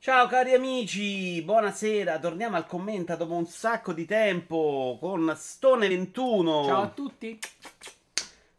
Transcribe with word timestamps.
Ciao 0.00 0.28
cari 0.28 0.54
amici, 0.54 1.42
buonasera, 1.42 2.20
torniamo 2.20 2.54
al 2.54 2.66
commenta 2.66 3.16
dopo 3.16 3.34
un 3.34 3.46
sacco 3.46 3.92
di 3.92 4.06
tempo 4.06 4.96
con 5.00 5.26
Stone21. 5.26 6.64
Ciao 6.64 6.82
a 6.82 6.88
tutti. 6.88 7.36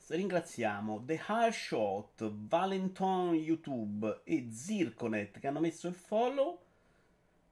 Ringraziamo 0.08 1.02
The 1.06 1.22
Hard 1.26 1.54
Shot, 1.54 2.30
Valenton 2.30 3.34
YouTube 3.36 4.20
e 4.26 4.50
Zirconet 4.52 5.40
che 5.40 5.48
hanno 5.48 5.62
messo 5.62 5.88
il 5.88 5.94
follow 5.94 6.60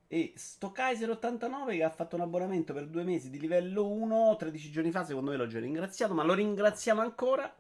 e 0.10 0.34
Stokaiser89 0.36 1.78
che 1.78 1.84
ha 1.84 1.90
fatto 1.90 2.18
un 2.18 2.24
abbonamento 2.24 2.74
per 2.74 2.88
due 2.88 3.04
mesi 3.04 3.30
di 3.30 3.40
livello 3.40 3.88
1 3.88 4.36
13 4.36 4.70
giorni 4.70 4.92
fa, 4.92 5.06
secondo 5.06 5.32
me 5.32 5.38
l'ho 5.38 5.48
già 5.48 5.60
ringraziato, 5.60 6.14
ma 6.14 6.24
lo 6.24 6.34
ringraziamo 6.34 7.00
ancora. 7.00 7.52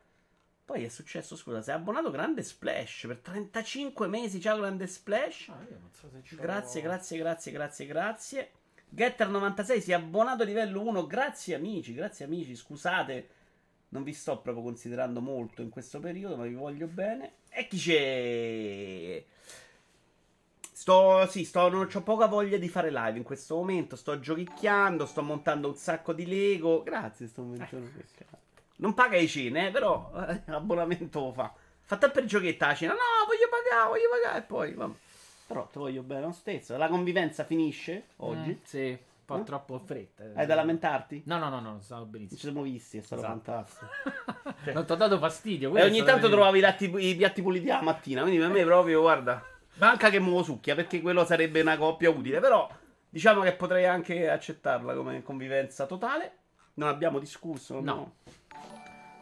Poi 0.67 0.83
è 0.83 0.89
successo, 0.89 1.37
scusa, 1.37 1.61
si 1.61 1.69
è 1.69 1.73
abbonato 1.73 2.11
Grande 2.11 2.43
Splash 2.43 3.05
per 3.07 3.19
35 3.19 4.05
mesi, 4.07 4.41
ciao 4.41 4.57
Grande 4.57 4.85
Splash. 4.85 5.47
Ah, 5.47 5.65
so 5.93 6.09
Grazie, 6.35 6.81
grazie, 6.81 7.17
grazie, 7.19 7.51
grazie, 7.53 7.85
grazie. 7.85 8.51
Getter96 8.93 9.79
si 9.79 9.91
è 9.91 9.93
abbonato 9.93 10.43
a 10.43 10.45
livello 10.45 10.81
1. 10.81 11.07
Grazie 11.07 11.55
amici, 11.55 11.93
grazie 11.93 12.25
amici. 12.25 12.53
Scusate, 12.53 13.29
non 13.89 14.03
vi 14.03 14.11
sto 14.11 14.41
proprio 14.41 14.61
considerando 14.61 15.21
molto 15.21 15.61
in 15.61 15.69
questo 15.69 16.01
periodo, 16.01 16.35
ma 16.35 16.43
vi 16.43 16.55
voglio 16.55 16.87
bene. 16.87 17.35
E 17.47 17.65
chi 17.69 17.77
c'è? 17.77 19.23
Sto, 20.69 21.27
sì, 21.27 21.45
sto, 21.45 21.69
non 21.69 21.87
ho 21.89 22.01
poca 22.01 22.25
voglia 22.25 22.57
di 22.57 22.67
fare 22.67 22.91
live 22.91 23.17
in 23.17 23.23
questo 23.23 23.55
momento. 23.55 23.95
Sto 23.95 24.19
giochicchiando, 24.19 25.05
sto 25.05 25.23
montando 25.23 25.69
un 25.69 25.75
sacco 25.75 26.11
di 26.11 26.25
Lego. 26.25 26.83
Grazie, 26.83 27.27
sto 27.27 27.41
montando 27.41 27.89
Non 28.77 28.93
paga 28.93 29.17
i 29.17 29.27
cene, 29.27 29.67
eh, 29.67 29.71
però 29.71 30.11
eh, 30.27 30.41
l'abbonamento 30.45 31.19
lo 31.19 31.31
fa. 31.33 31.53
Fatta 31.81 32.09
per 32.09 32.25
giochetta 32.25 32.67
la 32.67 32.75
cena. 32.75 32.93
No, 32.93 32.99
voglio 33.25 33.47
pagare, 33.49 33.89
voglio 33.89 34.09
pagare. 34.09 34.39
E 34.39 34.41
poi, 34.43 34.73
vabbè. 34.73 34.93
Però 35.47 35.65
te 35.71 35.79
voglio 35.79 36.01
bene 36.03 36.21
lo 36.21 36.31
stesso. 36.31 36.75
La 36.77 36.87
convivenza 36.89 37.43
finisce 37.45 38.07
oggi. 38.17 38.49
Mm, 38.49 38.63
sì, 38.63 38.89
un 38.89 38.97
po' 39.25 39.37
Eh? 39.39 39.43
troppo 39.43 39.79
fretta. 39.79 40.23
Hai 40.35 40.45
da 40.45 40.55
lamentarti? 40.55 41.23
No, 41.25 41.37
no, 41.37 41.47
no, 41.49 41.59
no, 41.61 41.79
stavo 41.81 42.01
Non 42.01 42.11
ci 42.11 42.17
benissimo. 42.17 42.39
siamo 42.39 42.61
visti, 42.63 42.97
è 42.97 43.01
stato 43.01 43.21
Esatto. 43.21 43.41
fantastico. 43.43 43.87
non 44.73 44.85
ti 44.85 44.91
ho 44.91 44.95
dato 44.95 45.17
fastidio. 45.17 45.75
E 45.75 45.83
ogni 45.83 46.03
tanto 46.03 46.25
il- 46.27 46.31
trovavi 46.33 46.57
i, 46.57 46.61
latti- 46.61 46.93
i 46.97 47.15
piatti 47.15 47.41
puliti 47.41 47.67
la 47.67 47.81
mattina. 47.81 48.21
Quindi 48.21 48.39
per 48.39 48.49
me 48.49 48.63
proprio, 48.63 49.01
guarda. 49.01 49.41
Manca 49.75 50.09
che 50.09 50.19
muovo 50.19 50.43
succhia, 50.43 50.75
perché 50.75 51.01
quello 51.01 51.23
sarebbe 51.25 51.61
una 51.61 51.77
coppia 51.77 52.09
utile. 52.09 52.39
Però 52.41 52.69
diciamo 53.09 53.41
che 53.41 53.53
potrei 53.53 53.85
anche 53.85 54.29
accettarla 54.29 54.93
come 54.93 55.23
convivenza 55.23 55.85
totale. 55.85 56.31
Non 56.73 56.89
abbiamo 56.89 57.17
discusso. 57.19 57.79
No. 57.79 58.15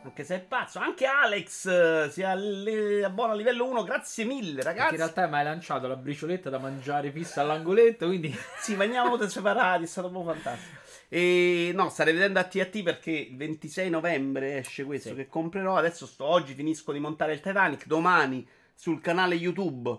Anche 0.06 0.24
se 0.24 0.36
è 0.36 0.40
pazzo. 0.40 0.80
Anche 0.80 1.06
Alex 1.06 1.66
eh, 1.66 2.10
si 2.12 2.22
alle- 2.24 3.04
abbona 3.04 3.34
a 3.34 3.36
livello 3.36 3.66
1. 3.66 3.84
Grazie 3.84 4.24
mille, 4.26 4.62
Perché 4.62 4.70
ragazzi. 4.70 4.92
in 4.94 4.98
realtà 5.00 5.28
mi 5.28 5.36
hai 5.36 5.44
lanciato 5.44 5.88
la 5.88 5.96
bricioletta 5.96 6.50
da 6.50 6.60
mangiare 6.60 7.12
fissa 7.12 7.42
all'angoletto, 7.42 8.06
quindi... 8.08 8.30
Sì, 8.62 8.76
tutti 8.78 9.30
separati, 9.30 9.84
è 9.84 9.88
stato 9.88 10.10
proprio 10.10 10.34
fantastico. 10.34 10.84
E 11.10 11.72
no, 11.74 11.90
starei 11.90 12.14
vedendo 12.14 12.40
a 12.40 12.44
TAT 12.44 12.82
perché 12.84 13.12
il 13.12 13.38
26 13.38 13.90
novembre 13.90 14.58
esce 14.58 14.84
questo 14.84 15.10
Sì. 15.10 15.16
che 15.16 15.28
comprerò. 15.28 15.76
Adesso 15.76 16.06
sto, 16.06 16.26
oggi 16.26 16.54
finisco 16.54 16.92
di 16.92 17.00
montare 17.00 17.34
il 17.34 17.42
Titanic. 17.42 17.86
Domani 17.86 18.48
sul 18.74 19.02
canale 19.02 19.36
YouTube 19.36 19.96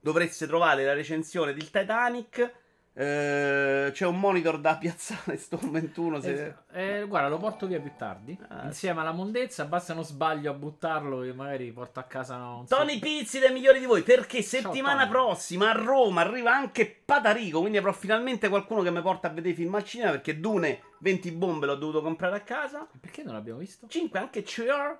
dovreste 0.00 0.46
trovare 0.46 0.84
la 0.84 0.92
recensione 0.92 1.52
del 1.54 1.70
Titanic. 1.70 2.52
Eh, 2.94 3.90
c'è 3.92 4.06
un 4.06 4.20
monitor 4.20 4.58
da 4.60 4.76
piazzare 4.76 5.36
sto 5.38 5.58
21 5.62 6.20
se... 6.20 6.54
Eh, 6.72 7.04
guarda, 7.06 7.28
lo 7.28 7.38
porto 7.38 7.66
via 7.66 7.80
più 7.80 7.92
tardi. 7.96 8.38
Ah, 8.48 8.66
insieme 8.66 9.00
alla 9.00 9.12
mondezza, 9.12 9.64
basta 9.64 9.94
non 9.94 10.04
sbaglio 10.04 10.50
a 10.50 10.54
buttarlo 10.54 11.22
e 11.22 11.32
magari 11.32 11.72
porto 11.72 12.00
a 12.00 12.02
casa 12.02 12.36
no, 12.36 12.56
non 12.56 12.66
so- 12.66 12.76
Tony 12.76 12.98
Pizzi 12.98 13.38
dei 13.38 13.50
migliori 13.52 13.78
di 13.78 13.86
voi 13.86 14.02
perché 14.02 14.42
settimana 14.42 15.06
Tony. 15.06 15.10
prossima 15.10 15.70
a 15.70 15.72
Roma 15.72 16.20
arriva 16.20 16.52
anche 16.54 16.86
Patarico 17.04 17.60
quindi 17.60 17.78
avrò 17.78 17.92
finalmente 17.92 18.48
qualcuno 18.48 18.82
che 18.82 18.90
mi 18.90 19.00
porta 19.00 19.28
a 19.28 19.30
vedere 19.30 19.54
i 19.54 19.56
film 19.56 19.74
al 19.74 19.84
cinema 19.84 20.10
perché 20.10 20.38
Dune 20.38 20.80
20 20.98 21.30
bombe 21.32 21.66
l'ho 21.66 21.74
dovuto 21.76 22.02
comprare 22.02 22.36
a 22.36 22.40
casa 22.40 22.86
Perché 23.00 23.22
non 23.22 23.34
l'abbiamo 23.34 23.58
visto? 23.58 23.86
5 23.88 24.18
anche 24.18 24.42
Cheer. 24.42 24.98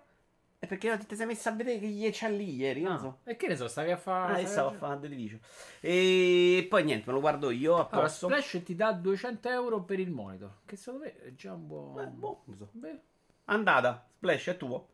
E 0.64 0.68
perché 0.68 0.96
ti 1.08 1.16
sei 1.16 1.26
messa 1.26 1.50
a 1.50 1.54
vedere 1.54 1.80
che 1.80 1.88
gli 1.88 2.08
c'ha 2.12 2.28
lì 2.28 2.54
ieri, 2.54 2.82
non 2.82 2.92
Ah, 2.92 2.98
so. 2.98 3.18
E 3.24 3.34
che 3.34 3.48
ne 3.48 3.56
so, 3.56 3.66
stavi 3.66 3.90
a 3.90 3.96
fare... 3.96 4.34
Ah, 4.34 4.38
io 4.38 4.46
stavo 4.46 4.68
a 4.68 4.72
fare 4.74 5.08
Division. 5.08 5.40
E 5.80 6.64
poi 6.70 6.84
niente, 6.84 7.08
me 7.08 7.14
lo 7.14 7.20
guardo 7.20 7.50
io 7.50 7.78
a 7.78 7.88
Allora, 7.90 8.06
posto. 8.06 8.28
Splash 8.28 8.62
ti 8.62 8.76
dà 8.76 8.92
200 8.92 9.48
euro 9.48 9.82
per 9.82 9.98
il 9.98 10.12
monitor. 10.12 10.58
Che 10.64 10.76
secondo 10.76 11.06
me 11.06 11.20
è 11.20 11.34
già 11.34 11.52
un 11.52 11.66
buon... 11.66 11.98
Eh, 11.98 12.06
boh, 12.06 12.44
so. 12.56 12.68
Beh, 12.70 13.00
Andata, 13.46 14.06
Splash 14.18 14.46
è 14.46 14.56
tuo. 14.56 14.86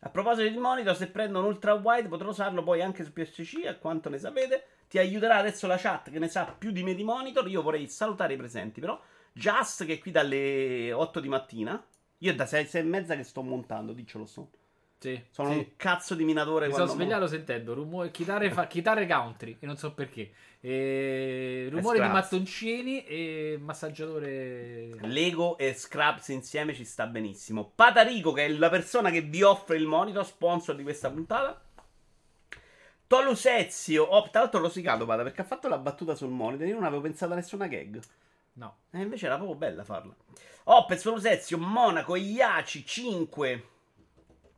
A 0.00 0.08
proposito 0.08 0.48
di 0.48 0.58
monitor, 0.58 0.96
se 0.96 1.06
prendo 1.06 1.38
un 1.38 1.44
ultra 1.44 1.74
wide 1.74 2.08
potrò 2.08 2.30
usarlo 2.30 2.64
poi 2.64 2.82
anche 2.82 3.04
su 3.04 3.12
PSC, 3.12 3.64
a 3.64 3.76
quanto 3.76 4.08
ne 4.08 4.18
sapete. 4.18 4.66
Ti 4.88 4.98
aiuterà 4.98 5.36
adesso 5.36 5.68
la 5.68 5.76
chat 5.76 6.10
che 6.10 6.18
ne 6.18 6.26
sa 6.26 6.46
più 6.46 6.72
di 6.72 6.82
me 6.82 6.94
di 6.94 7.04
monitor. 7.04 7.48
Io 7.48 7.62
vorrei 7.62 7.86
salutare 7.86 8.34
i 8.34 8.36
presenti, 8.36 8.80
però. 8.80 9.00
Just 9.32 9.84
che 9.84 9.92
è 9.94 9.98
qui 10.00 10.10
dalle 10.10 10.90
8 10.92 11.20
di 11.20 11.28
mattina. 11.28 11.80
Io 12.18 12.32
è 12.32 12.34
da 12.34 12.44
6, 12.44 12.66
6 12.66 12.80
e 12.80 12.84
mezza 12.84 13.14
che 13.14 13.22
sto 13.22 13.42
montando, 13.42 13.92
diccelo 13.92 14.26
so. 14.26 14.50
Sì. 14.98 15.22
Sono 15.30 15.50
sì. 15.50 15.56
un 15.58 15.66
cazzo 15.76 16.14
di 16.14 16.24
minatore 16.24 16.68
Mi 16.68 16.72
sono 16.72 16.86
svegliato 16.86 17.26
sentendo 17.26 17.74
rumore, 17.74 18.10
chitarre, 18.10 18.50
fa- 18.50 18.66
chitarre 18.66 19.06
country 19.06 19.56
e 19.60 19.66
non 19.66 19.76
so 19.76 19.92
perché. 19.92 20.32
E 20.60 21.68
rumore 21.70 22.00
di 22.00 22.08
mattoncini 22.08 23.04
e 23.04 23.58
massaggiatore. 23.60 24.96
Lego 25.02 25.58
e 25.58 25.74
Scraps 25.74 26.28
insieme 26.28 26.74
ci 26.74 26.84
sta 26.84 27.06
benissimo. 27.06 27.70
Patarico, 27.74 28.32
che 28.32 28.46
è 28.46 28.48
la 28.48 28.70
persona 28.70 29.10
che 29.10 29.20
vi 29.20 29.42
offre 29.42 29.76
il 29.76 29.86
monitor, 29.86 30.24
sponsor 30.24 30.74
di 30.74 30.82
questa 30.82 31.10
puntata. 31.10 31.60
Tolusezio, 33.06 34.02
oh, 34.02 34.28
tra 34.30 34.40
l'altro 34.40 34.58
ho 34.58 34.62
rosicato 34.62 35.06
Pata 35.06 35.22
perché 35.22 35.42
ha 35.42 35.44
fatto 35.44 35.68
la 35.68 35.78
battuta 35.78 36.14
sul 36.16 36.30
monitor. 36.30 36.66
Io 36.66 36.74
non 36.74 36.84
avevo 36.84 37.02
pensato 37.02 37.32
a 37.32 37.36
nessuna 37.36 37.68
gag. 37.68 38.00
No. 38.54 38.78
E 38.90 39.00
invece 39.00 39.26
era 39.26 39.36
proprio 39.36 39.56
bella 39.56 39.84
farla. 39.84 40.14
Opez, 40.64 41.02
Tolusezio, 41.02 41.58
Monaco, 41.58 42.16
Iaci 42.16 42.84
5. 42.84 43.68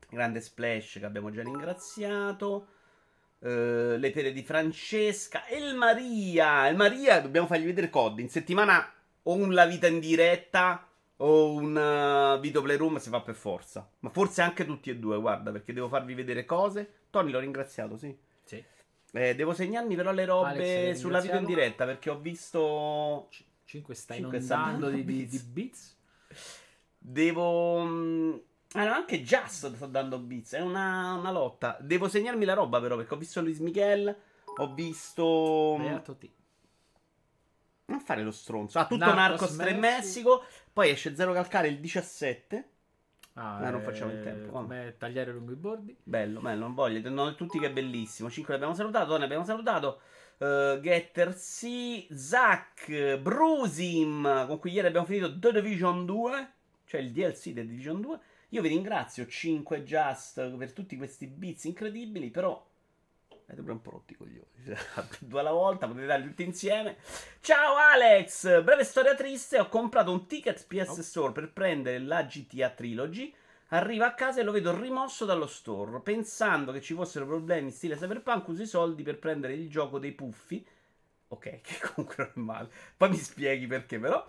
Grande 0.09 0.41
splash 0.41 0.99
che 0.99 1.05
abbiamo 1.05 1.31
già 1.31 1.43
ringraziato. 1.43 2.67
Eh, 3.41 3.97
le 3.99 4.11
pere 4.11 4.33
di 4.33 4.43
Francesca. 4.43 5.47
E 5.47 5.59
il 5.59 5.75
Maria. 5.75 6.69
Il 6.69 6.77
Maria, 6.77 7.21
dobbiamo 7.21 7.47
fargli 7.47 7.67
vedere 7.67 7.91
COD. 7.91 8.21
In 8.21 8.29
settimana 8.29 8.93
o 9.23 9.35
un 9.35 9.53
La 9.53 9.67
Vita 9.67 9.87
in 9.87 10.01
diretta 10.01 10.89
o 11.21 11.53
un 11.53 11.75
uh, 11.77 12.41
Vito 12.41 12.63
Playroom 12.63 12.99
si 12.99 13.09
fa 13.11 13.21
per 13.21 13.35
forza. 13.35 13.89
Ma 14.01 14.11
forse 14.11 14.43
anche 14.43 14.65
tutti 14.65 14.91
e 14.91 14.97
due, 14.97 15.19
guarda, 15.21 15.51
perché 15.51 15.73
devo 15.73 15.89
farvi 15.89 16.15
vedere 16.15 16.45
cose. 16.45 16.91
Tony 17.11 17.31
l'ho 17.31 17.41
ringraziato, 17.41 17.97
sì. 17.97 18.17
Sì. 18.45 18.63
Eh, 19.13 19.35
devo 19.35 19.55
segnarmi 19.55 19.95
però 19.95 20.13
le 20.13 20.23
Alex, 20.23 20.35
robe 20.35 20.83
l'hai 20.85 20.97
sulla 20.97 21.21
Vito 21.21 21.37
in 21.37 21.47
diretta 21.47 21.87
perché 21.87 22.11
ho 22.11 22.19
visto 22.19 23.29
5 23.65 23.95
sta 23.95 24.15
Cinque 24.15 24.41
sta 24.41 24.55
inondando 24.55 24.91
di, 24.91 25.05
di, 25.05 25.27
di 25.27 25.39
bits. 25.39 25.97
Devo. 26.99 28.47
Mm, 28.75 28.79
Ah, 28.81 28.84
no, 28.84 28.93
anche 28.93 29.23
Just 29.23 29.75
sto 29.75 29.87
dando 29.87 30.19
bits. 30.19 30.55
È 30.55 30.61
una, 30.61 31.15
una 31.15 31.31
lotta. 31.31 31.77
Devo 31.81 32.09
segnarmi 32.09 32.45
la 32.45 32.55
roba, 32.55 32.81
però, 32.81 32.97
perché 32.97 33.15
ho 33.15 33.17
visto 33.19 33.41
Luis 33.41 33.59
Michel. 33.59 34.15
Ho 34.56 34.75
visto. 34.75 35.77
mm, 35.79 35.83
Beato 35.83 36.17
te. 36.17 36.31
Non 37.87 38.01
fare 38.01 38.23
lo 38.23 38.31
stronzo. 38.31 38.78
Ah, 38.78 38.87
tutto 38.87 39.12
Narcos 39.15 39.53
Narcos 39.53 39.57
3 39.57 39.75
Messico. 39.75 40.39
Messico. 40.41 40.45
Poi 40.73 40.91
esce 40.91 41.15
Zero 41.17 41.33
Calcare 41.33 41.69
il 41.69 41.81
17. 41.81 42.69
Ah, 43.34 43.67
Eh, 43.67 43.71
non 43.71 43.81
facciamo 43.83 44.11
il 44.12 44.21
tempo, 44.23 44.53
vabbè. 44.53 44.67
Come 44.67 44.95
tagliare 44.99 45.33
lungo 45.33 45.53
i 45.53 45.57
bordi. 45.57 45.97
Bello, 46.03 46.41
bello, 46.41 46.61
non 46.61 46.75
voglio. 46.75 47.09
Non 47.09 47.34
tutti 47.37 47.59
che 47.59 47.67
è 47.67 47.73
bellissimo. 47.73 48.28
5 48.28 48.53
l'abbiamo 48.53 48.75
salutato, 48.75 49.17
ne 49.17 49.25
abbiamo 49.25 49.45
salutato. 49.45 50.01
Uh, 50.39 50.78
Getter 50.81 51.34
C, 51.34 52.07
Zack, 52.15 53.17
Brusim, 53.19 54.47
con 54.47 54.59
cui 54.59 54.71
ieri 54.73 54.87
abbiamo 54.89 55.07
finito 55.07 55.37
The 55.39 55.53
Division 55.53 56.05
2, 56.05 56.53
cioè 56.84 57.01
il 57.01 57.11
DLC 57.12 57.53
The 57.55 57.67
Division 57.67 58.01
2. 58.01 58.21
Io 58.53 58.62
vi 58.62 58.69
ringrazio 58.69 59.26
5 59.26 59.82
Just 59.82 60.56
per 60.56 60.72
tutti 60.72 60.97
questi 60.97 61.26
bits 61.26 61.64
incredibili, 61.64 62.31
però 62.31 62.66
avete 63.28 63.60
pure 63.60 63.72
un 63.72 63.82
po' 63.82 63.91
rotti 63.91 64.14
i 64.14 64.16
coglioni. 64.16 64.47
Due 65.20 65.41
alla 65.41 65.53
volta, 65.53 65.86
potete 65.86 66.06
darli 66.06 66.28
tutti 66.28 66.45
insieme. 66.45 66.97
Ciao 67.41 67.77
Alex, 67.77 68.62
breve 68.62 68.84
storia 68.84 69.15
triste, 69.15 69.59
ho 69.59 69.68
comprato 69.68 70.10
un 70.10 70.27
ticket 70.27 70.66
PS 70.66 71.00
Store 71.00 71.33
per 71.33 71.53
prendere 71.53 71.98
la 71.98 72.22
GTA 72.22 72.71
Trilogy. 72.71 73.34
Arriva 73.68 74.06
a 74.06 74.15
casa 74.15 74.41
e 74.41 74.45
lo 74.45 74.53
vedo 74.53 74.74
rimosso 74.74 75.27
dallo 75.27 75.47
store. 75.47 76.01
Pensando 76.01 76.72
che 76.72 76.80
ci 76.80 76.94
fossero 76.94 77.27
problemi 77.27 77.71
stile 77.71 77.97
Cyberpunk, 77.97 78.48
uso 78.48 78.62
i 78.62 78.66
soldi 78.66 79.03
per 79.03 79.18
prendere 79.18 79.53
il 79.53 79.68
gioco 79.68 79.98
dei 79.98 80.12
puffi. 80.12 80.66
Ok, 81.28 81.60
che 81.60 81.78
comunque 81.92 82.16
non 82.16 82.33
è 82.34 82.39
male. 82.39 82.71
Poi 82.97 83.10
mi 83.10 83.18
spieghi 83.18 83.66
perché, 83.66 83.98
però. 83.98 84.27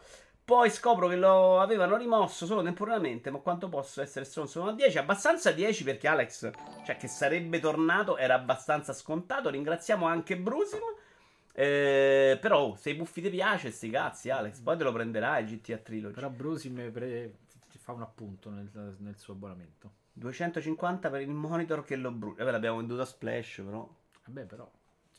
Poi 0.49 0.71
scopro 0.71 1.07
che 1.07 1.15
lo 1.15 1.59
avevano 1.59 1.95
rimosso 1.95 2.47
solo 2.47 2.63
temporaneamente. 2.63 3.29
Ma 3.29 3.37
quanto 3.37 3.69
posso 3.69 4.01
essere 4.01 4.25
stronzo? 4.25 4.53
Sono 4.53 4.71
a 4.71 4.73
10. 4.73 4.97
Abbastanza 4.97 5.51
10 5.51 5.83
perché 5.83 6.07
Alex, 6.07 6.49
cioè 6.83 6.97
che 6.97 7.07
sarebbe 7.07 7.59
tornato, 7.59 8.17
era 8.17 8.33
abbastanza 8.33 8.91
scontato. 8.91 9.51
Ringraziamo 9.51 10.07
anche 10.07 10.37
Brusim. 10.37 10.79
Eh, 11.53 12.35
però, 12.41 12.61
oh, 12.61 12.75
se 12.75 12.89
i 12.89 12.95
puffi 12.95 13.21
ti 13.21 13.29
piace, 13.29 13.69
sti 13.69 13.91
cazzi, 13.91 14.31
Alex. 14.31 14.61
Poi 14.61 14.75
te 14.75 14.83
lo 14.83 14.91
prenderai 14.91 15.43
il 15.43 15.49
GTA 15.51 15.77
Trilogy. 15.77 16.15
Però 16.15 16.29
Brusi 16.29 16.71
mi 16.71 16.89
pre- 16.89 17.31
fa 17.67 17.91
un 17.91 18.01
appunto 18.01 18.49
nel, 18.49 18.95
nel 18.97 19.19
suo 19.19 19.33
abbonamento. 19.33 19.91
250 20.13 21.11
per 21.11 21.21
il 21.21 21.29
monitor 21.29 21.85
che 21.85 21.95
lo 21.95 22.09
brucia. 22.09 22.39
Vabbè, 22.39 22.51
l'abbiamo 22.53 22.77
venduto 22.77 23.01
a 23.01 23.05
Splash, 23.05 23.61
però. 23.63 23.87
Vabbè, 24.25 24.45
però. 24.45 24.67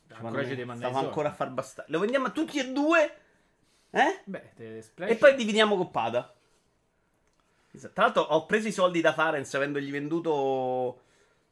Ancora 0.09 0.43
ci 0.43 0.49
devi 0.49 0.65
mandare 0.65 0.91
Stavo 0.91 1.07
ancora 1.07 1.29
a 1.29 1.33
far 1.33 1.51
bastare. 1.51 1.87
Lo 1.89 1.99
vendiamo 1.99 2.25
a 2.25 2.31
tutti 2.31 2.59
e 2.59 2.69
due? 2.73 3.15
Eh? 3.91 4.21
Beh. 4.25 4.51
E 4.95 5.15
poi 5.15 5.35
dividiamo 5.35 5.75
coppada. 5.75 6.33
Tra 7.93 8.03
l'altro 8.03 8.21
ho 8.23 8.45
preso 8.45 8.67
i 8.67 8.71
soldi 8.71 8.99
da 9.01 9.13
Farenz 9.13 9.53
avendogli 9.53 9.91
venduto 9.91 11.01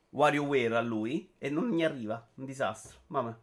WarioWare 0.09 0.75
a 0.75 0.81
lui 0.81 1.33
e 1.37 1.49
non 1.49 1.65
mi 1.69 1.83
arriva. 1.85 2.25
Un 2.35 2.45
disastro. 2.45 2.97
Vabbè. 3.07 3.33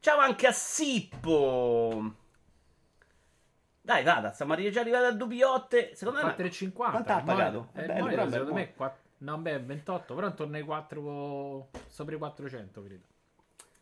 Ciao 0.00 0.18
anche 0.18 0.46
a 0.46 0.52
Sippo. 0.52 2.14
Dai, 3.80 4.02
vada, 4.02 4.32
siamo 4.32 4.54
già 4.70 4.80
arrivati 4.80 5.04
a 5.04 5.12
Dubiotte. 5.12 5.94
Secondo 5.94 6.24
me 6.24 6.34
4,50. 6.34 6.72
Quanto 6.72 7.12
ha 7.12 7.20
pagato? 7.22 7.68
eh, 7.74 7.84
Bello, 7.86 8.06
però, 8.06 8.22
secondo 8.28 8.44
bello. 8.44 8.54
me 8.54 8.62
è 8.62 8.74
quatt- 8.74 9.02
No, 9.18 9.38
beh, 9.38 9.58
28, 9.60 10.14
però 10.14 10.26
intorno 10.26 10.56
ai 10.56 10.62
4 10.62 11.68
sopra 11.88 12.14
i 12.14 12.18
400, 12.18 12.82
credo. 12.82 13.04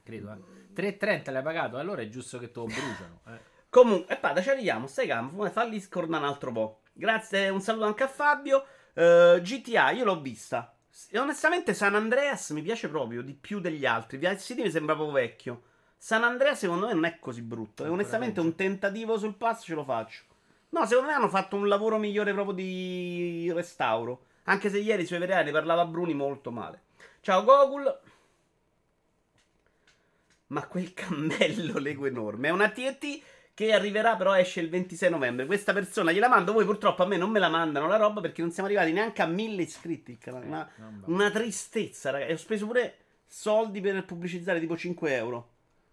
Credo, 0.02 0.32
eh. 0.32 0.72
3,30 0.74 1.30
l'hai 1.32 1.42
pagato, 1.42 1.78
allora 1.78 2.02
è 2.02 2.08
giusto 2.08 2.38
che 2.38 2.50
te 2.50 2.58
lo 2.58 2.66
bruciano. 2.66 3.20
Eh. 3.28 3.50
Comunque, 3.72 4.14
e 4.14 4.18
Pada, 4.18 4.42
ci 4.42 4.50
arriviamo. 4.50 4.86
Stai 4.86 5.06
calmo, 5.06 5.48
falli 5.48 5.80
scordare 5.80 6.22
un 6.22 6.28
altro 6.28 6.52
po'. 6.52 6.80
Grazie, 6.92 7.48
un 7.48 7.62
saluto 7.62 7.86
anche 7.86 8.02
a 8.02 8.08
Fabio. 8.08 8.66
Eh, 8.92 9.40
GTA, 9.42 9.92
io 9.92 10.04
l'ho 10.04 10.20
vista. 10.20 10.76
E 11.08 11.18
onestamente, 11.18 11.72
San 11.72 11.94
Andreas 11.94 12.50
mi 12.50 12.60
piace 12.60 12.90
proprio 12.90 13.22
di 13.22 13.32
più 13.32 13.60
degli 13.60 13.86
altri. 13.86 14.18
Vice 14.18 14.40
City 14.40 14.60
mi 14.60 14.70
sembra 14.70 14.94
proprio 14.94 15.14
vecchio. 15.14 15.62
San 15.96 16.22
Andreas, 16.22 16.58
secondo 16.58 16.86
me, 16.86 16.92
non 16.92 17.06
è 17.06 17.18
così 17.18 17.40
brutto. 17.40 17.86
E 17.86 17.88
onestamente, 17.88 18.40
un 18.40 18.54
tentativo 18.54 19.16
sul 19.16 19.36
pass 19.36 19.64
ce 19.64 19.72
lo 19.72 19.84
faccio. 19.84 20.24
No, 20.68 20.84
secondo 20.84 21.08
me 21.08 21.14
hanno 21.14 21.30
fatto 21.30 21.56
un 21.56 21.66
lavoro 21.66 21.96
migliore 21.96 22.34
proprio 22.34 22.54
di 22.54 23.50
restauro. 23.54 24.26
Anche 24.44 24.68
se 24.68 24.80
ieri 24.80 25.06
sui 25.06 25.16
vereali 25.16 25.50
parlava 25.50 25.86
Bruni 25.86 26.12
molto 26.12 26.50
male. 26.50 26.82
Ciao 27.22 27.42
Gogul. 27.42 28.00
Ma 30.48 30.66
quel 30.66 30.92
cammello 30.92 31.78
Lego 31.80 32.04
enorme 32.04 32.48
è 32.48 32.50
una 32.50 32.68
TNT 32.68 33.40
che 33.66 33.72
arriverà 33.72 34.16
però 34.16 34.36
esce 34.36 34.60
il 34.60 34.68
26 34.68 35.10
novembre. 35.10 35.46
Questa 35.46 35.72
persona 35.72 36.12
gliela 36.12 36.28
mando, 36.28 36.52
voi 36.52 36.64
purtroppo 36.64 37.02
a 37.02 37.06
me 37.06 37.16
non 37.16 37.30
me 37.30 37.38
la 37.38 37.48
mandano 37.48 37.86
la 37.86 37.96
roba 37.96 38.20
perché 38.20 38.40
non 38.40 38.50
siamo 38.50 38.68
arrivati 38.68 38.92
neanche 38.92 39.22
a 39.22 39.26
mille 39.26 39.62
iscritti 39.62 40.12
il 40.12 40.18
canale. 40.18 40.46
Una, 40.46 40.70
va. 40.76 40.86
una 41.06 41.30
tristezza, 41.30 42.10
ragazzi. 42.10 42.30
E 42.30 42.34
ho 42.34 42.38
speso 42.38 42.66
pure 42.66 42.96
soldi 43.26 43.80
per 43.80 44.04
pubblicizzare 44.04 44.60
tipo 44.60 44.76
5 44.76 45.14
euro. 45.14 45.48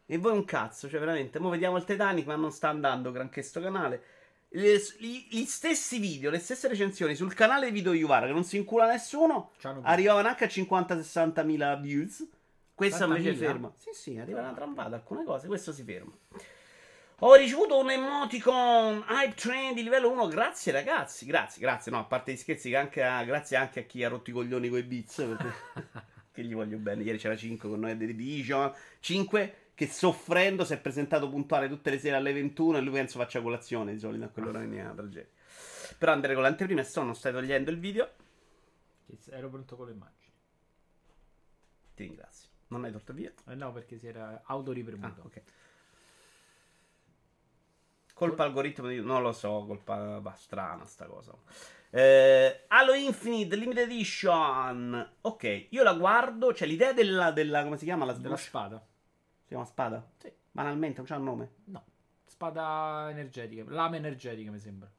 E 0.06 0.18
voi 0.18 0.34
un 0.34 0.46
cazzo, 0.46 0.90
cioè 0.90 1.00
veramente. 1.00 1.40
Mo 1.40 1.50
vediamo 1.50 1.78
il 1.78 1.84
Titanic, 1.84 2.26
ma 2.26 2.36
non 2.36 2.52
sta 2.52 2.70
andando 2.70 3.12
granché 3.12 3.42
sto 3.42 3.62
canale. 3.62 4.04
Le- 4.50 4.82
gli, 4.98 5.28
gli 5.30 5.46
stessi 5.46 6.00
video, 6.00 6.32
le 6.32 6.40
stesse 6.40 6.68
recensioni 6.68 7.14
sul 7.14 7.36
canale 7.36 7.68
di 7.68 7.72
Video 7.72 7.94
Yuvara 7.94 8.26
che 8.26 8.32
non 8.32 8.44
si 8.44 8.58
incula 8.58 8.88
nessuno, 8.88 9.52
arrivavano 9.84 10.28
anche 10.28 10.46
a 10.46 10.48
50-60 10.48 11.46
mila 11.46 11.76
views. 11.76 12.28
Questo 12.74 13.04
invece 13.04 13.34
60.000? 13.34 13.38
ferma. 13.38 13.72
Sì, 13.78 13.90
sì, 13.94 14.18
arriva 14.18 14.40
una 14.40 14.54
trampata, 14.54 14.96
alcune 14.96 15.24
cose, 15.24 15.46
questo 15.46 15.72
si 15.72 15.84
ferma. 15.84 16.12
Ho 17.22 17.36
ricevuto 17.36 17.78
un 17.78 17.92
emoticon 17.92 19.04
Hype 19.10 19.34
Train 19.34 19.74
di 19.74 19.84
livello 19.84 20.10
1. 20.12 20.28
Grazie 20.28 20.72
ragazzi, 20.72 21.26
grazie, 21.26 21.60
grazie. 21.60 21.92
No, 21.92 22.00
a 22.00 22.04
parte 22.06 22.32
gli 22.32 22.38
scherzi, 22.38 22.70
che 22.70 22.78
anche 22.78 23.04
a- 23.04 23.26
grazie 23.26 23.58
anche 23.58 23.82
a 23.82 23.84
chi 23.84 24.04
ha 24.06 24.08
rotto 24.08 24.30
i 24.30 24.34
coglioni 24.34 24.70
con 24.70 24.78
i 24.78 24.84
beats. 24.84 25.16
Perché 25.16 25.54
che 26.32 26.44
gli 26.44 26.54
voglio 26.54 26.78
bene. 26.78 27.04
Ieri 27.04 27.18
c'era 27.18 27.36
5 27.36 27.68
con 27.68 27.80
noi 27.80 27.92
a 27.92 27.98
The 27.98 28.06
Division. 28.06 28.74
5 29.02 29.56
che 29.76 29.88
soffrendo 29.88 30.64
si 30.64 30.74
è 30.74 30.80
presentato 30.80 31.30
puntuale 31.30 31.68
tutte 31.68 31.90
le 31.90 32.00
sere 32.00 32.16
alle 32.16 32.32
21 32.32 32.78
e 32.78 32.82
lui 32.82 32.94
penso 32.94 33.20
faccia 33.20 33.42
colazione 33.42 33.94
di 33.94 34.00
solito 34.00 34.24
a 34.24 34.30
quell'ora 34.30 34.62
in 34.62 34.72
una 34.72 34.94
tragedia. 34.94 35.28
Però 35.98 36.14
andrei 36.14 36.36
con 36.36 36.44
l'anteprima 36.44 36.80
e 36.80 36.84
sto, 36.86 37.04
non 37.04 37.16
stai 37.16 37.34
togliendo 37.34 37.70
il 37.70 37.80
video. 37.80 38.10
Ero 39.32 39.50
pronto 39.50 39.76
con 39.76 39.88
le 39.88 39.92
immagini. 39.92 40.32
Ti 41.96 42.04
ringrazio. 42.04 42.48
Non 42.68 42.86
hai 42.86 42.92
tolto 42.92 43.12
via? 43.12 43.34
Eh 43.48 43.56
no, 43.56 43.74
perché 43.74 43.98
si 43.98 44.08
era 44.08 44.42
autoripremuto. 44.46 45.22
Ah, 45.22 45.26
ok. 45.26 45.42
Colpa 48.20 48.44
algoritmo 48.44 48.90
di... 48.90 49.00
Non 49.00 49.22
lo 49.22 49.32
so, 49.32 49.64
colpa 49.66 50.20
va, 50.20 50.34
strana 50.34 50.86
sta 50.86 51.06
cosa. 51.06 51.34
Eh, 51.90 52.66
Halo 52.68 52.94
Infinite 52.94 53.56
Limited 53.56 53.90
Edition. 53.90 55.14
Ok, 55.22 55.68
io 55.70 55.84
la 55.84 55.94
guardo. 55.94 56.52
C'è 56.52 56.66
l'idea 56.66 56.92
della, 56.92 57.32
della... 57.32 57.64
Come 57.64 57.78
si 57.78 57.86
chiama? 57.86 58.04
La 58.04 58.12
Della 58.12 58.36
spada? 58.36 58.86
Si 59.40 59.48
chiama 59.48 59.64
spada? 59.64 60.06
Sì. 60.18 60.30
Banalmente, 60.52 60.98
non 60.98 61.06
c'ha 61.08 61.16
un 61.16 61.24
nome. 61.24 61.52
No. 61.68 61.86
Spada 62.26 63.08
energetica. 63.10 63.64
Lama 63.68 63.96
energetica, 63.96 64.52
mi 64.52 64.60
sembra. 64.60 64.92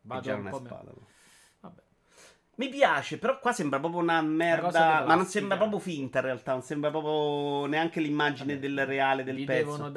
Vado 0.00 0.34
un 0.34 0.48
po' 0.48 0.58
spada. 0.58 0.90
però. 0.90 1.06
Mi 2.56 2.68
piace, 2.68 3.18
però 3.18 3.38
qua 3.38 3.52
sembra 3.52 3.80
proprio 3.80 4.00
una 4.00 4.20
merda. 4.22 5.04
Ma 5.06 5.14
non 5.14 5.26
sembra 5.26 5.56
proprio 5.56 5.78
finta 5.78 6.18
in 6.18 6.24
realtà. 6.24 6.52
Non 6.52 6.62
sembra 6.62 6.90
proprio 6.90 7.66
neanche 7.66 8.00
l'immagine 8.00 8.54
Vabbè, 8.54 8.66
del 8.66 8.86
reale 8.86 9.24
del 9.24 9.44
pezzo. 9.44 9.92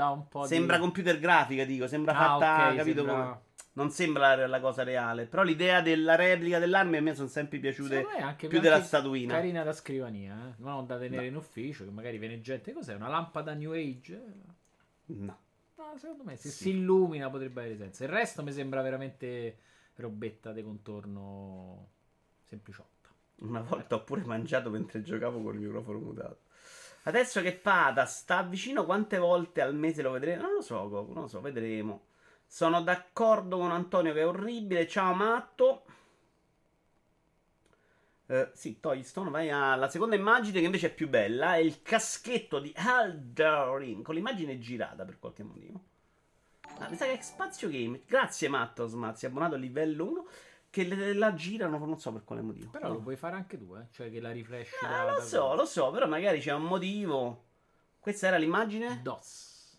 Sembra 0.46 0.76
di... 0.78 0.82
computer 0.82 1.20
grafica, 1.20 1.64
dico. 1.66 1.88
Sembra 1.88 2.14
Ah, 2.14 2.16
fatta, 2.16 2.70
ok, 2.70 2.76
capito 2.78 2.96
sembra- 3.04 3.24
come. 3.24 3.46
Non 3.74 3.92
sembra 3.92 4.36
la, 4.36 4.48
la 4.48 4.60
cosa 4.60 4.82
reale. 4.84 5.28
Però 5.28 5.44
l'idea 5.44 5.82
della 5.82 6.16
replica 6.16 6.58
dell'arma 6.58 6.98
a 6.98 7.02
me 7.02 7.14
sono 7.14 7.28
sempre 7.28 7.60
piaciute 7.60 7.98
anche 8.20 8.48
più 8.48 8.58
anche 8.58 8.60
della 8.60 8.82
statuina. 8.82 9.36
Carina 9.36 9.62
da 9.64 9.72
scrivania, 9.72 10.34
eh? 10.50 10.54
non 10.64 10.88
da 10.88 10.98
tenere 10.98 11.22
No. 11.22 11.28
in 11.28 11.36
ufficio, 11.36 11.84
che 11.84 11.92
magari 11.92 12.18
viene 12.18 12.42
gente. 12.42 12.74
Cos'è? 12.74 12.96
Una 12.96 13.08
lampada 13.08 13.54
New 13.54 13.74
Age? 13.74 14.20
No. 15.06 15.38
No, 15.76 15.94
secondo 15.98 16.24
me 16.24 16.36
se 16.38 16.50
Sì. 16.50 16.56
si 16.64 16.70
illumina 16.72 17.30
potrebbe 17.30 17.60
avere 17.62 17.78
senso. 17.78 18.04
Il 18.04 18.10
resto 18.10 18.42
mi 18.42 18.52
sembra 18.52 18.82
veramente 18.82 19.60
robetta 19.98 20.52
di 20.52 20.64
contorno 20.64 21.90
sempliciotta. 22.48 23.10
Una 23.40 23.62
volta 23.62 23.96
ho 23.96 24.04
pure 24.04 24.24
mangiato 24.24 24.70
mentre 24.70 25.04
giocavo 25.04 25.42
col 25.42 25.58
microfono 25.58 26.00
mutato. 26.00 26.40
Adesso 27.04 27.42
che 27.42 27.54
Pada 27.54 28.06
sta 28.06 28.42
vicino, 28.44 28.84
quante 28.86 29.18
volte 29.18 29.62
al 29.62 29.76
mese 29.76 30.02
lo 30.02 30.12
vedremo? 30.12 30.42
Non 30.42 30.54
lo 30.56 30.62
so, 30.62 30.90
Goku, 30.90 31.14
non 31.14 31.24
lo 31.24 31.28
so, 31.28 31.40
vedremo. 31.40 32.08
Sono 32.46 32.82
d'accordo 32.82 33.58
con 33.58 33.72
Antonio 33.72 34.14
che 34.14 34.22
è 34.22 34.28
orribile. 34.28 34.88
Ciao 34.88 35.14
Matto. 35.14 35.86
Eh, 38.30 38.50
sì, 38.54 38.82
togli 38.82 39.04
Stone, 39.04 39.30
vai 39.30 39.50
alla 39.50 39.88
seconda 39.88 40.16
immagine 40.16 40.60
che 40.60 40.66
invece 40.66 40.88
è 40.88 40.94
più 40.94 41.08
bella. 41.08 41.56
È 41.56 41.60
il 41.60 41.82
caschetto 41.82 42.60
di 42.60 42.74
Aldarin 42.76 44.02
con 44.02 44.16
l'immagine 44.16 44.60
girata 44.60 45.06
per 45.06 45.18
qualche 45.20 45.44
motivo. 45.44 45.82
Ah, 46.80 46.90
mi 46.90 46.98
sa 46.98 47.06
che 47.06 47.18
è 47.18 47.22
Spazio 47.22 47.70
Game. 47.70 48.02
Grazie 48.06 48.50
Matto 48.50 48.86
Smazzi, 48.86 49.26
abbonato 49.26 49.56
a 49.56 49.58
livello 49.58 50.06
1. 50.10 50.28
Che 50.70 51.14
la 51.16 51.34
girano, 51.34 51.78
non 51.80 52.00
so 52.00 52.12
per 52.12 52.24
quale 52.24 52.42
motivo. 52.42 52.70
Però 52.70 52.88
No. 52.88 52.94
lo 52.96 53.00
puoi 53.02 53.16
fare 53.16 53.36
anche 53.36 53.58
tu, 53.58 53.76
eh? 53.76 53.88
cioè 53.92 54.12
che 54.12 54.20
la 54.20 54.32
rifresh 54.32 54.74
Ah, 54.84 55.06
da- 55.06 55.14
lo 55.16 55.22
so, 55.22 55.56
lo 55.56 55.66
so, 55.66 55.90
però 55.92 56.08
magari 56.08 56.40
c'è 56.40 56.54
un 56.54 56.64
motivo. 56.64 57.46
Questa 58.00 58.28
era 58.28 58.38
l'immagine? 58.38 59.02
DOS. 59.02 59.78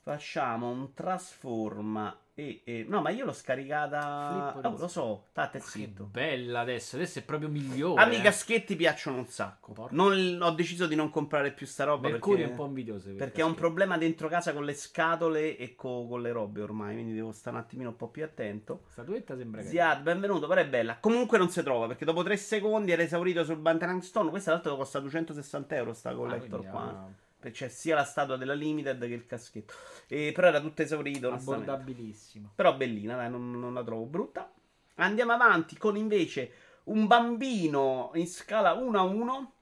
Facciamo 0.00 0.68
un 0.70 0.92
trasforma 0.94 2.16
e, 2.38 2.60
e- 2.62 2.86
No, 2.88 3.00
ma 3.00 3.10
io 3.10 3.24
l'ho 3.24 3.32
scaricata... 3.32 4.54
Oh, 4.62 4.76
lo 4.78 4.86
so, 4.86 5.24
state 5.30 5.58
che 5.58 5.64
zitto. 5.64 6.04
bella 6.04 6.60
adesso, 6.60 6.94
adesso 6.94 7.18
è 7.18 7.22
proprio 7.22 7.48
migliore. 7.48 8.00
A 8.00 8.06
me 8.06 8.14
i 8.14 8.18
eh. 8.18 8.22
caschetti 8.22 8.76
piacciono 8.76 9.16
un 9.16 9.26
sacco. 9.26 9.88
Non- 9.90 10.38
ho 10.40 10.50
deciso 10.52 10.86
di 10.86 10.94
non 10.94 11.10
comprare 11.10 11.50
più 11.52 11.66
sta 11.66 11.82
roba 11.82 12.08
Mercurio 12.08 12.38
perché... 12.38 12.48
è 12.48 12.50
un 12.52 12.56
po' 12.56 12.66
invidioso. 12.66 13.08
per 13.08 13.16
Perché 13.16 13.42
ho 13.42 13.46
un 13.46 13.56
problema 13.56 13.98
dentro 13.98 14.28
casa 14.28 14.52
con 14.52 14.64
le 14.64 14.74
scatole 14.74 15.56
e 15.56 15.74
co- 15.74 16.06
con 16.06 16.22
le 16.22 16.30
robe 16.30 16.62
ormai, 16.62 16.94
quindi 16.94 17.12
devo 17.12 17.32
stare 17.32 17.56
un 17.56 17.62
attimino 17.62 17.88
un 17.88 17.96
po' 17.96 18.08
più 18.08 18.22
attento. 18.22 18.84
Statuetta 18.90 19.36
sembra 19.36 19.60
carina. 19.60 19.82
Ziad, 19.82 20.02
benvenuto, 20.02 20.46
però 20.46 20.60
è 20.60 20.68
bella. 20.68 20.98
Comunque 21.00 21.38
non 21.38 21.48
si 21.50 21.60
trova 21.64 21.88
perché 21.88 22.04
dopo 22.04 22.22
tre 22.22 22.36
secondi 22.36 22.92
era 22.92 23.02
esaurito 23.02 23.42
sul 23.42 23.56
Bantanang 23.56 24.00
Stone. 24.00 24.30
Questa 24.30 24.52
tra 24.52 24.60
l'altro 24.60 24.76
costa 24.76 25.00
260 25.00 25.74
euro 25.74 25.92
sta 25.92 26.10
Ah, 26.10 26.14
collector 26.14 26.58
quindi, 26.60 26.68
qua. 26.68 26.82
ah, 26.82 27.08
c'è 27.50 27.68
sia 27.68 27.94
la 27.94 28.04
statua 28.04 28.36
della 28.36 28.54
Limited 28.54 29.00
che 29.00 29.14
il 29.14 29.26
caschetto. 29.26 29.74
E, 30.08 30.32
però 30.34 30.48
era 30.48 30.60
tutto 30.60 30.82
esaurito. 30.82 31.30
abbordabilissimo. 31.30 32.52
Però 32.54 32.74
bellina, 32.76 33.16
dai, 33.16 33.30
non, 33.30 33.58
non 33.58 33.74
la 33.74 33.84
trovo 33.84 34.04
brutta. 34.04 34.52
Andiamo 34.96 35.32
avanti 35.32 35.76
con 35.76 35.96
invece 35.96 36.52
un 36.84 37.06
bambino 37.06 38.10
in 38.14 38.26
scala 38.26 38.72
1 38.72 38.98
a 38.98 39.02
1 39.02 39.52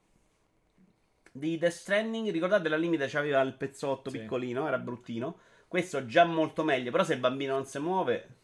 di 1.31 1.57
Death 1.57 1.73
Stranding. 1.73 2.29
Ricordate 2.31 2.69
la 2.69 2.77
Limited 2.77 3.09
c'aveva 3.09 3.41
il 3.41 3.53
pezzotto 3.53 4.09
Sì. 4.09 4.19
piccolino, 4.19 4.67
era 4.67 4.77
bruttino. 4.77 5.39
Questo 5.67 6.05
già 6.05 6.23
molto 6.23 6.63
meglio, 6.63 6.91
però 6.91 7.03
se 7.03 7.13
il 7.13 7.19
bambino 7.19 7.53
non 7.53 7.65
si 7.65 7.79
muove 7.79 8.35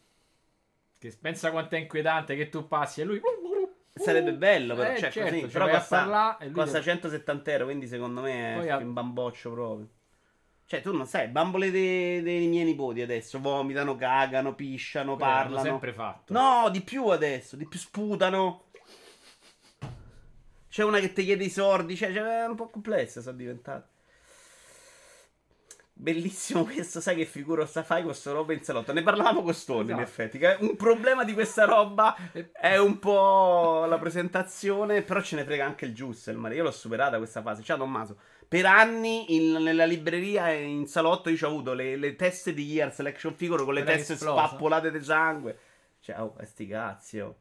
Che 1.00 1.18
pensa 1.20 1.52
quanto 1.52 1.76
è 1.76 1.80
inquietante 1.80 2.36
che 2.36 2.50
tu 2.50 2.68
passi 2.68 3.02
e 3.02 3.04
lui. 3.06 3.20
Sarebbe 3.94 4.34
bello 4.34 4.76
però, 4.76 4.92
Eh, 4.92 4.98
cioè, 4.98 5.12
certo, 5.12 5.40
così, 5.40 5.48
però 5.52 5.66
a 5.66 5.70
costa, 5.70 6.38
costa 6.52 6.64
deve- 6.80 6.82
170 6.82 7.52
euro, 7.52 7.66
quindi 7.66 7.88
secondo 7.88 8.22
me 8.22 8.64
è 8.64 8.70
ha- 8.70 8.78
un 8.78 8.94
bamboccio 8.94 9.52
proprio. 9.52 9.88
Cioè, 10.66 10.82
tu 10.82 10.96
non 10.96 11.06
sai, 11.06 11.28
bambole 11.28 11.70
dei, 11.70 12.22
dei 12.24 12.48
miei 12.48 12.64
nipoti 12.66 13.02
adesso 13.02 13.40
vomitano, 13.40 13.96
cagano, 13.96 14.56
pisciano, 14.56 15.16
Quello 15.16 15.30
l'hanno 15.30 15.42
parlano. 15.44 15.64
sempre 15.64 15.94
fatto. 15.94 16.34
No, 16.34 16.70
di 16.72 16.82
più 16.82 17.08
adesso, 17.08 17.56
di 17.56 17.68
più 17.68 17.78
sputano. 17.78 18.64
C'è 20.70 20.84
una 20.84 21.00
che 21.00 21.14
ti 21.14 21.24
chiede 21.24 21.44
i 21.44 21.50
sordi, 21.52 21.96
cioè, 21.96 22.12
cioè, 22.12 22.24
è 22.24 22.46
un 22.48 22.56
po' 22.56 22.70
complessa 22.70 23.22
sono 23.22 23.38
diventate. 23.38 23.92
Bellissimo 25.96 26.64
questo, 26.66 27.00
sai 27.00 27.16
che 27.16 27.26
figura 27.26 27.66
sta 27.66 27.84
fai 27.84 28.04
sta 28.14 28.32
roba 28.32 28.52
in 28.54 28.64
salotto? 28.64 28.92
Ne 28.94 29.04
parlavamo 29.04 29.44
con 29.44 29.54
Stone, 29.54 29.84
in 29.92 30.00
Esatto. 30.00 30.02
effetti. 30.02 30.38
che 30.40 30.58
Un 30.60 30.76
problema 30.76 31.24
di 31.24 31.34
questa 31.34 31.66
roba 31.66 32.16
è 32.52 32.78
un 32.78 32.98
po' 33.00 33.86
la 33.86 33.98
presentazione, 34.00 35.04
però 35.04 35.22
ce 35.22 35.36
ne 35.36 35.44
frega 35.44 35.66
anche 35.66 35.86
il 35.86 35.94
Mario. 36.38 36.58
Io 36.58 36.64
l'ho 36.64 36.72
superata 36.72 37.18
questa 37.18 37.42
fase. 37.42 37.62
Ciao 37.64 37.78
Tommaso. 37.78 38.18
Per 38.48 38.66
anni 38.66 39.36
in- 39.36 39.64
nella 39.64 39.86
libreria 39.86 40.52
e 40.52 40.62
in 40.64 40.88
salotto 40.88 41.30
io 41.30 41.38
ho 41.44 41.48
avuto 41.50 41.74
le, 41.74 41.96
le 41.96 42.16
teste 42.16 42.54
di 42.54 42.66
Year 42.66 42.94
Selection 42.94 43.34
Figure 43.36 43.64
con 43.64 43.74
le 43.74 43.84
che 43.84 43.94
teste 43.94 44.14
esplosa. 44.14 44.48
spappolate 44.48 44.92
di 44.92 45.04
sangue. 45.04 45.58
Ciao, 46.02 46.36
oh, 46.38 46.44
sti 46.46 46.68
cazzi, 46.68 47.20
oh. 47.20 47.36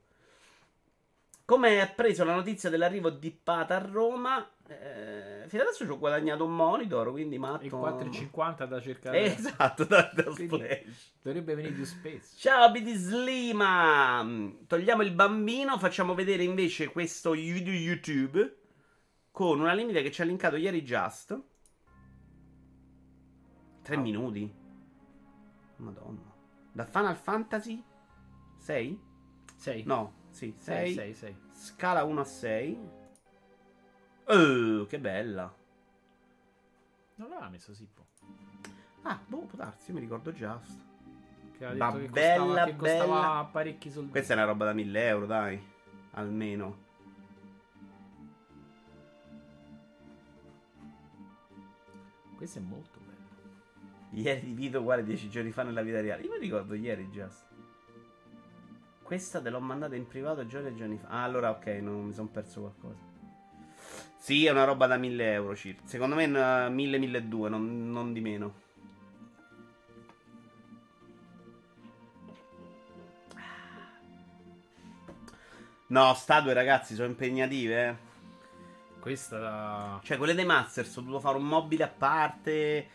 Come 1.44 1.80
ha 1.80 1.86
preso 1.88 2.24
la 2.24 2.34
notizia 2.34 2.70
dell'arrivo 2.70 3.10
di 3.10 3.30
Pata 3.30 3.76
a 3.76 3.78
Roma? 3.84 4.48
Eh, 4.80 5.48
fino 5.48 5.62
adesso 5.62 5.84
ci 5.84 5.90
ho 5.90 5.98
guadagnato 5.98 6.44
un 6.44 6.54
monitor, 6.54 7.10
quindi 7.10 7.38
matto. 7.38 7.64
Il 7.64 7.72
4,50 7.72 8.64
da 8.66 8.80
cercare. 8.80 9.20
Eh, 9.20 9.24
esatto, 9.32 9.84
da, 9.84 10.10
da. 10.14 10.22
Dovrebbe 11.22 11.54
venire 11.54 11.74
più 11.74 11.84
spesso. 11.84 12.36
Ciao 12.38 12.70
BD 12.70 12.94
Slima! 12.94 14.24
Togliamo 14.66 15.02
il 15.02 15.12
bambino, 15.12 15.78
facciamo 15.78 16.14
vedere 16.14 16.42
invece 16.42 16.88
questo 16.88 17.32
video 17.32 17.72
YouTube 17.72 18.58
con 19.30 19.60
una 19.60 19.72
limite 19.74 20.02
che 20.02 20.10
ci 20.10 20.22
ha 20.22 20.24
linkato 20.24 20.56
ieri 20.56 20.82
Just. 20.82 21.40
Tre 23.82 23.96
Ah. 23.96 23.98
minuti. 23.98 24.52
Madonna. 25.76 26.32
Da 26.72 26.84
Final 26.84 27.16
Fantasy 27.16 27.82
6? 28.58 29.00
6. 29.56 29.82
No, 29.84 30.26
sì, 30.30 30.54
6. 30.56 30.92
6, 30.94 31.14
6. 31.14 31.36
Scala 31.52 32.04
1 32.04 32.20
a 32.20 32.24
6. 32.24 32.78
Oh, 34.34 34.86
che 34.86 34.98
bella. 34.98 35.54
Non 37.16 37.28
l'aveva 37.28 37.50
messo 37.50 37.74
Sippo. 37.74 38.06
Ah, 39.02 39.20
boh, 39.26 39.40
può 39.40 39.58
darsi, 39.58 39.90
io 39.90 39.94
mi 39.94 40.00
ricordo 40.00 40.32
Just. 40.32 40.80
Che 41.58 41.66
aveva 41.66 41.90
detto 41.90 42.04
che 42.04 42.10
bella, 42.10 42.44
costava, 42.44 42.64
che 42.64 42.76
costava 42.76 43.20
bella. 43.20 43.48
parecchi 43.52 43.90
soldi. 43.90 44.10
Questa 44.10 44.32
è 44.32 44.36
una 44.36 44.46
roba 44.46 44.64
da 44.64 44.72
1000 44.72 45.06
euro, 45.06 45.26
dai. 45.26 45.62
Almeno. 46.12 46.90
Questo 52.36 52.58
è 52.58 52.62
molto 52.62 52.98
bello. 53.00 54.20
Ieri 54.22 54.46
di 54.46 54.52
video 54.54 54.80
uguale 54.80 55.04
10 55.04 55.28
giorni 55.28 55.50
fa 55.50 55.62
nella 55.62 55.82
vita 55.82 56.00
reale. 56.00 56.22
Io 56.22 56.30
mi 56.30 56.38
ricordo 56.38 56.72
ieri 56.74 57.06
Just. 57.08 57.46
Questa 59.02 59.42
te 59.42 59.50
l'ho 59.50 59.60
mandata 59.60 59.94
in 59.94 60.06
privato 60.06 60.46
giorni 60.46 60.68
e 60.68 60.74
giorni 60.74 60.96
fa. 60.96 61.08
Ah, 61.08 61.22
allora 61.22 61.50
ok, 61.50 61.66
non 61.82 62.06
mi 62.06 62.12
sono 62.14 62.28
perso 62.28 62.60
qualcosa. 62.60 63.11
Sì, 64.22 64.46
è 64.46 64.52
una 64.52 64.62
roba 64.62 64.86
da 64.86 64.96
1000 64.96 65.32
euro 65.32 65.56
circa. 65.56 65.82
Secondo 65.84 66.14
me 66.14 66.28
1000-1200, 66.28 67.48
non, 67.48 67.90
non 67.90 68.12
di 68.12 68.20
meno. 68.20 68.54
No, 75.88 76.14
statue 76.14 76.52
ragazzi 76.52 76.94
sono 76.94 77.08
impegnative, 77.08 77.88
eh. 77.88 77.96
Questa. 79.00 79.98
Cioè, 80.04 80.16
quelle 80.18 80.34
dei 80.34 80.44
Masters 80.44 80.96
ho 80.98 81.00
dovuto 81.00 81.18
fare 81.18 81.36
un 81.36 81.44
mobile 81.44 81.82
a 81.82 81.88
parte. 81.88 82.88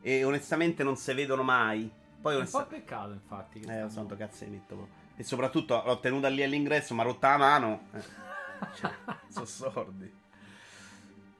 E 0.00 0.24
onestamente 0.24 0.82
non 0.82 0.96
si 0.96 1.12
vedono 1.14 1.44
mai. 1.44 1.88
Poi 2.20 2.34
È 2.34 2.40
un 2.40 2.50
po' 2.50 2.66
peccato, 2.66 3.12
infatti. 3.12 3.60
che 3.60 3.82
Eh, 3.84 3.88
so, 3.88 4.04
cazzo 4.04 4.42
di 4.44 4.50
metto. 4.50 4.88
E 5.14 5.22
soprattutto 5.22 5.80
l'ho 5.86 6.00
tenuta 6.00 6.26
lì 6.26 6.42
all'ingresso, 6.42 6.92
ma 6.92 7.04
rotta 7.04 7.28
la 7.28 7.36
mano. 7.36 7.86
Eh. 7.92 8.24
Cioè, 8.74 8.90
sono 9.28 9.44
sordi. 9.44 10.24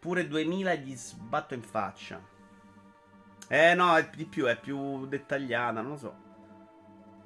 Pure 0.06 0.28
2000 0.28 0.74
gli 0.74 0.94
sbatto 0.94 1.54
in 1.54 1.62
faccia. 1.62 2.22
Eh 3.48 3.74
no, 3.74 3.96
è 3.96 4.08
di 4.14 4.24
più, 4.24 4.44
è 4.46 4.56
più 4.56 5.04
dettagliata, 5.08 5.80
non 5.80 5.90
lo 5.90 5.96
so. 5.96 6.14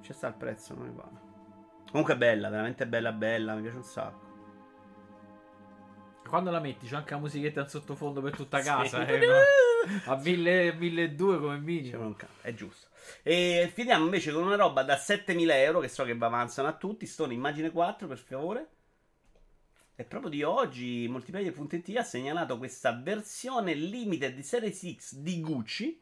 C'è 0.01 0.15
sta 0.15 0.29
il 0.29 0.35
prezzo, 0.35 0.73
non 0.75 0.87
mi 0.87 0.95
pare. 0.95 1.11
Comunque 1.91 2.15
è 2.15 2.17
bella, 2.17 2.49
veramente 2.49 2.87
bella 2.87 3.13
bella, 3.13 3.53
mi 3.55 3.61
piace 3.61 3.77
un 3.77 3.85
sacco. 3.85 4.29
Quando 6.27 6.51
la 6.51 6.59
metti 6.61 6.87
c'è 6.87 6.97
anche 6.97 7.13
la 7.13 7.21
musichetta 7.21 7.61
in 7.61 7.69
sottofondo 7.69 8.23
per 8.23 8.35
tutta 8.35 8.61
Sì. 8.61 8.65
casa. 8.65 9.05
eh, 9.07 9.19
no? 9.29 9.35
A 10.13 10.17
1000, 10.17 10.73
1200 10.73 11.39
come 11.39 11.59
minimo. 11.59 12.17
è 12.41 12.55
giusto. 12.55 12.87
E 13.23 13.71
finiamo 13.75 14.05
invece 14.07 14.33
con 14.33 14.45
una 14.45 14.57
roba 14.57 14.83
da 14.85 14.97
7000 14.97 15.59
euro, 15.59 15.81
che 15.81 15.89
so 15.89 16.05
che 16.05 16.15
vi 16.15 16.25
avanzano 16.25 16.69
a 16.69 16.73
tutti. 16.73 17.05
Stone 17.05 17.35
Immagine 17.35 17.71
4, 17.71 18.07
per 18.07 18.17
favore. 18.17 18.69
E 20.01 20.05
proprio 20.05 20.31
di 20.31 20.43
oggi 20.43 21.07
Multiplayer.it 21.11 21.95
ha 21.99 22.03
segnalato 22.03 22.57
questa 22.57 22.91
versione 22.91 23.75
limited 23.75 24.35
di 24.35 24.43
Series 24.43 24.95
X 24.95 25.17
di 25.17 25.43
Gucci. 25.43 26.01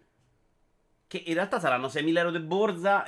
Che 1.05 1.23
in 1.27 1.35
realtà 1.35 1.59
saranno 1.59 1.89
6000 1.89 2.21
euro 2.21 2.31
di 2.31 2.39
borsa. 2.39 3.05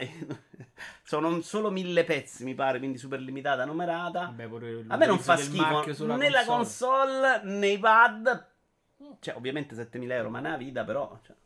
Sono 1.05 1.43
solo 1.43 1.71
1000 1.71 2.03
pezzi, 2.03 2.43
mi 2.43 2.57
pare, 2.57 2.79
quindi 2.79 2.99
super 2.99 3.21
limitata, 3.21 3.65
numerata. 3.65 4.35
Vabbè, 4.35 4.49
A 4.89 4.97
me 4.97 5.07
non 5.07 5.21
fa 5.21 5.37
schifo 5.37 6.17
né 6.17 6.29
la 6.29 6.45
console 6.45 7.43
né 7.45 7.69
i 7.69 7.79
pad. 7.79 8.49
Cioè, 9.21 9.37
ovviamente 9.37 9.77
7000 9.77 10.15
euro, 10.17 10.31
ma 10.31 10.41
nella 10.41 10.57
vita, 10.57 10.83
però. 10.83 11.21
cioè, 11.25 11.37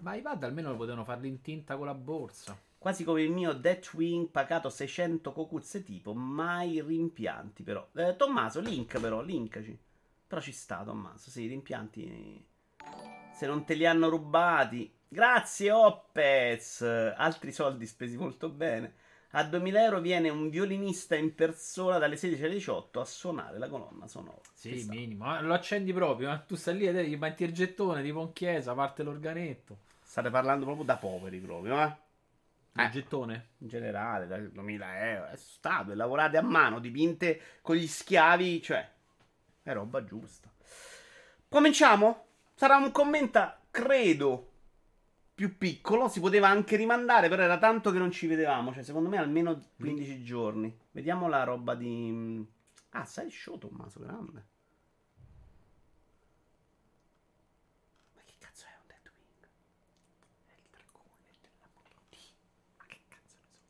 Ma 0.00 0.16
i 0.16 0.20
pad 0.20 0.42
almeno 0.42 0.68
lo 0.68 0.76
potevano 0.76 1.04
farli 1.04 1.28
in 1.28 1.40
tinta 1.40 1.78
con 1.78 1.86
la 1.86 1.94
borsa. 1.94 2.54
Quasi 2.86 3.02
come 3.02 3.20
il 3.22 3.32
mio 3.32 3.52
Deathwing 3.52 4.28
pagato 4.28 4.68
600 4.70 5.32
cocuzze 5.32 5.82
tipo, 5.82 6.14
mai 6.14 6.80
rimpianti 6.80 7.64
però. 7.64 7.84
Eh, 7.96 8.14
Tommaso, 8.14 8.60
link 8.60 9.00
però, 9.00 9.22
linkaci. 9.22 9.76
Però 10.24 10.40
ci 10.40 10.52
sta 10.52 10.84
Tommaso, 10.84 11.28
sì, 11.28 11.48
rimpianti. 11.48 12.46
Se 13.32 13.44
non 13.48 13.64
te 13.64 13.74
li 13.74 13.86
hanno 13.86 14.08
rubati. 14.08 14.88
Grazie 15.08 15.72
Oppez. 15.72 16.82
Altri 16.82 17.50
soldi 17.50 17.86
spesi 17.86 18.16
molto 18.16 18.50
bene. 18.50 18.94
A 19.30 19.42
2000 19.42 19.82
euro 19.82 20.00
viene 20.00 20.28
un 20.28 20.48
violinista 20.48 21.16
in 21.16 21.34
persona 21.34 21.98
dalle 21.98 22.16
16 22.16 22.44
alle 22.44 22.52
18 22.52 23.00
a 23.00 23.04
suonare 23.04 23.58
la 23.58 23.68
colonna 23.68 24.06
sonora. 24.06 24.38
Sì, 24.54 24.78
sta. 24.78 24.92
minimo. 24.92 25.36
Eh, 25.36 25.42
Lo 25.42 25.54
accendi 25.54 25.92
proprio. 25.92 26.32
eh. 26.32 26.44
Tu 26.46 26.54
stai 26.54 26.76
lì 26.76 26.86
e 26.86 27.08
gli 27.08 27.16
metti 27.16 27.42
il 27.42 27.52
gettone 27.52 28.00
tipo 28.04 28.20
in 28.20 28.32
chiesa, 28.32 28.74
parte 28.74 29.02
l'organetto. 29.02 29.76
State 30.04 30.30
parlando 30.30 30.64
proprio 30.64 30.84
da 30.84 30.96
poveri 30.96 31.40
proprio, 31.40 31.82
eh? 31.82 32.04
Il 32.76 32.82
Eh. 32.82 32.90
gettone? 32.90 33.48
in 33.58 33.68
generale, 33.68 34.26
da 34.26 34.38
2000 34.38 35.10
euro, 35.10 35.26
è 35.28 35.36
statue 35.36 35.94
lavorate 35.94 36.36
a 36.36 36.42
mano, 36.42 36.78
dipinte 36.78 37.40
con 37.62 37.76
gli 37.76 37.86
schiavi, 37.86 38.60
cioè, 38.62 38.88
è 39.62 39.72
roba 39.72 40.04
giusta. 40.04 40.50
Cominciamo? 41.48 42.24
Sarà 42.54 42.76
un 42.76 42.90
commenta, 42.92 43.60
credo, 43.70 44.52
più 45.34 45.56
piccolo, 45.58 46.08
si 46.08 46.20
poteva 46.20 46.48
anche 46.48 46.76
rimandare, 46.76 47.28
però 47.28 47.42
era 47.42 47.58
tanto 47.58 47.90
che 47.90 47.98
non 47.98 48.10
ci 48.10 48.26
vedevamo, 48.26 48.72
cioè, 48.72 48.82
secondo 48.82 49.08
me 49.08 49.18
almeno 49.18 49.60
15 49.78 50.22
giorni. 50.22 50.74
Vediamo 50.92 51.28
la 51.28 51.44
roba 51.44 51.74
di... 51.74 52.44
Ah, 52.90 53.04
sai 53.04 53.30
show, 53.30 53.58
Tommaso, 53.58 54.00
grande. 54.00 54.46
Ma 58.14 58.20
che 58.24 58.32
cazzo 58.38 58.64
è 58.64 58.74
un 58.80 58.86
Deathwing? 58.86 59.48
È 60.46 60.52
il 60.56 60.68
dragone 60.70 61.36
della 61.42 61.68
moto. 61.74 61.96
Ma 62.78 62.84
che 62.86 63.00
cazzo 63.08 63.36
ne 63.42 63.50
so. 63.52 63.64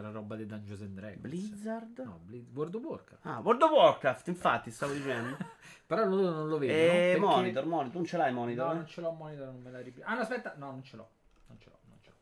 Sarà 0.00 0.12
roba 0.12 0.34
di 0.34 0.46
Dungeons 0.46 0.80
and 0.80 0.94
Dragons. 0.94 1.20
Blizzard? 1.20 1.98
No, 1.98 2.20
Blizz- 2.24 2.48
World 2.54 2.74
of 2.74 2.82
Warcraft. 2.82 3.26
Ah, 3.26 3.40
World 3.40 3.60
of 3.60 3.70
Warcraft, 3.70 4.28
infatti, 4.28 4.70
stavo 4.70 4.94
dicendo. 4.94 5.36
Però 5.86 6.06
loro 6.06 6.30
non 6.30 6.48
lo 6.48 6.56
vedo. 6.56 6.72
Eh, 6.72 7.16
no? 7.18 7.26
Monitor, 7.26 7.66
monitor, 7.66 7.90
tu 7.90 7.96
non 7.98 8.06
ce 8.06 8.16
l'hai 8.16 8.32
monitor? 8.32 8.64
No, 8.66 8.72
eh? 8.72 8.74
non 8.76 8.86
ce 8.86 9.00
l'ho 9.02 9.10
monitor, 9.10 9.46
non 9.52 9.60
me 9.60 9.70
la 9.70 9.80
riprendo. 9.82 10.10
Ah, 10.10 10.14
no, 10.14 10.20
aspetta. 10.22 10.54
No, 10.56 10.70
non 10.70 10.82
ce 10.82 10.96
l'ho. 10.96 11.08
Non 11.48 11.58
ce 11.60 11.68
l'ho, 11.68 11.78
non 11.86 11.98
ce 12.00 12.08
l'ho. 12.10 12.16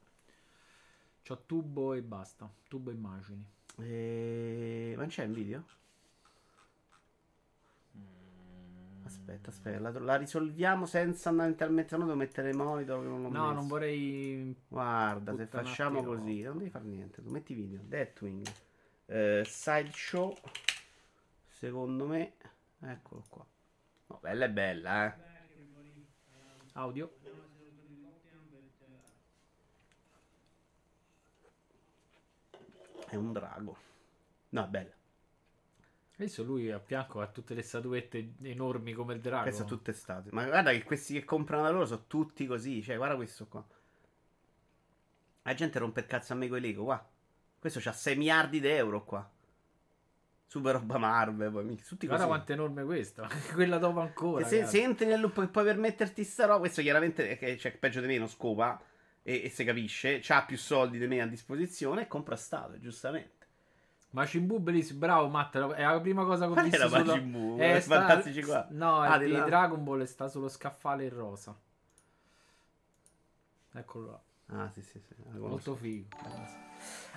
C'ho 1.23 1.43
tubo 1.47 1.93
e 1.95 2.03
basta. 2.03 2.51
Tubo 2.67 2.91
e 2.91 2.95
immagini. 2.95 3.47
Eh, 3.77 4.95
Ma 4.97 5.07
c'è 5.07 5.23
in 5.23 5.33
video? 5.33 5.65
Aspetta, 9.09 9.49
aspetta, 9.49 9.79
la, 9.81 9.91
la 10.01 10.17
risolviamo 10.17 10.85
senza 10.85 11.31
andare 11.31 11.49
intermezzo. 11.49 11.97
No, 11.97 12.05
devo 12.05 12.17
mettere 12.17 12.51
il 12.51 12.57
monitor 12.57 13.01
che 13.01 13.09
non 13.09 13.23
l'ho 13.23 13.29
No, 13.31 13.41
messo. 13.43 13.53
non 13.55 13.67
vorrei. 13.67 14.55
Guarda, 14.69 15.35
se 15.35 15.47
facciamo 15.47 16.03
così, 16.03 16.43
non 16.43 16.59
devi 16.59 16.69
fare 16.69 16.85
niente. 16.85 17.23
Tu 17.23 17.31
metti 17.31 17.55
video. 17.55 17.81
Deathwing. 17.83 18.47
Eh, 19.07 19.43
sideshow. 19.47 20.37
Secondo 21.49 22.07
me. 22.07 22.35
Eccolo 22.81 23.25
qua. 23.31 23.47
No, 24.09 24.19
bella 24.21 24.45
è 24.45 24.51
bella, 24.51 25.07
eh. 25.07 25.19
Audio. 26.75 27.11
È 33.09 33.15
un 33.17 33.33
drago. 33.33 33.77
No, 34.51 34.65
è 34.65 34.69
bella. 34.69 34.93
Adesso 36.19 36.43
lui 36.43 36.69
a 36.73 36.81
fianco 36.81 37.21
ha 37.21 37.29
tutte 37.29 37.55
le 37.55 37.63
statuette 37.63 38.35
enormi 38.43 38.93
come 38.93 39.15
il 39.15 39.21
drago. 39.21 39.45
Queste 39.45 39.63
sono 39.63 39.77
tutte 39.77 39.93
state. 39.93 40.31
Ma 40.33 40.47
guarda 40.47 40.73
che 40.73 40.83
questi 40.83 41.13
che 41.15 41.25
comprano 41.25 41.63
da 41.63 41.71
loro 41.71 41.87
sono 41.87 42.05
tutti 42.09 42.45
così. 42.45 42.83
Cioè, 42.83 42.97
guarda 42.97 43.15
questo 43.15 43.47
qua. 43.47 43.65
La 45.43 45.55
gente 45.55 45.79
rompe 45.79 46.01
il 46.01 46.07
cazzo 46.07 46.33
a 46.33 46.37
me 46.37 46.49
con 46.49 46.59
Lego, 46.59 46.83
qua. 46.83 47.09
Questo 47.57 47.79
c'ha 47.81 47.93
6 47.93 48.17
miliardi 48.17 48.61
di 48.61 48.67
euro 48.67 49.05
qua. 49.05 49.31
Super 50.45 50.75
roba 50.75 50.99
Marvel, 50.99 51.53
poi, 51.53 51.77
tutti 51.77 52.07
Guarda 52.09 52.25
così. 52.25 52.37
quanto 52.37 52.53
è 52.53 52.55
enorme 52.57 52.83
questa. 52.83 53.29
Quella 53.55 53.79
dopo 53.79 54.01
ancora. 54.01 54.45
Se, 54.45 54.67
se 54.67 54.83
entri 54.83 55.07
nel 55.07 55.21
loop 55.21 55.39
e 55.39 55.47
puoi 55.47 55.65
permetterti 55.65 56.25
sta 56.25 56.47
roba, 56.47 56.59
questo 56.59 56.83
chiaramente 56.83 57.31
è 57.31 57.39
che 57.39 57.55
c'è 57.55 57.77
peggio 57.77 58.01
di 58.01 58.09
me, 58.09 58.19
non 58.19 58.29
scopa. 58.29 58.83
E, 59.23 59.45
e 59.45 59.51
si 59.51 59.63
capisce, 59.63 60.19
c'ha 60.21 60.43
più 60.45 60.57
soldi 60.57 60.99
di 60.99 61.07
me 61.07 61.21
a 61.21 61.27
disposizione 61.27 62.03
e 62.03 62.09
compra 62.09 62.35
stato, 62.35 62.77
giustamente. 62.81 63.38
Majin 64.11 64.47
Buu 64.47 64.59
bellissimo, 64.59 64.99
bravo 65.01 65.29
Matt, 65.29 65.57
è 65.57 65.83
la 65.83 66.01
prima 66.01 66.25
cosa 66.25 66.45
che 66.47 66.51
ho 66.51 66.55
Qual 66.55 66.65
visto 66.69 66.85
era 66.87 67.05
Majin 67.05 67.31
Buu? 67.31 67.59
è 67.59 67.79
sta- 67.81 67.99
Fantastici 68.07 68.43
qua. 68.43 68.67
No, 68.71 69.01
Ah, 69.01 69.17
è 69.19 69.25
di 69.27 69.31
là. 69.33 69.45
Dragon 69.45 69.85
Ball 69.85 70.01
e 70.01 70.07
sta 70.07 70.29
sullo 70.29 70.49
scaffale 70.49 71.05
in 71.05 71.15
rosa. 71.15 71.55
Eccolo 73.73 74.07
là, 74.47 74.63
Ah, 74.63 74.71
sì, 74.71 74.83
sì, 74.83 74.99
sì. 75.07 75.15
molto 75.39 75.75
figo. 75.77 76.07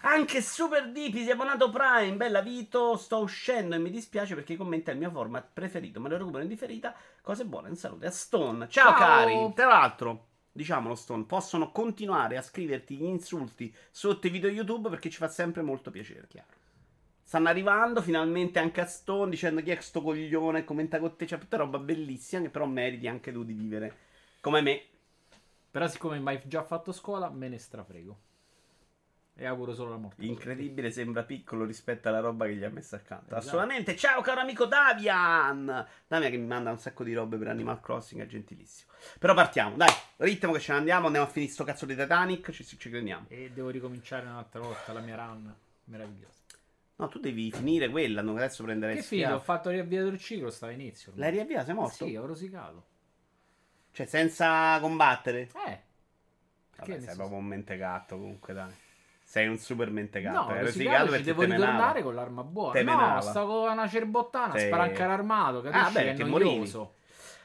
Anche 0.03 0.41
Super 0.41 0.91
Deepy 0.91 1.23
si 1.23 1.29
è 1.29 1.33
abbonato 1.33 1.69
Prime. 1.69 2.15
Bella 2.17 2.41
Vito, 2.41 2.97
sto 2.97 3.19
uscendo 3.19 3.75
e 3.75 3.77
mi 3.79 3.89
dispiace 3.91 4.35
perché 4.35 4.57
commenta 4.57 4.91
il 4.91 4.97
mio 4.97 5.11
format 5.11 5.47
preferito. 5.53 5.99
Me 6.01 6.09
lo 6.09 6.17
recupero 6.17 6.41
in 6.43 6.49
differita. 6.49 6.93
Cose 7.21 7.45
buone, 7.45 7.69
in 7.69 7.75
salute. 7.75 8.07
A 8.07 8.11
Stone. 8.11 8.67
Ciao, 8.67 8.89
Ciao. 8.89 8.97
cari. 8.97 9.53
Tra 9.53 9.67
l'altro, 9.67 10.25
diciamolo 10.51 10.95
Stone, 10.95 11.23
possono 11.25 11.71
continuare 11.71 12.35
a 12.35 12.41
scriverti 12.41 12.95
gli 12.97 13.03
insulti 13.03 13.73
sotto 13.91 14.25
i 14.27 14.31
video 14.31 14.49
YouTube 14.49 14.89
perché 14.89 15.09
ci 15.11 15.17
fa 15.17 15.27
sempre 15.27 15.61
molto 15.61 15.91
piacere. 15.91 16.27
Chiaro. 16.27 16.49
Stanno 17.31 17.47
arrivando 17.47 18.01
finalmente 18.01 18.59
anche 18.59 18.81
a 18.81 18.85
Stone 18.85 19.29
dicendo 19.29 19.61
chi 19.61 19.71
è 19.71 19.79
sto 19.79 20.01
coglione, 20.01 20.65
commenta 20.65 20.99
con 20.99 21.15
te, 21.15 21.23
c'è 21.23 21.37
tutta 21.37 21.55
roba 21.55 21.77
bellissima 21.77 22.41
che 22.41 22.49
però 22.49 22.65
meriti 22.65 23.07
anche 23.07 23.31
tu 23.31 23.45
di 23.45 23.53
vivere 23.53 23.95
come 24.41 24.59
me. 24.59 24.83
Però 25.71 25.87
siccome 25.87 26.19
mi 26.19 26.27
hai 26.27 26.41
già 26.43 26.61
fatto 26.61 26.91
scuola, 26.91 27.29
me 27.29 27.47
ne 27.47 27.57
strafrego. 27.57 28.19
E 29.33 29.45
auguro 29.45 29.73
solo 29.73 29.91
la 29.91 29.95
morte. 29.95 30.25
Incredibile, 30.25 30.91
sembra 30.91 31.23
piccolo 31.23 31.63
rispetto 31.63 32.09
alla 32.09 32.19
roba 32.19 32.47
che 32.47 32.55
gli 32.55 32.65
ha 32.65 32.69
messo 32.69 32.97
accanto. 32.97 33.27
Esatto. 33.27 33.37
Assolutamente. 33.37 33.95
Ciao, 33.95 34.19
caro 34.19 34.41
amico 34.41 34.65
Davian. 34.65 35.87
Davian 36.07 36.31
che 36.31 36.37
mi 36.37 36.47
manda 36.47 36.69
un 36.69 36.79
sacco 36.79 37.05
di 37.05 37.13
robe 37.13 37.37
per 37.37 37.47
Animal 37.47 37.79
Crossing, 37.79 38.21
è 38.21 38.27
gentilissimo. 38.27 38.91
Però 39.19 39.33
partiamo, 39.33 39.77
dai, 39.77 39.93
ritmo 40.17 40.51
che 40.51 40.59
ce 40.59 40.73
ne 40.73 40.79
andiamo. 40.79 41.05
Andiamo 41.05 41.27
a 41.27 41.29
finire 41.29 41.49
sto 41.49 41.63
cazzo 41.63 41.85
di 41.85 41.95
Titanic. 41.95 42.51
Ci, 42.51 42.65
ci 42.65 42.89
crediamo. 42.89 43.27
E 43.29 43.51
devo 43.53 43.69
ricominciare 43.69 44.25
un'altra 44.25 44.59
volta 44.59 44.91
la 44.91 44.99
mia 44.99 45.15
run. 45.15 45.55
Meravigliosa. 45.85 46.40
No, 47.01 47.07
tu 47.07 47.17
devi 47.19 47.51
finire 47.51 47.89
quella. 47.89 48.21
non 48.21 48.37
Adesso 48.37 48.63
prenderai 48.63 48.95
Che 48.97 49.01
figo, 49.01 49.33
ho 49.33 49.39
fatto 49.39 49.71
riavviare 49.71 50.07
il 50.09 50.19
ciclo, 50.19 50.51
stava 50.51 50.71
inizio. 50.71 51.11
L'hai 51.15 51.31
riavviata? 51.31 51.65
Sei 51.65 51.73
morto? 51.73 52.05
Sì, 52.05 52.15
ho 52.15 52.25
rosicato. 52.27 52.85
Cioè, 53.91 54.05
senza 54.05 54.79
combattere? 54.79 55.49
Eh. 55.65 55.79
Perché 56.75 56.91
Vabbè, 56.93 56.99
sei 57.05 57.15
proprio 57.15 57.37
un 57.39 57.45
mentegatto 57.45 58.17
comunque, 58.17 58.53
dai. 58.53 58.71
Sei 59.23 59.47
un 59.47 59.57
super 59.57 59.89
mentegatto. 59.89 60.53
No, 60.53 60.59
rosicato 60.59 61.05
ci 61.05 61.09
perché 61.09 61.23
devo 61.25 61.41
menava. 61.41 61.65
ritornare 61.65 62.03
con 62.03 62.13
l'arma 62.15 62.43
buona. 62.43 62.73
Te 62.73 62.83
no, 62.83 62.91
menava. 62.95 63.21
sto 63.21 63.45
con 63.47 63.71
una 63.71 63.87
cerbottana, 63.87 64.57
Sì. 64.57 64.67
sparancare 64.67 65.13
armato, 65.13 65.61
capisci? 65.61 65.85
Ah, 65.85 65.89
beh, 65.91 66.13
che 66.13 66.21
è 66.21 66.25
noioso. 66.25 66.93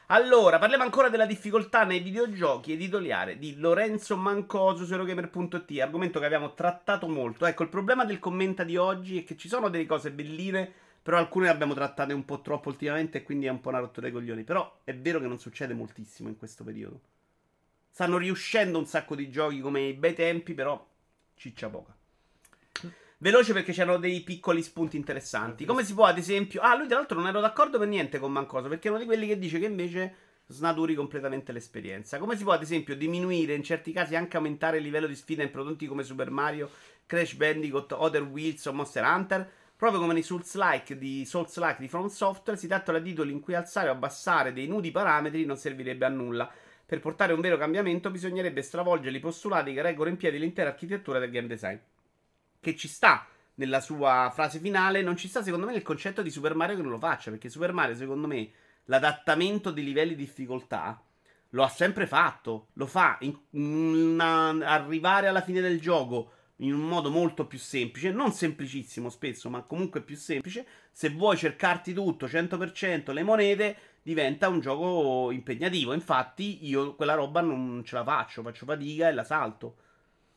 Allora, 0.09 0.57
parliamo 0.57 0.83
ancora 0.83 1.09
della 1.09 1.25
difficoltà 1.25 1.83
nei 1.83 1.99
videogiochi 1.99 2.71
editoriale 2.71 3.37
di 3.37 3.57
Lorenzo 3.57 4.15
Mancoso 4.15 4.85
su 4.85 4.93
Eurogamer.it, 4.93 5.81
argomento 5.81 6.19
che 6.19 6.25
abbiamo 6.25 6.53
trattato 6.53 7.09
molto. 7.09 7.45
Ecco, 7.45 7.63
il 7.63 7.69
problema 7.69 8.05
del 8.05 8.17
commenta 8.17 8.63
di 8.63 8.77
oggi 8.77 9.17
è 9.17 9.23
che 9.25 9.35
ci 9.35 9.49
sono 9.49 9.67
delle 9.67 9.85
cose 9.85 10.13
belline, 10.13 10.71
però 11.01 11.17
alcune 11.17 11.47
le 11.47 11.51
abbiamo 11.51 11.73
trattate 11.73 12.13
un 12.13 12.23
po' 12.23 12.39
troppo 12.39 12.69
ultimamente 12.69 13.17
e 13.17 13.23
quindi 13.23 13.47
è 13.47 13.49
un 13.49 13.59
po' 13.59 13.67
una 13.67 13.79
rottura 13.79 14.07
dei 14.07 14.15
coglioni. 14.15 14.45
Però 14.45 14.79
è 14.85 14.95
vero 14.95 15.19
che 15.19 15.27
non 15.27 15.39
succede 15.39 15.73
moltissimo 15.73 16.29
in 16.29 16.37
questo 16.37 16.63
periodo. 16.63 17.01
Stanno 17.89 18.17
riuscendo 18.17 18.77
un 18.77 18.85
sacco 18.85 19.13
di 19.13 19.29
giochi 19.29 19.59
come 19.59 19.81
i 19.81 19.93
bei 19.93 20.13
tempi, 20.13 20.53
però 20.53 20.87
ciccia 21.35 21.67
poca. 21.67 21.96
Veloce 23.19 23.51
perché 23.51 23.71
c'erano 23.71 23.97
dei 23.97 24.21
piccoli 24.21 24.61
spunti 24.61 24.95
interessanti. 24.95 25.65
Come 25.65 25.83
si 25.83 25.95
può, 25.95 26.05
ad 26.05 26.19
esempio. 26.19 26.61
Ah, 26.61 26.75
lui 26.75 26.85
tra 26.87 26.97
l'altro 26.97 27.17
non 27.17 27.27
ero 27.27 27.39
d'accordo 27.39 27.79
per 27.79 27.87
niente 27.87 28.19
con 28.19 28.31
Mancoso. 28.31 28.67
Perché 28.67 28.89
è 28.89 28.91
uno 28.91 28.99
di 28.99 29.07
quelli 29.07 29.25
che 29.25 29.39
dice 29.39 29.57
che 29.57 29.65
invece 29.65 30.15
snaturi 30.45 30.93
completamente 30.93 31.51
l'esperienza. 31.51 32.19
Come 32.19 32.37
si 32.37 32.43
può, 32.43 32.53
ad 32.53 32.61
esempio, 32.61 32.95
diminuire, 32.95 33.55
in 33.55 33.63
certi 33.63 33.91
casi 33.91 34.15
anche 34.15 34.37
aumentare 34.37 34.77
il 34.77 34.83
livello 34.83 35.07
di 35.07 35.15
sfida 35.15 35.41
in 35.41 35.49
prodotti 35.49 35.87
come 35.87 36.03
Super 36.03 36.29
Mario, 36.29 36.69
Crash 37.07 37.33
Bandicoot, 37.33 37.91
Other 37.93 38.21
Wheels 38.21 38.63
o 38.67 38.73
Monster 38.73 39.03
Hunter? 39.03 39.49
Proprio 39.75 39.99
come 39.99 40.13
nei 40.13 40.23
Souls-like 40.23 40.95
di, 40.99 41.25
Souls-like 41.25 41.77
di 41.79 41.87
From 41.87 42.09
Software, 42.09 42.59
si 42.59 42.67
tratta 42.67 42.97
di 42.99 43.09
titoli 43.09 43.31
in 43.31 43.39
cui 43.39 43.55
alzare 43.55 43.89
o 43.89 43.93
abbassare 43.93 44.53
dei 44.53 44.67
nudi 44.67 44.91
parametri 44.91 45.43
non 45.43 45.57
servirebbe 45.57 46.05
a 46.05 46.09
nulla. 46.09 46.47
Per 46.85 46.99
portare 46.99 47.33
un 47.33 47.41
vero 47.41 47.57
cambiamento 47.57 48.11
bisognerebbe 48.11 48.61
stravolgere 48.61 49.17
i 49.17 49.19
postulati 49.19 49.73
che 49.73 49.81
reggono 49.81 50.09
in 50.09 50.17
piedi 50.17 50.37
l'intera 50.37 50.69
architettura 50.69 51.17
del 51.17 51.31
game 51.31 51.47
design 51.47 51.77
che 52.67 52.75
ci 52.75 52.89
sta 52.89 53.25
nella 53.55 53.79
sua 53.79 54.29
frase 54.33 54.59
finale, 54.59 55.01
non 55.01 55.15
ci 55.15 55.29
sta 55.29 55.41
secondo 55.41 55.65
me 55.65 55.71
nel 55.71 55.83
concetto 55.83 56.21
di 56.21 56.29
Super 56.29 56.53
Mario 56.53 56.75
che 56.75 56.81
non 56.81 56.91
lo 56.91 56.97
faccia, 56.99 57.29
perché 57.29 57.49
Super 57.49 57.71
Mario 57.71 57.95
secondo 57.95 58.27
me 58.27 58.49
l'adattamento 58.85 59.71
di 59.71 59.83
livelli 59.83 60.15
di 60.15 60.23
difficoltà 60.25 61.01
lo 61.51 61.63
ha 61.63 61.69
sempre 61.69 62.07
fatto, 62.07 62.67
lo 62.73 62.85
fa 62.85 63.17
in 63.21 63.37
una- 63.51 64.49
arrivare 64.49 65.27
alla 65.27 65.41
fine 65.41 65.61
del 65.61 65.79
gioco 65.79 66.31
in 66.57 66.73
un 66.73 66.81
modo 66.81 67.09
molto 67.09 67.45
più 67.45 67.57
semplice, 67.57 68.11
non 68.11 68.33
semplicissimo 68.33 69.09
spesso, 69.09 69.49
ma 69.49 69.61
comunque 69.61 70.01
più 70.01 70.15
semplice. 70.17 70.65
Se 70.91 71.09
vuoi 71.09 71.37
cercarti 71.37 71.93
tutto 71.93 72.27
100% 72.27 73.11
le 73.13 73.23
monete, 73.23 73.77
diventa 74.01 74.49
un 74.49 74.59
gioco 74.59 75.31
impegnativo. 75.31 75.93
Infatti, 75.93 76.65
io 76.67 76.95
quella 76.95 77.13
roba 77.13 77.41
non 77.41 77.83
ce 77.85 77.95
la 77.95 78.03
faccio, 78.03 78.41
faccio 78.41 78.65
fatica 78.65 79.07
e 79.07 79.13
la 79.13 79.23
salto. 79.23 79.77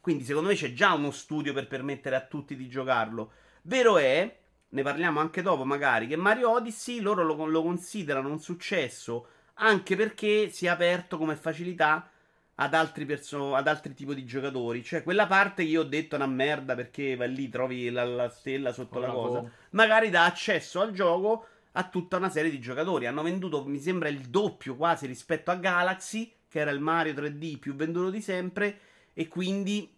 Quindi, 0.00 0.24
secondo 0.24 0.48
me, 0.48 0.54
c'è 0.54 0.72
già 0.72 0.92
uno 0.94 1.10
studio 1.10 1.52
per 1.52 1.66
permettere 1.68 2.16
a 2.16 2.24
tutti 2.24 2.56
di 2.56 2.68
giocarlo. 2.68 3.32
Vero 3.62 3.98
è, 3.98 4.38
ne 4.68 4.82
parliamo 4.82 5.20
anche 5.20 5.42
dopo, 5.42 5.64
magari, 5.64 6.06
che 6.06 6.16
Mario 6.16 6.50
Odyssey 6.50 7.00
loro 7.00 7.22
lo, 7.22 7.44
lo 7.44 7.62
considerano 7.62 8.28
un 8.30 8.40
successo 8.40 9.26
anche 9.62 9.96
perché 9.96 10.48
si 10.50 10.66
è 10.66 10.68
aperto 10.68 11.18
come 11.18 11.36
facilità 11.36 12.10
ad 12.56 12.74
altri, 12.74 13.06
perso- 13.06 13.54
ad 13.54 13.66
altri 13.66 13.94
tipi 13.94 14.14
di 14.14 14.24
giocatori. 14.24 14.82
Cioè, 14.82 15.02
quella 15.02 15.26
parte 15.26 15.64
che 15.64 15.70
io 15.70 15.80
ho 15.80 15.84
detto 15.84 16.14
è 16.14 16.18
una 16.18 16.26
merda 16.26 16.74
perché 16.74 17.16
vai 17.16 17.32
lì, 17.34 17.48
trovi 17.48 17.90
la, 17.90 18.04
la 18.04 18.28
stella 18.28 18.72
sotto 18.72 18.98
Con 18.98 19.02
la 19.02 19.10
cosa. 19.10 19.40
co- 19.40 19.50
Magari 19.70 20.10
dà 20.10 20.24
accesso 20.24 20.80
al 20.80 20.92
gioco 20.92 21.46
a 21.72 21.88
tutta 21.88 22.16
una 22.16 22.28
serie 22.28 22.50
di 22.50 22.60
giocatori. 22.60 23.06
Hanno 23.06 23.22
venduto, 23.22 23.64
mi 23.64 23.78
sembra, 23.78 24.08
il 24.08 24.20
doppio 24.20 24.76
quasi 24.76 25.06
rispetto 25.06 25.50
a 25.50 25.56
Galaxy, 25.56 26.32
che 26.48 26.58
era 26.58 26.70
il 26.70 26.80
Mario 26.80 27.14
3D 27.14 27.58
più 27.58 27.74
venduto 27.74 28.10
di 28.10 28.20
sempre. 28.20 28.78
E 29.20 29.28
quindi, 29.28 29.94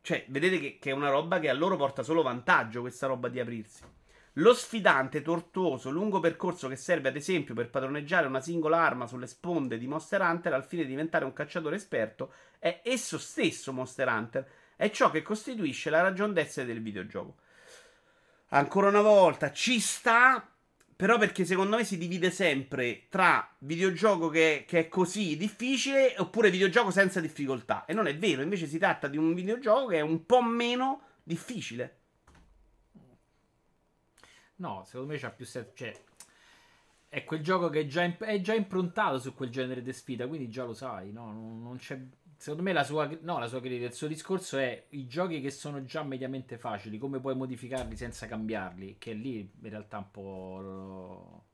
cioè, 0.00 0.24
vedete 0.30 0.58
che, 0.58 0.78
che 0.80 0.90
è 0.90 0.92
una 0.92 1.10
roba 1.10 1.38
che 1.38 1.48
a 1.48 1.52
loro 1.52 1.76
porta 1.76 2.02
solo 2.02 2.22
vantaggio, 2.22 2.80
questa 2.80 3.06
roba 3.06 3.28
di 3.28 3.38
aprirsi. 3.38 3.84
Lo 4.32 4.52
sfidante, 4.52 5.22
tortuoso, 5.22 5.90
lungo 5.90 6.18
percorso 6.18 6.66
che 6.66 6.74
serve 6.74 7.08
ad 7.08 7.14
esempio 7.14 7.54
per 7.54 7.70
padroneggiare 7.70 8.26
una 8.26 8.40
singola 8.40 8.80
arma 8.80 9.06
sulle 9.06 9.28
sponde 9.28 9.78
di 9.78 9.86
Monster 9.86 10.22
Hunter 10.22 10.54
al 10.54 10.64
fine 10.64 10.82
di 10.82 10.88
diventare 10.88 11.24
un 11.24 11.32
cacciatore 11.32 11.76
esperto 11.76 12.32
è 12.58 12.80
esso 12.82 13.16
stesso 13.16 13.72
Monster 13.72 14.08
Hunter, 14.08 14.50
è 14.74 14.90
ciò 14.90 15.08
che 15.12 15.22
costituisce 15.22 15.88
la 15.88 16.00
ragion 16.00 16.32
d'essere 16.32 16.66
del 16.66 16.82
videogioco. 16.82 17.36
Ancora 18.48 18.88
una 18.88 19.02
volta, 19.02 19.52
ci 19.52 19.78
sta, 19.78 20.44
però 20.98 21.16
perché 21.16 21.44
secondo 21.44 21.76
me 21.76 21.84
si 21.84 21.96
divide 21.96 22.28
sempre 22.32 23.06
tra 23.08 23.48
videogioco 23.58 24.30
che, 24.30 24.64
che 24.66 24.80
è 24.80 24.88
così 24.88 25.36
difficile 25.36 26.16
oppure 26.18 26.50
videogioco 26.50 26.90
senza 26.90 27.20
difficoltà. 27.20 27.84
E 27.84 27.92
non 27.92 28.08
è 28.08 28.18
vero, 28.18 28.42
invece 28.42 28.66
si 28.66 28.78
tratta 28.78 29.06
di 29.06 29.16
un 29.16 29.32
videogioco 29.32 29.86
che 29.86 29.98
è 29.98 30.00
un 30.00 30.26
po' 30.26 30.42
meno 30.42 31.02
difficile. 31.22 31.98
No, 34.56 34.82
secondo 34.86 35.12
me 35.12 35.20
c'ha 35.20 35.30
più 35.30 35.44
senso. 35.44 35.70
Cioè, 35.72 35.96
è 37.08 37.22
quel 37.22 37.44
gioco 37.44 37.68
che 37.68 37.82
è 37.82 37.86
già, 37.86 38.02
imp- 38.02 38.24
è 38.24 38.40
già 38.40 38.54
improntato 38.54 39.20
su 39.20 39.34
quel 39.34 39.50
genere 39.50 39.82
di 39.82 39.92
sfida, 39.92 40.26
quindi 40.26 40.48
già 40.48 40.64
lo 40.64 40.74
sai, 40.74 41.12
no? 41.12 41.30
Non, 41.30 41.62
non 41.62 41.76
c'è. 41.76 41.96
Secondo 42.40 42.62
me 42.62 42.72
la 42.72 42.84
sua, 42.84 43.10
no, 43.22 43.40
la 43.40 43.48
sua 43.48 43.58
critica, 43.58 43.86
il 43.86 43.92
suo 43.92 44.06
discorso 44.06 44.58
è 44.58 44.84
i 44.90 45.08
giochi 45.08 45.40
che 45.40 45.50
sono 45.50 45.82
già 45.84 46.04
mediamente 46.04 46.56
facili, 46.56 46.96
come 46.96 47.18
puoi 47.18 47.34
modificarli 47.34 47.96
senza 47.96 48.28
cambiarli, 48.28 48.94
che 48.96 49.12
lì 49.12 49.38
in 49.40 49.68
realtà 49.68 49.96
è 49.96 50.00
un 50.00 50.10
po' 50.12 51.44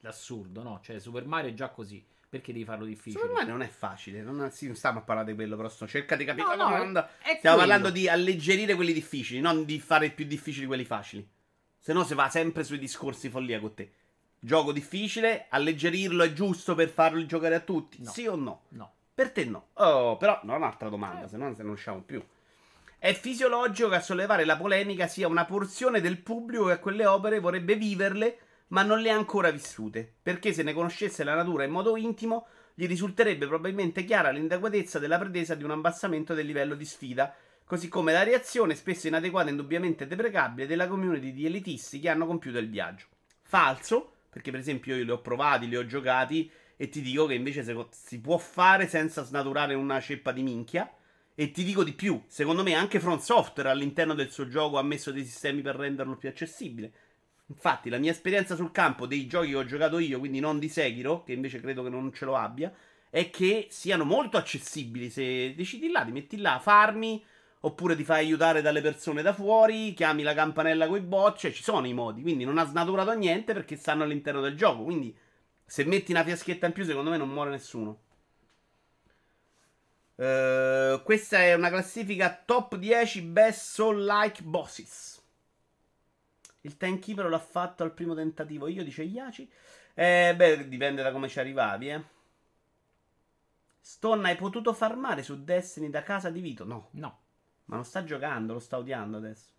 l'assurdo, 0.00 0.62
no? 0.62 0.78
Cioè 0.84 1.00
Super 1.00 1.26
Mario 1.26 1.50
è 1.50 1.54
già 1.54 1.70
così, 1.70 2.06
perché 2.28 2.52
devi 2.52 2.64
farlo 2.64 2.84
difficile? 2.84 3.22
Super 3.22 3.34
Mario 3.38 3.52
non 3.54 3.62
è 3.62 3.68
facile, 3.68 4.22
non, 4.22 4.48
sì, 4.52 4.66
non 4.66 4.76
stiamo 4.76 5.00
a 5.00 5.02
parlare 5.02 5.30
di 5.30 5.34
quello, 5.34 5.56
però 5.56 5.68
sto- 5.68 5.88
cerca 5.88 6.14
di 6.14 6.24
capire 6.24 6.46
No, 6.46 6.54
no, 6.54 6.68
domanda. 6.68 7.10
Stiamo 7.20 7.38
quello. 7.40 7.56
parlando 7.56 7.90
di 7.90 8.08
alleggerire 8.08 8.76
quelli 8.76 8.92
difficili, 8.92 9.40
non 9.40 9.64
di 9.64 9.80
fare 9.80 10.10
più 10.10 10.26
difficili 10.26 10.66
quelli 10.66 10.84
facili. 10.84 11.28
Se 11.76 11.92
no 11.92 12.04
si 12.04 12.14
va 12.14 12.28
sempre 12.28 12.62
sui 12.62 12.78
discorsi 12.78 13.30
follia 13.30 13.58
con 13.58 13.74
te. 13.74 13.92
Gioco 14.38 14.70
difficile, 14.70 15.46
alleggerirlo 15.48 16.22
è 16.22 16.32
giusto 16.32 16.76
per 16.76 16.88
farlo 16.88 17.26
giocare 17.26 17.56
a 17.56 17.60
tutti? 17.60 18.00
No. 18.00 18.10
Sì 18.12 18.26
o 18.28 18.36
no? 18.36 18.62
No. 18.68 18.92
Per 19.18 19.32
te 19.32 19.44
no. 19.46 19.70
Oh, 19.72 20.16
però 20.16 20.38
non 20.44 20.58
un'altra 20.58 20.88
domanda, 20.88 21.24
Eh. 21.24 21.28
se 21.28 21.36
no 21.36 21.52
se 21.52 21.64
non 21.64 21.72
usciamo 21.72 22.02
più. 22.02 22.24
È 23.00 23.12
fisiologico 23.14 23.88
che 23.88 23.96
a 23.96 24.00
sollevare 24.00 24.44
la 24.44 24.56
polemica 24.56 25.08
sia 25.08 25.26
una 25.26 25.44
porzione 25.44 26.00
del 26.00 26.20
pubblico 26.20 26.66
che 26.66 26.74
a 26.74 26.78
quelle 26.78 27.04
opere 27.04 27.40
vorrebbe 27.40 27.74
viverle, 27.74 28.38
ma 28.68 28.84
non 28.84 29.00
le 29.00 29.10
ha 29.10 29.16
ancora 29.16 29.50
vissute. 29.50 30.08
Perché 30.22 30.52
se 30.52 30.62
ne 30.62 30.72
conoscesse 30.72 31.24
la 31.24 31.34
natura 31.34 31.64
in 31.64 31.72
modo 31.72 31.96
intimo, 31.96 32.46
gli 32.74 32.86
risulterebbe 32.86 33.48
probabilmente 33.48 34.04
chiara 34.04 34.30
l'inadeguatezza 34.30 35.00
della 35.00 35.18
pretesa 35.18 35.56
di 35.56 35.64
un 35.64 35.72
abbassamento 35.72 36.32
del 36.32 36.46
livello 36.46 36.76
di 36.76 36.84
sfida, 36.84 37.34
così 37.64 37.88
come 37.88 38.12
la 38.12 38.22
reazione, 38.22 38.76
spesso 38.76 39.08
inadeguata 39.08 39.48
e 39.48 39.50
indubbiamente 39.50 40.06
deprecabile, 40.06 40.68
della 40.68 40.86
community 40.86 41.32
di 41.32 41.44
elitisti 41.44 41.98
che 41.98 42.08
hanno 42.08 42.24
compiuto 42.24 42.58
il 42.58 42.70
viaggio. 42.70 43.06
Falso, 43.42 44.12
perché 44.30 44.52
per 44.52 44.60
esempio 44.60 44.94
io 44.94 45.02
li 45.02 45.10
ho 45.10 45.18
provati, 45.18 45.66
li 45.66 45.76
ho 45.76 45.84
giocati 45.86 46.48
e 46.80 46.88
ti 46.88 47.02
dico 47.02 47.26
che 47.26 47.34
invece 47.34 47.64
si 47.90 48.20
può 48.20 48.38
fare 48.38 48.86
senza 48.86 49.24
snaturare 49.24 49.74
una 49.74 50.00
ceppa 50.00 50.30
di 50.30 50.42
minchia 50.42 50.88
E 51.34 51.50
ti 51.50 51.64
dico 51.64 51.82
di 51.82 51.92
più, 51.92 52.22
secondo 52.28 52.62
me 52.62 52.74
anche 52.74 53.00
Front 53.00 53.20
Software 53.20 53.68
all'interno 53.70 54.14
del 54.14 54.30
suo 54.30 54.48
gioco 54.48 54.78
ha 54.78 54.82
messo 54.82 55.10
dei 55.12 55.24
sistemi 55.24 55.60
per 55.60 55.74
renderlo 55.76 56.16
più 56.16 56.28
accessibile. 56.28 56.92
Infatti, 57.46 57.90
la 57.90 57.98
mia 57.98 58.12
esperienza 58.12 58.54
sul 58.56 58.70
campo 58.70 59.06
dei 59.06 59.26
giochi 59.26 59.50
che 59.50 59.56
ho 59.56 59.64
giocato 59.64 59.98
io, 59.98 60.18
quindi 60.20 60.40
non 60.40 60.58
di 60.58 60.68
Sekiro, 60.68 61.24
che 61.24 61.32
invece 61.32 61.60
credo 61.60 61.82
che 61.82 61.90
non 61.90 62.12
ce 62.12 62.24
lo 62.24 62.36
abbia, 62.36 62.72
è 63.10 63.30
che 63.30 63.68
siano 63.70 64.04
molto 64.04 64.36
accessibili. 64.36 65.10
Se 65.10 65.54
decidi 65.54 65.90
là, 65.90 66.04
ti 66.04 66.12
metti 66.12 66.38
là, 66.38 66.58
farmi, 66.60 67.24
oppure 67.60 67.96
ti 67.96 68.04
fai 68.04 68.24
aiutare 68.24 68.60
dalle 68.62 68.80
persone 68.80 69.22
da 69.22 69.32
fuori, 69.32 69.94
chiami 69.94 70.22
la 70.22 70.34
campanella 70.34 70.86
con 70.86 70.98
i 70.98 71.00
bot, 71.00 71.38
cioè 71.38 71.52
ci 71.52 71.62
sono 71.62 71.86
i 71.86 71.92
modi, 71.92 72.22
quindi 72.22 72.44
non 72.44 72.58
ha 72.58 72.64
snaturato 72.64 73.12
niente 73.14 73.52
perché 73.52 73.76
stanno 73.76 74.02
all'interno 74.04 74.40
del 74.40 74.56
gioco, 74.56 74.84
quindi 74.84 75.16
se 75.68 75.84
metti 75.84 76.12
una 76.12 76.24
fiaschetta 76.24 76.64
in 76.64 76.72
più 76.72 76.82
secondo 76.82 77.10
me 77.10 77.18
non 77.18 77.28
muore 77.28 77.50
nessuno. 77.50 78.00
Uh, 80.14 81.00
questa 81.02 81.38
è 81.40 81.52
una 81.52 81.68
classifica 81.68 82.42
top 82.44 82.76
10 82.76 83.20
best 83.20 83.74
soul-like 83.74 84.42
bosses. 84.42 85.22
Il 86.62 86.78
Timekeeper 86.78 87.26
l'ha 87.26 87.38
fatto 87.38 87.82
al 87.82 87.92
primo 87.92 88.14
tentativo. 88.14 88.66
Io 88.66 88.82
dice 88.82 89.02
Iaci. 89.02 89.48
Eh, 89.92 90.32
beh, 90.34 90.68
dipende 90.68 91.02
da 91.02 91.12
come 91.12 91.28
ci 91.28 91.38
arrivavi, 91.38 91.90
eh. 91.90 92.02
Stone, 93.78 94.26
hai 94.26 94.36
potuto 94.36 94.72
farmare 94.72 95.22
su 95.22 95.44
Destiny 95.44 95.90
da 95.90 96.02
casa 96.02 96.30
di 96.30 96.40
Vito? 96.40 96.64
No. 96.64 96.88
No. 96.92 97.20
Ma 97.66 97.74
non 97.74 97.84
sta 97.84 98.02
giocando, 98.04 98.54
lo 98.54 98.58
sta 98.58 98.78
odiando 98.78 99.18
adesso. 99.18 99.52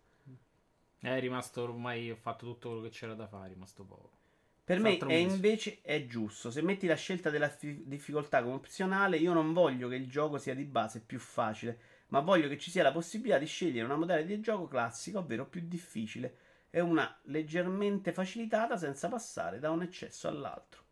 È 0.98 1.20
rimasto 1.20 1.62
ormai, 1.62 2.10
ho 2.10 2.16
fatto 2.16 2.46
tutto 2.46 2.68
quello 2.68 2.82
che 2.82 2.90
c'era 2.90 3.14
da 3.14 3.28
fare, 3.28 3.46
è 3.46 3.52
rimasto 3.52 3.84
poco. 3.84 4.19
Per 4.70 4.78
me 4.78 4.98
è 4.98 5.14
invece 5.14 5.80
è 5.82 6.06
giusto. 6.06 6.52
Se 6.52 6.62
metti 6.62 6.86
la 6.86 6.94
scelta 6.94 7.28
della 7.28 7.48
fi- 7.48 7.82
difficoltà 7.88 8.40
come 8.40 8.54
opzionale, 8.54 9.16
io 9.16 9.32
non 9.32 9.52
voglio 9.52 9.88
che 9.88 9.96
il 9.96 10.08
gioco 10.08 10.38
sia 10.38 10.54
di 10.54 10.62
base 10.62 11.00
più 11.00 11.18
facile, 11.18 11.80
ma 12.10 12.20
voglio 12.20 12.48
che 12.48 12.56
ci 12.56 12.70
sia 12.70 12.84
la 12.84 12.92
possibilità 12.92 13.38
di 13.38 13.46
scegliere 13.46 13.84
una 13.84 13.96
modalità 13.96 14.28
di 14.28 14.40
gioco 14.40 14.68
classica, 14.68 15.18
ovvero 15.18 15.44
più 15.46 15.62
difficile, 15.66 16.36
e 16.70 16.78
una 16.78 17.18
leggermente 17.24 18.12
facilitata 18.12 18.76
senza 18.76 19.08
passare 19.08 19.58
da 19.58 19.72
un 19.72 19.82
eccesso 19.82 20.28
all'altro. 20.28 20.84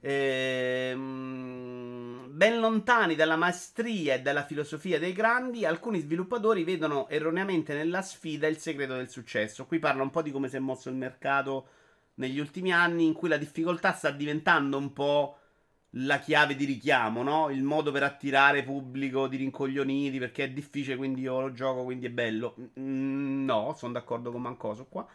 Ehm, 0.00 1.91
ben 2.32 2.60
lontani 2.60 3.14
dalla 3.14 3.36
maestria 3.36 4.14
e 4.14 4.22
dalla 4.22 4.44
filosofia 4.44 4.98
dei 4.98 5.12
grandi, 5.12 5.66
alcuni 5.66 6.00
sviluppatori 6.00 6.64
vedono 6.64 7.08
erroneamente 7.10 7.74
nella 7.74 8.00
sfida 8.00 8.46
il 8.46 8.56
segreto 8.56 8.94
del 8.94 9.10
successo. 9.10 9.66
Qui 9.66 9.78
parla 9.78 10.02
un 10.02 10.10
po' 10.10 10.22
di 10.22 10.30
come 10.30 10.48
si 10.48 10.56
è 10.56 10.58
mosso 10.58 10.88
il 10.88 10.94
mercato 10.96 11.68
negli 12.14 12.38
ultimi 12.38 12.72
anni, 12.72 13.04
in 13.04 13.12
cui 13.12 13.28
la 13.28 13.36
difficoltà 13.36 13.92
sta 13.92 14.10
diventando 14.10 14.78
un 14.78 14.92
po' 14.94 15.36
la 15.96 16.18
chiave 16.20 16.56
di 16.56 16.64
richiamo, 16.64 17.22
no? 17.22 17.50
Il 17.50 17.62
modo 17.62 17.92
per 17.92 18.02
attirare 18.02 18.62
pubblico 18.62 19.28
di 19.28 19.36
rincoglioniti 19.36 20.18
perché 20.18 20.44
è 20.44 20.50
difficile, 20.50 20.96
quindi 20.96 21.20
io 21.20 21.38
lo 21.38 21.52
gioco, 21.52 21.84
quindi 21.84 22.06
è 22.06 22.10
bello. 22.10 22.54
Mm, 22.80 23.44
no, 23.44 23.74
sono 23.76 23.92
d'accordo 23.92 24.32
con 24.32 24.40
Mancoso 24.40 24.86
qua 24.86 25.06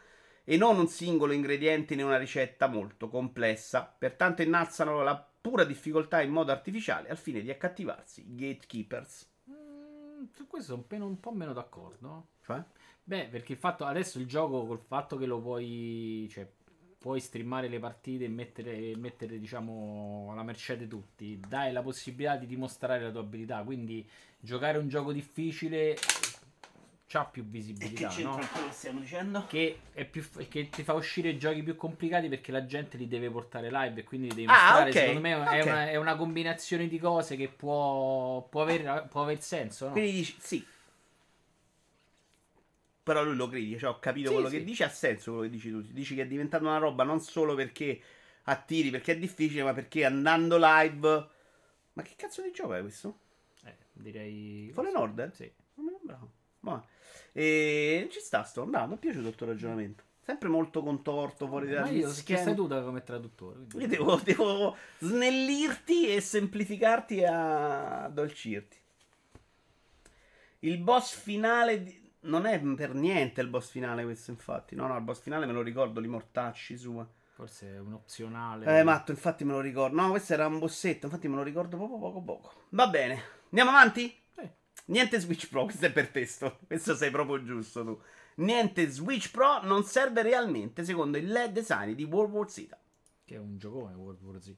e 0.50 0.56
non 0.56 0.78
un 0.80 0.88
singolo 0.88 1.34
ingrediente 1.34 1.94
in 1.94 2.04
una 2.04 2.18
ricetta 2.18 2.68
molto 2.68 3.10
complessa. 3.10 3.94
Pertanto 3.98 4.44
innalzano 4.44 5.04
la 5.04 5.16
pura 5.48 5.64
difficoltà 5.64 6.22
in 6.22 6.32
modo 6.32 6.52
artificiale 6.52 7.10
al 7.10 7.18
fine 7.18 7.42
di 7.42 7.50
accattivarsi 7.50 8.22
i 8.22 8.36
gatekeepers. 8.36 9.30
Mm, 9.50 10.26
su 10.34 10.46
questo 10.46 10.86
sono 10.90 11.06
un 11.06 11.20
po' 11.20 11.32
meno 11.32 11.54
d'accordo. 11.54 12.28
Cioè? 12.44 12.62
Beh, 13.04 13.28
perché 13.32 13.54
il 13.54 13.58
fatto 13.58 13.86
adesso 13.86 14.20
il 14.20 14.28
gioco 14.28 14.66
col 14.66 14.82
fatto 14.82 15.18
che 15.18 15.26
lo 15.26 15.40
puoi, 15.40 16.28
cioè, 16.30 16.46
puoi 16.98 17.22
streamare 17.22 17.70
le 17.70 17.80
partite 17.80 18.26
e 18.26 18.28
mettere, 18.28 18.96
mettere 18.98 19.40
diciamo 19.40 20.28
alla 20.32 20.44
mercé 20.44 20.76
di 20.76 20.88
tutti, 20.88 21.40
dai 21.48 21.72
la 21.72 21.82
possibilità 21.82 22.36
di 22.36 22.46
dimostrare 22.46 23.04
la 23.04 23.12
tua 23.12 23.22
abilità. 23.22 23.64
Quindi 23.64 24.06
giocare 24.40 24.78
un 24.78 24.90
gioco 24.90 25.14
difficile 25.14 25.96
c'ha 27.08 27.24
più 27.24 27.46
visibilità. 27.46 28.10
Che 28.10 28.22
no? 28.22 28.38
che 28.38 28.72
stiamo 28.72 29.00
dicendo? 29.00 29.46
Che, 29.48 29.80
più, 30.12 30.24
che, 30.50 30.70
ti 30.70 30.84
fa 30.84 30.94
uscire 30.94 31.38
giochi 31.38 31.64
più 31.64 31.76
complicati 31.76 32.28
perché 32.28 32.52
la 32.52 32.66
gente 32.66 32.98
li 32.98 33.08
deve 33.08 33.30
portare 33.30 33.72
live 33.72 34.02
e 34.02 34.04
quindi 34.04 34.28
li 34.30 34.36
devi 34.36 34.48
ah, 34.48 34.52
mostrare. 34.52 34.90
Okay. 34.90 35.02
Secondo 35.02 35.22
me 35.22 35.36
okay. 35.36 35.60
è, 35.60 35.64
una, 35.64 35.90
è, 35.90 35.96
una, 35.96 36.16
combinazione 36.16 36.88
di 36.88 37.00
cose 37.00 37.38
che 37.38 37.48
può, 37.48 38.46
può, 38.50 38.62
aver, 38.62 39.08
può 39.10 39.24
aver 39.24 39.42
senso. 39.42 39.88
No? 39.88 39.92
Quindi 39.94 40.12
dici 40.12 40.36
sì. 40.40 40.66
Però 43.04 43.24
lui 43.24 43.38
lo 43.38 43.48
critica, 43.48 43.80
cioè 43.80 43.90
ho 43.92 44.00
capito 44.00 44.28
sì, 44.28 44.34
quello 44.34 44.50
sì. 44.50 44.58
che 44.58 44.64
dice, 44.66 44.84
ha 44.84 44.90
senso 44.90 45.32
quello 45.32 45.46
che 45.46 45.50
dici 45.56 45.72
tu. 45.72 45.82
Dici 45.82 46.14
che 46.14 46.24
è 46.24 46.28
diventata 46.28 46.66
una 46.66 46.78
roba 46.78 47.06
non 47.06 47.22
solo 47.22 47.56
perché 47.56 48.02
attiri, 48.44 48.90
perché 48.90 49.14
è 49.14 49.18
difficile, 49.18 49.64
ma 49.64 49.74
perché 49.74 50.04
andando 50.04 50.58
live. 50.60 51.28
Ma 51.94 52.02
che 52.04 52.16
cazzo 52.18 52.42
di 52.42 52.52
gioco 52.52 52.74
è 52.74 52.82
questo? 52.82 53.20
Eh, 53.64 53.76
direi. 53.94 54.72
Fallen 54.74 54.98
Order? 54.98 55.34
Sì. 55.34 55.50
Bravo. 56.04 56.32
Buono. 56.60 56.86
E 57.38 58.08
ci 58.10 58.20
sta 58.20 58.42
sto, 58.42 58.66
no, 58.66 58.88
mi 58.88 58.96
è 58.96 58.98
piaciuto 58.98 59.28
il 59.28 59.36
tuo 59.36 59.46
ragionamento. 59.46 60.04
Sempre 60.22 60.50
molto 60.50 60.82
contorto, 60.82 61.46
fuori 61.46 61.70
dalla 61.70 61.88
io 61.88 62.10
sei 62.10 62.56
tu 62.56 62.66
da 62.66 62.82
come 62.82 63.04
traduttore. 63.04 63.60
Quindi... 63.70 63.84
Io 63.84 63.88
devo, 63.88 64.16
devo, 64.24 64.76
snellirti 64.98 66.16
e 66.16 66.20
semplificarti 66.20 67.18
e 67.18 67.26
addolcirti. 67.28 68.78
Il 70.62 70.80
boss 70.80 71.14
finale 71.14 71.84
di... 71.84 72.12
non 72.22 72.48
è 72.48 72.60
per 72.60 72.96
niente 72.96 73.42
il 73.42 73.50
boss 73.50 73.70
finale 73.70 74.04
questo, 74.04 74.32
infatti. 74.32 74.74
No, 74.74 74.88
no, 74.88 74.98
il 74.98 75.04
boss 75.04 75.22
finale 75.22 75.46
me 75.46 75.54
lo 75.54 75.62
ricordo, 75.62 76.00
li 76.00 76.08
mortacci 76.08 76.76
sua. 76.76 77.08
Forse 77.36 77.76
è 77.76 77.80
un 77.80 77.94
opzionale. 77.94 78.80
Eh, 78.80 78.82
matto, 78.82 79.12
infatti 79.12 79.46
me 79.46 79.52
lo 79.52 79.62
ricordo. 79.62 80.02
No, 80.02 80.10
questo 80.10 80.34
era 80.34 80.48
un 80.48 80.58
bossetto, 80.58 81.06
infatti 81.06 81.28
me 81.28 81.36
lo 81.36 81.44
ricordo 81.44 81.78
poco 81.78 82.00
poco 82.00 82.20
poco. 82.20 82.54
Va 82.70 82.88
bene. 82.88 83.22
Andiamo 83.52 83.70
avanti? 83.70 84.26
Niente 84.90 85.20
Switch 85.20 85.50
Pro, 85.50 85.66
questo 85.66 85.86
è 85.86 85.92
per 85.92 86.10
testo. 86.10 86.60
Questo 86.68 86.96
sei 86.96 87.12
proprio 87.12 87.44
giusto 87.44 87.84
tu. 87.84 88.02
Niente 88.36 88.88
Switch 88.90 89.32
Pro 89.32 89.62
non 89.64 89.84
serve 89.84 90.22
realmente 90.22 90.84
secondo 90.86 91.18
il 91.18 91.28
LED 91.28 91.52
design 91.52 91.94
di 91.94 92.04
World 92.04 92.34
War 92.34 92.50
Z. 92.50 92.68
Che 93.26 93.36
è 93.36 93.38
un 93.38 93.58
giocone 93.58 93.96
World 93.96 94.22
War 94.22 94.42
Z. 94.42 94.48
Un 94.48 94.56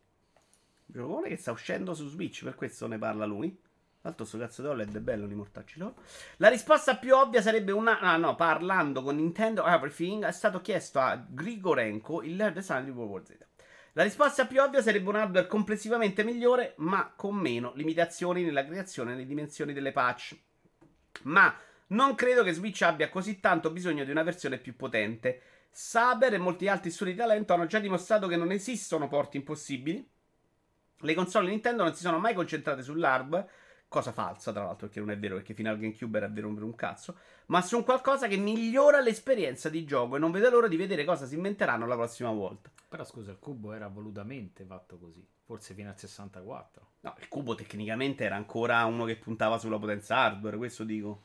giocone 0.85 1.29
che 1.29 1.37
sta 1.37 1.51
uscendo 1.51 1.93
su 1.93 2.07
Switch, 2.07 2.43
per 2.43 2.55
questo 2.55 2.85
ne 2.85 2.99
parla 2.99 3.25
lui. 3.25 3.57
L'altro, 4.01 4.23
sto 4.23 4.37
cazzo 4.37 4.61
di 4.61 4.67
OLED 4.69 4.95
è 4.95 4.99
bello, 4.99 5.25
li 5.25 5.35
mortacci 5.35 5.77
loro. 5.79 5.95
La 6.37 6.47
risposta 6.47 6.95
più 6.95 7.15
ovvia 7.15 7.41
sarebbe 7.41 7.71
una. 7.71 7.99
Ah, 7.99 8.15
no, 8.17 8.35
parlando 8.35 9.01
con 9.01 9.15
Nintendo 9.15 9.65
Everything, 9.65 10.23
è 10.23 10.31
stato 10.31 10.61
chiesto 10.61 10.99
a 10.99 11.15
Grigorenko 11.15 12.21
il 12.21 12.35
LED 12.35 12.53
design 12.53 12.85
di 12.85 12.91
World 12.91 13.11
War 13.11 13.25
Z. 13.25 13.48
La 13.93 14.03
risposta 14.03 14.45
più 14.45 14.61
ovvia 14.61 14.81
sarebbe 14.81 15.09
un 15.09 15.15
hardware 15.15 15.47
complessivamente 15.47 16.23
migliore, 16.23 16.73
ma 16.77 17.11
con 17.15 17.35
meno 17.35 17.71
limitazioni 17.75 18.43
nella 18.43 18.65
creazione 18.65 19.11
e 19.11 19.13
nelle 19.15 19.25
dimensioni 19.25 19.73
delle 19.73 19.91
patch. 19.91 20.37
Ma 21.23 21.53
non 21.87 22.13
credo 22.15 22.43
che 22.43 22.53
Switch 22.53 22.81
abbia 22.83 23.09
così 23.09 23.39
tanto 23.39 23.71
bisogno 23.71 24.03
di 24.03 24.11
una 24.11 24.23
versione 24.23 24.57
più 24.57 24.75
potente. 24.75 25.41
Saber 25.71 26.33
e 26.33 26.37
molti 26.37 26.67
altri 26.67 26.91
studi 26.91 27.11
di 27.11 27.17
talento 27.17 27.53
hanno 27.53 27.65
già 27.65 27.79
dimostrato 27.79 28.27
che 28.27 28.35
non 28.35 28.51
esistono 28.51 29.07
porti 29.07 29.37
impossibili. 29.37 30.07
Le 31.01 31.13
console 31.13 31.49
Nintendo 31.49 31.83
non 31.83 31.95
si 31.95 32.01
sono 32.01 32.19
mai 32.19 32.33
concentrate 32.33 32.83
sull'hardware 32.83 33.49
cosa 33.89 34.11
falsa 34.11 34.53
tra 34.53 34.63
l'altro 34.63 34.85
perché 34.85 34.99
non 34.99 35.09
è 35.09 35.17
vero 35.17 35.35
perché 35.35 35.55
fino 35.55 35.69
al 35.69 35.79
GameCube 35.79 36.17
era 36.17 36.27
vero 36.29 36.53
per 36.53 36.63
un 36.63 36.75
cazzo. 36.75 37.17
Ma 37.47 37.61
su 37.61 37.75
un 37.75 37.83
qualcosa 37.83 38.27
che 38.27 38.37
migliora 38.37 39.01
l'esperienza 39.01 39.67
di 39.67 39.83
gioco 39.83 40.15
e 40.15 40.19
non 40.19 40.31
vedo 40.31 40.49
l'ora 40.49 40.67
di 40.67 40.77
vedere 40.77 41.03
cosa 41.03 41.25
si 41.25 41.35
inventeranno 41.35 41.87
la 41.87 41.95
prossima 41.95 42.31
volta. 42.31 42.69
Però 42.87 43.03
scusa 43.03 43.31
il 43.31 43.39
cubo 43.39 43.73
era 43.73 43.87
volutamente 43.87 44.63
fatto 44.63 44.97
così. 44.97 45.27
Forse 45.43 45.73
fino 45.73 45.89
al 45.89 45.97
64 45.97 46.87
no 47.01 47.15
il 47.19 47.27
cubo 47.27 47.55
tecnicamente 47.55 48.23
era 48.23 48.35
ancora 48.35 48.85
uno 48.85 49.05
che 49.05 49.17
puntava 49.17 49.57
sulla 49.57 49.79
potenza 49.79 50.17
hardware 50.17 50.57
questo 50.57 50.83
dico. 50.83 51.23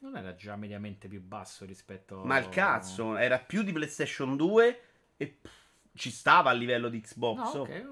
Non 0.00 0.16
era 0.16 0.34
già 0.34 0.56
mediamente 0.56 1.08
più 1.08 1.20
basso 1.20 1.64
rispetto 1.66 2.22
ma 2.24 2.38
il 2.38 2.48
cazzo 2.48 3.16
era 3.16 3.38
più 3.38 3.62
di 3.62 3.72
PlayStation 3.72 4.36
2 4.36 4.80
e 5.16 5.26
pff, 5.26 5.50
ci 5.92 6.10
stava 6.10 6.50
a 6.50 6.52
livello 6.52 6.88
di 6.88 7.00
Xbox 7.00 7.54
no, 7.54 7.60
okay. 7.62 7.84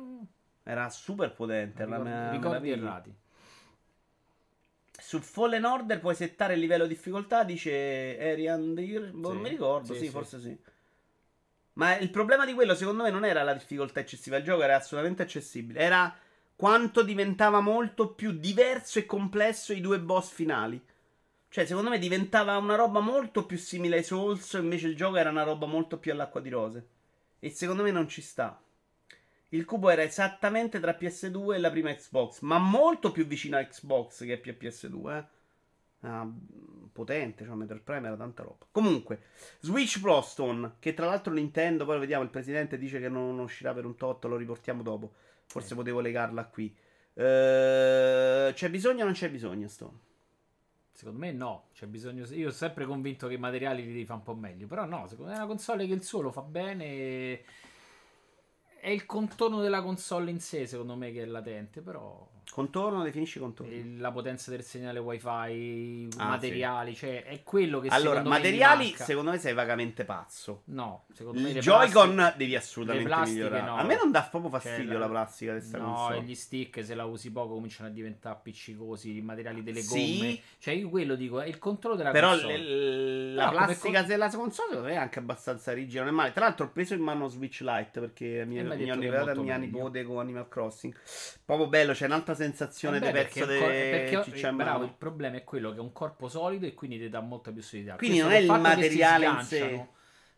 era 0.63 0.89
super 0.89 1.35
potente 1.35 1.85
ricordi, 1.85 2.09
era 2.09 2.31
ricordi 2.31 2.71
errati 2.71 3.15
su 4.99 5.21
Fallen 5.21 5.65
Order 5.65 6.01
puoi 6.01 6.15
settare 6.15 6.55
il 6.55 6.61
livello 6.61 6.87
di 6.87 6.95
difficoltà, 6.95 7.45
dice 7.45 8.19
Arian 8.21 8.75
Deer. 8.75 9.11
Boh, 9.13 9.33
non 9.33 9.43
mi 9.43 9.49
ricordo, 9.49 9.93
sì, 9.93 9.99
sì, 9.99 10.05
sì, 10.07 10.11
forse 10.11 10.41
sì. 10.41 10.57
Ma 11.75 11.97
il 11.99 12.11
problema 12.11 12.47
di 12.47 12.55
quello, 12.55 12.75
secondo 12.75 13.03
me, 13.03 13.11
non 13.11 13.25
era 13.25 13.43
la 13.43 13.53
difficoltà 13.53 14.01
eccessiva. 14.01 14.39
Il 14.39 14.45
gioco 14.45 14.63
era 14.63 14.77
assolutamente 14.77 15.23
accessibile. 15.23 15.81
Era 15.81 16.17
quanto 16.55 17.03
diventava 17.03 17.61
molto 17.61 18.15
più 18.15 18.33
diverso 18.33 18.99
e 18.99 19.05
complesso 19.05 19.75
i 19.75 19.83
due 19.83 20.01
boss 20.01 20.31
finali. 20.31 20.83
Cioè, 21.49 21.67
secondo 21.67 21.91
me 21.91 21.99
diventava 21.99 22.57
una 22.57 22.77
roba 22.77 23.01
molto 23.01 23.45
più 23.45 23.59
simile 23.59 23.99
ai 23.99 24.05
Souls. 24.05 24.55
Invece 24.55 24.89
il 24.89 24.97
gioco 24.97 25.17
era 25.17 25.29
una 25.29 25.43
roba 25.43 25.67
molto 25.67 25.99
più 25.99 26.13
all'acqua 26.13 26.41
di 26.41 26.49
rose. 26.49 26.87
E 27.39 27.51
secondo 27.51 27.83
me 27.83 27.91
non 27.91 28.09
ci 28.09 28.23
sta. 28.23 28.59
Il 29.51 29.65
cubo 29.65 29.91
era 29.91 30.03
esattamente 30.03 30.81
tra 30.81 30.97
PS2 30.99 31.55
e 31.55 31.59
la 31.59 31.71
prima 31.71 31.95
Xbox, 31.95 32.41
ma 32.41 32.59
molto 32.59 33.13
più 33.13 33.27
vicino 33.27 33.57
a 33.57 33.65
Xbox 33.65 34.25
che 34.25 34.33
a 34.33 34.37
PS2. 34.37 35.17
Eh? 35.17 35.25
Ah, 36.01 36.29
potente, 36.93 37.45
cioè 37.45 37.55
Metal 37.55 37.81
Prime 37.81 38.07
era 38.07 38.17
tanta 38.17 38.43
roba. 38.43 38.67
Comunque, 38.71 39.21
Switch 39.61 40.01
Pro 40.01 40.21
Stone, 40.23 40.77
che 40.79 40.95
tra 40.95 41.07
l'altro 41.07 41.33
Nintendo, 41.33 41.85
poi 41.85 41.95
lo 41.95 42.01
vediamo, 42.01 42.25
il 42.25 42.31
presidente 42.31 42.79
dice 42.79 42.99
che 42.99 43.09
non 43.09 43.39
uscirà 43.39 43.73
per 43.73 43.85
un 43.85 43.97
tot, 43.97 44.25
lo 44.25 44.37
riportiamo 44.37 44.83
dopo. 44.83 45.13
Forse 45.47 45.75
eh. 45.75 45.77
potevo 45.77 46.01
legarla 46.01 46.45
qui. 46.47 46.75
Eh, 47.15 48.51
c'è 48.53 48.71
bisogno 48.71 49.03
o 49.03 49.05
non 49.05 49.15
c'è 49.15 49.31
bisogno, 49.31 49.69
Stone? 49.69 50.05
Secondo 50.93 51.19
me 51.19 51.33
no, 51.33 51.69
c'è 51.75 51.87
bisogno. 51.87 52.25
Io 52.31 52.49
ho 52.49 52.53
sempre 52.53 52.87
convinto 52.87 53.29
che 53.29 53.35
i 53.35 53.39
materiali 53.39 53.83
li 53.83 53.93
devi 53.93 54.07
fare 54.07 54.19
un 54.21 54.25
po' 54.25 54.35
meglio. 54.35 54.67
Però 54.67 54.87
no, 54.87 55.07
secondo 55.07 55.31
me 55.31 55.37
è 55.37 55.41
una 55.41 55.47
console 55.47 55.87
che 55.87 55.93
il 55.93 56.03
suo 56.03 56.23
lo 56.23 56.31
fa 56.31 56.41
bene. 56.41 57.43
È 58.79 58.89
il 58.89 59.07
contorno 59.07 59.61
della 59.61 59.83
console 59.83 60.31
in 60.31 60.41
sé, 60.41 60.67
secondo 60.67 60.97
me, 60.97 61.13
che 61.13 61.23
è 61.23 61.27
latente. 61.27 61.81
Però 61.81 62.29
Contorno, 62.51 63.03
definisci 63.03 63.39
contorno. 63.39 63.73
la 63.99 64.11
potenza 64.11 64.51
del 64.51 64.63
segnale 64.63 64.99
wifi, 64.99 66.09
Ah, 66.17 66.29
materiali, 66.29 66.95
cioè 66.95 67.25
è 67.25 67.43
quello 67.43 67.81
che 67.81 67.89
Allora, 67.89 68.23
me 68.23 68.29
materiali, 68.31 68.85
manca. 68.89 69.05
secondo 69.05 69.31
me 69.33 69.39
sei 69.39 69.53
vagamente 69.53 70.05
pazzo. 70.07 70.63
No, 70.67 71.05
secondo 71.13 71.41
me 71.41 71.51
Il 71.51 71.61
Joy-Con 71.61 72.15
plastiche- 72.15 72.39
devi 72.39 72.57
assolutamente 72.57 73.09
plastiche 73.09 73.43
migliorare. 73.43 73.67
no. 73.67 73.77
A 73.77 73.83
me 73.83 73.97
non 73.97 74.11
dà 74.11 74.23
proprio 74.23 74.51
Cioè, 74.53 74.61
fastidio 74.61 74.93
la- 74.95 74.99
la 75.01 75.09
plastica 75.09 75.53
di 75.53 75.59
questa 75.59 75.79
No, 75.79 75.85
console. 75.93 76.17
e 76.17 76.23
gli 76.23 76.35
stick 76.35 76.83
se 76.85 76.95
la 76.95 77.05
usi 77.05 77.31
poco 77.31 77.55
cominciano 77.55 77.89
a 77.89 77.93
diventare 77.93 78.35
appiccicosi, 78.37 79.17
i 79.17 79.21
materiali 79.21 79.63
delle 79.63 79.83
Sì. 79.83 80.19
gomme. 80.19 80.39
Cioè 80.59 80.75
io 80.75 80.89
quello 80.89 81.15
dico, 81.15 81.41
è 81.41 81.47
il 81.49 81.59
controllo 81.59 81.97
della 81.97 82.11
Però 82.13 82.31
console. 82.31 82.57
le- 82.59 83.35
la 83.35 83.45
No, 83.45 83.51
come 83.53 83.65
plastica 83.65 84.01
co- 84.01 84.07
della 84.07 84.31
console 84.31 84.69
secondo 84.71 84.83
me 84.89 84.93
è 84.93 84.97
anche 84.97 85.19
abbastanza 85.19 85.73
rigida, 85.75 86.01
non 86.01 86.09
è 86.09 86.13
male. 86.15 86.33
Tra 86.33 86.45
l'altro 86.47 86.67
ho 86.67 86.71
preso 86.71 86.95
in 86.95 87.01
mano 87.01 87.29
Switch 87.29 87.61
Lite 87.61 88.01
perché 88.01 88.45
mi, 88.47 88.57
E 88.59 88.63
mi 88.63 88.89
hanno 88.91 89.11
molto 89.25 89.43
mia 89.43 89.57
nipote 89.57 90.05
con 90.05 90.19
Animal 90.21 90.49
Crossing. 90.49 90.95
Proprio 91.45 91.67
bello, 91.69 91.93
c'è 91.93 92.07
un'altra 92.07 92.35
sensazione 92.37 92.99
Eh 92.99 93.01
di 93.01 93.07
beh, 93.07 93.13
pezzo 93.13 93.45
perché, 93.47 94.53
bravo, 94.53 94.85
il 94.85 94.93
problema 94.97 95.37
è 95.37 95.45
quello 95.45 95.71
che 95.73 95.79
è 95.79 95.81
un 95.81 95.93
corpo 95.93 96.29
solido 96.29 96.67
e 96.67 96.75
quindi 96.75 96.99
ti 96.99 97.09
dà 97.09 97.21
molta 97.21 97.51
più 97.51 97.63
solidità. 97.63 97.97
Quindi 97.97 98.21
Questo 98.21 98.29
non 98.29 98.37
è 98.37 98.57
il 98.57 98.61
materiale 98.63 99.27
in 99.27 99.41
sganciano- 99.41 99.95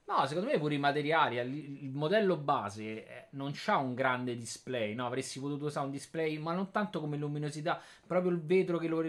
No, 0.06 0.26
secondo 0.26 0.50
me 0.50 0.58
pure 0.58 0.74
i 0.74 0.78
materiali, 0.78 1.36
il 1.36 1.84
il 1.84 1.90
modello 1.92 2.38
base 2.38 2.82
eh, 3.06 3.26
non 3.32 3.50
c'ha 3.54 3.76
un 3.76 3.94
grande 3.94 4.36
display, 4.36 4.94
no? 4.94 5.04
Avresti 5.06 5.38
potuto 5.38 5.66
usare 5.66 5.84
un 5.84 5.92
display, 5.92 6.38
ma 6.38 6.54
non 6.54 6.70
tanto 6.70 6.98
come 7.00 7.18
luminosità, 7.18 7.78
proprio 8.06 8.30
il 8.32 8.40
vetro 8.40 8.78
che 8.78 8.88
lo... 8.88 9.02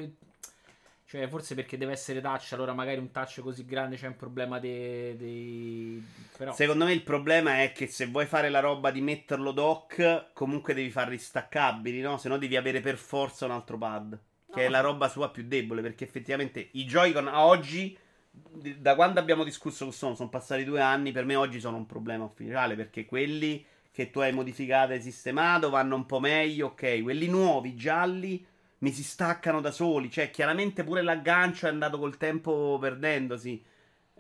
Cioè, 1.10 1.28
forse 1.28 1.56
perché 1.56 1.76
deve 1.76 1.94
essere 1.94 2.22
touch, 2.22 2.54
allora 2.54 2.72
magari 2.72 3.00
un 3.00 3.10
touch 3.10 3.42
così 3.42 3.66
grande 3.66 3.96
c'è 3.96 4.06
un 4.06 4.16
problema 4.16 4.60
dei... 4.60 5.18
dei... 5.18 6.06
Però... 6.38 6.54
Secondo 6.54 6.86
me 6.86 6.94
il 6.94 7.02
problema 7.02 7.64
è 7.64 7.72
che 7.72 7.88
se 7.88 8.06
vuoi 8.06 8.28
fare 8.28 8.50
la 8.50 8.60
roba 8.60 8.92
di 8.92 9.02
metterlo 9.02 9.52
dock, 9.52 10.34
comunque 10.34 10.76
devi 10.76 10.92
farli 10.92 11.18
staccabili, 11.18 12.00
no? 12.02 12.18
Se 12.18 12.30
no 12.30 12.38
devi 12.38 12.56
avere 12.56 12.80
per 12.80 12.98
forza 12.98 13.46
un 13.46 13.52
altro 13.52 13.76
pad. 13.80 14.20
Che 14.54 14.60
No. 14.60 14.68
è 14.68 14.70
la 14.70 14.82
roba 14.82 15.10
sua 15.10 15.32
più 15.32 15.48
debole. 15.48 15.82
Perché 15.82 16.04
effettivamente 16.04 16.70
i 16.74 16.86
Joy-Con 16.86 17.28
a 17.28 17.44
oggi, 17.44 17.98
da 18.32 18.94
quando 18.94 19.20
abbiamo 19.20 19.44
discusso 19.44 19.86
con 19.86 19.94
sono, 19.94 20.14
sono 20.14 20.30
passati 20.30 20.64
due 20.64 20.80
anni. 20.80 21.12
Per 21.12 21.26
me 21.26 21.36
oggi 21.36 21.60
sono 21.60 21.78
un 21.78 21.88
problema 21.88 22.24
ufficiale. 22.24 22.76
Perché 22.76 23.08
quelli 23.08 23.66
che 23.92 24.12
tu 24.12 24.20
hai 24.20 24.32
modificato 24.32 24.94
e 24.94 25.02
sistemato 25.02 25.72
vanno 25.72 25.96
un 25.96 26.06
po' 26.06 26.20
meglio. 26.20 26.68
Ok, 26.68 27.02
quelli 27.02 27.26
nuovi, 27.28 27.74
gialli, 27.74 28.46
mi 28.80 28.92
si 28.92 29.04
staccano 29.04 29.62
da 29.62 29.72
soli. 29.72 30.10
Cioè, 30.12 30.30
chiaramente 30.32 30.84
pure 30.84 31.02
l'aggancio 31.02 31.66
è 31.68 31.70
andato 31.70 31.98
col 32.00 32.18
tempo 32.18 32.78
perdendosi. 32.80 33.64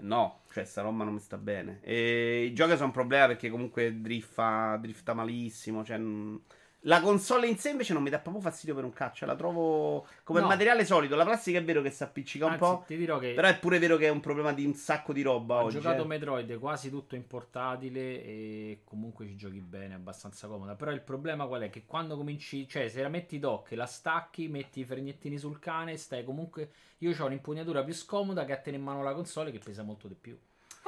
No, 0.01 0.43
cioè 0.51 0.63
sta 0.65 0.81
roba 0.81 1.03
non 1.03 1.13
mi 1.15 1.19
sta 1.19 1.37
bene. 1.37 1.79
E 1.83 2.45
i 2.45 2.53
giochi 2.53 2.73
sono 2.73 2.85
un 2.85 2.91
problema 2.91 3.27
perché 3.27 3.49
comunque 3.49 3.99
drifta, 4.01 4.77
drifta 4.77 5.13
malissimo. 5.13 5.83
Cioè, 5.83 5.97
mh, 5.97 6.41
la 6.83 7.01
console 7.01 7.47
in 7.47 7.57
sé 7.57 7.71
invece 7.71 7.93
non 7.93 8.01
mi 8.01 8.09
dà 8.09 8.19
proprio 8.19 8.41
fastidio 8.41 8.73
per 8.73 8.83
un 8.85 8.93
caccia. 8.93 9.25
La 9.25 9.35
trovo 9.35 10.05
come 10.23 10.39
No. 10.39 10.47
materiale 10.47 10.85
solido. 10.85 11.15
La 11.15 11.25
plastica 11.25 11.59
è 11.59 11.63
vero 11.63 11.81
che 11.81 11.89
si 11.91 12.03
appiccica 12.03 12.45
un 12.45 12.51
Anzi, 12.53 12.63
po'. 12.63 12.83
ti 12.87 12.95
dirò 12.95 13.17
che... 13.19 13.33
Però 13.33 13.47
è 13.47 13.59
pure 13.59 13.79
vero 13.79 13.97
che 13.97 14.05
è 14.05 14.09
un 14.09 14.21
problema 14.21 14.53
di 14.53 14.65
un 14.65 14.73
sacco 14.73 15.11
di 15.11 15.21
roba 15.21 15.55
Ho 15.61 15.65
oggi. 15.65 15.75
giocato 15.75 16.03
eh. 16.03 16.05
Metroid 16.05 16.57
quasi 16.57 16.89
tutto 16.89 17.15
in 17.15 17.27
portatile 17.27 18.23
e 18.23 18.81
comunque 18.85 19.25
ci 19.25 19.35
giochi 19.35 19.59
bene, 19.59 19.93
è 19.93 19.97
abbastanza 19.97 20.47
comoda. 20.47 20.75
Però 20.75 20.91
il 20.91 21.01
problema 21.01 21.45
qual 21.47 21.63
è? 21.63 21.69
Che 21.69 21.85
quando 21.85 22.15
cominci, 22.15 22.67
cioè 22.67 22.87
se 22.87 23.01
la 23.01 23.09
metti 23.09 23.39
dock, 23.39 23.71
la 23.71 23.85
stacchi, 23.85 24.47
metti 24.47 24.79
i 24.79 24.85
fregnettini 24.85 25.37
sul 25.37 25.59
cane, 25.59 25.97
stai 25.97 26.23
comunque... 26.23 26.71
Io 26.99 27.15
ho 27.17 27.25
un'impugnatura 27.25 27.83
più 27.83 27.93
scomoda 27.93 28.43
che 28.43 28.51
a 28.51 28.57
tenere 28.57 28.81
in 28.81 28.83
mano 28.83 29.03
la 29.03 29.13
console 29.13 29.51
che 29.51 29.59
pesa 29.59 29.83
molto 29.83 30.07
di 30.09 30.15
più. 30.15 30.37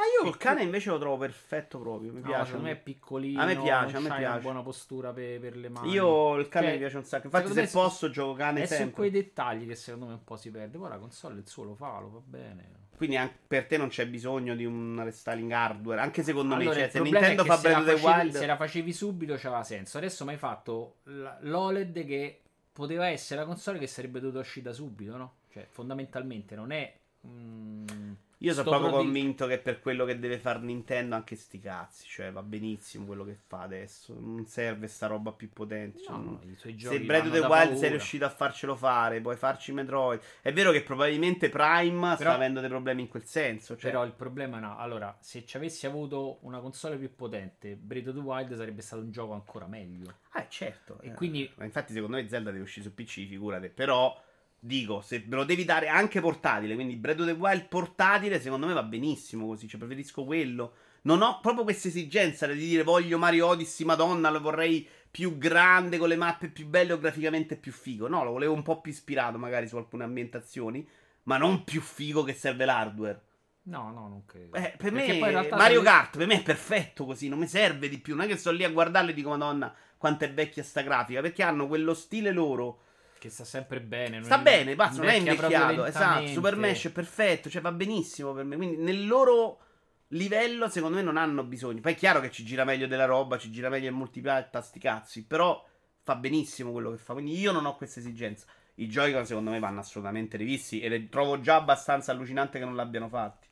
Ah, 0.01 0.23
io 0.23 0.29
col 0.29 0.37
cane 0.37 0.63
invece 0.63 0.89
lo 0.89 0.97
trovo 0.97 1.17
perfetto 1.17 1.79
proprio. 1.79 2.11
Mi 2.11 2.21
No, 2.21 2.25
piace. 2.27 2.45
secondo 2.45 2.65
me 2.67 2.71
è 2.71 2.77
piccolino, 2.77 3.41
A 3.41 3.45
me 3.45 3.55
piace, 3.55 3.97
a 3.97 3.99
me 3.99 4.07
piace. 4.07 4.25
una 4.25 4.37
buona 4.39 4.61
postura 4.63 5.11
per, 5.13 5.39
per 5.39 5.55
le 5.55 5.69
mani. 5.69 5.91
Io 5.91 6.35
il 6.37 6.47
cane 6.49 6.65
Cioè, 6.65 6.73
mi 6.73 6.79
piace 6.79 6.97
un 6.97 7.03
sacco. 7.05 7.25
Infatti, 7.27 7.53
se 7.53 7.67
posso, 7.67 8.09
gioco 8.09 8.33
cane 8.33 8.63
È 8.63 8.65
su 8.65 8.73
sempre. 8.73 8.95
quei 8.95 9.11
dettagli 9.11 9.67
che 9.67 9.75
secondo 9.75 10.07
me 10.07 10.13
un 10.13 10.23
po' 10.23 10.37
si 10.37 10.49
perde. 10.49 10.77
Poi 10.77 10.89
la 10.89 10.97
console 10.97 11.39
il 11.39 11.47
suo 11.47 11.63
lo 11.63 11.75
fa, 11.75 11.99
lo 11.99 12.09
fa 12.09 12.21
bene. 12.23 12.79
Quindi 12.97 13.17
anche 13.17 13.35
per 13.47 13.65
te 13.65 13.77
non 13.77 13.89
c'è 13.89 14.07
bisogno 14.07 14.55
di 14.55 14.65
un 14.65 14.99
restyling 15.03 15.51
hardware. 15.51 16.01
Anche 16.01 16.23
secondo 16.23 16.53
Allora, 16.55 16.69
me, 16.69 16.75
cioè, 16.75 16.85
il 16.85 16.91
se 16.91 16.97
problema 16.99 17.25
è 17.25 17.29
Nintendo 17.29 17.43
che 17.43 17.49
fa 17.49 17.57
se 17.57 17.69
la 17.69 17.73
Breath 17.79 17.87
of 17.87 17.93
the 17.95 18.01
facevi- 18.07 18.21
Wild. 18.27 18.37
Se 18.37 18.45
la 18.45 18.55
facevi 18.55 18.93
subito 18.93 19.35
c'aveva 19.37 19.63
senso. 19.63 19.97
Adesso 19.97 20.25
mi 20.25 20.31
hai 20.31 20.37
fatto 20.37 20.95
l'OLED 21.03 22.05
che 22.05 22.41
poteva 22.71 23.07
essere 23.07 23.39
la 23.41 23.45
console 23.45 23.79
che 23.79 23.87
sarebbe 23.87 24.19
dovuta 24.19 24.39
uscire 24.39 24.65
da 24.65 24.73
subito, 24.73 25.17
no? 25.17 25.33
Cioè, 25.51 25.65
fondamentalmente 25.69 26.55
non 26.55 26.71
è. 26.71 26.93
Mm, 27.27 28.12
Io 28.39 28.53
sono 28.53 28.69
proprio 28.69 28.89
prodi- 28.89 29.03
convinto 29.05 29.45
che 29.45 29.60
per 29.60 29.79
quello 29.81 30.03
che 30.03 30.17
deve 30.17 30.39
fare 30.39 30.57
Nintendo, 30.60 31.13
anche 31.13 31.36
sti 31.36 31.60
cazzi. 31.60 32.07
Cioè, 32.07 32.31
va 32.31 32.41
benissimo 32.41 33.05
quello 33.05 33.23
che 33.23 33.36
fa 33.36 33.62
adesso. 33.62 34.15
Non 34.19 34.47
serve 34.47 34.88
sta 34.88 35.05
roba 35.05 35.31
più 35.31 35.49
potente. 35.53 35.99
cioè, 36.01 36.15
No, 36.15 36.23
no, 36.23 36.41
i 36.49 36.55
suoi 36.55 36.75
giochi 36.75 36.97
Se 36.97 37.03
Breath 37.03 37.25
of 37.27 37.31
the 37.34 37.39
Wild 37.39 37.49
paura. 37.49 37.75
sei 37.75 37.89
riuscito 37.89 38.25
a 38.25 38.29
farcelo 38.29 38.75
fare, 38.75 39.21
puoi 39.21 39.36
farci 39.36 39.71
Metroid. 39.73 40.19
È 40.41 40.51
vero 40.51 40.71
che 40.71 40.81
probabilmente 40.81 41.49
Prime 41.49 42.07
sta 42.07 42.17
Però- 42.17 42.31
avendo 42.34 42.62
dei 42.62 42.69
problemi 42.69 43.01
in 43.03 43.10
quel 43.10 43.25
senso. 43.25 43.77
Cioè, 43.77 43.91
Però 43.91 44.03
il 44.05 44.13
problema 44.13 44.57
no. 44.57 44.75
Allora, 44.79 45.15
se 45.19 45.45
ci 45.45 45.55
avessi 45.57 45.86
avuto 45.86 46.39
una 46.41 46.60
console 46.62 46.97
più 46.97 47.13
potente, 47.15 47.75
Breath 47.75 48.07
of 48.07 48.15
the 48.15 48.21
Wild 48.21 48.55
sarebbe 48.55 48.81
stato 48.81 49.03
un 49.03 49.12
gioco 49.12 49.34
ancora 49.34 49.67
meglio. 49.67 50.15
Ah, 50.31 50.47
certo. 50.47 50.99
E 51.01 51.10
eh. 51.10 51.13
quindi- 51.13 51.47
Ma 51.57 51.65
infatti, 51.65 51.93
secondo 51.93 52.15
me 52.17 52.27
Zelda 52.27 52.49
deve 52.49 52.63
uscire 52.63 52.86
su 52.86 52.93
PC, 52.95 53.27
figurate. 53.27 53.69
Però, 53.69 54.19
dico, 54.63 55.02
se 55.02 55.24
me 55.28 55.36
lo 55.36 55.43
devi 55.43 55.65
dare 55.65 55.88
anche 55.88 56.21
portatile, 56.21 56.76
quindi 56.76 56.95
Breath 56.95 57.19
of 57.19 57.26
the 57.26 57.32
Wild 57.32 57.67
portatile, 57.67 58.39
secondo 58.39 58.67
me 58.67 58.74
va 58.74 58.84
benissimo 58.84 59.47
così. 59.47 59.67
Cioè, 59.67 59.80
preferisco 59.80 60.24
quello. 60.24 60.74
Non 61.04 61.24
ho 61.24 61.39
proprio 61.41 61.63
questa 61.63 61.88
esigenza 61.88 62.45
di 62.45 62.60
dire 62.60 62.84
voglio 62.84 63.17
Mario 63.17 63.47
Odyssey, 63.47 63.86
madonna, 63.86 64.30
lo 64.30 64.39
vorrei 64.39 64.88
più 65.10 65.38
grande, 65.39 65.97
con 65.97 66.08
le 66.08 66.15
mappe 66.15 66.50
più 66.50 66.67
belle 66.67 66.93
o 66.93 67.00
graficamente 67.00 67.56
più 67.56 67.71
figo. 67.71 68.08
No, 68.08 68.24
lo 68.24 68.32
volevo 68.32 68.54
un 68.54 68.62
po' 68.62 68.82
più 68.82 68.91
ispirato, 68.91 69.39
magari, 69.39 69.67
su 69.67 69.78
alcune 69.78 70.04
ambientazioni. 70.04 70.88
Ma 71.24 71.38
non 71.38 71.63
più 71.63 71.82
figo 71.82 72.24
che 72.24 72.34
serve 72.34 72.65
l'hardware. 72.65 73.21
No, 73.63 73.91
no, 73.91 74.08
non 74.08 74.26
credo. 74.26 74.56
Eh, 74.56 74.74
per 74.78 74.91
Perché 74.91 75.19
me 75.19 75.47
Mario 75.50 75.82
Kart 75.82 76.17
per 76.17 76.26
me 76.26 76.36
è 76.36 76.43
perfetto 76.43 77.06
così, 77.06 77.30
non 77.30 77.39
mi 77.39 77.47
serve 77.47 77.89
di 77.89 78.00
più. 78.00 78.15
Non 78.15 78.26
è 78.26 78.28
che 78.28 78.38
sto 78.38 78.52
lì 78.52 78.63
a 78.63 78.69
guardarlo 78.69 79.10
e 79.10 79.13
dico, 79.13 79.30
Madonna, 79.30 79.74
quanto 79.97 80.26
è 80.26 80.34
vecchia 80.34 80.63
sta 80.63 80.82
grafica. 80.82 81.21
Perché 81.21 81.41
hanno 81.41 81.67
quello 81.67 81.95
stile 81.95 82.32
loro. 82.32 82.84
Che 83.21 83.29
sta 83.29 83.45
sempre 83.45 83.79
bene. 83.81 84.15
non 84.15 84.23
Sta 84.23 84.39
è- 84.39 84.41
bene, 84.41 84.73
basta, 84.73 84.99
non 85.03 85.12
è 85.12 85.13
invecchiato. 85.13 85.86
Esatto. 85.86 86.25
Super 86.25 86.55
Mesh 86.55 86.86
è 86.86 86.91
perfetto, 86.91 87.51
cioè 87.51 87.62
va 87.62 87.71
benissimo 87.71 88.34
per 88.34 88.45
me. 88.45 88.55
Quindi 88.55 88.77
nel 88.77 89.05
loro 89.05 89.60
livello, 90.07 90.67
secondo 90.69 90.95
me, 90.97 91.03
non 91.03 91.17
hanno 91.17 91.43
bisogno. 91.43 91.81
Poi 91.81 91.93
è 91.93 91.95
chiaro 91.95 92.19
che 92.19 92.31
ci 92.31 92.43
gira 92.43 92.63
meglio 92.63 92.88
della 92.88 93.05
roba, 93.05 93.38
ci 93.38 93.51
gira 93.51 93.69
meglio 93.69 93.89
il 93.89 93.93
multiplayer, 93.93 94.49
sti 94.60 94.79
cazzi. 94.79 95.23
Però 95.23 95.63
fa 96.01 96.15
benissimo 96.15 96.71
quello 96.71 96.89
che 96.89 96.97
fa. 96.97 97.13
Quindi 97.13 97.38
io 97.38 97.51
non 97.51 97.67
ho 97.67 97.75
questa 97.75 97.99
esigenza. 97.99 98.47
I 98.73 98.88
Joy-Con, 98.88 99.27
secondo 99.27 99.51
me, 99.51 99.60
vanno 99.60 99.81
assolutamente 99.81 100.36
rivisti. 100.36 100.81
E 100.81 100.89
le 100.89 101.07
trovo 101.07 101.39
già 101.41 101.57
abbastanza 101.57 102.12
allucinante 102.13 102.57
che 102.57 102.65
non 102.65 102.75
l'abbiano 102.75 103.07
fatti. 103.07 103.47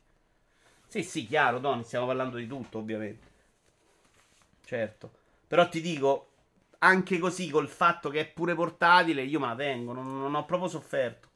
Sì, 0.88 1.04
sì, 1.04 1.28
chiaro, 1.28 1.60
Tony, 1.60 1.84
stiamo 1.84 2.06
parlando 2.06 2.38
di 2.38 2.48
tutto, 2.48 2.78
ovviamente. 2.78 3.28
Certo. 4.64 5.12
Però 5.46 5.68
ti 5.68 5.80
dico, 5.80 6.29
anche 6.82 7.18
così, 7.18 7.50
col 7.50 7.68
fatto 7.68 8.08
che 8.10 8.20
è 8.20 8.26
pure 8.26 8.54
portatile, 8.54 9.22
io 9.22 9.40
me 9.40 9.48
la 9.48 9.54
tengo, 9.54 9.92
non, 9.92 10.18
non 10.18 10.34
ho 10.34 10.44
proprio 10.44 10.68
sofferto. 10.68 11.28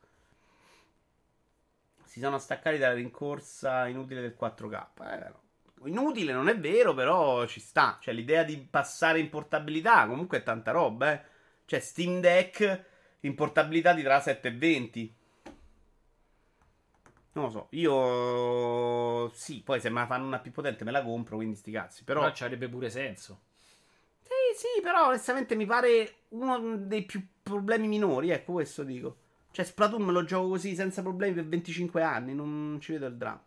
Si 2.04 2.20
sono 2.20 2.38
staccati 2.38 2.78
dalla 2.78 2.94
rincorsa 2.94 3.88
inutile 3.88 4.20
del 4.20 4.36
4K. 4.38 4.86
Eh, 5.02 5.28
no. 5.28 5.42
Inutile 5.88 6.32
non 6.32 6.48
è 6.48 6.56
vero, 6.58 6.94
però 6.94 7.44
ci 7.46 7.60
sta. 7.60 7.98
Cioè, 8.00 8.14
l'idea 8.14 8.42
di 8.44 8.56
passare 8.56 9.18
in 9.18 9.28
portabilità, 9.28 10.06
comunque 10.06 10.38
è 10.38 10.42
tanta 10.42 10.70
roba, 10.70 11.12
eh. 11.12 11.22
Cioè, 11.66 11.80
Steam 11.80 12.20
Deck 12.20 12.84
in 13.20 13.34
portabilità 13.34 13.94
ti 13.94 14.02
darà 14.02 14.20
720. 14.20 15.16
Non 17.32 17.44
lo 17.46 17.50
so, 17.50 17.66
io 17.70 19.28
sì, 19.34 19.60
poi 19.62 19.80
se 19.80 19.90
me 19.90 20.00
la 20.00 20.06
fanno 20.06 20.26
una 20.26 20.38
più 20.38 20.52
potente 20.52 20.84
me 20.84 20.92
la 20.92 21.02
compro, 21.02 21.36
quindi 21.36 21.56
sti 21.56 21.72
cazzi. 21.72 22.04
Però, 22.04 22.20
Però 22.20 22.32
ci 22.32 22.44
avrebbe 22.44 22.68
pure 22.68 22.90
senso. 22.90 23.40
Sì, 24.54 24.80
però 24.82 25.08
onestamente 25.08 25.54
mi 25.54 25.66
pare 25.66 26.24
uno 26.28 26.76
dei 26.76 27.04
più 27.04 27.24
problemi 27.42 27.88
minori, 27.88 28.30
ecco 28.30 28.52
questo 28.52 28.82
dico. 28.82 29.18
Cioè, 29.50 29.64
Splatoon 29.64 30.02
me 30.02 30.12
lo 30.12 30.24
gioco 30.24 30.48
così 30.48 30.74
senza 30.74 31.02
problemi 31.02 31.34
per 31.34 31.46
25 31.46 32.02
anni, 32.02 32.34
non 32.34 32.78
ci 32.80 32.92
vedo 32.92 33.06
il 33.06 33.16
dramma. 33.16 33.44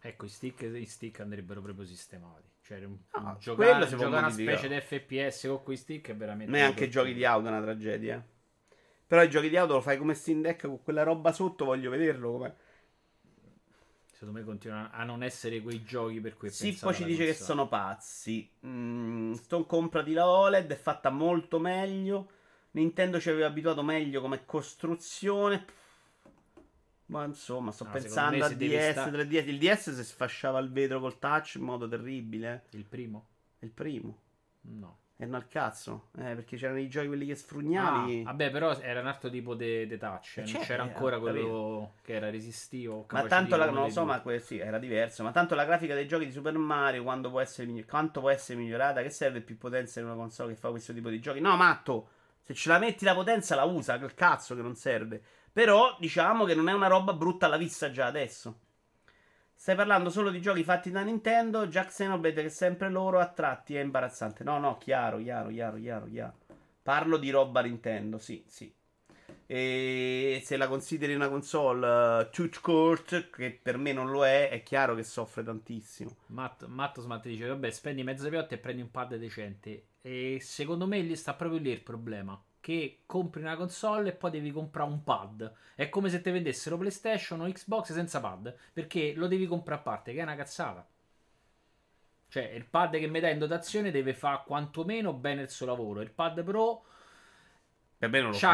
Ecco, 0.00 0.24
i 0.24 0.28
stick, 0.28 0.62
i 0.62 0.84
stick 0.84 1.20
andrebbero 1.20 1.62
proprio 1.62 1.86
sistemati. 1.86 2.48
Cioè, 2.60 2.82
un, 2.84 2.98
quello 3.10 3.36
giocare, 3.38 3.86
giocare 3.86 4.16
una 4.16 4.30
specie 4.30 4.68
di 4.68 4.80
FPS 4.80 5.46
con 5.48 5.62
quei 5.62 5.76
stick 5.76 6.10
è 6.10 6.16
veramente. 6.16 6.56
È 6.56 6.60
anche 6.60 6.88
giochi 6.88 7.14
di 7.14 7.24
auto 7.24 7.46
è 7.46 7.50
una 7.50 7.62
tragedia. 7.62 8.16
eh. 8.16 8.76
Però 9.06 9.22
i 9.22 9.30
giochi 9.30 9.48
di 9.48 9.56
auto 9.56 9.74
lo 9.74 9.80
fai 9.80 9.96
come 9.96 10.14
Steam 10.14 10.40
Deck 10.40 10.66
con 10.66 10.82
quella 10.82 11.02
roba 11.02 11.30
sotto, 11.32 11.66
voglio 11.66 11.90
vederlo 11.90 12.32
come. 12.32 12.56
Secondo 14.24 14.38
me 14.38 14.44
continuano 14.46 14.88
a 14.90 15.04
non 15.04 15.22
essere 15.22 15.60
quei 15.60 15.84
giochi 15.84 16.18
per 16.18 16.34
cui. 16.38 16.48
Sippo 16.48 16.86
pensata 16.86 16.94
ci 16.94 17.04
dice 17.04 17.24
che 17.26 17.36
console. 17.36 17.46
sono 17.46 17.68
pazzi. 17.68 18.50
Mm, 18.66 19.32
Stone 19.34 19.66
comprati 19.66 20.12
la 20.14 20.26
OLED, 20.26 20.70
è 20.70 20.76
fatta 20.76 21.10
molto 21.10 21.58
meglio. 21.58 22.30
Nintendo 22.70 23.20
ci 23.20 23.28
aveva 23.28 23.46
abituato 23.48 23.82
meglio 23.82 24.22
come 24.22 24.46
costruzione. 24.46 25.64
Ma 27.06 27.24
insomma, 27.24 27.70
sto 27.70 27.84
No, 27.84 27.90
pensando 27.90 28.44
a 28.46 28.48
DS, 28.48 28.90
sta- 28.92 29.10
3DS. 29.10 29.46
Il 29.46 29.58
DS 29.58 29.94
si 29.94 30.04
sfasciava 30.04 30.58
il 30.58 30.72
vetro 30.72 31.00
col 31.00 31.18
touch 31.18 31.56
in 31.56 31.62
modo 31.62 31.86
terribile. 31.86 32.64
Il 32.70 32.86
primo? 32.86 33.26
Il 33.58 33.72
primo. 33.72 34.22
No. 34.62 35.00
No 35.26 35.36
al 35.36 35.48
cazzo. 35.48 36.08
Eh, 36.18 36.34
perché 36.34 36.56
c'erano 36.56 36.78
i 36.78 36.88
giochi 36.88 37.06
quelli 37.06 37.26
che 37.26 37.34
sfrugnavi. 37.34 38.22
Ah, 38.22 38.30
vabbè, 38.30 38.50
però 38.50 38.78
era 38.78 39.00
un 39.00 39.06
altro 39.06 39.30
tipo 39.30 39.54
di 39.54 39.86
touch. 39.98 40.38
Eh, 40.38 40.40
non 40.40 40.46
certo, 40.46 40.66
c'era 40.66 40.84
eh, 40.84 40.86
ancora 40.88 41.18
quello 41.18 41.92
che 42.02 42.14
era 42.14 42.30
resistivo. 42.30 43.06
Ma 43.10 43.24
tanto 43.24 43.56
la, 43.56 43.70
non 43.70 43.82
lo 43.84 43.90
so, 43.90 44.04
ma 44.04 44.20
que- 44.20 44.40
sì, 44.40 44.58
era 44.58 44.78
diverso. 44.78 45.22
Ma 45.22 45.30
tanto 45.32 45.54
la 45.54 45.64
grafica 45.64 45.94
dei 45.94 46.06
giochi 46.06 46.26
di 46.26 46.32
Super 46.32 46.56
Mario, 46.56 47.02
quando 47.02 47.30
può 47.30 47.40
essere 47.40 47.66
migli- 47.66 47.86
quanto 47.86 48.20
può 48.20 48.30
essere 48.30 48.58
migliorata? 48.58 49.02
Che 49.02 49.10
serve 49.10 49.40
più 49.40 49.56
potenza 49.58 50.00
in 50.00 50.06
una 50.06 50.14
console 50.16 50.54
che 50.54 50.58
fa 50.58 50.70
questo 50.70 50.92
tipo 50.92 51.08
di 51.08 51.20
giochi? 51.20 51.40
No, 51.40 51.56
matto. 51.56 52.08
Se 52.42 52.52
ce 52.54 52.68
la 52.68 52.78
metti 52.78 53.04
la 53.04 53.14
potenza, 53.14 53.54
la 53.54 53.64
usa. 53.64 53.98
Che 53.98 54.14
cazzo 54.14 54.54
che 54.54 54.62
non 54.62 54.74
serve. 54.74 55.22
Però 55.52 55.96
diciamo 56.00 56.44
che 56.44 56.54
non 56.54 56.68
è 56.68 56.72
una 56.72 56.88
roba 56.88 57.12
brutta 57.12 57.46
alla 57.46 57.56
vista 57.56 57.90
già 57.90 58.06
adesso. 58.06 58.58
Stai 59.64 59.76
parlando 59.76 60.10
solo 60.10 60.28
di 60.28 60.42
giochi 60.42 60.62
fatti 60.62 60.90
da 60.90 61.00
Nintendo. 61.00 61.66
Jack 61.66 61.88
Xenoblade 61.88 62.42
che 62.42 62.48
è 62.48 62.50
sempre 62.50 62.90
loro 62.90 63.18
a 63.18 63.28
tratti 63.28 63.74
è 63.74 63.80
imbarazzante. 63.80 64.44
No, 64.44 64.58
no, 64.58 64.76
chiaro, 64.76 65.16
chiaro, 65.16 65.48
chiaro, 65.48 65.78
chiaro, 65.78 66.06
chiaro. 66.06 66.34
Parlo 66.82 67.16
di 67.16 67.30
roba 67.30 67.62
Nintendo, 67.62 68.18
sì, 68.18 68.44
sì. 68.46 68.70
E 69.46 70.42
se 70.44 70.58
la 70.58 70.68
consideri 70.68 71.14
una 71.14 71.30
console 71.30 71.86
uh, 71.86 72.28
touch 72.28 72.60
court, 72.60 73.30
che 73.30 73.58
per 73.62 73.78
me 73.78 73.94
non 73.94 74.10
lo 74.10 74.26
è, 74.26 74.50
è 74.50 74.62
chiaro 74.62 74.94
che 74.94 75.02
soffre 75.02 75.42
tantissimo. 75.42 76.14
Matt, 76.26 76.66
Matto 76.66 77.00
Smart 77.00 77.26
dice: 77.26 77.46
Vabbè, 77.46 77.70
spendi 77.70 78.02
mezza 78.02 78.28
piotta 78.28 78.54
e 78.54 78.58
prendi 78.58 78.82
un 78.82 78.90
pad 78.90 79.16
decente. 79.16 79.86
E 80.02 80.40
secondo 80.42 80.86
me 80.86 81.00
lì 81.00 81.16
sta 81.16 81.32
proprio 81.32 81.58
lì 81.58 81.70
il 81.70 81.80
problema. 81.80 82.38
Che 82.64 83.00
compri 83.04 83.42
una 83.42 83.56
console 83.56 84.08
e 84.08 84.12
poi 84.14 84.30
devi 84.30 84.50
comprare 84.50 84.88
un 84.90 85.04
pad. 85.04 85.52
È 85.74 85.90
come 85.90 86.08
se 86.08 86.22
ti 86.22 86.30
vendessero 86.30 86.78
PlayStation 86.78 87.40
o 87.42 87.52
Xbox 87.52 87.92
senza 87.92 88.20
pad. 88.20 88.56
Perché 88.72 89.12
lo 89.14 89.26
devi 89.26 89.46
comprare 89.46 89.80
a 89.80 89.84
parte, 89.84 90.14
che 90.14 90.20
è 90.20 90.22
una 90.22 90.34
cazzata. 90.34 90.88
Cioè, 92.28 92.42
il 92.42 92.64
pad 92.64 92.96
che 92.98 93.06
mi 93.06 93.20
dai 93.20 93.32
in 93.34 93.38
dotazione 93.38 93.90
deve 93.90 94.14
fare 94.14 94.42
quantomeno 94.46 95.12
bene 95.12 95.42
il 95.42 95.50
suo 95.50 95.66
lavoro. 95.66 96.00
Il 96.00 96.10
pad 96.10 96.42
Pro 96.42 96.84
ha 97.98 98.06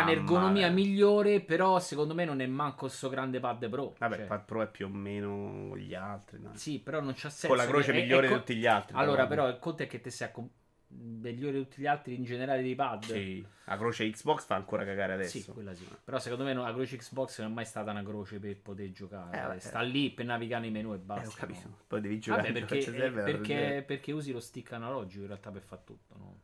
un'ergonomia 0.02 0.62
male. 0.68 0.70
migliore, 0.74 1.40
però 1.40 1.78
secondo 1.78 2.12
me 2.12 2.24
non 2.24 2.40
è 2.40 2.46
manco 2.46 2.88
sto 2.88 3.08
grande 3.10 3.38
pad 3.38 3.68
Pro. 3.68 3.94
Vabbè, 3.96 4.12
Cioè, 4.14 4.22
il 4.22 4.28
Pad 4.28 4.44
Pro 4.44 4.62
è 4.62 4.68
più 4.68 4.86
o 4.86 4.88
meno 4.88 5.76
gli 5.76 5.94
altri. 5.94 6.40
dai. 6.40 6.56
sì, 6.56 6.80
però 6.80 7.00
non 7.00 7.12
c'ha 7.14 7.30
senso. 7.30 7.46
Con 7.46 7.56
la 7.56 7.66
croce 7.66 7.92
che- 7.92 7.98
è- 7.98 8.02
migliore 8.02 8.26
è 8.26 8.30
di 8.30 8.34
tutti 8.36 8.56
gli 8.56 8.66
altri. 8.66 8.96
Allora, 8.96 9.28
però. 9.28 9.48
il 9.48 9.58
conto 9.60 9.84
è 9.84 9.86
che 9.86 10.00
te 10.00 10.10
sei 10.10 10.26
a 10.26 10.30
com- 10.32 10.50
migliore 10.92 11.52
di 11.52 11.62
tutti 11.62 11.80
gli 11.82 11.86
altri 11.86 12.14
in 12.14 12.24
generale 12.24 12.62
dei 12.62 12.74
pad. 12.74 13.04
Sì, 13.04 13.44
la 13.64 13.76
croce 13.76 14.08
Xbox 14.10 14.44
fa 14.44 14.56
ancora 14.56 14.84
cagare 14.84 15.12
adesso. 15.14 15.38
Sì, 15.38 15.44
quella 15.52 15.74
sì. 15.74 15.86
Però 16.04 16.18
secondo 16.18 16.44
me 16.44 16.52
la 16.54 16.72
croce 16.72 16.96
Xbox 16.96 17.40
non 17.40 17.50
è 17.50 17.54
mai 17.54 17.64
stata 17.64 17.90
una 17.90 18.02
croce 18.02 18.38
per 18.38 18.56
poter 18.60 18.90
giocare. 18.90 19.54
Eh. 19.56 19.60
Sta 19.60 19.80
lì 19.80 20.10
per 20.10 20.24
navigare 20.26 20.62
nei 20.62 20.70
menu 20.70 20.92
e 20.92 20.96
Eh, 20.96 20.98
basta. 20.98 21.28
ho 21.28 21.32
capito. 21.36 21.68
no? 21.68 21.76
Poi 21.86 22.00
devi 22.00 22.18
giocare 22.18 22.52
Vabbè, 22.52 22.64
perché, 22.66 22.80
serve, 22.82 23.20
eh, 23.20 23.24
perché, 23.24 23.84
perché 23.86 24.12
usi 24.12 24.32
lo 24.32 24.40
stick 24.40 24.72
analogico 24.72 25.20
in 25.22 25.28
realtà 25.28 25.50
per 25.50 25.62
fare 25.62 25.82
tutto. 25.84 26.14
no? 26.18 26.38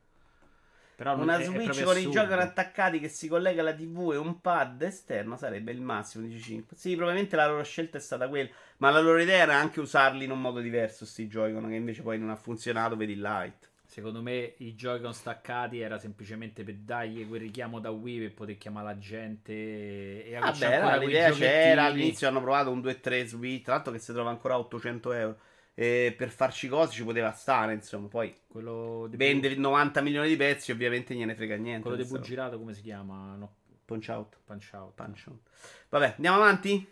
Però 0.96 1.14
Una 1.14 1.37
è- 1.37 1.40
è 1.40 1.44
Switch 1.44 1.64
proprio 1.64 1.85
con 1.85 1.96
i 1.96 1.98
assurdo. 1.98 2.20
giochi 2.20 2.32
attaccati 2.32 2.98
che 3.00 3.09
si 3.09 3.28
collega 3.28 3.61
alla 3.61 3.74
TV 3.74 4.12
e 4.12 4.16
un 4.16 4.40
pad 4.40 4.80
esterno 4.80 5.37
sarebbe 5.37 5.70
il 5.70 5.82
massimo, 5.82 6.24
dice 6.26 6.38
5. 6.40 6.74
Sì, 6.74 6.94
probabilmente 6.96 7.37
la 7.37 7.46
loro 7.48 7.62
scelta 7.64 7.98
è 7.98 8.00
stata 8.00 8.26
quella. 8.28 8.48
Ma 8.78 8.88
la 8.88 9.00
loro 9.00 9.18
idea 9.20 9.42
era 9.42 9.56
anche 9.56 9.80
usarli 9.80 10.24
in 10.24 10.30
un 10.30 10.40
modo 10.40 10.61
diverso, 10.61 11.04
sti 11.04 11.26
Joy-Con, 11.26 11.68
che 11.68 11.74
invece 11.74 12.00
poi 12.00 12.18
non 12.18 12.30
ha 12.30 12.37
funzionato, 12.37 12.96
vedi 12.96 13.12
il 13.12 13.20
light. 13.20 13.68
Secondo 13.96 14.20
me 14.20 14.56
i 14.59 14.74
Joy-Con 14.74 15.14
staccati 15.14 15.80
era 15.80 15.98
semplicemente 15.98 16.62
per 16.64 16.74
dargli 16.74 17.26
quel 17.26 17.40
richiamo 17.40 17.80
da 17.80 17.88
Wii 17.88 18.18
per 18.18 18.35
poter 18.35 18.59
chiamare 18.59 18.88
la 18.88 18.98
gente 18.98 19.52
e 19.54 20.38
Vabbè, 20.38 20.98
quei 20.98 21.06
l'idea 21.06 21.30
c'era, 21.30 21.85
all'inizio 21.85 22.28
hanno 22.28 22.42
provato 22.42 22.70
un 22.70 22.80
2-3 22.80 23.24
Switch, 23.24 23.64
tra 23.64 23.72
l'altro 23.72 23.94
che 23.94 23.98
si 23.98 24.12
trova 24.12 24.28
ancora 24.28 24.52
a 24.52 24.59
800 24.59 25.12
euro. 25.12 25.38
E 25.72 26.14
per 26.14 26.28
farci 26.28 26.68
cose 26.68 26.92
ci 26.92 27.04
poteva 27.04 27.32
stare, 27.32 27.72
insomma. 27.72 28.09
Poi 28.09 28.37
Quello 28.46 29.09
vende 29.12 29.56
90 29.56 30.02
milioni 30.02 30.28
di 30.28 30.37
pezzi, 30.37 30.72
ovviamente 30.72 31.14
gliene 31.14 31.35
frega 31.35 31.56
niente. 31.56 31.88
quello 31.88 31.96
di. 31.96 32.04
Bugirato 32.04 32.59
come 32.59 32.74
si 32.74 32.82
chiama? 32.82 33.35
No, 33.35 33.56
Punch 33.87 34.11
out. 34.11 34.37
Punch 34.44 34.72
Out. 34.74 34.92
Punch 34.94 35.24
out. 35.28 35.40
Vabbè, 35.88 36.12
andiamo 36.16 36.37
avanti? 36.37 36.87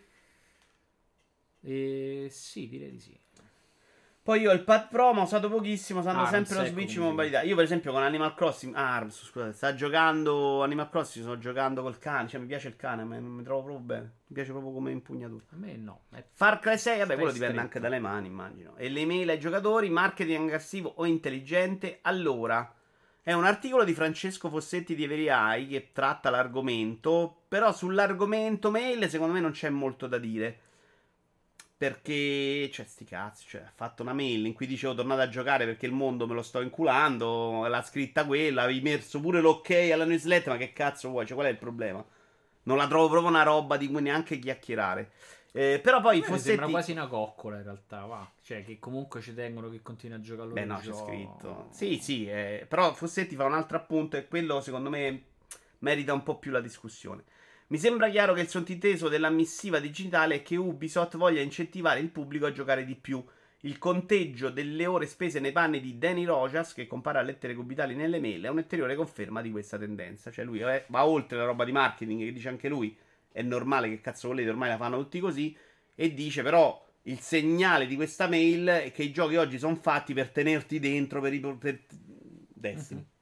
Eh, 1.61 2.29
sì, 2.31 2.67
direi 2.67 2.89
di 2.89 2.99
sì. 2.99 3.24
Poi 4.25 4.41
io 4.41 4.51
il 4.53 4.63
pad 4.63 4.87
Pro, 4.89 5.13
ma 5.13 5.19
ho 5.21 5.25
usato 5.25 5.49
pochissimo, 5.49 5.99
usando 5.99 6.21
Arms, 6.21 6.31
sempre 6.31 6.55
lo 6.55 6.65
Switch 6.65 6.95
in 6.95 7.03
mobilità. 7.03 7.43
Io 7.43 7.53
per 7.53 7.63
esempio 7.63 7.91
con 7.91 8.01
Animal 8.01 8.33
Crossing, 8.33 8.73
ah, 8.73 8.95
Arms, 8.95 9.23
scusate, 9.23 9.53
sta 9.53 9.75
giocando 9.75 10.63
Animal 10.63 10.89
Crossing, 10.89 11.25
sto 11.25 11.37
giocando 11.37 11.83
col 11.83 11.99
cane, 11.99 12.27
cioè 12.27 12.39
mi 12.39 12.47
piace 12.47 12.69
il 12.69 12.75
cane, 12.75 13.03
ma 13.03 13.19
non 13.19 13.29
mi 13.29 13.43
trovo 13.43 13.61
proprio 13.61 13.85
bene. 13.85 14.01
Mi 14.25 14.33
piace 14.33 14.49
proprio 14.49 14.71
come 14.73 14.89
impugnatura. 14.89 15.43
A 15.51 15.55
me 15.57 15.77
no. 15.77 16.05
È- 16.09 16.25
Far 16.33 16.57
Cry 16.57 16.75
6, 16.75 16.93
vabbè, 16.93 17.05
Stai 17.05 17.15
quello 17.17 17.31
dipende 17.33 17.53
stretto. 17.53 17.59
anche 17.59 17.79
dalle 17.79 17.99
mani, 17.99 18.25
immagino. 18.25 18.73
E 18.77 18.89
le 18.89 18.99
email 19.01 19.29
ai 19.29 19.39
giocatori, 19.39 19.89
marketing 19.91 20.45
aggressivo 20.45 20.91
o 20.95 21.05
intelligente. 21.05 21.99
Allora, 22.01 22.73
è 23.21 23.31
un 23.31 23.45
articolo 23.45 23.83
di 23.83 23.93
Francesco 23.93 24.49
Fossetti 24.49 24.95
di 24.95 25.03
Everai 25.03 25.67
che 25.67 25.91
tratta 25.93 26.31
l'argomento, 26.31 27.43
però 27.47 27.71
sull'argomento 27.71 28.71
mail 28.71 29.07
secondo 29.07 29.33
me 29.33 29.39
non 29.39 29.51
c'è 29.51 29.69
molto 29.69 30.07
da 30.07 30.17
dire. 30.17 30.61
Perché, 31.77 32.69
cioè, 32.71 32.85
sti 32.85 33.03
cazzi, 33.03 33.45
cioè, 33.47 33.61
ha 33.61 33.71
fatto 33.73 34.01
una 34.01 34.13
mail 34.13 34.45
in 34.45 34.53
cui 34.53 34.65
dicevo 34.65 34.93
tornate 34.93 35.21
a 35.23 35.29
giocare 35.29 35.65
perché 35.65 35.85
il 35.85 35.91
mondo 35.91 36.25
me 36.25 36.33
lo 36.33 36.41
sto 36.41 36.61
inculando, 36.61 37.67
l'ha 37.67 37.81
scritta 37.81 38.25
quella, 38.25 38.63
avevi 38.63 38.79
messo 38.79 39.19
pure 39.19 39.41
l'ok 39.41 39.71
alla 39.91 40.05
newsletter, 40.05 40.53
ma 40.53 40.57
che 40.57 40.71
cazzo 40.71 41.09
vuoi? 41.09 41.25
Cioè, 41.25 41.35
qual 41.35 41.47
è 41.47 41.51
il 41.51 41.57
problema? 41.57 42.03
Non 42.63 42.77
la 42.77 42.87
trovo 42.87 43.09
proprio 43.09 43.29
una 43.29 43.43
roba 43.43 43.75
di 43.75 43.89
cui 43.89 44.01
neanche 44.01 44.39
chiacchierare. 44.39 45.11
Eh, 45.51 45.79
però 45.81 46.01
poi 46.01 46.21
Fossetti... 46.21 46.47
sembra 46.47 46.67
quasi 46.67 46.91
una 46.91 47.07
coccola 47.07 47.57
in 47.57 47.63
realtà, 47.63 48.05
va. 48.05 48.29
Cioè, 48.41 48.63
che 48.63 48.77
comunque 48.79 49.21
ci 49.21 49.33
tengono 49.33 49.69
che 49.69 49.81
continui 49.81 50.17
a 50.17 50.21
giocare 50.21 50.49
loro 50.49 50.59
Beh, 50.59 50.65
no, 50.65 50.77
c'è 50.77 50.83
giochi. 50.83 51.11
scritto. 51.11 51.67
Sì, 51.71 51.99
sì, 52.01 52.27
eh, 52.27 52.65
però 52.67 52.93
Fossetti 52.93 53.35
fa 53.35 53.45
un 53.45 53.53
altro 53.53 53.77
appunto 53.77 54.17
e 54.17 54.27
quello 54.27 54.59
secondo 54.59 54.89
me 54.89 55.23
merita 55.79 56.13
un 56.13 56.23
po' 56.23 56.39
più 56.39 56.51
la 56.51 56.59
discussione. 56.59 57.23
Mi 57.67 57.79
sembra 57.79 58.09
chiaro 58.09 58.33
che 58.33 58.41
il 58.41 58.47
sottinteso 58.47 59.09
della 59.09 59.31
missiva 59.31 59.79
digitale 59.79 60.35
è 60.35 60.41
che 60.43 60.55
Ubisoft 60.55 61.17
voglia 61.17 61.41
incentivare 61.41 61.99
il 61.99 62.09
pubblico 62.09 62.45
a 62.45 62.51
giocare 62.51 62.85
di 62.85 62.95
più. 62.95 63.23
Il 63.61 63.79
conteggio 63.79 64.51
delle 64.51 64.85
ore 64.85 65.07
spese 65.07 65.39
nei 65.39 65.51
panni 65.51 65.79
di 65.79 65.97
Danny 65.97 66.25
Rojas, 66.25 66.73
che 66.73 66.85
compara 66.85 67.23
lettere 67.23 67.55
cubitali 67.55 67.95
nelle 67.95 68.19
mail, 68.19 68.43
è 68.43 68.49
un'ulteriore 68.49 68.95
conferma 68.95 69.41
di 69.41 69.49
questa 69.49 69.79
tendenza. 69.79 70.29
Cioè, 70.29 70.45
lui 70.45 70.59
eh, 70.59 70.85
va 70.89 71.07
oltre 71.07 71.39
la 71.39 71.45
roba 71.45 71.65
di 71.65 71.71
marketing, 71.71 72.25
che 72.25 72.31
dice 72.31 72.49
anche 72.49 72.69
lui, 72.69 72.95
è 73.31 73.41
normale 73.41 73.89
che 73.89 73.99
cazzo 73.99 74.27
volete, 74.27 74.49
ormai 74.49 74.69
la 74.69 74.77
fanno 74.77 74.99
tutti 74.99 75.19
così, 75.19 75.57
e 75.95 76.13
dice 76.13 76.43
però 76.43 76.85
il 77.03 77.19
segnale 77.19 77.87
di 77.87 77.95
questa 77.95 78.27
mail 78.27 78.67
è 78.67 78.91
che 78.91 79.01
i 79.01 79.11
giochi 79.11 79.37
oggi 79.37 79.57
sono 79.57 79.75
fatti 79.75 80.13
per 80.13 80.29
tenerti 80.29 80.77
dentro, 80.77 81.19
per, 81.19 81.33
i- 81.33 81.39
per 81.39 81.81
Destiny. 82.53 82.99
Ok. 83.01 83.14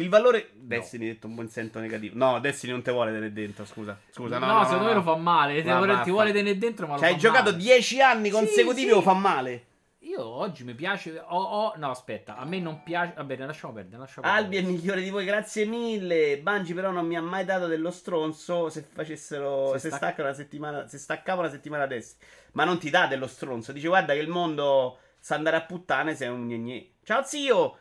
Il 0.00 0.08
valore. 0.08 0.50
Destiny, 0.54 1.06
detto 1.06 1.26
un 1.26 1.34
buon 1.34 1.48
senso 1.48 1.78
negativo. 1.78 2.16
No, 2.16 2.40
Destiny 2.40 2.72
non 2.72 2.82
te 2.82 2.90
vuole 2.92 3.10
tenere 3.12 3.32
dentro. 3.32 3.64
Scusa, 3.64 3.98
scusa. 4.10 4.38
No, 4.38 4.46
No, 4.46 4.52
no, 4.58 4.64
secondo 4.64 4.82
no, 4.82 4.88
me 4.88 4.94
no. 4.94 4.98
lo 4.98 5.02
fa 5.04 5.16
male. 5.16 5.62
Ti 5.62 5.68
Va, 5.68 5.76
vuole, 5.76 6.00
ti 6.02 6.10
vuole 6.10 6.32
tenere 6.32 6.58
dentro, 6.58 6.86
ma 6.86 6.94
lo 6.94 6.98
Cioè, 7.00 7.08
hai 7.08 7.14
fa 7.14 7.20
giocato 7.20 7.50
male. 7.50 7.56
10 7.62 8.00
anni 8.00 8.24
Sì, 8.28 8.30
consecutivi 8.34 8.88
sì. 8.88 8.94
o 8.94 9.02
fa 9.02 9.12
male? 9.14 9.64
Io 10.04 10.24
oggi 10.24 10.64
mi 10.64 10.74
piace. 10.74 11.18
Ho, 11.24 11.40
ho- 11.42 11.74
no, 11.76 11.90
aspetta, 11.90 12.36
a 12.36 12.44
me 12.46 12.58
non 12.58 12.82
piace. 12.82 13.12
Va 13.16 13.24
bene, 13.24 13.44
lasciamo 13.46 13.74
perdere. 13.74 13.98
Lasciamo 13.98 14.26
Albi 14.26 14.56
è 14.56 14.60
perdere. 14.60 14.76
migliore 14.78 15.02
di 15.02 15.10
voi, 15.10 15.24
grazie 15.26 15.66
mille. 15.66 16.38
Bungie 16.38 16.74
però 16.74 16.90
non 16.90 17.06
mi 17.06 17.16
ha 17.16 17.22
mai 17.22 17.44
dato 17.44 17.66
dello 17.66 17.90
stronzo 17.90 18.70
se 18.70 18.82
facessero. 18.90 19.72
Se 19.74 19.90
Se, 19.90 19.90
stac- 19.90 20.18
una 20.18 20.32
settimana. 20.32 20.86
Se 20.88 20.96
staccavo 20.98 21.40
una 21.40 21.50
settimana 21.50 21.82
adesso. 21.84 22.14
Ma 22.52 22.64
non 22.64 22.78
ti 22.78 22.88
dà 22.90 23.06
dello 23.06 23.26
stronzo. 23.26 23.72
Dice 23.72 23.88
guarda 23.88 24.14
che 24.14 24.20
il 24.20 24.28
mondo 24.28 24.98
sa 25.18 25.34
andare 25.34 25.56
a 25.56 25.62
puttane 25.62 26.14
sei 26.14 26.28
un 26.28 26.46
gne 26.46 26.92
Ciao 27.04 27.22
zio! 27.22 27.76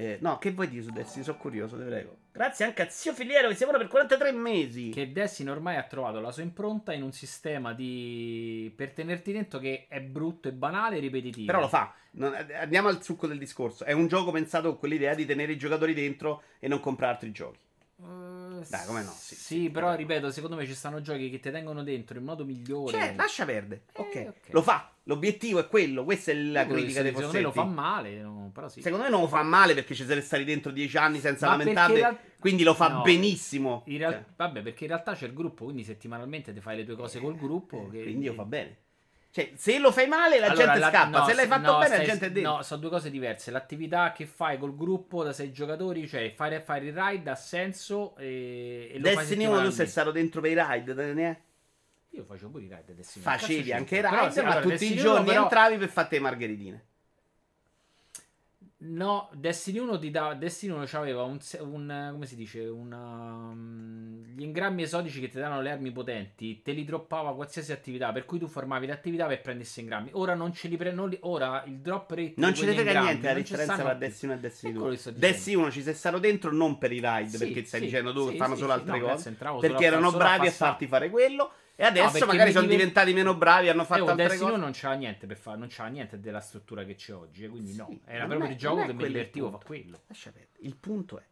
Eh, 0.00 0.16
no, 0.22 0.38
che 0.38 0.52
vuoi 0.52 0.66
dire 0.66 0.82
su 0.82 0.90
Destiny? 0.90 1.22
Sono 1.22 1.36
curioso, 1.36 1.76
ti 1.76 1.84
prego. 1.84 2.16
Grazie 2.32 2.64
anche 2.64 2.80
a 2.80 2.88
zio 2.88 3.12
Filiero 3.12 3.48
che 3.48 3.54
si 3.54 3.60
lavora 3.60 3.76
per 3.76 3.88
43 3.88 4.32
mesi. 4.32 4.88
Che 4.88 5.12
Destiny 5.12 5.50
ormai 5.50 5.76
ha 5.76 5.82
trovato 5.82 6.20
la 6.20 6.32
sua 6.32 6.42
impronta 6.42 6.94
in 6.94 7.02
un 7.02 7.12
sistema 7.12 7.74
di. 7.74 8.72
per 8.74 8.92
tenerti 8.92 9.32
dentro 9.32 9.58
che 9.58 9.84
è 9.88 10.00
brutto 10.00 10.48
e 10.48 10.52
banale 10.52 10.96
e 10.96 11.00
ripetitivo. 11.00 11.44
Però 11.44 11.60
lo 11.60 11.68
fa. 11.68 11.92
Non- 12.12 12.34
andiamo 12.58 12.88
al 12.88 13.02
succo 13.02 13.26
del 13.26 13.36
discorso. 13.36 13.84
È 13.84 13.92
un 13.92 14.06
gioco 14.06 14.30
pensato 14.30 14.70
con 14.70 14.78
quell'idea 14.78 15.14
di 15.14 15.26
tenere 15.26 15.52
i 15.52 15.58
giocatori 15.58 15.92
dentro 15.92 16.44
e 16.58 16.66
non 16.66 16.80
comprare 16.80 17.12
altri 17.12 17.30
giochi. 17.30 17.58
Eh, 18.02 18.64
Dai, 18.68 18.86
come 18.86 19.02
no? 19.02 19.10
Sì, 19.10 19.34
Sì, 19.34 19.42
sì, 19.42 19.70
però 19.70 19.94
ripeto, 19.94 20.30
secondo 20.30 20.56
me 20.56 20.66
ci 20.66 20.74
stanno 20.74 21.00
giochi 21.00 21.30
che 21.30 21.38
ti 21.40 21.50
tengono 21.50 21.82
dentro 21.82 22.18
in 22.18 22.24
modo 22.24 22.44
migliore. 22.44 22.90
Cioè, 22.98 23.14
lascia 23.14 23.44
perdere. 23.44 23.82
Eh, 23.92 24.00
ok. 24.00 24.24
ok. 24.28 24.52
Lo 24.52 24.62
fa. 24.62 24.90
L'obiettivo 25.04 25.58
è 25.58 25.66
quello. 25.68 26.04
Questa 26.04 26.30
è 26.30 26.34
la 26.34 26.66
critica 26.66 27.02
dei 27.02 27.12
Secondo 27.12 27.32
me 27.32 27.40
lo 27.42 27.52
fa 27.52 27.64
male, 27.64 28.20
no, 28.20 28.50
però 28.54 28.68
sì. 28.68 28.80
Secondo 28.80 29.04
me 29.04 29.10
non 29.10 29.22
lo 29.22 29.28
fa 29.28 29.42
male 29.42 29.74
perché 29.74 29.94
ci 29.94 30.04
siete 30.04 30.20
stati 30.20 30.44
dentro 30.44 30.70
dieci 30.70 30.96
anni 30.96 31.18
senza 31.18 31.46
Ma 31.54 31.62
in 31.62 31.74
real- 31.74 32.18
Quindi 32.38 32.62
lo 32.62 32.74
fa 32.74 32.88
No, 32.88 33.02
benissimo. 33.02 33.82
Real- 33.86 34.12
Cioè, 34.12 34.24
Vabbè, 34.36 34.62
perché 34.62 34.84
in 34.84 34.90
realtà 34.90 35.14
c'è 35.14 35.26
il 35.26 35.34
gruppo, 35.34 35.64
quindi 35.64 35.84
settimanalmente 35.84 36.52
ti 36.52 36.60
fai 36.60 36.76
le 36.76 36.84
tue 36.84 36.96
cose 36.96 37.20
col 37.20 37.36
gruppo. 37.36 37.88
che- 37.90 38.02
Quindi 38.02 38.26
lo 38.26 38.34
fa 38.34 38.44
bene. 38.44 38.76
Cioè, 39.32 39.52
se 39.54 39.78
lo 39.78 39.92
fai 39.92 40.08
male, 40.08 40.40
la 40.40 40.46
Allora, 40.46 40.64
gente 40.64 40.78
la- 40.80 40.88
scappa. 40.88 41.18
no, 41.20 41.24
se 41.24 41.34
l'hai 41.34 41.46
fatto 41.46 41.70
no, 41.72 41.78
bene, 41.78 41.88
la 41.88 41.94
stai- 41.94 42.06
gente 42.06 42.26
è 42.26 42.30
dentro. 42.32 42.52
No, 42.56 42.62
sono 42.62 42.80
due 42.80 42.90
cose 42.90 43.10
diverse. 43.10 43.50
L'attività 43.52 44.12
che 44.12 44.26
fai 44.26 44.58
col 44.58 44.74
gruppo 44.74 45.22
da 45.22 45.32
sei 45.32 45.52
giocatori, 45.52 46.08
cioè 46.08 46.32
fare, 46.34 46.60
fare 46.60 46.86
il 46.86 46.92
ride 47.00 47.30
ha 47.30 47.34
senso 47.36 48.16
e, 48.16 48.90
e 48.92 48.98
lo 48.98 49.02
Destiny 49.08 49.44
1 49.46 49.62
tu 49.62 49.70
sei 49.70 49.86
stato 49.86 50.10
dentro 50.10 50.40
per 50.40 50.50
i 50.50 50.54
ride, 50.60 50.94
te 50.94 51.12
ne 51.14 51.30
è? 51.30 51.40
Io 52.16 52.24
facevo 52.24 52.50
pure 52.50 52.64
i 52.64 52.68
ride 52.68 52.94
Destiny. 52.96 53.24
Facevi 53.24 53.72
anche 53.72 53.98
i 53.98 54.30
sì, 54.32 54.40
ma 54.42 54.58
tutti 54.60 54.92
i 54.92 54.96
giorni 54.96 55.18
1 55.20 55.24
però- 55.26 55.42
entravi 55.44 55.76
per 55.76 55.88
fare 55.88 56.08
le 56.10 56.18
margheritine. 56.18 56.84
No, 58.82 59.28
Destiny 59.34 59.78
1 59.78 59.98
ti 59.98 60.10
dava. 60.10 60.32
Destiny 60.32 60.72
1 60.72 60.84
c'aveva 60.86 61.22
un, 61.24 61.38
un- 61.60 62.08
come 62.12 62.24
si 62.24 62.34
dice? 62.34 62.60
Un, 62.66 62.90
um, 62.90 64.24
gli 64.34 64.42
ingrammi 64.42 64.82
esotici 64.82 65.20
che 65.20 65.28
ti 65.28 65.38
danno 65.38 65.60
le 65.60 65.70
armi 65.70 65.90
potenti. 65.92 66.62
Te 66.62 66.72
li 66.72 66.84
droppava 66.84 67.34
qualsiasi 67.34 67.72
attività. 67.72 68.10
Per 68.10 68.24
cui 68.24 68.38
tu 68.38 68.46
formavi 68.46 68.86
l'attività 68.86 69.26
per 69.26 69.42
prendere 69.42 69.68
ingrammi. 69.76 70.08
Ora 70.12 70.32
non 70.34 70.54
ce 70.54 70.68
li 70.68 70.78
prendo. 70.78 71.10
Ora 71.20 71.62
il 71.66 71.78
drop 71.80 72.08
rate. 72.10 72.34
Non 72.36 72.54
ce 72.54 72.64
ne 72.64 72.72
frega 72.72 73.02
niente 73.02 73.26
la 73.26 73.34
differenza 73.34 73.76
tra. 73.76 73.92
Destiny 73.92 74.32
1 74.32 74.40
e 74.40 74.42
Destiny 74.42 74.70
È 74.70 74.74
2. 74.74 74.80
quello 74.82 74.96
che 74.96 75.00
sto 75.02 75.10
dicendo. 75.10 75.34
Destiny 75.36 75.56
1 75.56 75.70
ci 75.70 75.82
sei 75.82 75.94
stato 75.94 76.18
dentro 76.18 76.52
non 76.52 76.78
per 76.78 76.92
i 76.92 77.00
ride, 77.00 77.28
Sì, 77.28 77.38
perché 77.38 77.64
stai 77.64 77.80
sì, 77.80 77.86
dicendo 77.86 78.14
tu 78.14 78.24
che 78.26 78.30
sì, 78.32 78.36
fanno 78.38 78.56
solo 78.56 78.72
altre 78.72 78.98
no, 78.98 79.06
cose. 79.08 79.36
perché 79.60 79.84
erano 79.84 80.10
bravi 80.10 80.46
a 80.46 80.50
farti 80.52 80.86
fare 80.86 81.10
quello. 81.10 81.52
E 81.80 81.84
adesso 81.84 82.10
perché 82.12 82.26
magari 82.26 82.50
sono 82.52 82.62
diven- 82.66 82.78
diventati 82.78 83.12
meno 83.14 83.34
bravi, 83.34 83.68
hanno 83.70 83.84
fatto 83.84 84.00
Eh, 84.00 84.02
oh, 84.02 84.08
altre 84.10 84.24
Destiny 84.24 84.42
cose. 84.44 84.54
1 84.54 84.62
non 84.62 84.72
c'era 84.72 84.92
niente 84.94 85.26
per 85.26 85.36
fare, 85.38 85.56
non 85.58 85.68
c'era 85.68 85.88
niente 85.88 86.20
della 86.20 86.40
struttura 86.40 86.84
che 86.84 86.94
c'è 86.94 87.14
oggi, 87.14 87.44
eh, 87.44 87.48
quindi 87.48 87.70
Sì, 87.72 87.76
no, 87.78 88.00
era 88.04 88.26
proprio 88.26 88.50
il 88.50 88.56
gioco 88.56 88.84
che 88.84 88.92
mi 88.92 89.06
divertivo 89.06 89.46
a 89.46 89.50
punto. 89.50 89.66
fare 89.66 89.80
quello. 89.80 90.00
Lascia 90.06 90.30
perdere. 90.30 90.58
Il 90.58 90.76
punto 90.76 91.18
è: 91.18 91.22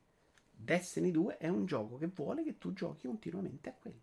Destiny 0.50 1.10
2 1.10 1.36
è 1.36 1.48
un 1.48 1.66
gioco 1.66 1.98
che 1.98 2.08
vuole 2.14 2.42
che 2.44 2.56
tu 2.56 2.72
giochi 2.72 3.06
continuamente 3.06 3.68
a 3.68 3.74
quello. 3.78 4.00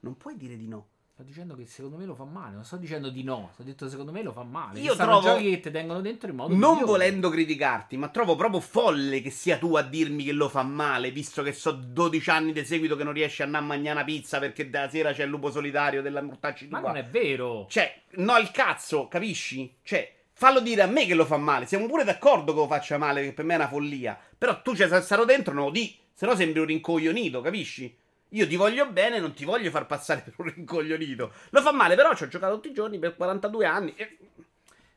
Non 0.00 0.16
puoi 0.16 0.36
dire 0.36 0.56
di 0.56 0.68
no. 0.68 0.88
Sto 1.14 1.22
dicendo 1.22 1.54
che 1.54 1.64
secondo 1.66 1.96
me 1.96 2.06
lo 2.06 2.16
fa 2.16 2.24
male, 2.24 2.56
non 2.56 2.64
sto 2.64 2.76
dicendo 2.76 3.08
di 3.08 3.22
no, 3.22 3.50
sto 3.52 3.62
detto 3.62 3.88
secondo 3.88 4.10
me 4.10 4.20
lo 4.24 4.32
fa 4.32 4.42
male. 4.42 4.80
Io 4.80 4.90
Ci 4.94 4.98
trovo- 4.98 5.20
giochi 5.20 5.48
che 5.50 5.60
ti 5.60 5.70
tengono 5.70 6.00
dentro 6.00 6.28
in 6.28 6.34
modo 6.34 6.52
Non 6.52 6.72
migliore. 6.72 6.84
volendo 6.86 7.28
criticarti, 7.30 7.96
ma 7.96 8.08
trovo 8.08 8.34
proprio 8.34 8.58
folle 8.58 9.20
che 9.22 9.30
sia 9.30 9.56
tu 9.56 9.76
a 9.76 9.82
dirmi 9.82 10.24
che 10.24 10.32
lo 10.32 10.48
fa 10.48 10.64
male, 10.64 11.12
visto 11.12 11.44
che 11.44 11.52
so 11.52 11.70
12 11.70 12.30
anni 12.30 12.52
di 12.52 12.64
seguito 12.64 12.96
che 12.96 13.04
non 13.04 13.12
riesci 13.12 13.42
a 13.42 13.44
andare 13.44 13.62
a 13.62 13.66
mangiare 13.68 13.94
una 13.94 14.04
pizza 14.04 14.40
perché 14.40 14.68
da 14.68 14.88
sera 14.88 15.12
c'è 15.12 15.22
il 15.22 15.28
lupo 15.30 15.52
solitario 15.52 16.02
della 16.02 16.20
mortacci 16.20 16.66
Ma 16.66 16.80
tua. 16.80 16.88
non 16.88 16.96
è 16.96 17.04
vero. 17.04 17.66
Cioè, 17.68 18.02
no, 18.16 18.36
il 18.38 18.50
cazzo, 18.50 19.06
capisci? 19.06 19.72
Cioè, 19.84 20.12
fallo 20.32 20.58
dire 20.58 20.82
a 20.82 20.86
me 20.86 21.06
che 21.06 21.14
lo 21.14 21.24
fa 21.26 21.36
male. 21.36 21.66
Siamo 21.66 21.86
pure 21.86 22.02
d'accordo 22.02 22.52
che 22.52 22.58
lo 22.58 22.66
faccia 22.66 22.98
male, 22.98 23.22
che 23.22 23.32
per 23.32 23.44
me 23.44 23.52
è 23.52 23.58
una 23.58 23.68
follia. 23.68 24.18
Però 24.36 24.60
tu 24.62 24.72
c'è 24.72 24.88
stato 25.00 25.24
dentro, 25.24 25.54
non 25.54 25.66
lo 25.66 25.70
di. 25.70 25.96
Se 26.12 26.26
no 26.26 26.34
sembri 26.34 26.58
un 26.58 26.66
rincoglionito, 26.66 27.40
capisci? 27.40 27.96
Io 28.34 28.46
ti 28.48 28.56
voglio 28.56 28.90
bene, 28.90 29.20
non 29.20 29.32
ti 29.32 29.44
voglio 29.44 29.70
far 29.70 29.86
passare 29.86 30.22
per 30.22 30.34
un 30.38 30.52
rincoglionito. 30.52 31.32
Lo 31.50 31.60
fa 31.60 31.72
male, 31.72 31.94
però 31.94 32.14
ci 32.14 32.24
ho 32.24 32.28
giocato 32.28 32.54
tutti 32.54 32.68
i 32.68 32.72
giorni 32.74 32.98
per 32.98 33.14
42 33.16 33.64
anni. 33.66 33.94
E... 33.94 34.18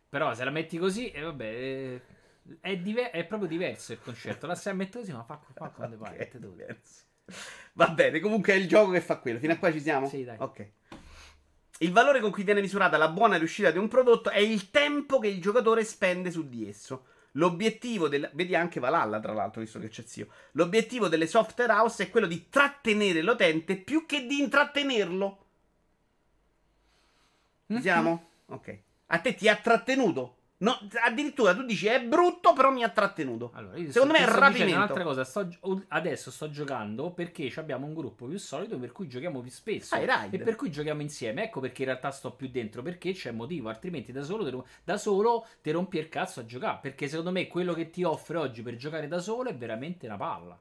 Però 0.10 0.34
se 0.34 0.44
la 0.44 0.50
metti 0.50 0.78
così, 0.78 1.12
e 1.12 1.22
vabbè, 1.22 1.46
eh, 1.46 2.02
è, 2.62 2.78
diver- 2.78 3.12
è 3.12 3.26
proprio 3.26 3.48
diverso 3.48 3.94
il 3.94 4.00
concetto. 4.02 4.48
La 4.48 4.56
stai 4.56 4.74
a 4.74 4.76
mettere 4.76 5.02
così, 5.02 5.12
ma 5.14 5.24
fa, 5.24 5.40
fa 5.54 5.70
come 5.76 5.96
Ok, 5.96 5.98
pare. 5.98 6.32
diverso. 6.34 7.02
Va 7.74 7.90
bene, 7.90 8.20
comunque 8.20 8.54
è 8.54 8.56
il 8.56 8.68
gioco 8.68 8.92
che 8.92 9.02
fa 9.02 9.18
quello. 9.18 9.38
Fino 9.38 9.54
a 9.54 9.58
qua 9.58 9.72
ci 9.72 9.82
siamo? 9.82 10.08
Sì, 10.08 10.24
dai. 10.24 10.38
Ok. 10.40 10.68
Il 11.80 11.92
valore 11.92 12.20
con 12.22 12.32
cui 12.32 12.44
viene 12.44 12.62
misurata 12.62 12.98
la 12.98 13.10
buona 13.10 13.38
riuscita 13.38 13.70
di 13.70 13.78
un 13.78 13.88
prodotto 13.88 14.32
è 14.32 14.40
il 14.40 14.72
tempo 14.72 15.20
che 15.20 15.28
il 15.28 15.40
giocatore 15.40 15.84
spende 15.84 16.32
su 16.32 16.48
di 16.50 16.68
esso. 16.68 17.06
L'obiettivo 17.38 18.08
del. 18.08 18.30
Vedi 18.34 18.56
anche 18.56 18.80
Valhalla, 18.80 19.20
tra 19.20 19.34
l'altro, 19.34 19.62
visto 19.62 19.80
che 19.80 19.90
c'è 19.90 20.04
zio. 20.06 20.28
L'obiettivo 20.52 21.08
delle 21.08 21.28
software 21.28 21.72
house 21.72 22.04
è 22.04 22.10
quello 22.10 22.28
di 22.28 22.50
trattenere 22.50 23.22
l'utente 23.22 23.78
più 23.78 24.06
che 24.06 24.26
di 24.26 24.40
intrattenerlo. 24.40 25.46
Ci 27.68 27.82
siamo? 27.82 28.30
Ok. 28.48 28.80
A 29.08 29.20
te 29.20 29.36
ti 29.36 29.48
ha 29.48 29.56
trattenuto. 29.56 30.37
No, 30.60 30.80
addirittura 31.06 31.54
tu 31.54 31.64
dici 31.64 31.86
è 31.86 32.02
brutto, 32.04 32.54
però 32.54 32.72
mi 32.72 32.84
ha 32.84 32.90
trattenuto. 32.90 33.52
Allora, 33.54 33.78
Secondo 33.90 34.14
me 34.14 34.20
è 34.20 34.26
rapimento. 34.26 34.76
Un'altra 34.76 35.04
cosa, 35.04 35.24
sto 35.24 35.48
adesso 35.90 36.32
sto 36.32 36.50
giocando 36.50 37.12
perché 37.12 37.52
abbiamo 37.58 37.86
un 37.86 37.94
gruppo 37.94 38.26
più 38.26 38.40
solido 38.40 38.80
per 38.80 38.92
cui 38.92 39.08
giochiamo 39.08 39.42
più 39.42 39.52
spesso 39.52 39.94
Ah, 39.94 40.28
e 40.32 40.40
per 40.40 40.56
cui 40.56 40.72
giochiamo 40.72 41.02
insieme. 41.02 41.44
Ecco 41.44 41.60
perché 41.60 41.84
in 41.84 41.90
realtà 41.90 42.10
sto 42.10 42.32
più 42.32 42.50
dentro 42.50 42.82
perché 42.82 43.14
c'è 43.14 43.32
motivo, 43.32 43.70
altrimenti 43.70 44.12
da 44.12 44.24
solo, 44.24 44.44
te 44.50 44.70
da 44.84 44.98
solo 44.98 45.46
ti 45.62 45.70
rompi 45.70 46.00
il 46.00 46.10
cazzo 46.10 46.40
a 46.40 46.46
giocare. 46.46 46.80
Perché 46.82 47.08
secondo 47.08 47.32
me 47.32 47.48
quello 47.48 47.74
che 47.74 47.92
ti 47.92 48.04
offre 48.04 48.38
oggi 48.38 48.64
per 48.64 48.78
giocare 48.78 49.08
da 49.08 49.20
solo 49.20 49.50
è 49.50 49.56
veramente 49.56 50.08
una 50.08 50.18
palla. 50.18 50.60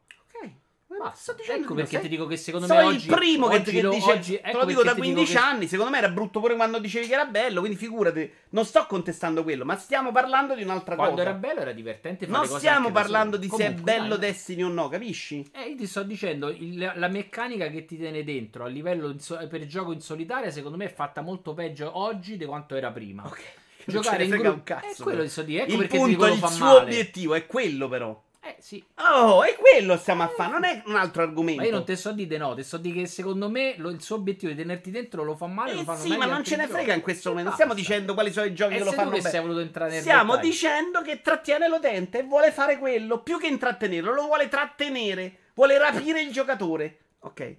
Basta. 0.99 1.33
Sto 1.33 1.33
dicendo 1.35 1.65
ecco 1.65 1.75
perché 1.75 1.91
sei- 1.91 2.01
ti 2.01 2.09
dico 2.09 2.27
che 2.27 2.37
secondo 2.37 2.67
Sono 2.67 2.79
me 2.81 2.87
oggi 2.87 3.09
il 3.09 3.15
primo 3.15 3.49
che, 3.49 3.63
che 3.63 3.83
lo, 3.83 3.91
dice 3.91 4.11
oggi- 4.13 4.41
te 4.41 4.49
ecco 4.49 4.59
lo 4.59 4.65
dico 4.65 4.83
da 4.83 4.95
perché 4.95 5.01
ti 5.03 5.07
dico 5.09 5.15
15 5.21 5.33
che- 5.33 5.39
anni 5.39 5.69
secondo 5.69 5.91
me 5.93 5.99
era 5.99 6.09
brutto 6.09 6.41
pure 6.41 6.55
quando 6.57 6.79
dicevi 6.79 7.07
che 7.07 7.13
era 7.13 7.25
bello 7.27 7.61
quindi 7.61 7.79
figurati 7.79 8.33
non 8.51 8.65
sto 8.65 8.87
contestando 8.87 9.43
quello 9.43 9.65
ma 9.65 9.77
stiamo 9.77 10.11
parlando 10.13 10.55
di 10.55 10.63
un'altra 10.63 10.95
Quando 10.95 11.17
cosa 11.17 11.29
era 11.29 11.37
bello 11.39 11.61
era 11.61 11.73
divertente 11.73 12.27
non 12.27 12.47
stiamo 12.47 12.91
parlando 12.91 13.37
di 13.37 13.49
se 13.49 13.55
è 13.57 13.67
Comunque, 13.69 13.93
bello 13.93 14.17
dai. 14.17 14.31
Destiny 14.31 14.63
o 14.63 14.69
no 14.69 14.89
capisci? 14.89 15.49
Eh, 15.53 15.71
io 15.71 15.77
ti 15.77 15.87
sto 15.87 16.03
dicendo, 16.03 16.49
il- 16.49 16.93
la 16.95 17.09
meccanica 17.09 17.69
che 17.69 17.85
ti 17.85 17.97
tiene 17.97 18.25
dentro 18.25 18.65
a 18.65 18.69
livello 18.69 19.15
so- 19.19 19.39
per 19.49 19.67
gioco 19.67 19.93
in 19.93 20.01
solitaria, 20.01 20.51
secondo 20.51 20.77
me 20.77 20.87
è 20.87 20.93
fatta 20.93 21.21
molto 21.21 21.55
peggio 21.55 21.91
oggi 21.99 22.37
di 22.37 22.45
quanto 22.45 22.75
era 22.75 22.91
prima. 22.91 23.25
ok 23.27 23.41
Giocare 23.87 24.25
in 24.25 24.31
gruppo 24.31 24.49
un 24.51 24.63
cazzo 24.65 25.03
è 25.03 25.05
quello 25.05 25.23
che 25.23 25.29
sto 25.29 25.43
dire. 25.43 25.63
Ecco 25.63 25.73
il 25.73 25.79
perché 25.79 25.97
punto 25.99 26.27
il 26.27 26.39
suo 26.49 26.65
male. 26.65 26.81
obiettivo 26.81 27.35
è 27.35 27.47
quello 27.47 27.89
però 27.89 28.21
Eh 28.47 28.57
sì. 28.61 28.85
oh 28.99 29.43
è 29.43 29.57
quello 29.57 29.97
stiamo 29.97 30.23
a 30.23 30.29
fare 30.29 30.53
non 30.53 30.63
è 30.65 30.83
un 30.87 30.95
altro 30.95 31.23
argomento 31.23 31.61
Ma 31.63 31.67
io 31.67 31.73
non 31.75 31.85
te 31.85 31.97
so 31.97 32.13
di 32.13 32.27
no, 32.37 32.55
te 32.55 32.63
so 32.63 32.77
di 32.77 32.93
che 32.93 33.07
secondo 33.07 33.51
me 33.51 33.75
lo- 33.79 33.91
il 33.91 34.01
suo 34.01 34.15
obiettivo 34.17 34.53
di 34.53 34.59
tenerti 34.59 34.91
dentro 34.93 35.25
lo 35.25 35.35
fa 35.35 35.47
male. 35.47 35.73
Eh 35.73 35.75
lo 35.75 35.83
fanno 35.83 35.99
sì, 35.99 36.17
ma 36.17 36.27
non 36.27 36.45
ce 36.45 36.55
ne 36.57 36.69
frega 36.69 36.95
in 36.95 37.01
questo 37.01 37.31
momento. 37.31 37.51
Stiamo 37.53 37.75
basta. 37.75 37.89
dicendo 37.89 38.15
quali 38.15 38.31
sono 38.31 38.47
i 38.47 38.55
giochi 38.55 38.75
E 38.75 38.79
che 38.79 38.85
lo 38.85 38.93
fanno 38.93 39.11
che 39.11 39.21
bene. 39.21 39.41
voluto 39.41 39.59
entrare 39.61 39.91
nel 39.91 40.01
Stiamo 40.01 40.33
dettaglio. 40.37 40.51
dicendo 40.51 41.03
che 41.03 41.23
trattiene 41.23 41.69
l'utente 41.69 42.19
e 42.21 42.23
vuole 42.23 42.53
fare 42.53 42.79
quello. 42.79 43.21
Più 43.23 43.39
che 43.39 43.49
intrattenerlo, 43.49 44.13
lo 44.15 44.23
vuole 44.27 44.49
trattenere. 44.49 45.39
Vuole 45.55 45.77
rapire 45.79 46.21
il 46.21 46.31
giocatore. 46.31 46.99
Ok. 47.21 47.57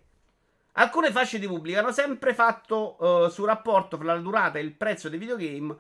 Alcune 0.74 1.12
fasce 1.12 1.40
di 1.40 1.48
pubblico 1.48 1.80
hanno 1.80 1.92
sempre 1.92 2.34
fatto 2.36 3.26
eh, 3.26 3.30
su 3.32 3.44
rapporto 3.46 3.98
fra 3.98 4.14
la 4.14 4.20
durata 4.20 4.60
e 4.60 4.62
il 4.62 4.74
prezzo 4.74 5.10
dei 5.10 5.18
videogame. 5.20 5.76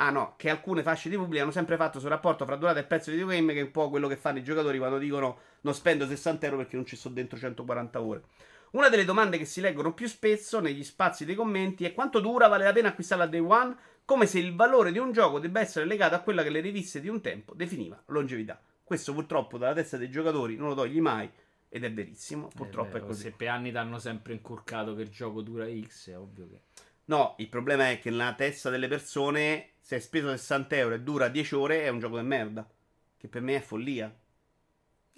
Ah 0.00 0.10
no, 0.10 0.34
che 0.36 0.48
alcune 0.48 0.82
fasce 0.82 1.08
di 1.08 1.16
pubblico 1.16 1.42
hanno 1.42 1.52
sempre 1.52 1.76
fatto 1.76 1.98
sul 1.98 2.08
rapporto 2.08 2.44
fra 2.44 2.54
durata 2.54 2.78
e 2.78 2.84
prezzo 2.84 3.10
dei 3.10 3.18
videogame, 3.18 3.52
che 3.52 3.60
è 3.60 3.64
un 3.64 3.72
po' 3.72 3.90
quello 3.90 4.06
che 4.06 4.16
fanno 4.16 4.38
i 4.38 4.44
giocatori 4.44 4.78
quando 4.78 4.98
dicono 4.98 5.38
non 5.62 5.74
spendo 5.74 6.06
60 6.06 6.46
euro 6.46 6.58
perché 6.58 6.76
non 6.76 6.86
ci 6.86 6.94
sto 6.94 7.08
dentro 7.08 7.36
140 7.36 8.00
ore. 8.00 8.22
Una 8.70 8.88
delle 8.88 9.04
domande 9.04 9.38
che 9.38 9.44
si 9.44 9.60
leggono 9.60 9.94
più 9.94 10.06
spesso 10.06 10.60
negli 10.60 10.84
spazi 10.84 11.24
dei 11.24 11.34
commenti 11.34 11.84
è 11.84 11.94
quanto 11.94 12.20
dura 12.20 12.46
vale 12.46 12.64
la 12.64 12.72
pena 12.72 12.88
acquistarla 12.88 13.24
a 13.24 13.26
day 13.26 13.40
one, 13.40 13.76
come 14.04 14.26
se 14.26 14.38
il 14.38 14.54
valore 14.54 14.92
di 14.92 14.98
un 14.98 15.10
gioco 15.10 15.40
debba 15.40 15.60
essere 15.60 15.84
legato 15.84 16.14
a 16.14 16.20
quella 16.20 16.44
che 16.44 16.50
le 16.50 16.60
riviste 16.60 17.00
di 17.00 17.08
un 17.08 17.20
tempo 17.20 17.54
definiva 17.54 18.00
longevità. 18.06 18.60
Questo 18.84 19.12
purtroppo 19.12 19.58
dalla 19.58 19.74
testa 19.74 19.96
dei 19.96 20.10
giocatori 20.10 20.56
non 20.56 20.68
lo 20.68 20.74
togli 20.74 21.00
mai 21.00 21.28
ed 21.68 21.84
è 21.84 21.92
verissimo, 21.92 22.48
purtroppo 22.54 22.96
è 22.98 23.00
beh, 23.00 23.06
così. 23.06 23.22
Se 23.22 23.30
per 23.32 23.48
anni 23.48 23.70
ti 23.70 23.76
hanno 23.76 23.98
sempre 23.98 24.32
inculcato 24.32 24.94
che 24.94 25.02
il 25.02 25.10
gioco 25.10 25.42
dura 25.42 25.66
X, 25.66 26.10
è 26.10 26.16
ovvio 26.16 26.46
che. 26.48 26.60
No, 27.08 27.34
il 27.38 27.48
problema 27.48 27.90
è 27.90 27.98
che 27.98 28.10
nella 28.10 28.34
testa 28.34 28.70
delle 28.70 28.88
persone, 28.88 29.70
se 29.80 29.94
hai 29.96 30.00
speso 30.00 30.28
60 30.30 30.76
euro 30.76 30.94
e 30.94 31.00
dura 31.00 31.28
10 31.28 31.54
ore, 31.54 31.82
è 31.82 31.88
un 31.88 31.98
gioco 32.00 32.18
di 32.18 32.26
merda. 32.26 32.68
Che 33.16 33.28
per 33.28 33.42
me 33.42 33.56
è 33.56 33.60
follia. 33.60 34.14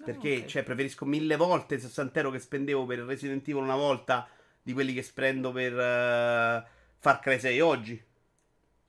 Perché, 0.03 0.33
Ah, 0.33 0.39
ok. 0.39 0.45
cioè, 0.45 0.63
preferisco 0.63 1.05
mille 1.05 1.35
volte 1.35 1.75
i 1.75 1.79
60 1.79 2.19
euro 2.19 2.31
che 2.31 2.39
spendevo 2.39 2.85
per 2.85 2.99
Resident 2.99 3.47
Evil 3.47 3.61
una 3.61 3.75
volta 3.75 4.27
di 4.61 4.73
quelli 4.73 4.93
che 4.93 5.03
spendo 5.03 5.51
per 5.51 5.73
eh, 5.73 6.65
Far 6.97 7.19
Cry 7.19 7.39
6 7.39 7.59
oggi. 7.61 8.03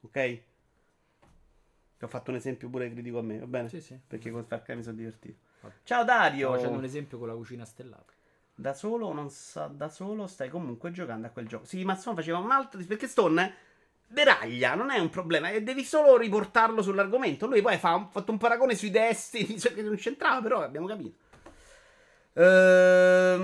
Ok? 0.03 0.43
Ti 1.99 2.05
ho 2.05 2.09
fatto 2.09 2.31
un 2.31 2.37
esempio 2.37 2.69
pure 2.69 2.91
critico 2.91 3.19
a 3.19 3.23
me, 3.23 3.39
va 3.39 3.47
bene? 3.47 3.69
Sì, 3.69 3.81
sì. 3.81 3.99
Perché 4.07 4.31
con 4.31 4.45
Far 4.47 4.63
Cry 4.63 4.77
mi 4.77 4.83
sono 4.83 4.97
divertito. 4.97 5.39
Ciao 5.85 6.05
Dario! 6.05 6.49
Sto 6.49 6.57
facendo 6.57 6.79
un 6.79 6.85
esempio 6.85 7.19
con 7.19 7.29
la 7.29 7.35
cucina 7.35 7.65
stellata. 7.65 8.12
Da 8.63 8.75
solo 8.75 9.13
non 9.13 9.29
sa, 9.29 9.67
da 9.67 9.89
solo 9.89 10.29
stai 10.29 10.49
comunque 10.49 10.93
giocando 10.93 11.27
a 11.27 11.31
quel 11.31 11.49
gioco. 11.49 11.65
Sì, 11.65 11.83
ma 11.83 11.97
Stone 11.97 12.15
faceva 12.15 12.39
un 12.39 12.53
altro. 12.53 12.81
Perché 12.87 13.09
Stone 13.09 13.55
deraglia, 14.07 14.77
non 14.77 14.91
è 14.91 15.01
un 15.01 15.11
problema. 15.11 15.51
E 15.51 15.65
devi 15.65 15.83
solo 15.83 16.17
riportarlo 16.17 16.81
sull'argomento. 16.81 17.49
Lui 17.49 17.61
poi 17.61 17.77
fa 17.77 18.07
fatto 18.09 18.31
un 18.31 18.39
paragone 18.39 18.77
sui 18.77 18.91
destini. 18.91 19.59
cioè, 19.61 19.75
che 19.75 19.83
non 19.83 19.97
c'entrava, 19.97 20.41
però 20.41 20.63
abbiamo 20.63 20.87
capito. 20.87 21.17
Ehm, 22.35 23.43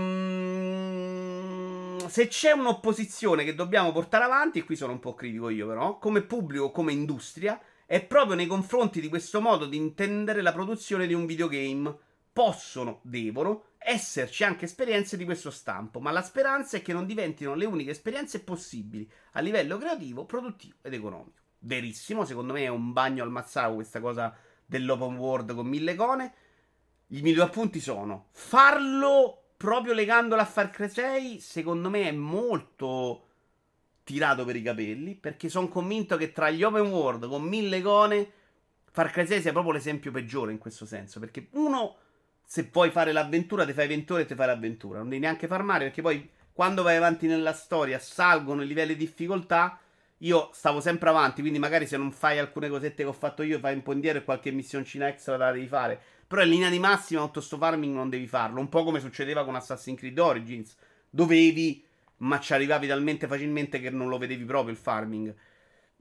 se 2.07 2.29
c'è 2.29 2.53
un'opposizione 2.53 3.43
che 3.43 3.57
dobbiamo 3.57 3.91
portare 3.91 4.23
avanti, 4.23 4.61
e 4.61 4.65
qui 4.65 4.77
sono 4.77 4.93
un 4.93 5.01
po' 5.01 5.15
critico 5.15 5.49
io, 5.49 5.67
però, 5.67 5.99
come 5.99 6.23
pubblico, 6.23 6.71
come 6.71 6.93
industria, 6.93 7.61
è 7.87 8.01
proprio 8.05 8.37
nei 8.37 8.47
confronti 8.47 9.01
di 9.01 9.09
questo 9.09 9.41
modo 9.41 9.67
di 9.67 9.79
intendere 9.79 10.43
la 10.43 10.53
produzione 10.53 11.09
di 11.09 11.15
un 11.15 11.27
videogame. 11.27 11.93
Possono, 12.33 13.01
devono 13.03 13.65
esserci 13.89 14.45
anche 14.45 14.67
esperienze 14.67 15.17
di 15.17 15.25
questo 15.25 15.51
stampo, 15.51 15.99
ma 15.99 16.11
la 16.11 16.23
speranza 16.23 16.77
è 16.77 16.83
che 16.83 16.93
non 16.93 17.07
diventino 17.07 17.55
le 17.55 17.65
uniche 17.65 17.93
esperienze 17.93 18.45
possibili 18.45 19.11
a 19.33 19.41
livello 19.41 19.79
creativo, 19.79 20.27
produttivo 20.27 20.77
ed 20.83 20.93
economico. 20.93 21.39
Verissimo, 21.61 22.27
secondo 22.27 22.53
me 22.53 22.65
è 22.65 22.69
un 22.69 22.93
bagno 22.93 23.23
al 23.23 23.31
mazzago 23.31 23.77
questa 23.77 24.01
cosa 24.01 24.37
dell'open 24.67 25.17
world 25.17 25.55
con 25.55 25.67
mille 25.67 25.93
icone. 25.93 26.35
I 27.09 27.23
miei 27.23 27.35
due 27.35 27.45
appunti 27.45 27.81
sono 27.81 28.29
farlo 28.33 29.53
proprio 29.57 29.95
legandolo 29.95 30.43
a 30.43 30.45
Far 30.45 30.71
Cry 30.71 30.89
6, 30.91 31.41
secondo 31.41 31.89
me 31.89 32.09
è 32.09 32.13
molto 32.13 33.25
tirato 34.05 34.45
per 34.45 34.57
i 34.57 34.63
capelli 34.63 35.15
perché 35.15 35.49
sono 35.49 35.69
convinto 35.69 36.17
che 36.17 36.33
tra 36.33 36.51
gli 36.51 36.63
open 36.63 36.91
world 36.91 37.27
con 37.29 37.43
mille 37.43 37.79
icone 37.79 38.33
Far 38.91 39.11
Cry 39.11 39.27
6 39.27 39.41
sia 39.43 39.53
proprio 39.53 39.73
l'esempio 39.73 40.11
peggiore 40.11 40.53
in 40.53 40.59
questo 40.59 40.87
senso 40.87 41.21
perché 41.21 41.49
uno 41.53 41.97
se 42.51 42.71
vuoi 42.73 42.91
fare 42.91 43.13
l'avventura 43.13 43.67
ti 43.67 43.75
fai 43.75 43.87
20 43.89 44.13
ore 44.13 44.23
e 44.23 44.25
ti 44.25 44.35
fai 44.35 44.47
l'avventura 44.47 45.01
non 45.01 45.11
devi 45.11 45.21
neanche 45.21 45.47
farmare 45.47 45.85
perché 45.85 46.01
poi 46.01 46.27
quando 46.55 46.83
vai 46.83 46.97
avanti 46.97 47.27
nella 47.27 47.53
storia 47.53 47.99
salgono 47.99 48.63
i 48.63 48.67
livelli 48.67 48.97
di 48.97 49.05
difficoltà 49.05 49.79
io 50.23 50.51
stavo 50.53 50.81
sempre 50.81 51.11
avanti, 51.11 51.43
quindi 51.43 51.61
magari 51.61 51.87
se 51.87 51.97
non 51.97 52.11
fai 52.11 52.39
alcune 52.39 52.69
cosette 52.69 53.05
che 53.05 53.09
ho 53.09 53.13
fatto 53.13 53.43
io, 53.43 53.61
fai 53.61 53.75
un 53.75 53.83
po' 53.83 53.93
indietro 53.93 54.21
e 54.21 54.25
qualche 54.25 54.51
missioncina 54.51 55.07
extra 55.07 55.37
la 55.37 55.53
devi 55.53 55.69
fare. 55.69 56.01
Però 56.27 56.43
in 56.43 56.49
linea 56.49 56.71
di 56.71 56.81
massima, 56.81 57.23
tutto 57.23 57.41
sto 57.41 57.57
farming 57.57 57.95
non 57.95 58.09
devi 58.11 58.27
farlo. 58.27 58.59
Un 58.59 58.69
po' 58.69 58.83
come 58.83 58.99
succedeva 58.99 59.45
con 59.45 59.55
Assassin's 59.55 59.99
Creed 59.99 60.19
Origins. 60.19 60.75
Dovevi, 61.09 61.85
ma 62.19 62.41
ci 62.41 62.53
arrivavi 62.53 62.89
talmente 62.89 63.29
facilmente 63.29 63.81
che 63.81 63.91
non 63.91 64.09
lo 64.09 64.19
vedevi 64.19 64.45
proprio 64.45 64.73
il 64.73 64.79
farming. 64.81 65.35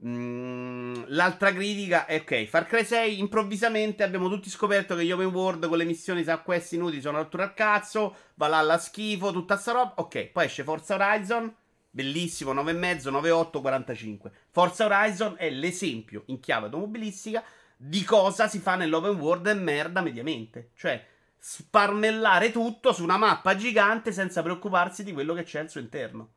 Mm, 0.04 1.04
l'altra 1.08 1.52
critica 1.52 2.06
è 2.06 2.20
ok, 2.20 2.44
Far 2.44 2.66
Cry 2.66 2.84
6 2.84 3.18
improvvisamente 3.18 4.04
abbiamo 4.04 4.28
tutti 4.28 4.48
scoperto 4.48 4.94
che 4.94 5.04
gli 5.04 5.10
open 5.10 5.26
world 5.26 5.66
con 5.66 5.76
le 5.76 5.84
missioni 5.84 6.22
sa 6.22 6.38
quest 6.38 6.72
inutili 6.74 7.00
sono 7.00 7.18
rottura 7.18 7.42
al 7.42 7.54
cazzo, 7.54 8.14
Valhalla 8.34 8.78
schifo, 8.78 9.32
tutta 9.32 9.56
sta 9.56 9.72
roba. 9.72 9.94
Ok, 9.96 10.26
poi 10.26 10.44
esce 10.44 10.62
Forza 10.62 10.94
Horizon 10.94 11.52
Bellissimo, 11.90 12.52
9,5, 12.54 13.10
9,8, 13.10 13.60
45. 13.60 14.32
Forza 14.50 14.84
Horizon 14.84 15.34
è 15.36 15.50
l'esempio 15.50 16.22
in 16.26 16.38
chiave 16.38 16.66
automobilistica 16.66 17.42
di 17.76 18.04
cosa 18.04 18.46
si 18.46 18.58
fa 18.58 18.76
nell'open 18.76 19.18
world 19.18 19.46
e 19.46 19.54
merda 19.54 20.00
mediamente. 20.00 20.70
Cioè, 20.76 21.04
sparmellare 21.38 22.52
tutto 22.52 22.92
su 22.92 23.02
una 23.02 23.16
mappa 23.16 23.56
gigante 23.56 24.12
senza 24.12 24.42
preoccuparsi 24.42 25.02
di 25.02 25.12
quello 25.12 25.34
che 25.34 25.44
c'è 25.44 25.60
al 25.60 25.70
suo 25.70 25.80
interno. 25.80 26.28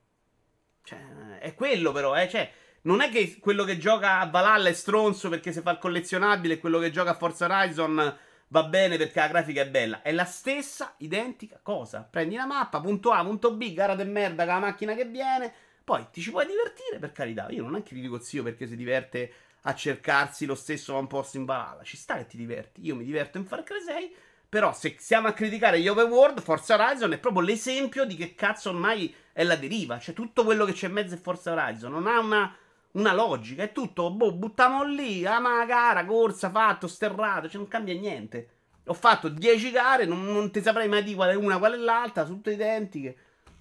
Cioè, 0.84 1.38
è 1.40 1.54
quello 1.54 1.92
però, 1.92 2.16
eh. 2.16 2.30
Cioè, 2.30 2.52
non 2.84 3.02
è 3.02 3.10
che 3.10 3.38
quello 3.40 3.64
che 3.64 3.78
gioca 3.78 4.20
a 4.20 4.28
Valhalla 4.28 4.70
è 4.70 4.74
stronzo 4.74 5.30
perché 5.30 5.52
si 5.52 5.62
fa 5.62 5.72
il 5.72 5.78
collezionabile 5.78 6.56
e 6.56 6.60
quello 6.60 6.80
che 6.80 6.92
gioca 6.92 7.12
a 7.12 7.16
Forza 7.16 7.46
Horizon 7.46 8.18
va 8.48 8.64
bene 8.64 8.98
perché 8.98 9.20
la 9.20 9.28
grafica 9.28 9.62
è 9.62 9.70
bella. 9.70 10.02
È 10.02 10.12
la 10.12 10.26
stessa 10.26 10.96
identica 10.98 11.60
cosa. 11.62 12.08
Prendi 12.10 12.36
la 12.36 12.46
mappa, 12.46 12.82
punto 12.82 13.12
A, 13.12 13.24
punto 13.24 13.54
B, 13.54 13.74
gara 13.74 13.96
de 13.96 14.04
merda 14.04 14.46
con 14.46 14.54
la 14.54 14.60
macchina 14.60 14.94
che 14.96 15.06
viene. 15.06 15.54
Poi 15.84 16.08
ti 16.12 16.22
ci 16.22 16.32
puoi 16.32 16.46
divertire, 16.46 17.00
per 17.00 17.12
carità. 17.12 17.50
Io 17.50 17.64
non 17.64 17.76
è 17.76 17.84
che 17.84 17.96
vi 17.96 18.02
dico 18.02 18.20
zio 18.20 18.44
perché 18.44 18.68
si 18.68 18.76
diverte 18.76 19.34
a 19.64 19.76
cercarsi 19.76 20.46
lo 20.46 20.56
stesso 20.56 21.06
posto 21.08 21.38
in 21.38 21.46
balala. 21.46 21.84
Ci 21.84 21.98
sta 21.98 22.18
che 22.18 22.28
ti 22.28 22.38
diverti. 22.38 22.84
Io 22.86 22.96
mi 22.96 23.04
diverto 23.04 23.38
in 23.38 23.46
Far 23.46 23.64
Cry 23.64 23.82
6. 23.82 24.16
Però 24.50 24.74
se 24.74 24.98
siamo 25.00 25.30
a 25.30 25.34
criticare 25.34 25.80
gli 25.80 25.88
open 25.88 26.10
world, 26.10 26.42
Forza 26.42 26.76
Horizon 26.76 27.14
è 27.14 27.20
proprio 27.20 27.42
l'esempio 27.42 28.04
di 28.04 28.16
che 28.16 28.36
cazzo 28.36 28.70
ormai 28.70 29.14
è 29.32 29.44
la 29.44 29.56
deriva. 29.56 29.98
Cioè 29.98 30.14
tutto 30.14 30.44
quello 30.44 30.66
che 30.66 30.74
c'è 30.74 30.88
in 30.88 30.94
mezzo 30.94 31.16
è 31.16 31.18
Forza 31.18 31.54
Horizon. 31.54 31.92
Non 31.92 32.08
ha 32.08 32.20
una, 32.20 32.56
una 32.94 33.14
logica. 33.14 33.64
È 33.64 33.72
tutto, 33.72 34.12
boh, 34.12 34.34
buttiamo 34.34 34.84
lì, 34.84 35.26
ah 35.26 35.40
ma 35.40 35.66
gara, 35.66 36.06
corsa, 36.06 36.50
fatto, 36.50 36.88
sterrato. 36.88 37.48
Cioè 37.48 37.60
non 37.60 37.68
cambia 37.68 37.94
niente. 37.94 38.50
Ho 38.86 38.94
fatto 38.94 39.30
10 39.30 39.72
gare, 39.72 40.06
non, 40.06 40.26
non 40.26 40.52
ti 40.52 40.62
saprei 40.62 40.88
mai 40.88 41.04
dire 41.04 41.16
quale 41.16 41.34
è 41.34 41.36
una, 41.36 41.58
quale 41.58 41.76
è 41.76 41.80
l'altra, 41.80 42.24
sono 42.24 42.38
tutte 42.38 42.52
identiche. 42.54 43.16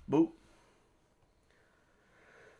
Boh. 0.05 0.35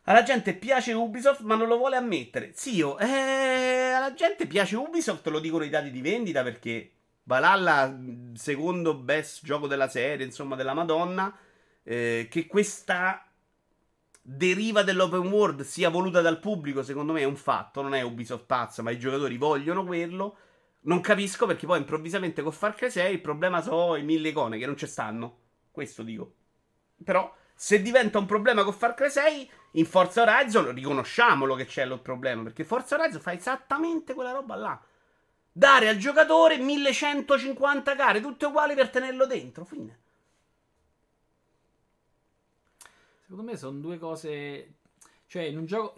Alla 0.05 0.23
gente 0.23 0.55
piace 0.55 0.93
Ubisoft, 0.93 1.41
ma 1.41 1.55
non 1.55 1.67
lo 1.67 1.77
vuole 1.77 1.95
ammettere. 1.95 2.51
Zio, 2.53 2.97
eh, 2.97 3.91
alla 3.95 4.13
gente 4.13 4.47
piace 4.47 4.75
Ubisoft, 4.75 5.27
lo 5.27 5.39
dicono 5.39 5.63
i 5.63 5.69
dati 5.69 5.91
di 5.91 6.01
vendita, 6.01 6.43
perché 6.43 6.91
Valhalla, 7.23 7.97
secondo 8.33 8.95
best 8.95 9.45
gioco 9.45 9.67
della 9.67 9.87
serie, 9.87 10.25
insomma, 10.25 10.55
della 10.55 10.73
Madonna, 10.73 11.35
eh, 11.83 12.27
che 12.29 12.47
questa 12.47 13.30
deriva 14.21 14.83
dell'open 14.83 15.27
world 15.27 15.61
sia 15.61 15.89
voluta 15.89 16.21
dal 16.21 16.39
pubblico, 16.39 16.83
secondo 16.83 17.13
me 17.13 17.21
è 17.21 17.25
un 17.25 17.35
fatto, 17.35 17.81
non 17.81 17.95
è 17.95 18.01
Ubisoft 18.01 18.45
pazza, 18.45 18.81
ma 18.81 18.91
i 18.91 18.99
giocatori 18.99 19.37
vogliono 19.37 19.83
quello. 19.83 20.37
Non 20.83 21.01
capisco 21.01 21.45
perché 21.45 21.65
poi 21.65 21.79
improvvisamente 21.79 22.41
con 22.41 22.51
Far 22.51 22.73
Cry 22.73 22.89
6 22.89 23.13
il 23.13 23.21
problema 23.21 23.61
sono 23.61 23.95
i 23.95 24.03
mille 24.03 24.29
icone 24.29 24.57
che 24.57 24.65
non 24.65 24.77
ci 24.77 24.87
stanno. 24.87 25.37
Questo 25.71 26.03
dico. 26.03 26.33
Però 27.03 27.33
se 27.53 27.81
diventa 27.81 28.17
un 28.17 28.25
problema 28.25 28.63
con 28.63 28.73
Far 28.73 28.95
Cry 28.95 29.09
6 29.09 29.51
in 29.73 29.85
Forza 29.85 30.23
Horizon 30.23 30.73
riconosciamolo 30.73 31.55
che 31.55 31.65
c'è 31.65 31.85
il 31.85 31.99
problema 32.01 32.43
perché 32.43 32.63
Forza 32.63 32.95
Horizon 32.95 33.21
fa 33.21 33.33
esattamente 33.33 34.13
quella 34.13 34.31
roba 34.31 34.55
là. 34.55 34.81
Dare 35.53 35.89
al 35.89 35.97
giocatore 35.97 36.57
1150 36.57 37.93
gare 37.93 38.21
tutte 38.21 38.45
uguali 38.45 38.73
per 38.73 38.89
tenerlo 38.89 39.27
dentro, 39.27 39.65
fine. 39.65 40.00
Secondo 43.31 43.49
me 43.49 43.57
sono 43.57 43.79
due 43.79 43.97
cose 43.97 44.73
cioè 45.27 45.43
in 45.43 45.57
un 45.57 45.65
gioco 45.65 45.95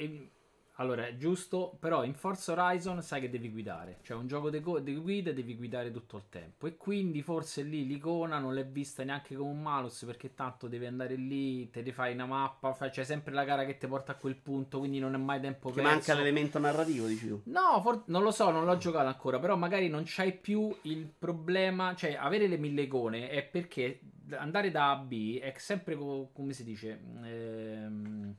allora, 0.83 1.07
è 1.07 1.15
giusto, 1.15 1.75
però 1.79 2.03
in 2.03 2.13
Forza 2.13 2.51
Horizon 2.51 3.01
sai 3.01 3.21
che 3.21 3.29
devi 3.29 3.49
guidare, 3.49 3.99
cioè 4.03 4.17
un 4.17 4.27
gioco 4.27 4.49
di 4.49 4.59
go- 4.59 4.81
guida 4.81 5.31
devi 5.31 5.55
guidare 5.55 5.91
tutto 5.91 6.17
il 6.17 6.23
tempo 6.29 6.67
e 6.67 6.77
quindi 6.77 7.21
forse 7.21 7.63
lì 7.63 7.87
l'icona 7.87 8.37
non 8.37 8.53
l'è 8.53 8.65
vista 8.65 9.03
neanche 9.03 9.35
come 9.35 9.49
un 9.49 9.61
malus 9.61 10.03
perché 10.05 10.33
tanto 10.35 10.67
devi 10.67 10.85
andare 10.85 11.15
lì, 11.15 11.69
te 11.69 11.81
ne 11.81 11.91
fai 11.91 12.13
una 12.13 12.25
mappa, 12.25 12.73
fai, 12.73 12.89
c'è 12.89 13.03
sempre 13.03 13.33
la 13.33 13.43
gara 13.43 13.65
che 13.65 13.77
ti 13.77 13.87
porta 13.87 14.11
a 14.11 14.15
quel 14.15 14.35
punto, 14.35 14.79
quindi 14.79 14.99
non 14.99 15.15
è 15.15 15.17
mai 15.17 15.39
tempo 15.39 15.69
che 15.69 15.81
perso. 15.81 15.89
manca 15.89 16.13
l'elemento 16.13 16.59
narrativo, 16.59 17.07
dici 17.07 17.27
tu? 17.27 17.41
No, 17.45 17.81
for- 17.81 18.03
non 18.07 18.21
lo 18.21 18.31
so, 18.31 18.51
non 18.51 18.65
l'ho 18.65 18.77
giocato 18.77 19.07
ancora, 19.07 19.39
però 19.39 19.55
magari 19.55 19.87
non 19.87 20.03
c'hai 20.05 20.33
più 20.33 20.75
il 20.83 21.07
problema, 21.17 21.95
cioè 21.95 22.15
avere 22.19 22.47
le 22.47 22.57
mille 22.57 22.83
icone 22.83 23.29
è 23.29 23.43
perché 23.43 23.99
andare 24.31 24.71
da 24.71 24.89
A 24.89 24.91
a 24.91 24.97
B 24.97 25.39
è 25.39 25.53
sempre 25.57 25.95
co- 25.95 26.29
come 26.33 26.53
si 26.53 26.63
dice... 26.63 26.99
Ehm 27.23 28.35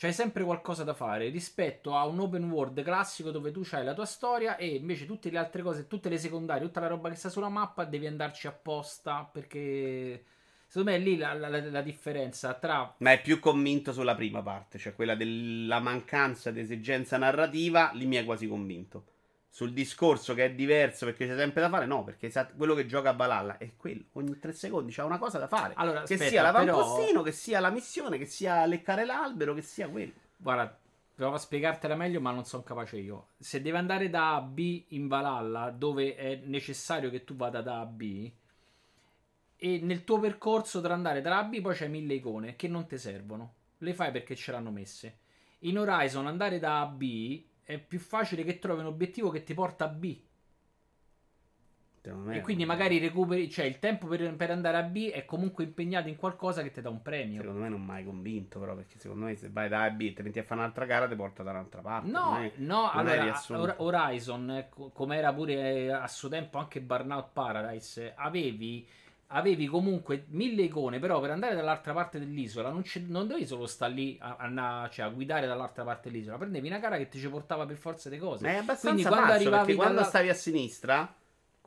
c'hai 0.00 0.14
sempre 0.14 0.44
qualcosa 0.44 0.82
da 0.82 0.94
fare 0.94 1.28
rispetto 1.28 1.94
a 1.94 2.06
un 2.06 2.20
open 2.20 2.50
world 2.50 2.82
classico 2.82 3.30
dove 3.30 3.50
tu 3.50 3.62
hai 3.72 3.84
la 3.84 3.92
tua 3.92 4.06
storia 4.06 4.56
e 4.56 4.76
invece 4.76 5.04
tutte 5.04 5.28
le 5.28 5.36
altre 5.36 5.60
cose, 5.60 5.88
tutte 5.88 6.08
le 6.08 6.16
secondarie, 6.16 6.64
tutta 6.64 6.80
la 6.80 6.86
roba 6.86 7.10
che 7.10 7.16
sta 7.16 7.28
sulla 7.28 7.50
mappa 7.50 7.84
devi 7.84 8.06
andarci 8.06 8.46
apposta 8.46 9.28
perché 9.30 10.24
secondo 10.66 10.90
me 10.90 10.96
è 10.96 11.00
lì 11.00 11.18
la, 11.18 11.34
la, 11.34 11.48
la, 11.48 11.82
differenza 11.82 12.54
tra... 12.54 12.94
Ma 12.96 13.12
è 13.12 13.20
più 13.20 13.40
convinto 13.40 13.92
sulla 13.92 14.14
prima 14.14 14.40
parte, 14.40 14.78
cioè 14.78 14.94
quella 14.94 15.14
della 15.14 15.80
mancanza 15.80 16.50
di 16.50 16.60
esigenza 16.60 17.18
narrativa, 17.18 17.90
lì 17.92 18.06
mi 18.06 18.16
è 18.16 18.24
quasi 18.24 18.48
convinto 18.48 19.04
sul 19.52 19.72
discorso 19.72 20.32
che 20.32 20.44
è 20.44 20.52
diverso 20.52 21.04
perché 21.04 21.26
c'è 21.26 21.36
sempre 21.36 21.60
da 21.60 21.68
fare, 21.68 21.84
no, 21.84 22.04
perché 22.04 22.32
quello 22.56 22.74
che 22.74 22.86
gioca 22.86 23.10
a 23.10 23.14
Balalla 23.14 23.58
è 23.58 23.72
quello, 23.76 24.04
ogni 24.12 24.38
tre 24.38 24.52
secondi 24.52 24.92
c'ha 24.92 25.04
una 25.04 25.18
cosa 25.18 25.38
da 25.38 25.48
fare. 25.48 25.74
Allora, 25.76 26.04
che 26.04 26.14
aspetta, 26.14 26.30
sia 26.30 26.42
l'avantpostino, 26.42 27.10
però... 27.10 27.22
che 27.22 27.32
sia 27.32 27.58
la 27.58 27.70
missione, 27.70 28.16
che 28.16 28.26
sia 28.26 28.64
leccare 28.64 29.04
l'albero, 29.04 29.52
che 29.52 29.62
sia 29.62 29.88
quello. 29.88 30.12
Guarda, 30.36 30.78
provo 31.14 31.34
a 31.34 31.38
spiegartela 31.38 31.96
meglio, 31.96 32.20
ma 32.20 32.30
non 32.30 32.44
sono 32.44 32.62
capace 32.62 32.96
io. 32.96 33.30
Se 33.38 33.60
deve 33.60 33.78
andare 33.78 34.08
da 34.08 34.36
A 34.36 34.40
B 34.40 34.84
in 34.88 35.08
Valhalla, 35.08 35.70
dove 35.70 36.14
è 36.14 36.40
necessario 36.44 37.10
che 37.10 37.24
tu 37.24 37.34
vada 37.34 37.60
da 37.60 37.80
A 37.80 37.86
B, 37.86 38.30
e 39.56 39.80
nel 39.82 40.04
tuo 40.04 40.20
percorso 40.20 40.80
tra 40.80 40.94
andare 40.94 41.20
da 41.20 41.36
A 41.36 41.42
B 41.42 41.60
poi 41.60 41.74
c'hai 41.74 41.90
mille 41.90 42.14
icone 42.14 42.56
che 42.56 42.68
non 42.68 42.86
ti 42.86 42.96
servono. 42.96 43.54
Le 43.78 43.94
fai 43.94 44.10
perché 44.12 44.36
ce 44.36 44.52
l'hanno 44.52 44.70
messe. 44.70 45.18
In 45.60 45.78
Horizon 45.78 46.26
andare 46.26 46.58
da 46.58 46.80
a 46.80 46.86
B 46.86 47.44
è 47.70 47.78
più 47.78 47.98
facile 47.98 48.44
che 48.44 48.58
trovi 48.58 48.80
un 48.80 48.86
obiettivo 48.86 49.30
che 49.30 49.42
ti 49.42 49.54
porta 49.54 49.84
a 49.84 49.88
B. 49.88 50.18
E 52.30 52.40
quindi 52.40 52.64
magari 52.64 52.98
recuperi, 52.98 53.50
cioè 53.50 53.66
il 53.66 53.78
tempo 53.78 54.06
per, 54.06 54.34
per, 54.34 54.50
andare 54.50 54.78
a 54.78 54.82
B 54.82 55.10
è 55.10 55.26
comunque 55.26 55.64
impegnato 55.64 56.08
in 56.08 56.16
qualcosa 56.16 56.62
che 56.62 56.70
ti 56.70 56.80
dà 56.80 56.88
un 56.88 57.02
premio. 57.02 57.42
Secondo 57.42 57.60
me 57.60 57.68
non 57.68 57.84
mai 57.84 58.04
convinto, 58.04 58.58
però, 58.58 58.74
perché 58.74 58.98
secondo 58.98 59.26
me 59.26 59.36
se 59.36 59.50
vai 59.50 59.68
da 59.68 59.82
A 59.82 59.84
a 59.84 59.90
B 59.90 60.00
e 60.00 60.12
ti 60.14 60.22
metti 60.22 60.38
a 60.38 60.42
fare 60.42 60.60
un'altra 60.60 60.86
gara, 60.86 61.06
ti 61.06 61.14
porta 61.14 61.42
da 61.42 61.50
un'altra 61.50 61.82
parte. 61.82 62.10
No, 62.10 62.38
è, 62.38 62.52
no, 62.56 62.90
allora 62.90 63.74
Horizon, 63.76 64.50
eh, 64.50 64.68
come 64.94 65.16
era 65.16 65.32
pure 65.34 65.52
eh, 65.52 65.90
a 65.90 66.08
suo 66.08 66.30
tempo 66.30 66.56
anche 66.56 66.80
Burnout 66.80 67.32
Paradise, 67.34 68.14
avevi 68.16 68.88
avevi 69.32 69.66
comunque 69.66 70.24
mille 70.28 70.62
icone, 70.62 70.98
però 70.98 71.20
per 71.20 71.30
andare 71.30 71.54
dall'altra 71.54 71.92
parte 71.92 72.18
dell'isola 72.18 72.70
non, 72.70 72.82
non 73.06 73.26
dovevi 73.26 73.46
solo 73.46 73.66
stare 73.66 73.92
lì 73.92 74.18
a, 74.20 74.36
a, 74.38 74.88
cioè, 74.88 75.06
a, 75.06 75.08
guidare 75.08 75.46
dall'altra 75.46 75.84
parte 75.84 76.10
dell'isola, 76.10 76.38
prendevi 76.38 76.66
una 76.66 76.78
gara 76.78 76.96
che 76.96 77.08
ti 77.08 77.18
ci 77.18 77.28
portava 77.28 77.66
per 77.66 77.76
forza 77.76 78.08
di 78.08 78.18
cose. 78.18 78.44
Ma 78.44 78.52
è 78.52 78.56
abbastanza 78.56 78.90
Quindi, 78.90 79.02
quando 79.04 79.32
falso, 79.32 79.50
perché 79.50 79.66
dalla... 79.66 79.82
quando 79.82 80.02
stavi 80.04 80.28
a 80.28 80.34
sinistra 80.34 81.14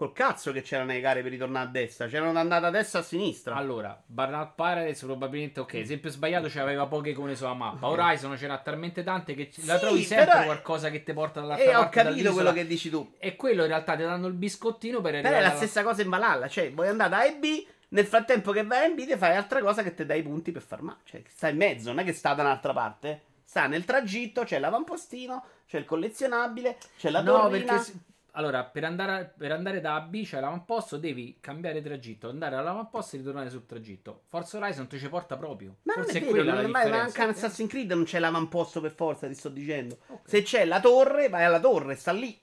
Col 0.03 0.11
cazzo 0.11 0.51
che 0.51 0.61
c'erano 0.61 0.91
le 0.91 0.99
gare 0.99 1.21
per 1.21 1.31
ritornare 1.31 1.65
a 1.65 1.71
destra, 1.71 2.07
c'erano 2.07 2.37
andate 2.37 2.65
a 2.65 2.69
destra 2.69 2.99
e 2.99 3.01
a 3.03 3.05
sinistra. 3.05 3.55
Allora, 3.55 3.97
Burnout 4.05 4.51
Paradise 4.53 5.05
probabilmente, 5.05 5.61
ok, 5.61 5.75
esempio 5.75 6.09
sbagliato, 6.09 6.49
c'aveva 6.49 6.87
poche 6.87 7.11
icone 7.11 7.35
sulla 7.35 7.53
mappa. 7.53 7.87
Horizon 7.87 8.35
c'era 8.35 8.57
talmente 8.57 9.01
tante 9.05 9.33
che 9.33 9.47
sì, 9.49 9.65
la 9.65 9.79
trovi 9.79 10.03
sempre 10.03 10.25
però... 10.25 10.43
qualcosa 10.43 10.89
che 10.89 11.03
ti 11.03 11.13
porta 11.13 11.39
dall'altra 11.39 11.63
eh, 11.63 11.71
parte. 11.71 11.99
E 11.99 12.01
ho 12.01 12.05
capito 12.05 12.33
quello 12.33 12.51
che 12.51 12.67
dici 12.67 12.89
tu. 12.89 13.13
E 13.17 13.37
quello 13.37 13.61
in 13.61 13.69
realtà 13.69 13.95
ti 13.95 14.03
danno 14.03 14.27
il 14.27 14.33
biscottino 14.33 14.99
per 14.99 15.13
arrivare. 15.13 15.35
Però 15.35 15.47
è 15.47 15.49
la 15.49 15.55
stessa 15.55 15.83
cosa 15.83 16.01
in 16.01 16.09
Valhalla, 16.09 16.49
cioè 16.49 16.69
vuoi 16.73 16.89
andare 16.89 17.09
da 17.09 17.17
A 17.19 17.25
e 17.25 17.35
B, 17.37 17.65
nel 17.89 18.05
frattempo 18.05 18.51
che 18.51 18.65
vai 18.65 18.85
a 18.85 18.89
B 18.89 19.05
ti 19.05 19.15
fai 19.15 19.37
altra 19.37 19.61
cosa 19.61 19.83
che 19.83 19.93
ti 19.93 20.05
dai 20.05 20.19
i 20.19 20.23
punti 20.23 20.51
per 20.51 20.63
far 20.63 20.81
male. 20.81 20.99
Cioè, 21.05 21.23
sta 21.29 21.47
in 21.47 21.55
mezzo, 21.55 21.87
non 21.91 21.99
è 21.99 22.03
che 22.03 22.11
sta 22.11 22.33
da 22.33 22.41
un'altra 22.41 22.73
parte. 22.73 23.21
Sta 23.45 23.67
nel 23.67 23.85
tragitto, 23.85 24.43
c'è 24.43 24.59
l'avantpostino, 24.59 25.45
c'è 25.65 25.77
il 25.77 25.85
collezionabile, 25.85 26.75
c'è 26.97 27.09
la 27.09 27.21
no, 27.21 27.43
torrina. 27.43 27.75
perché 27.75 27.91
allora, 28.36 28.63
per 28.63 28.84
andare, 28.84 29.31
per 29.38 29.51
andare 29.51 29.79
da 29.79 29.93
A 29.93 29.95
a 29.97 30.01
B 30.01 30.23
c'è 30.25 30.39
l'avamposto, 30.39 30.97
devi 30.97 31.38
cambiare 31.39 31.84
tragitto, 31.84 32.29
andare 32.29 32.55
all'avamposto 32.55 33.15
e 33.15 33.19
ritornare 33.19 33.49
sul 33.51 33.67
tragitto. 33.67 34.23
Forza 34.27 34.57
Horizon 34.57 34.88
ti 34.88 34.97
ci 34.97 35.07
porta 35.07 35.38
proprio. 35.38 35.77
Ma 35.84 35.93
Forse 35.93 36.19
non 36.19 36.29
è, 36.29 36.29
è 36.29 36.34
vero, 36.34 36.43
la 36.43 36.61
non 36.61 36.71
mai, 36.71 36.71
ma 36.71 36.84
differenza. 36.84 37.05
anche 37.05 37.21
in 37.21 37.29
Assassin's 37.29 37.69
Creed 37.69 37.91
non 37.91 38.05
c'è 38.05 38.17
l'avamposto 38.17 38.81
per 38.81 38.91
forza, 38.91 39.27
ti 39.27 39.36
sto 39.36 39.49
dicendo. 39.49 39.99
Ok. 40.07 40.21
Se 40.27 40.41
c'è 40.41 40.65
la 40.65 40.79
torre, 40.79 41.29
vai 41.29 41.43
alla 41.43 41.59
torre, 41.59 41.95
sta 41.95 42.11
lì. 42.11 42.36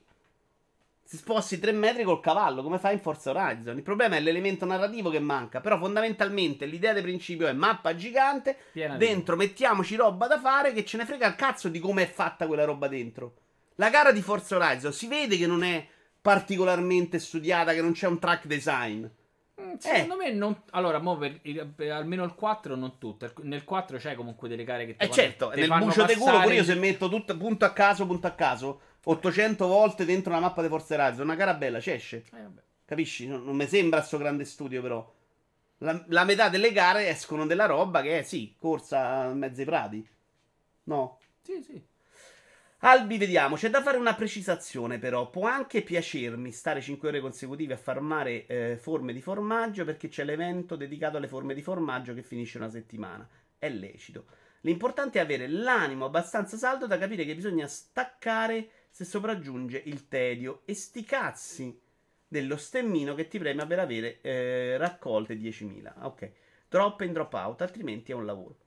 Si 1.03 1.17
sposti 1.17 1.59
tre 1.59 1.73
metri 1.73 2.03
col 2.03 2.21
cavallo, 2.21 2.63
come 2.63 2.79
fai 2.79 2.93
in 2.93 3.01
Forza 3.01 3.31
Horizon. 3.31 3.75
Il 3.75 3.83
problema 3.83 4.15
è 4.15 4.21
l'elemento 4.21 4.63
narrativo 4.65 5.09
che 5.09 5.19
manca. 5.19 5.59
Però 5.59 5.77
fondamentalmente 5.77 6.65
l'idea 6.65 6.93
di 6.93 7.01
principio 7.01 7.47
è 7.47 7.51
mappa 7.51 7.93
gigante, 7.95 8.55
Piena 8.71 8.95
dentro 8.95 9.35
mettiamoci 9.35 9.97
roba 9.97 10.27
da 10.27 10.39
fare 10.39 10.71
che 10.71 10.85
ce 10.85 10.95
ne 10.95 11.05
frega 11.05 11.27
il 11.27 11.35
cazzo 11.35 11.67
di 11.67 11.79
come 11.79 12.03
è 12.03 12.07
fatta 12.09 12.47
quella 12.47 12.63
roba 12.63 12.87
dentro. 12.87 13.33
La 13.75 13.89
gara 13.89 14.11
di 14.11 14.21
Forza 14.21 14.55
Horizon 14.57 14.93
si 14.93 15.07
vede 15.07 15.37
che 15.37 15.47
non 15.47 15.63
è 15.63 15.85
particolarmente 16.21 17.19
studiata, 17.19 17.73
che 17.73 17.81
non 17.81 17.93
c'è 17.93 18.07
un 18.07 18.19
track 18.19 18.45
design. 18.45 19.05
Mm, 19.59 19.73
Secondo 19.77 20.15
me 20.15 20.31
non. 20.31 20.61
Allora, 20.71 20.99
mo 20.99 21.17
per- 21.17 21.39
per- 21.75 21.91
almeno 21.91 22.23
il 22.23 22.33
4 22.35 22.75
non 22.75 22.97
tutto. 22.97 23.31
Nel 23.43 23.63
4 23.63 23.97
c'è 23.97 24.15
comunque 24.15 24.47
delle 24.47 24.63
gare 24.63 24.85
che 24.85 24.95
ti 24.95 25.03
E 25.03 25.07
fanno- 25.07 25.13
certo, 25.13 25.49
ti 25.49 25.59
nel 25.59 25.67
fanno 25.67 25.85
bucio 25.85 26.05
di 26.05 26.15
culo 26.15 26.39
pure 26.41 26.55
io 26.55 26.63
se 26.63 26.75
metto 26.75 27.09
tutto 27.09 27.35
punto 27.37 27.65
a 27.65 27.71
caso, 27.73 28.05
punto 28.05 28.27
a 28.27 28.31
caso, 28.31 28.81
800 29.03 29.67
volte 29.67 30.05
dentro 30.05 30.31
una 30.31 30.41
mappa 30.41 30.61
di 30.61 30.67
Forza 30.67 30.93
Horizon, 30.95 31.25
una 31.25 31.35
gara 31.35 31.53
bella, 31.53 31.79
ci 31.79 31.91
esce. 31.91 32.23
Eh. 32.33 32.45
Capisci? 32.85 33.27
Non, 33.27 33.43
non 33.43 33.55
mi 33.55 33.67
sembra 33.67 34.01
sto 34.01 34.17
grande 34.17 34.45
studio, 34.45 34.81
però. 34.81 35.13
La, 35.79 36.03
la 36.09 36.23
metà 36.25 36.49
delle 36.49 36.71
gare 36.71 37.07
escono 37.07 37.47
della 37.47 37.65
roba 37.65 38.01
che 38.01 38.19
è, 38.19 38.23
sì, 38.23 38.55
corsa 38.59 39.25
in 39.25 39.37
mezzo 39.39 39.59
ai 39.61 39.65
prati. 39.65 40.07
No. 40.83 41.17
Sì, 41.41 41.61
sì. 41.63 41.81
Albi, 42.83 43.19
vediamo. 43.19 43.57
C'è 43.57 43.69
da 43.69 43.83
fare 43.83 43.97
una 43.97 44.15
precisazione, 44.15 44.97
però. 44.97 45.29
Può 45.29 45.45
anche 45.45 45.83
piacermi 45.83 46.51
stare 46.51 46.81
5 46.81 47.09
ore 47.09 47.19
consecutive 47.19 47.75
a 47.75 47.77
farmare 47.77 48.47
eh, 48.47 48.75
forme 48.75 49.13
di 49.13 49.21
formaggio 49.21 49.85
perché 49.85 50.07
c'è 50.07 50.23
l'evento 50.23 50.75
dedicato 50.75 51.17
alle 51.17 51.27
forme 51.27 51.53
di 51.53 51.61
formaggio 51.61 52.15
che 52.15 52.23
finisce 52.23 52.57
una 52.57 52.71
settimana. 52.71 53.27
È 53.59 53.69
lecito. 53.69 54.25
L'importante 54.61 55.19
è 55.19 55.21
avere 55.21 55.47
l'animo 55.47 56.05
abbastanza 56.05 56.57
saldo 56.57 56.87
da 56.87 56.97
capire 56.97 57.23
che 57.23 57.35
bisogna 57.35 57.67
staccare 57.67 58.69
se 58.89 59.05
sopraggiunge 59.05 59.79
il 59.85 60.07
tedio 60.07 60.63
e 60.65 60.73
sti 60.73 61.03
cazzi 61.03 61.79
dello 62.27 62.57
stemmino 62.57 63.13
che 63.13 63.27
ti 63.27 63.37
preme 63.37 63.67
per 63.67 63.77
avere 63.77 64.21
eh, 64.21 64.77
raccolte 64.77 65.35
10.000. 65.35 66.03
Ok. 66.03 66.31
Drop 66.67 67.01
in, 67.01 67.13
drop 67.13 67.33
out, 67.33 67.61
altrimenti 67.61 68.11
è 68.11 68.15
un 68.15 68.25
lavoro. 68.25 68.57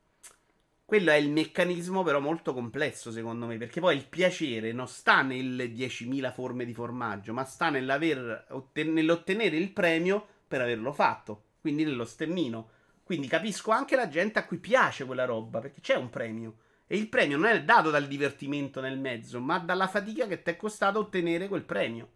Quello 0.95 1.11
è 1.11 1.17
il 1.17 1.29
meccanismo, 1.29 2.05
però 2.05 2.21
molto 2.21 2.55
complesso, 2.55 3.11
secondo 3.11 3.47
me, 3.47 3.57
perché 3.57 3.81
poi 3.81 3.97
il 3.97 4.07
piacere 4.07 4.71
non 4.71 4.87
sta 4.87 5.23
nelle 5.23 5.73
10.000 5.73 6.33
forme 6.33 6.65
di 6.65 6.73
formaggio, 6.73 7.33
ma 7.33 7.43
sta 7.43 7.67
otten- 7.67 8.93
nell'ottenere 8.93 9.57
il 9.57 9.73
premio 9.73 10.25
per 10.47 10.61
averlo 10.61 10.93
fatto, 10.93 11.47
quindi 11.61 11.83
nello 11.83 12.05
stemmino. 12.05 12.69
Quindi 13.03 13.27
capisco 13.27 13.73
anche 13.73 13.97
la 13.97 14.07
gente 14.07 14.39
a 14.39 14.47
cui 14.47 14.59
piace 14.59 15.05
quella 15.05 15.25
roba, 15.25 15.59
perché 15.59 15.81
c'è 15.81 15.97
un 15.97 16.11
premio. 16.11 16.59
E 16.87 16.97
il 16.97 17.09
premio 17.09 17.39
non 17.39 17.49
è 17.49 17.65
dato 17.65 17.91
dal 17.91 18.07
divertimento 18.07 18.81
nel 18.81 18.97
mezzo, 18.97 19.41
ma 19.41 19.59
dalla 19.59 19.89
fatica 19.89 20.29
che 20.29 20.43
ti 20.43 20.51
è 20.51 20.57
costato 20.57 21.01
ottenere 21.01 21.49
quel 21.49 21.65
premio. 21.65 22.09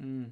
Mm. 0.00 0.24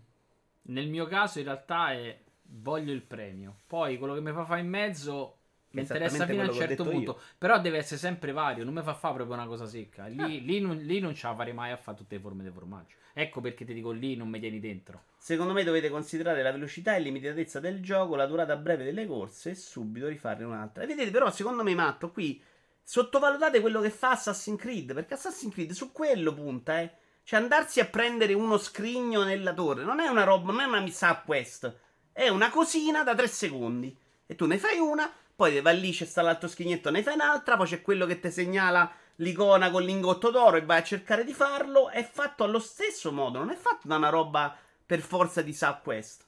Nel 0.62 0.88
mio 0.88 1.04
caso, 1.04 1.38
in 1.38 1.44
realtà, 1.44 1.92
è 1.92 2.18
voglio 2.44 2.94
il 2.94 3.02
premio. 3.02 3.58
Poi 3.66 3.98
quello 3.98 4.14
che 4.14 4.22
mi 4.22 4.32
fa 4.32 4.46
fare 4.46 4.62
in 4.62 4.68
mezzo 4.68 5.37
mi 5.70 5.80
interessa 5.82 6.26
fino 6.26 6.42
a 6.42 6.46
un 6.46 6.52
certo 6.54 6.84
punto. 6.84 7.20
Però 7.36 7.60
deve 7.60 7.78
essere 7.78 7.98
sempre 7.98 8.32
vario. 8.32 8.64
Non 8.64 8.74
mi 8.74 8.82
fa 8.82 8.94
fare 8.94 9.14
proprio 9.14 9.36
una 9.36 9.46
cosa 9.46 9.66
secca. 9.66 10.06
Lì, 10.06 10.20
Ah. 10.20 10.26
lì 10.26 10.60
non, 10.60 10.76
lì 10.78 10.98
non 11.00 11.14
ce 11.14 11.26
la 11.26 11.34
farei 11.34 11.52
mai 11.52 11.70
a 11.72 11.76
fare 11.76 11.96
tutte 11.96 12.14
le 12.16 12.20
forme 12.20 12.42
di 12.44 12.50
formaggio. 12.50 12.96
Ecco 13.12 13.40
perché 13.40 13.64
ti 13.64 13.74
dico 13.74 13.90
lì 13.90 14.16
non 14.16 14.28
mi 14.28 14.38
tieni 14.40 14.60
dentro. 14.60 15.04
Secondo 15.18 15.52
me 15.52 15.64
dovete 15.64 15.90
considerare 15.90 16.42
la 16.42 16.52
velocità 16.52 16.94
e 16.94 17.00
limitatezza 17.00 17.58
del 17.60 17.82
gioco, 17.82 18.14
la 18.14 18.26
durata 18.26 18.56
breve 18.56 18.84
delle 18.84 19.06
corse 19.06 19.50
e 19.50 19.54
subito 19.54 20.06
rifarne 20.06 20.44
un'altra. 20.44 20.84
E 20.84 20.86
vedete, 20.86 21.10
però, 21.10 21.30
secondo 21.30 21.62
me, 21.64 21.74
Matto, 21.74 22.10
qui 22.12 22.40
sottovalutate 22.82 23.60
quello 23.60 23.80
che 23.80 23.90
fa 23.90 24.12
Assassin's 24.12 24.58
Creed, 24.60 24.94
perché 24.94 25.14
Assassin's 25.14 25.52
Creed 25.52 25.72
su 25.72 25.92
quello 25.92 26.32
punta, 26.32 26.80
eh. 26.80 26.90
Cioè, 27.24 27.40
andarsi 27.40 27.80
a 27.80 27.84
prendere 27.84 28.32
uno 28.32 28.56
scrigno 28.56 29.22
nella 29.22 29.52
torre 29.52 29.84
non 29.84 30.00
è 30.00 30.08
una 30.08 30.24
roba, 30.24 30.50
non 30.52 30.60
è 30.62 30.64
una 30.64 30.80
missa 30.80 31.14
quest. 31.26 31.76
È 32.10 32.28
una 32.28 32.48
cosina 32.48 33.02
da 33.02 33.14
tre 33.14 33.26
secondi. 33.28 33.94
E 34.26 34.34
tu 34.34 34.46
ne 34.46 34.56
fai 34.56 34.78
una, 34.78 35.12
poi 35.38 35.60
vai 35.60 35.78
lì, 35.80 35.92
c'è 35.92 36.04
sta 36.04 36.20
l'altro 36.22 36.48
scrignetto, 36.48 36.90
ne 36.90 37.02
fai 37.04 37.14
un'altra, 37.14 37.56
poi 37.56 37.66
c'è 37.68 37.80
quello 37.80 38.06
che 38.06 38.18
ti 38.18 38.28
segnala 38.30 38.90
l'icona 39.16 39.70
con 39.70 39.82
l'ingotto 39.84 40.30
d'oro 40.30 40.56
e 40.56 40.64
vai 40.64 40.78
a 40.80 40.82
cercare 40.82 41.22
di 41.24 41.32
farlo. 41.32 41.90
È 41.90 42.02
fatto 42.04 42.42
allo 42.42 42.58
stesso 42.58 43.12
modo, 43.12 43.38
non 43.38 43.50
è 43.50 43.54
fatto 43.56 43.86
da 43.86 43.96
una 43.96 44.08
roba 44.08 44.56
per 44.84 45.00
forza 45.00 45.40
di 45.42 45.52
subquest. 45.52 46.26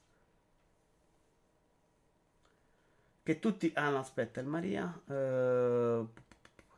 Che 3.22 3.38
tutti. 3.38 3.70
Ah, 3.74 3.90
no, 3.90 3.98
aspetta, 3.98 4.40
il 4.40 4.46
Maria. 4.46 5.00
eh, 5.08 6.04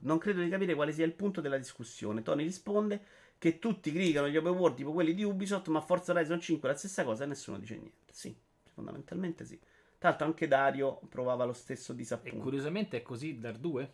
Non 0.00 0.18
credo 0.18 0.42
di 0.42 0.48
capire 0.48 0.74
quale 0.74 0.92
sia 0.92 1.04
il 1.04 1.12
punto 1.14 1.40
della 1.40 1.58
discussione. 1.58 2.22
Tony 2.22 2.44
risponde 2.44 3.04
che 3.38 3.58
tutti 3.58 3.92
criticano 3.92 4.28
gli 4.28 4.36
open 4.36 4.52
world 4.54 4.76
tipo 4.76 4.92
quelli 4.92 5.14
di 5.14 5.24
Ubisoft, 5.24 5.68
ma 5.68 5.80
Forza 5.80 6.12
Horizon 6.12 6.40
5 6.40 6.68
è 6.68 6.72
la 6.72 6.78
stessa 6.78 7.04
cosa 7.04 7.24
e 7.24 7.26
nessuno 7.28 7.58
dice 7.58 7.76
niente. 7.76 8.12
Sì, 8.12 8.34
fondamentalmente 8.74 9.44
sì. 9.44 9.58
Tra 10.02 10.10
l'altro 10.10 10.26
anche 10.26 10.48
Dario 10.48 10.98
provava 11.08 11.44
lo 11.44 11.52
stesso 11.52 11.92
E 11.92 11.94
disappunto. 11.94 12.38
curiosamente 12.38 12.96
è 12.96 13.02
così 13.02 13.38
Dar 13.38 13.54
2 13.56 13.90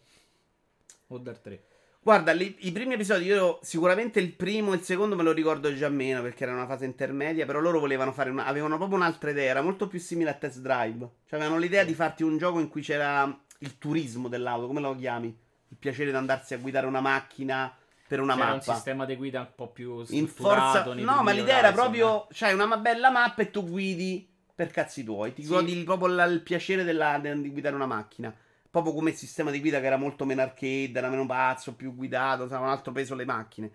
o 1.09 1.19
Dar 1.19 1.37
3. 1.37 1.63
Guarda, 2.01 2.33
li- 2.33 2.57
i 2.61 2.73
primi 2.73 2.95
episodi, 2.95 3.27
io 3.27 3.59
sicuramente 3.61 4.19
il 4.19 4.33
primo 4.33 4.73
e 4.73 4.77
il 4.77 4.83
secondo 4.83 5.17
me 5.17 5.23
lo 5.23 5.33
ricordo 5.33 5.75
già 5.75 5.91
meno 5.91 6.23
perché 6.23 6.45
era 6.45 6.55
una 6.55 6.67
fase 6.67 6.87
intermedia, 6.87 7.45
però 7.45 7.61
loro 7.61 7.79
volevano 7.79 8.13
fare 8.13 8.31
una, 8.31 8.47
avevano 8.47 8.79
proprio 8.79 8.97
un'altra 8.97 9.29
idea, 9.29 9.51
era 9.51 9.61
molto 9.61 9.87
più 9.87 9.99
simile 10.01 10.31
a 10.31 10.35
Test 10.35 10.61
Drive. 10.61 10.99
Cioè 11.27 11.39
avevano 11.39 11.59
l'idea 11.61 11.85
di 11.85 11.93
farti 11.93 12.23
un 12.23 12.39
gioco 12.39 12.59
in 12.59 12.69
cui 12.69 12.81
c'era 12.81 13.39
il 13.59 13.77
turismo 13.77 14.29
dell'auto, 14.29 14.67
come 14.67 14.81
lo 14.81 14.97
chiami? 14.97 15.27
Il 15.69 15.77
piacere 15.79 16.09
di 16.11 16.17
andarsi 16.17 16.55
a 16.55 16.57
guidare 16.59 16.87
una 16.87 17.01
macchina 17.03 17.71
per 18.07 18.21
una 18.21 18.33
C'era 18.35 18.47
un 18.47 18.53
mappa. 18.57 18.73
sistema 18.73 19.05
di 19.05 19.15
guida 19.17 19.41
un 19.41 19.49
po' 19.55 19.69
più 19.69 19.99
In 20.09 20.27
strutturato 20.29 20.73
forza... 20.85 20.95
nei 20.95 21.05
No, 21.05 21.23
ma 21.23 21.33
l'idea 21.33 21.59
era 21.59 21.73
proprio, 21.73 22.27
c'hai 22.31 22.55
una 22.55 22.65
ma- 22.65 22.79
bella 22.79 23.11
mappa 23.11 23.43
e 23.43 23.51
tu 23.51 23.69
guidi 23.69 24.28
per 24.59 24.73
cazzi 24.73 25.05
tuoi, 25.05 25.33
ti 25.33 25.45
Sì. 25.45 25.51
godi 25.51 25.85
proprio 25.85 26.09
la- 26.09 26.25
il 26.25 26.41
piacere 26.43 26.83
della- 26.83 27.17
de- 27.19 27.41
di 27.41 27.51
guidare 27.53 27.77
una 27.77 27.87
macchina. 27.87 28.35
Proprio 28.69 28.93
come 28.93 29.13
sistema 29.13 29.53
di 29.53 29.61
guida 29.61 29.79
che 29.79 29.87
era 29.87 29.97
molto 29.97 30.25
meno 30.25 30.43
arcade, 30.43 30.95
era 30.95 31.09
meno 31.09 31.25
pazzo, 31.27 31.77
più 31.77 31.95
guidato, 31.95 32.43
aveva 32.43 32.59
un 32.59 32.69
altro 32.71 32.91
peso 32.91 33.15
le 33.15 33.25
macchine. 33.25 33.71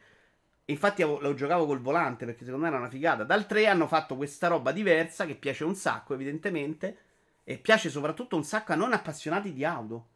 E 0.66 0.74
infatti 0.74 1.02
lo 1.02 1.34
giocavo 1.36 1.66
col 1.66 1.80
volante 1.80 2.26
perché 2.26 2.44
secondo 2.44 2.66
me 2.66 2.70
era 2.70 2.82
una 2.82 2.90
figata. 2.90 3.24
Dal 3.24 3.46
3 3.48 3.66
hanno 3.68 3.88
fatto 3.88 4.18
questa 4.18 4.48
roba 4.48 4.74
diversa 4.74 5.26
che 5.26 5.36
piace 5.36 5.64
un 5.64 5.74
sacco, 5.74 6.16
evidentemente. 6.16 6.98
E 7.46 7.58
piace 7.60 7.90
soprattutto 7.90 8.36
un 8.36 8.44
sacco 8.44 8.74
a 8.74 8.76
non 8.76 8.92
appassionati 8.92 9.54
di 9.54 9.64
auto. 9.64 10.08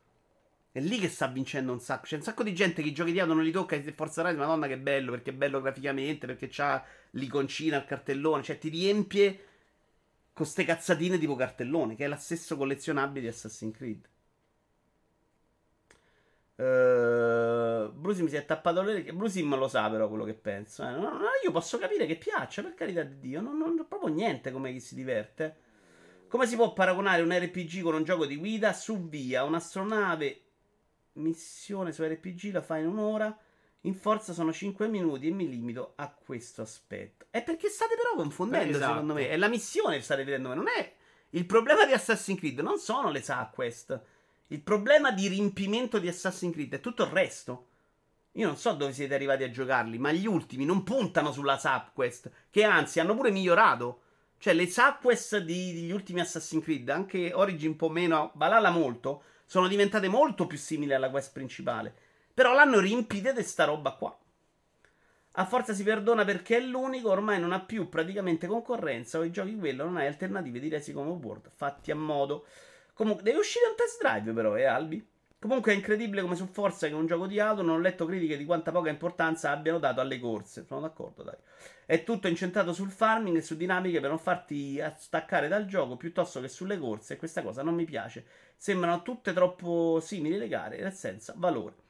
È 0.74 0.82
lì 0.82 0.99
che 0.99 1.07
sta 1.07 1.28
vincendo 1.28 1.72
un 1.72 1.80
sacco. 1.80 2.07
C'è 2.07 2.18
un 2.18 2.24
sacco 2.24 2.43
di 2.43 2.53
gente 2.53 2.82
che 2.82 2.89
i 2.89 2.93
giochi 2.93 3.13
di 3.13 3.22
auto 3.22 3.34
non 3.34 3.43
li 3.43 3.51
tocca 3.51 3.78
e 3.78 3.93
Forza 3.93 4.20
Horizon, 4.22 4.41
madonna 4.41 4.68
che 4.68 4.78
bello, 4.78 5.11
perché 5.11 5.30
è 5.30 5.34
bello 5.34 5.61
graficamente, 5.61 6.28
perché 6.28 6.49
c'ha 6.51 6.84
l'iconcina, 7.11 7.78
il 7.78 7.86
cartellone, 7.86 8.43
cioè 8.43 8.57
ti 8.57 8.68
riempie 8.68 9.39
con 10.38 10.46
ste 10.46 10.66
cazzatine 10.66 11.18
tipo 11.18 11.36
cartellone, 11.36 11.96
che 11.96 12.06
è 12.06 12.08
la 12.08 12.16
stessa 12.16 12.56
collezionabile 12.56 13.22
di 13.22 13.28
Assassin's 13.28 13.76
Creed. 13.76 14.08
Uh, 16.58 17.92
Brusim 17.92 18.26
mi 18.26 18.30
si 18.30 18.36
è 18.36 18.46
tappato 18.46 18.84
le 18.84 18.92
orecchie. 18.92 19.14
Brusim 19.14 19.56
lo 19.58 19.68
sa 19.68 19.90
però 19.90 20.08
quello 20.08 20.26
che 20.26 20.36
penso. 20.36 20.84
eh. 20.84 20.92
No, 20.92 21.18
no, 21.18 21.26
io 21.44 21.52
posso 21.52 21.80
capire 21.80 22.06
che 22.06 22.18
piaccia, 22.18 22.62
per 22.62 22.76
carità 22.76 23.02
di 23.02 23.18
Dio. 23.20 23.42
Non, 23.42 23.58
non 23.58 23.84
proprio 23.90 24.14
niente 24.14 24.52
come 24.52 24.72
chi 24.72 24.80
si 24.80 24.94
diverte. 24.94 25.56
Come 26.28 26.46
si 26.46 26.56
può 26.56 26.72
paragonare 26.72 27.24
un 27.24 27.36
RPG 27.36 27.82
con 27.82 27.96
un 27.96 28.04
gioco 28.04 28.28
di 28.28 28.36
guida 28.36 28.74
su 28.74 29.08
via? 29.10 29.44
Un'astronave 29.44 30.42
missione 31.14 31.92
su 31.92 32.04
RPG 32.04 32.52
la 32.54 32.62
fai 32.62 32.82
in 32.82 32.90
un'ora. 32.90 33.36
In 33.88 33.96
forza 33.96 34.34
sono 34.34 34.52
5 34.52 34.90
minuti 34.90 35.28
e 35.28 35.32
mi 35.32 35.48
limito 35.48 35.94
a 35.96 36.10
questo 36.14 36.62
aspetto. 36.62 37.26
È 37.30 37.42
perché 37.42 37.70
state 37.70 37.96
però 37.96 38.16
confondendo, 38.16 38.76
Esatto. 38.76 38.92
secondo 38.92 39.14
me. 39.14 39.30
È 39.30 39.38
la 39.38 39.48
missione 39.48 39.96
che 39.96 40.04
state 40.04 40.26
vedendo. 40.26 40.54
Non 40.54 40.68
è 40.68 40.94
il 41.30 41.46
problema 41.46 41.86
di 41.86 41.94
Assassin's 41.94 42.38
Creed, 42.38 42.60
non 42.60 42.80
sono 42.80 43.10
le 43.12 43.22
side 43.22 43.50
quest. 43.54 43.98
Il 44.48 44.60
problema 44.62 45.12
di 45.12 45.30
riempimento 45.30 46.00
di 46.00 46.10
Assassin's 46.10 46.54
Creed 46.54 46.74
è 46.74 46.80
tutto 46.82 47.04
il 47.04 47.12
resto. 47.12 47.68
Io 48.34 48.46
non 48.46 48.58
so 48.58 48.74
dove 48.74 48.92
siete 48.92 49.16
arrivati 49.16 49.44
a 49.44 49.50
giocarli, 49.50 49.98
ma 49.98 50.12
gli 50.12 50.28
ultimi 50.28 50.66
non 50.66 50.84
puntano 50.84 51.32
sulla 51.32 51.58
subquest, 51.58 52.30
che 52.50 52.66
anzi 52.66 53.00
hanno 53.00 53.16
pure 53.16 53.32
migliorato. 53.32 54.02
Cioè, 54.38 54.54
le 54.54 54.70
subquest 54.70 55.38
di- 55.40 55.74
degli 55.74 55.92
ultimi 55.92 56.20
Assassin's 56.20 56.64
Creed, 56.64 56.90
anche 56.90 57.32
Origin 57.34 57.70
un 57.70 57.76
po' 57.78 57.90
meno, 57.90 58.32
Valhalla 58.36 58.70
molto, 58.70 59.24
sono 59.46 59.70
diventate 59.70 60.10
molto 60.10 60.46
più 60.46 60.58
simili 60.58 60.94
alla 60.94 61.10
quest 61.10 61.32
principale. 61.32 61.96
Però 62.38 62.54
l'hanno 62.54 62.80
riempita 62.80 63.32
di 63.32 63.42
sta 63.42 63.64
roba 63.64 63.94
qua. 63.94 64.16
A 65.32 65.46
forza 65.46 65.74
si 65.74 65.82
perdona 65.82 66.24
perché 66.24 66.58
è 66.58 66.60
l'unico, 66.60 67.10
ormai 67.10 67.40
non 67.40 67.52
ha 67.52 67.60
più 67.62 67.90
praticamente 67.90 68.46
concorrenza 68.46 69.18
o 69.18 69.24
i 69.24 69.32
giochi 69.32 69.56
quello, 69.56 69.86
non 69.86 69.98
hai 69.98 70.06
alternative 70.06 70.60
direi 70.60 70.92
come 70.92 71.10
world, 71.10 71.50
fatti 71.50 71.90
a 71.90 71.96
modo. 71.96 72.46
Comunque, 72.94 73.24
deve 73.24 73.40
uscire 73.40 73.66
un 73.66 73.76
test 73.76 74.00
drive 74.00 74.34
però, 74.34 74.56
eh, 74.56 74.66
Albi? 74.66 75.04
Comunque 75.40 75.72
è 75.72 75.76
incredibile 75.76 76.22
come 76.22 76.36
su 76.36 76.46
Forza, 76.46 76.86
che 76.86 76.94
è 76.94 76.96
un 76.96 77.08
gioco 77.08 77.26
di 77.26 77.40
auto, 77.40 77.64
non 77.64 77.78
ho 77.78 77.80
letto 77.80 78.06
critiche 78.06 78.38
di 78.38 78.46
quanta 78.46 78.72
poca 78.72 78.92
importanza 78.92 79.50
abbiano 79.50 79.80
dato 79.80 80.00
alle 80.00 80.20
corse. 80.20 80.64
Sono 80.64 80.82
d'accordo, 80.82 81.24
dai. 81.24 81.38
È 81.88 82.04
tutto 82.04 82.28
incentrato 82.28 82.72
sul 82.72 82.92
farming 82.92 83.38
e 83.38 83.42
su 83.42 83.58
dinamiche 83.58 84.00
per 84.00 84.10
non 84.10 84.20
farti 84.20 84.80
staccare 84.96 85.48
dal 85.48 85.66
gioco 85.66 85.98
piuttosto 85.98 86.40
che 86.40 86.50
sulle 86.50 86.78
corse. 86.78 87.16
E 87.16 87.18
questa 87.18 87.42
cosa 87.42 87.64
non 87.64 87.74
mi 87.74 87.86
piace. 87.86 88.28
Sembrano 88.56 89.02
tutte 89.02 89.34
troppo 89.34 90.00
simili 90.00 90.38
le 90.38 90.48
gare 90.48 90.78
e 90.78 90.92
senza 90.92 91.34
valore. 91.36 91.86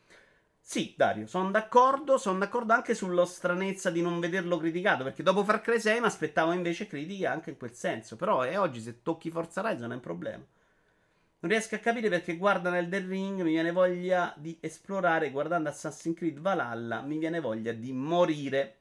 Sì, 0.70 0.94
Dario, 0.98 1.28
sono 1.28 1.50
d'accordo. 1.50 2.18
Sono 2.18 2.38
d'accordo 2.40 2.74
anche 2.74 2.94
sulla 2.94 3.26
stranezza 3.26 3.90
di 3.90 4.02
non 4.02 4.20
vederlo 4.20 4.58
criticato. 4.58 5.04
Perché 5.04 5.24
dopo 5.24 5.44
Far 5.46 5.62
Cry 5.62 5.80
6 5.80 6.00
mi 6.02 6.06
aspettavo 6.08 6.52
invece 6.52 6.88
critiche 6.88 7.26
anche 7.26 7.52
in 7.52 7.58
quel 7.58 7.74
senso. 7.74 8.16
Però 8.18 8.42
è 8.42 8.60
oggi 8.60 8.82
se 8.82 9.02
tocchi 9.02 9.32
Forza 9.32 9.62
Horizon 9.62 9.92
è 9.92 9.96
un 9.96 10.00
problema. 10.02 10.44
Non 11.40 11.52
riesco 11.52 11.76
a 11.76 11.80
capire 11.80 12.10
perché 12.10 12.38
guardano 12.38 12.76
Elden 12.78 13.08
Ring, 13.08 13.42
mi 13.42 13.52
viene 13.52 13.72
voglia 13.72 14.34
di 14.38 14.58
esplorare, 14.60 15.32
guardando 15.32 15.70
Assassin's 15.70 16.16
Creed 16.18 16.40
Valhalla, 16.40 17.02
mi 17.02 17.18
viene 17.18 17.40
voglia 17.40 17.72
di 17.74 17.92
morire. 17.94 18.76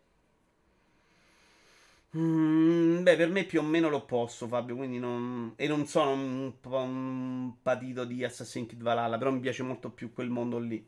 Mm, 2.17 3.03
beh, 3.03 3.17
per 3.17 3.29
me 3.31 3.45
più 3.45 3.61
o 3.61 3.63
meno 3.63 3.89
l'opposto, 3.89 4.47
Fabio, 4.49 4.75
quindi 4.77 4.99
non... 4.99 5.53
E 5.57 5.67
non 5.69 5.87
sono 5.87 6.13
un, 6.13 6.53
un 6.63 7.53
patito 7.63 8.05
di 8.05 8.25
Assassin's 8.25 8.69
Creed 8.69 8.83
Valhalla, 8.83 9.19
però 9.19 9.31
mi 9.31 9.41
piace 9.41 9.63
molto 9.63 9.91
più 9.91 10.13
quel 10.13 10.29
mondo 10.31 10.59
lì. 10.59 10.85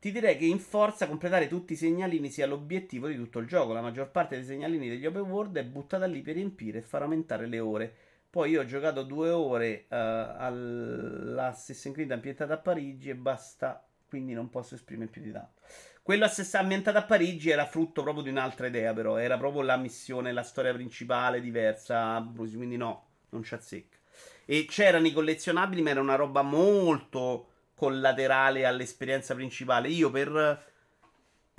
Ti 0.00 0.12
direi 0.12 0.38
che 0.38 0.46
in 0.46 0.60
forza 0.60 1.06
completare 1.06 1.46
tutti 1.46 1.74
i 1.74 1.76
segnalini 1.76 2.30
sia 2.30 2.46
l'obiettivo 2.46 3.06
di 3.06 3.16
tutto 3.16 3.38
il 3.38 3.46
gioco. 3.46 3.74
La 3.74 3.82
maggior 3.82 4.10
parte 4.10 4.34
dei 4.34 4.46
segnalini 4.46 4.88
degli 4.88 5.04
open 5.04 5.20
world 5.20 5.58
è 5.58 5.62
buttata 5.62 6.06
lì 6.06 6.22
per 6.22 6.36
riempire 6.36 6.78
e 6.78 6.82
far 6.82 7.02
aumentare 7.02 7.46
le 7.46 7.60
ore. 7.60 7.94
Poi 8.30 8.52
io 8.52 8.62
ho 8.62 8.64
giocato 8.64 9.02
due 9.02 9.28
ore 9.28 9.84
uh, 9.88 9.90
all'Assassin's 9.90 11.94
Creed 11.94 12.12
ambientata 12.12 12.54
a 12.54 12.56
Parigi 12.56 13.10
e 13.10 13.14
basta, 13.14 13.86
quindi 14.08 14.32
non 14.32 14.48
posso 14.48 14.74
esprimere 14.74 15.10
più 15.10 15.20
di 15.20 15.32
tanto. 15.32 15.60
Quello 16.02 16.26
ambientato 16.52 16.96
a 16.96 17.02
Parigi 17.02 17.50
era 17.50 17.66
frutto 17.66 18.02
proprio 18.02 18.24
di 18.24 18.30
un'altra 18.30 18.68
idea, 18.68 18.94
però 18.94 19.18
era 19.18 19.36
proprio 19.36 19.60
la 19.60 19.76
missione, 19.76 20.32
la 20.32 20.42
storia 20.42 20.72
principale 20.72 21.42
diversa, 21.42 22.26
quindi 22.34 22.78
no, 22.78 23.08
non 23.30 23.42
ci 23.42 23.52
azzecca. 23.52 23.98
E 24.46 24.64
c'erano 24.66 25.06
i 25.06 25.12
collezionabili, 25.12 25.82
ma 25.82 25.90
era 25.90 26.00
una 26.00 26.16
roba 26.16 26.40
molto 26.40 27.48
collaterale 27.80 28.66
all'esperienza 28.66 29.34
principale. 29.34 29.88
Io 29.88 30.10
per 30.10 30.68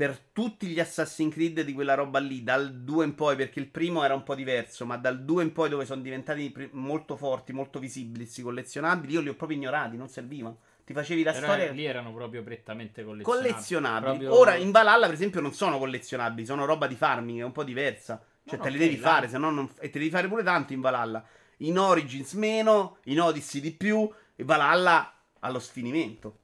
per 0.02 0.18
tutti 0.32 0.66
gli 0.66 0.80
Assassin's 0.80 1.32
Creed 1.32 1.62
di 1.62 1.74
quella 1.74 1.94
roba 1.94 2.18
lì, 2.18 2.44
dal 2.44 2.74
2 2.74 3.06
in 3.06 3.14
poi, 3.14 3.36
perché 3.36 3.60
il 3.60 3.68
primo 3.68 4.04
era 4.04 4.16
un 4.16 4.24
po' 4.24 4.34
diverso, 4.34 4.84
ma 4.84 4.98
dal 4.98 5.24
2 5.24 5.44
in 5.44 5.54
poi 5.54 5.70
dove 5.70 5.86
sono 5.86 6.02
diventati 6.02 6.52
molto 6.72 7.16
forti, 7.16 7.54
molto 7.54 7.78
visibili, 7.78 8.24
questi 8.24 8.42
collezionabili, 8.42 9.14
io 9.14 9.22
li 9.22 9.30
ho 9.30 9.36
proprio 9.36 9.60
ignorati, 9.60 9.98
non 9.98 10.08
servivano. 10.08 10.58
Ti 10.84 10.94
facevi 10.94 11.22
la 11.22 11.34
Però 11.34 11.46
storia. 11.46 11.72
Lì 11.72 11.86
erano 11.86 12.12
proprio 12.14 12.42
prettamente 12.42 13.04
collezionabili. 13.04 13.52
Collezionabili. 13.52 14.18
Proprio... 14.26 14.40
Ora 14.40 14.56
in 14.56 14.72
Valhalla, 14.72 15.06
per 15.06 15.14
esempio, 15.14 15.40
non 15.40 15.54
sono 15.54 15.78
collezionabili, 15.78 16.48
sono 16.48 16.66
roba 16.66 16.88
di 16.88 16.96
farming, 16.96 17.42
è 17.42 17.44
un 17.44 17.52
po' 17.52 17.64
diversa. 17.64 18.26
Cioè, 18.44 18.58
no, 18.58 18.64
te 18.64 18.70
li 18.70 18.78
okay, 18.78 18.88
devi 18.88 19.00
là. 19.00 19.08
fare, 19.08 19.28
se 19.28 19.38
no 19.38 19.52
non... 19.52 19.70
e 19.76 19.92
te 19.92 20.00
li 20.00 20.06
devi 20.06 20.10
fare 20.10 20.28
pure 20.28 20.42
tanto 20.42 20.74
in 20.74 20.82
Valhalla. 20.82 21.24
In 21.58 21.78
Origins 21.78 22.34
meno, 22.34 22.98
in 23.04 23.22
Odyssey 23.22 23.62
di 23.62 23.72
più, 23.72 24.10
e 24.36 24.44
Valhalla 24.44 25.14
allo 25.42 25.60
sfinimento. 25.60 26.40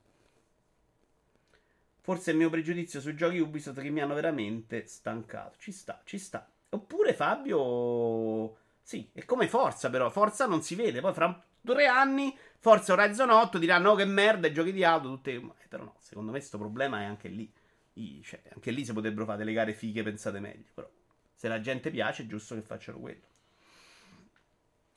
Forse 2.02 2.30
è 2.30 2.34
il 2.34 2.40
mio 2.40 2.50
pregiudizio 2.50 3.02
sui 3.02 3.16
giochi 3.16 3.40
Ubisoft 3.40 3.82
che 3.82 3.90
mi 3.90 4.02
hanno 4.02 4.14
veramente 4.14 4.86
stancato. 4.88 5.58
Ci 5.60 5.72
sta, 5.72 6.02
ci 6.06 6.18
sta. 6.18 6.50
Oppure 6.70 7.14
Fabio. 7.14 8.56
Sì, 8.82 9.10
è 9.12 9.26
come 9.26 9.48
Forza, 9.50 9.90
però. 9.90 10.10
Forza 10.10 10.46
non 10.46 10.62
si 10.62 10.76
vede. 10.76 11.02
Poi 11.02 11.14
fra 11.14 11.46
tre 11.62 11.88
anni, 11.88 12.34
Forza 12.60 12.94
Horizon 12.94 13.30
8 13.30 13.58
diranno: 13.58 13.92
oh, 13.92 13.96
che 13.96 14.06
merda, 14.06 14.50
giochi 14.52 14.72
di 14.72 14.86
auto. 14.86 15.10
Tutte... 15.10 15.32
Eh, 15.34 15.68
però 15.68 15.84
no, 15.84 15.96
secondo 16.00 16.32
me 16.32 16.38
questo 16.38 16.58
problema 16.58 17.02
è 17.02 17.04
anche 17.04 17.28
lì. 17.28 17.52
I, 17.94 18.22
cioè, 18.24 18.42
anche 18.54 18.72
lì 18.72 18.86
si 18.86 18.94
potrebbero 18.94 19.26
fare 19.26 19.40
delle 19.40 19.52
gare 19.54 19.74
fighe, 19.74 20.04
pensate 20.04 20.40
meglio. 20.40 20.70
Però, 20.74 20.90
se 21.36 21.48
la 21.50 21.60
gente 21.60 21.90
piace, 21.92 22.24
è 22.24 22.28
giusto 22.28 22.56
che 22.56 22.62
facciano 22.62 23.00
quello. 23.00 23.26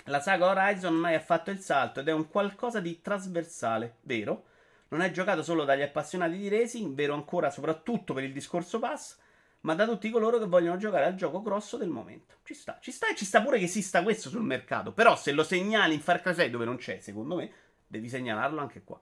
La 0.04 0.20
saga 0.20 0.46
Horizon 0.46 0.94
mai 0.94 1.14
ha 1.14 1.20
fatto 1.20 1.50
il 1.50 1.60
salto 1.60 2.00
ed 2.00 2.08
è 2.08 2.12
un 2.12 2.28
qualcosa 2.28 2.80
di 2.80 3.00
trasversale, 3.00 3.96
vero? 4.02 4.44
non 4.90 5.02
è 5.02 5.10
giocato 5.10 5.42
solo 5.42 5.64
dagli 5.64 5.82
appassionati 5.82 6.36
di 6.36 6.48
racing, 6.48 6.94
vero 6.94 7.14
ancora 7.14 7.50
soprattutto 7.50 8.12
per 8.12 8.24
il 8.24 8.32
discorso 8.32 8.78
pass, 8.78 9.18
ma 9.60 9.74
da 9.74 9.86
tutti 9.86 10.10
coloro 10.10 10.38
che 10.38 10.46
vogliono 10.46 10.78
giocare 10.78 11.04
al 11.04 11.14
gioco 11.14 11.42
grosso 11.42 11.76
del 11.76 11.88
momento. 11.88 12.36
Ci 12.42 12.54
sta, 12.54 12.78
ci 12.80 12.90
sta 12.90 13.08
e 13.08 13.14
ci 13.14 13.24
sta 13.24 13.40
pure 13.42 13.58
che 13.58 13.64
esista 13.64 14.02
questo 14.02 14.28
sul 14.28 14.42
mercato. 14.42 14.92
Però 14.92 15.16
se 15.16 15.32
lo 15.32 15.44
segnali 15.44 15.94
in 15.94 16.00
Far 16.00 16.20
Cry 16.20 16.34
6 16.34 16.50
dove 16.50 16.64
non 16.64 16.76
c'è, 16.76 16.98
secondo 16.98 17.36
me, 17.36 17.52
devi 17.86 18.08
segnalarlo 18.08 18.60
anche 18.60 18.82
qua. 18.82 19.00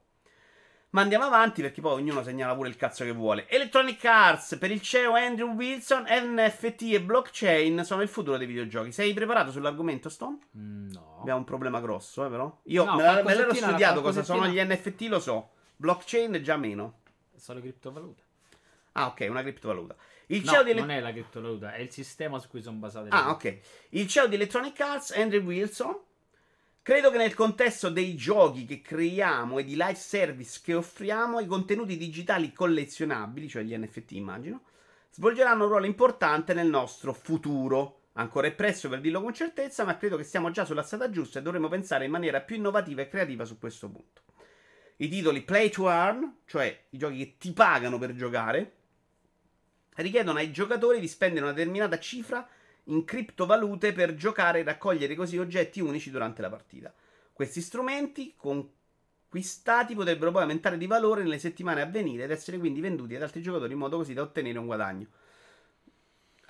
Ma 0.90 1.02
andiamo 1.02 1.24
avanti 1.24 1.60
perché 1.60 1.82
poi 1.82 2.00
ognuno 2.00 2.22
segnala 2.22 2.54
pure 2.54 2.70
il 2.70 2.76
cazzo 2.76 3.04
che 3.04 3.12
vuole. 3.12 3.46
Electronic 3.48 4.02
Arts 4.06 4.56
per 4.58 4.70
il 4.70 4.80
CEO 4.80 5.14
Andrew 5.14 5.52
Wilson, 5.52 6.06
NFT 6.08 6.82
e 6.94 7.02
blockchain 7.02 7.84
sono 7.84 8.00
il 8.00 8.08
futuro 8.08 8.38
dei 8.38 8.46
videogiochi. 8.46 8.90
Sei 8.90 9.12
preparato 9.12 9.50
sull'argomento, 9.50 10.08
Stone? 10.08 10.38
Mm, 10.56 10.90
no. 10.92 11.18
Abbiamo 11.20 11.40
un 11.40 11.44
problema 11.44 11.80
grosso, 11.80 12.24
eh, 12.24 12.30
però. 12.30 12.60
Io 12.64 12.84
no, 12.84 12.96
me, 12.96 13.22
me 13.22 13.34
l'ero 13.34 13.52
studiato 13.52 14.00
cosa 14.00 14.22
sono 14.22 14.46
gli 14.46 14.58
NFT, 14.58 15.02
lo 15.08 15.20
so. 15.20 15.50
Blockchain 15.76 16.40
già 16.42 16.56
meno. 16.56 17.00
Solo 17.36 17.60
criptovaluta. 17.60 18.22
Ah, 18.92 19.06
ok, 19.08 19.26
una 19.28 19.42
criptovaluta. 19.42 19.94
Il 20.26 20.42
no, 20.44 20.50
CEO 20.50 20.62
di 20.62 20.74
non 20.74 20.90
è 20.90 21.00
la 21.00 21.12
criptovaluta, 21.12 21.72
è 21.72 21.80
il 21.80 21.90
sistema 21.90 22.38
su 22.38 22.48
cui 22.48 22.62
sono 22.62 22.78
basate 22.78 23.10
le 23.10 23.16
Ah, 23.16 23.30
ok. 23.30 23.58
Il 23.90 24.08
CEO 24.08 24.26
di 24.26 24.34
Electronic 24.34 24.80
Arts, 24.80 25.10
Andrew 25.12 25.42
Wilson. 25.42 25.96
Credo 26.88 27.10
che 27.10 27.18
nel 27.18 27.34
contesto 27.34 27.90
dei 27.90 28.16
giochi 28.16 28.64
che 28.64 28.80
creiamo 28.80 29.58
e 29.58 29.64
di 29.64 29.72
live 29.72 29.94
service 29.94 30.60
che 30.64 30.72
offriamo, 30.72 31.38
i 31.38 31.44
contenuti 31.44 31.98
digitali 31.98 32.50
collezionabili, 32.50 33.46
cioè 33.46 33.62
gli 33.62 33.76
NFT 33.76 34.12
immagino, 34.12 34.62
svolgeranno 35.10 35.64
un 35.64 35.68
ruolo 35.68 35.84
importante 35.84 36.54
nel 36.54 36.68
nostro 36.68 37.12
futuro. 37.12 38.04
Ancora 38.14 38.46
è 38.46 38.54
presto 38.54 38.88
per 38.88 39.02
dirlo 39.02 39.20
con 39.20 39.34
certezza, 39.34 39.84
ma 39.84 39.98
credo 39.98 40.16
che 40.16 40.24
siamo 40.24 40.50
già 40.50 40.64
sulla 40.64 40.82
strada 40.82 41.10
giusta 41.10 41.40
e 41.40 41.42
dovremo 41.42 41.68
pensare 41.68 42.06
in 42.06 42.10
maniera 42.10 42.40
più 42.40 42.56
innovativa 42.56 43.02
e 43.02 43.08
creativa 43.08 43.44
su 43.44 43.58
questo 43.58 43.90
punto 43.90 44.22
i 44.96 45.08
titoli 45.10 45.42
play 45.42 45.68
to 45.68 45.90
earn, 45.90 46.38
cioè 46.46 46.84
i 46.88 46.96
giochi 46.96 47.18
che 47.18 47.36
ti 47.36 47.52
pagano 47.52 47.98
per 47.98 48.14
giocare, 48.14 48.72
richiedono 49.96 50.38
ai 50.38 50.50
giocatori 50.50 51.00
di 51.00 51.06
spendere 51.06 51.44
una 51.44 51.52
determinata 51.52 51.98
cifra 51.98 52.48
in 52.88 53.04
criptovalute 53.04 53.92
per 53.92 54.14
giocare 54.14 54.60
e 54.60 54.64
raccogliere 54.64 55.14
così 55.14 55.38
oggetti 55.38 55.80
unici 55.80 56.10
durante 56.10 56.42
la 56.42 56.50
partita. 56.50 56.92
Questi 57.32 57.60
strumenti 57.60 58.34
conquistati 58.36 59.94
potrebbero 59.94 60.30
poi 60.30 60.42
aumentare 60.42 60.76
di 60.76 60.86
valore 60.86 61.22
nelle 61.22 61.38
settimane 61.38 61.80
a 61.80 61.86
venire 61.86 62.24
ed 62.24 62.30
essere 62.30 62.58
quindi 62.58 62.80
venduti 62.80 63.14
ad 63.14 63.22
altri 63.22 63.42
giocatori 63.42 63.72
in 63.72 63.78
modo 63.78 63.96
così 63.96 64.14
da 64.14 64.22
ottenere 64.22 64.58
un 64.58 64.66
guadagno. 64.66 65.06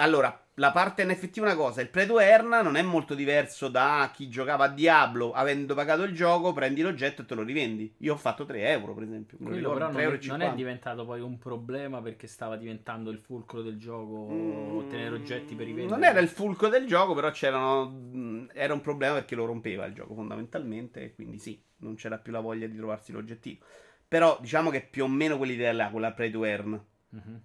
Allora, 0.00 0.46
la 0.54 0.70
parte 0.70 1.04
NFT 1.04 1.38
è 1.38 1.40
una 1.40 1.56
cosa, 1.56 1.80
il 1.80 1.88
play 1.88 2.06
to 2.06 2.20
earn 2.20 2.48
non 2.48 2.76
è 2.76 2.82
molto 2.82 3.14
diverso 3.14 3.68
da 3.68 4.10
chi 4.14 4.28
giocava 4.28 4.66
a 4.66 4.68
Diablo, 4.68 5.32
avendo 5.32 5.74
pagato 5.74 6.04
il 6.04 6.14
gioco, 6.14 6.52
prendi 6.52 6.82
l'oggetto 6.82 7.22
e 7.22 7.24
te 7.24 7.34
lo 7.34 7.42
rivendi. 7.42 7.92
Io 7.98 8.14
ho 8.14 8.16
fatto 8.16 8.44
3 8.44 8.68
euro, 8.70 8.94
per 8.94 9.02
esempio. 9.02 9.38
Quello 9.38 9.72
però 9.72 9.90
non, 9.90 10.00
è, 10.00 10.26
non 10.26 10.40
è 10.42 10.54
diventato 10.54 11.04
poi 11.04 11.20
un 11.20 11.36
problema 11.38 12.00
perché 12.00 12.28
stava 12.28 12.56
diventando 12.56 13.10
il 13.10 13.18
fulcro 13.18 13.60
del 13.60 13.76
gioco 13.76 14.28
mm, 14.30 14.76
ottenere 14.76 15.16
oggetti 15.16 15.56
per 15.56 15.66
rivendere. 15.66 15.98
Non 15.98 16.08
era 16.08 16.20
il 16.20 16.28
fulcro 16.28 16.68
del 16.68 16.86
gioco, 16.86 17.14
però 17.14 17.32
c'erano 17.32 17.90
mm, 17.90 18.46
era 18.52 18.72
un 18.72 18.80
problema 18.80 19.14
perché 19.14 19.34
lo 19.34 19.46
rompeva 19.46 19.84
il 19.84 19.94
gioco 19.94 20.14
fondamentalmente 20.14 21.12
quindi 21.14 21.38
sì, 21.38 21.60
non 21.78 21.96
c'era 21.96 22.18
più 22.18 22.30
la 22.30 22.40
voglia 22.40 22.68
di 22.68 22.76
trovarsi 22.76 23.10
l'oggettino. 23.10 23.58
Però 24.06 24.38
diciamo 24.40 24.70
che 24.70 24.80
più 24.80 25.02
o 25.02 25.08
meno 25.08 25.36
quell'idea 25.36 25.72
là, 25.72 25.90
quella 25.90 26.12
play 26.12 26.30
to 26.30 26.44
earn. 26.44 26.84
Mm-hmm 27.14 27.36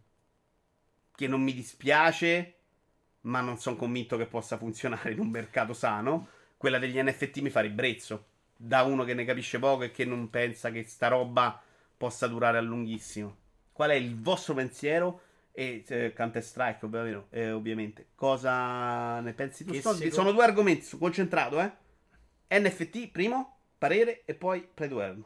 che 1.16 1.28
non 1.28 1.41
mi 1.41 1.53
dispiace, 1.53 2.55
ma 3.22 3.41
non 3.41 3.57
sono 3.57 3.76
convinto 3.76 4.18
che 4.18 4.26
possa 4.26 4.57
funzionare 4.57 5.11
in 5.11 5.20
un 5.20 5.30
mercato 5.30 5.74
sano. 5.74 6.28
Quella 6.57 6.80
degli 6.80 7.01
NFT 7.01 7.39
mi 7.39 7.49
fa 7.49 7.61
ribrezzo. 7.61 8.26
Da 8.55 8.84
uno 8.84 9.03
che 9.03 9.14
ne 9.14 9.26
capisce 9.26 9.59
poco 9.59 9.84
e 9.84 9.91
che 9.91 10.05
non 10.05 10.30
pensa 10.30 10.72
che 10.72 10.84
sta 10.84 11.07
roba 11.07 11.61
possa 11.97 12.28
durare 12.28 12.57
a 12.57 12.61
lunghissimo. 12.61 13.36
Qual 13.72 13.89
è 13.89 13.95
il 13.95 14.20
vostro 14.20 14.53
pensiero? 14.53 15.22
E 15.51 15.84
eh, 15.88 16.14
Counter 16.16 16.43
Strike, 16.43 16.86
ovviamente, 16.86 17.28
eh, 17.30 17.51
ovviamente. 17.51 18.07
Cosa 18.16 19.20
ne 19.20 19.34
pensi 19.34 19.66
tu? 19.66 19.74
Sono, 19.74 19.95
secondo... 19.95 20.16
sono 20.16 20.32
due 20.32 20.43
argomenti, 20.43 20.97
concentrato, 20.97 21.61
eh. 21.61 21.72
NFT, 22.59 23.09
primo, 23.09 23.57
parere, 23.78 24.24
e 24.26 24.34
poi 24.34 24.68
play 24.74 24.89
to 24.89 25.01
earn. 25.01 25.24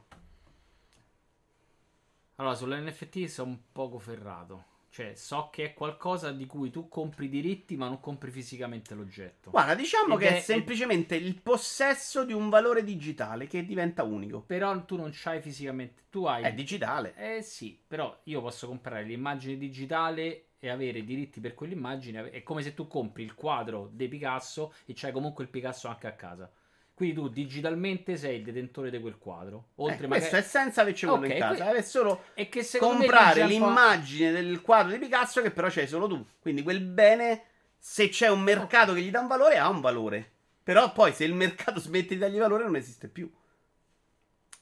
Allora, 2.35 2.55
sull'NFT 2.55 3.25
sono 3.25 3.51
un 3.51 3.57
poco 3.71 3.99
ferrato. 3.99 4.75
Cioè, 4.89 5.13
so 5.15 5.49
che 5.51 5.65
è 5.65 5.73
qualcosa 5.73 6.31
di 6.31 6.45
cui 6.45 6.69
tu 6.71 6.87
compri 6.87 7.25
i 7.25 7.29
diritti, 7.29 7.75
ma 7.75 7.87
non 7.87 7.99
compri 7.99 8.31
fisicamente 8.31 8.95
l'oggetto. 8.95 9.51
Guarda, 9.51 9.75
diciamo 9.75 10.15
Ed 10.15 10.19
che 10.19 10.27
è, 10.29 10.37
è 10.37 10.39
semplicemente 10.39 11.15
il 11.15 11.39
possesso 11.41 12.23
di 12.25 12.33
un 12.33 12.49
valore 12.49 12.83
digitale 12.83 13.47
che 13.47 13.65
diventa 13.65 14.03
unico. 14.03 14.41
Però 14.41 14.83
tu 14.85 14.95
non 14.95 15.11
c'hai 15.13 15.41
fisicamente. 15.41 16.03
Tu 16.09 16.25
hai. 16.25 16.43
È 16.43 16.53
digitale. 16.53 17.13
Eh 17.15 17.41
sì, 17.41 17.79
però 17.85 18.17
io 18.23 18.41
posso 18.41 18.67
comprare 18.67 19.03
l'immagine 19.03 19.57
digitale 19.57 20.47
e 20.59 20.69
avere 20.69 21.03
diritti 21.03 21.39
per 21.39 21.53
quell'immagine. 21.53 22.31
È 22.31 22.41
come 22.43 22.63
se 22.63 22.73
tu 22.73 22.87
compri 22.87 23.23
il 23.23 23.35
quadro 23.35 23.89
di 23.91 24.07
Picasso 24.07 24.73
e 24.85 24.93
c'hai 24.95 25.11
comunque 25.11 25.43
il 25.43 25.49
Picasso 25.49 25.87
anche 25.87 26.07
a 26.07 26.13
casa. 26.13 26.51
Quindi 26.97 27.13
tu 27.13 27.27
digitalmente 27.27 28.17
sei 28.17 28.37
il 28.37 28.43
detentore 28.43 28.89
di 28.89 28.99
quel 28.99 29.19
quadro. 29.19 29.67
Oltre 29.75 30.05
Eh, 30.05 30.07
magari... 30.07 30.29
Questo 30.31 30.35
è 30.37 30.41
senza 30.41 30.81
averci 30.81 31.05
quello 31.05 31.25
Ok, 31.25 31.31
in 31.31 31.37
casa, 31.37 31.65
que- 31.65 31.77
è 31.77 31.81
solo 31.83 32.23
E 32.33 32.49
che 32.49 32.67
comprare 32.79 33.45
l'immagine 33.45 34.31
del 34.31 34.63
quadro 34.63 34.91
di 34.93 34.97
Picasso 34.97 35.43
che 35.43 35.51
però 35.51 35.67
c'hai 35.69 35.87
solo 35.87 36.07
tu. 36.07 36.25
Quindi 36.39 36.63
quel 36.63 36.81
bene, 36.81 37.43
se 37.77 38.09
c'è 38.09 38.29
un 38.29 38.41
mercato 38.41 38.93
che 38.93 39.01
gli 39.01 39.11
dà 39.11 39.19
un 39.19 39.27
valore, 39.27 39.59
ha 39.59 39.69
un 39.69 39.79
valore. 39.79 40.31
Però 40.63 40.91
poi 40.91 41.13
se 41.13 41.23
il 41.25 41.35
mercato 41.35 41.79
smette 41.79 42.15
di 42.15 42.17
dargli 42.17 42.39
valore 42.39 42.63
non 42.63 42.75
esiste 42.75 43.07
più. 43.07 43.31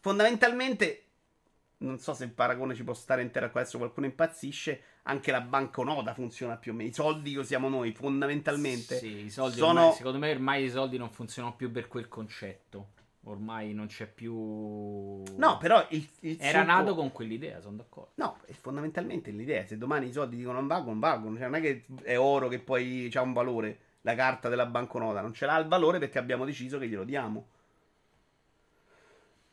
Fondamentalmente, 0.01 1.04
non 1.85 1.99
so 1.99 2.13
se 2.13 2.23
il 2.25 2.31
paragone 2.31 2.73
ci 2.75 2.83
può 2.83 2.93
stare 2.93 3.21
intero 3.21 3.49
qua, 3.51 3.61
adesso 3.61 3.77
qualcuno 3.77 4.05
impazzisce, 4.05 4.81
anche 5.03 5.31
la 5.31 5.41
banconota 5.41 6.13
funziona 6.13 6.57
più 6.57 6.71
o 6.71 6.75
meno. 6.75 6.89
I 6.89 6.93
soldi 6.93 7.33
che 7.33 7.39
usiamo 7.39 7.69
noi, 7.69 7.91
fondamentalmente, 7.93 8.97
Sì, 8.97 9.29
sono... 9.29 9.53
ormai- 9.67 9.93
secondo 9.93 10.17
me 10.17 10.31
ormai 10.31 10.63
i 10.65 10.69
soldi 10.69 10.97
non 10.97 11.09
funzionano 11.11 11.55
più 11.55 11.71
per 11.71 11.87
quel 11.87 12.07
concetto. 12.07 12.89
Ormai 13.27 13.73
non 13.73 13.87
c'è 13.87 14.05
più. 14.05 15.23
No, 15.35 15.57
però 15.59 15.83
il, 15.89 16.07
il 16.21 16.37
Era 16.39 16.59
succo- 16.59 16.71
nato 16.71 16.95
con 16.95 17.11
quell'idea, 17.11 17.59
sono 17.59 17.77
d'accordo. 17.77 18.11
No, 18.15 18.37
è 18.45 18.51
fondamentalmente 18.51 19.31
l'idea. 19.31 19.65
Se 19.65 19.77
domani 19.79 20.07
i 20.07 20.11
soldi 20.11 20.35
dicono 20.35 20.59
non 20.59 20.67
valgono, 20.67 20.91
non 20.91 20.99
valgono. 20.99 21.35
Cioè, 21.37 21.45
non 21.47 21.55
è 21.55 21.61
che 21.61 21.85
è 22.03 22.19
oro 22.19 22.47
che 22.47 22.59
poi 22.59 23.09
ha 23.13 23.21
un 23.21 23.33
valore. 23.33 23.79
La 24.01 24.13
carta 24.13 24.47
della 24.47 24.67
banconota 24.67 25.21
non 25.21 25.33
ce 25.33 25.47
l'ha 25.47 25.57
il 25.57 25.67
valore 25.67 25.97
perché 25.97 26.19
abbiamo 26.19 26.45
deciso 26.45 26.77
che 26.77 26.87
glielo 26.87 27.03
diamo. 27.03 27.47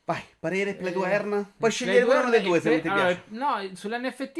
Vai, 0.05 0.21
parere, 0.39 0.75
play 0.75 0.93
to 0.93 1.05
Eh, 1.07 1.11
earn. 1.11 1.53
Puoi 1.57 1.71
scegliere 1.71 2.05
dei 2.31 2.43
to 2.43 2.49
due 2.49 2.61
se 2.61 2.71
non 2.71 2.81
ti 2.81 2.89
allora, 2.89 3.07
piace. 3.07 3.23
No, 3.29 3.77
sull'NFT. 3.77 4.39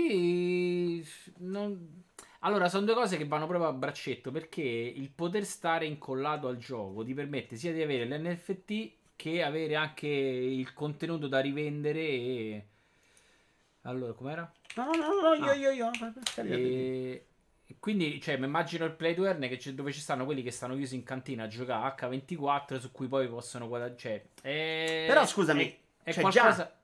Non... 1.39 2.03
Allora, 2.41 2.69
sono 2.69 2.85
due 2.85 2.95
cose 2.95 3.17
che 3.17 3.27
vanno 3.27 3.47
proprio 3.47 3.69
a 3.69 3.73
braccetto 3.73 4.33
perché 4.33 4.63
il 4.63 5.11
poter 5.11 5.45
stare 5.45 5.87
incollato 5.87 6.49
al 6.49 6.57
gioco 6.57 7.05
ti 7.05 7.15
permette 7.15 7.55
sia 7.55 7.73
di 7.73 7.81
avere 7.81 8.05
l'NFT 8.07 8.91
che 9.15 9.43
avere 9.45 9.77
anche 9.77 10.09
il 10.09 10.73
contenuto 10.73 11.29
da 11.29 11.39
rivendere. 11.39 12.01
E... 12.01 12.67
Allora, 13.83 14.13
com'era? 14.15 14.53
No, 14.75 14.85
no, 14.87 14.93
no, 14.97 15.21
no, 15.21 15.35
io, 15.35 15.51
Ah. 15.51 15.55
io, 15.55 15.71
io. 15.71 15.91
per 16.35 16.45
Dio. 16.45 16.57
E... 16.57 17.27
Quindi, 17.83 18.21
cioè, 18.21 18.37
mi 18.37 18.45
immagino 18.47 18.85
il 18.85 18.93
play 18.93 19.13
to 19.13 19.25
earn 19.25 19.41
che 19.41 19.57
c'è- 19.57 19.73
dove 19.73 19.91
ci 19.93 19.99
stanno 19.99 20.25
quelli 20.25 20.45
che 20.45 20.53
stanno 20.53 20.77
chiusi 20.77 20.95
in 20.95 21.03
cantina 21.03 21.43
a 21.43 21.49
giocare 21.49 21.85
H24 21.97 22.79
su 22.79 22.93
cui 22.93 23.09
poi 23.09 23.27
possono 23.27 23.67
guadagnare. 23.67 23.99
Cioè, 23.99 24.23
è- 24.41 25.05
Però, 25.09 25.27
scusami, 25.27 25.65
è, 25.65 25.79
è 26.05 26.13
c'è 26.13 26.21
qualcosa. 26.21 26.77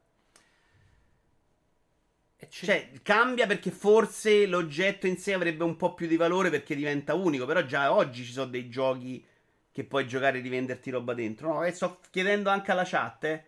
C'è- 2.36 2.48
Cioè, 2.48 2.90
cambia 3.02 3.46
perché 3.46 3.70
forse 3.70 4.46
l'oggetto 4.46 5.06
in 5.06 5.18
sé 5.18 5.32
avrebbe 5.34 5.62
un 5.62 5.76
po' 5.76 5.94
più 5.94 6.08
di 6.08 6.16
valore 6.16 6.50
perché 6.50 6.74
diventa 6.74 7.14
unico. 7.14 7.46
Però 7.46 7.62
già 7.64 7.92
oggi 7.94 8.24
ci 8.24 8.32
sono 8.32 8.46
dei 8.50 8.68
giochi 8.68 9.24
che 9.70 9.84
puoi 9.84 10.04
giocare 10.08 10.38
e 10.38 10.40
rivenderti 10.40 10.90
roba 10.90 11.14
dentro. 11.14 11.52
No, 11.52 11.62
e 11.64 11.70
sto 11.70 12.00
chiedendo 12.10 12.50
anche 12.50 12.72
alla 12.72 12.84
chat. 12.84 13.22
eh. 13.24 13.44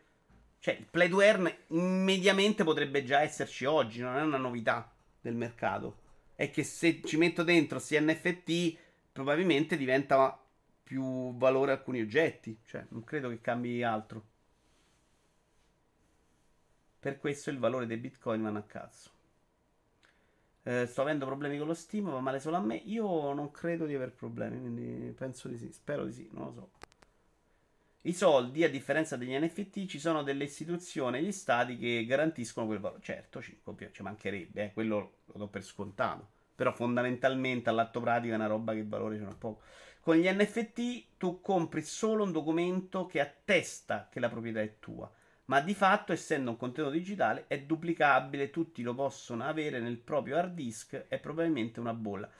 Cioè, 0.61 0.75
il 0.79 0.87
play 0.89 1.09
to 1.09 1.21
earn 1.21 1.53
immediatamente 1.69 2.63
potrebbe 2.63 3.03
già 3.03 3.23
esserci 3.23 3.65
oggi. 3.65 4.01
Non 4.03 4.17
è 4.17 4.23
una 4.23 4.37
novità 4.37 4.89
del 5.21 5.35
mercato. 5.35 6.00
È 6.41 6.49
che 6.49 6.64
se 6.64 7.03
ci 7.05 7.18
metto 7.18 7.43
dentro 7.43 7.78
sti 7.78 8.01
NFT, 8.01 8.78
probabilmente 9.12 9.76
diventa 9.76 10.43
più 10.82 11.36
valore 11.36 11.72
alcuni 11.72 12.01
oggetti. 12.01 12.59
Cioè, 12.64 12.86
non 12.88 13.05
credo 13.05 13.28
che 13.28 13.43
cambi 13.43 13.82
altro. 13.82 14.24
Per 16.99 17.18
questo 17.18 17.51
il 17.51 17.59
valore 17.59 17.84
dei 17.84 17.99
bitcoin 17.99 18.41
vanno 18.41 18.57
a 18.57 18.62
cazzo. 18.62 19.11
Eh, 20.62 20.86
sto 20.86 21.03
avendo 21.03 21.26
problemi 21.26 21.59
con 21.59 21.66
lo 21.66 21.74
Steam, 21.74 22.09
va 22.11 22.20
male 22.20 22.41
solo 22.41 22.57
a 22.57 22.61
me. 22.61 22.76
Io 22.86 23.34
non 23.34 23.51
credo 23.51 23.84
di 23.84 23.95
aver 23.95 24.12
problemi, 24.12 24.59
quindi 24.61 25.12
penso 25.12 25.47
di 25.47 25.59
sì. 25.59 25.70
Spero 25.70 26.07
di 26.07 26.12
sì, 26.12 26.26
non 26.32 26.45
lo 26.47 26.53
so. 26.53 26.89
I 28.03 28.13
soldi, 28.13 28.65
a 28.65 28.71
differenza 28.71 29.17
degli 29.17 29.37
NFT, 29.37 29.87
ci 29.87 29.99
sono 29.99 30.23
delle 30.23 30.45
istituzioni 30.45 31.19
e 31.19 31.23
gli 31.23 31.33
stati 31.33 31.77
che 31.77 32.05
garantiscono 32.07 32.67
quel 32.67 32.79
valore. 32.79 33.03
Certo, 33.03 33.43
ci, 33.43 33.61
ci 33.93 34.03
mancherebbe, 34.03 34.65
eh, 34.65 34.73
quello 34.73 35.19
lo 35.27 35.39
do 35.39 35.49
per 35.49 35.63
scontato. 35.63 36.29
Però 36.55 36.73
fondamentalmente 36.73 37.71
all'atto 37.71 38.01
pratico 38.01 38.33
è 38.33 38.37
una 38.37 38.47
roba 38.47 38.73
che 38.73 38.85
valore 38.85 39.19
ce 39.19 39.25
n'è 39.25 39.35
poco. 39.35 39.63
Con 40.01 40.17
gli 40.17 40.29
NFT 40.29 41.17
tu 41.19 41.41
compri 41.41 41.83
solo 41.83 42.25
un 42.25 42.33
documento 42.33 43.07
che 43.07 43.21
attesta 43.21 44.09
che 44.11 44.21
la 44.21 44.29
proprietà 44.29 44.61
è 44.61 44.79
tua 44.79 45.11
ma 45.51 45.61
di 45.61 45.75
fatto, 45.75 46.13
essendo 46.13 46.51
un 46.51 46.57
contenuto 46.57 46.95
digitale, 46.95 47.47
è 47.49 47.61
duplicabile, 47.63 48.51
tutti 48.51 48.83
lo 48.83 48.95
possono 48.95 49.43
avere 49.43 49.81
nel 49.81 49.99
proprio 49.99 50.37
hard 50.37 50.55
disk, 50.55 51.07
è 51.09 51.19
probabilmente 51.19 51.81
una 51.81 51.93
bolla. 51.93 52.31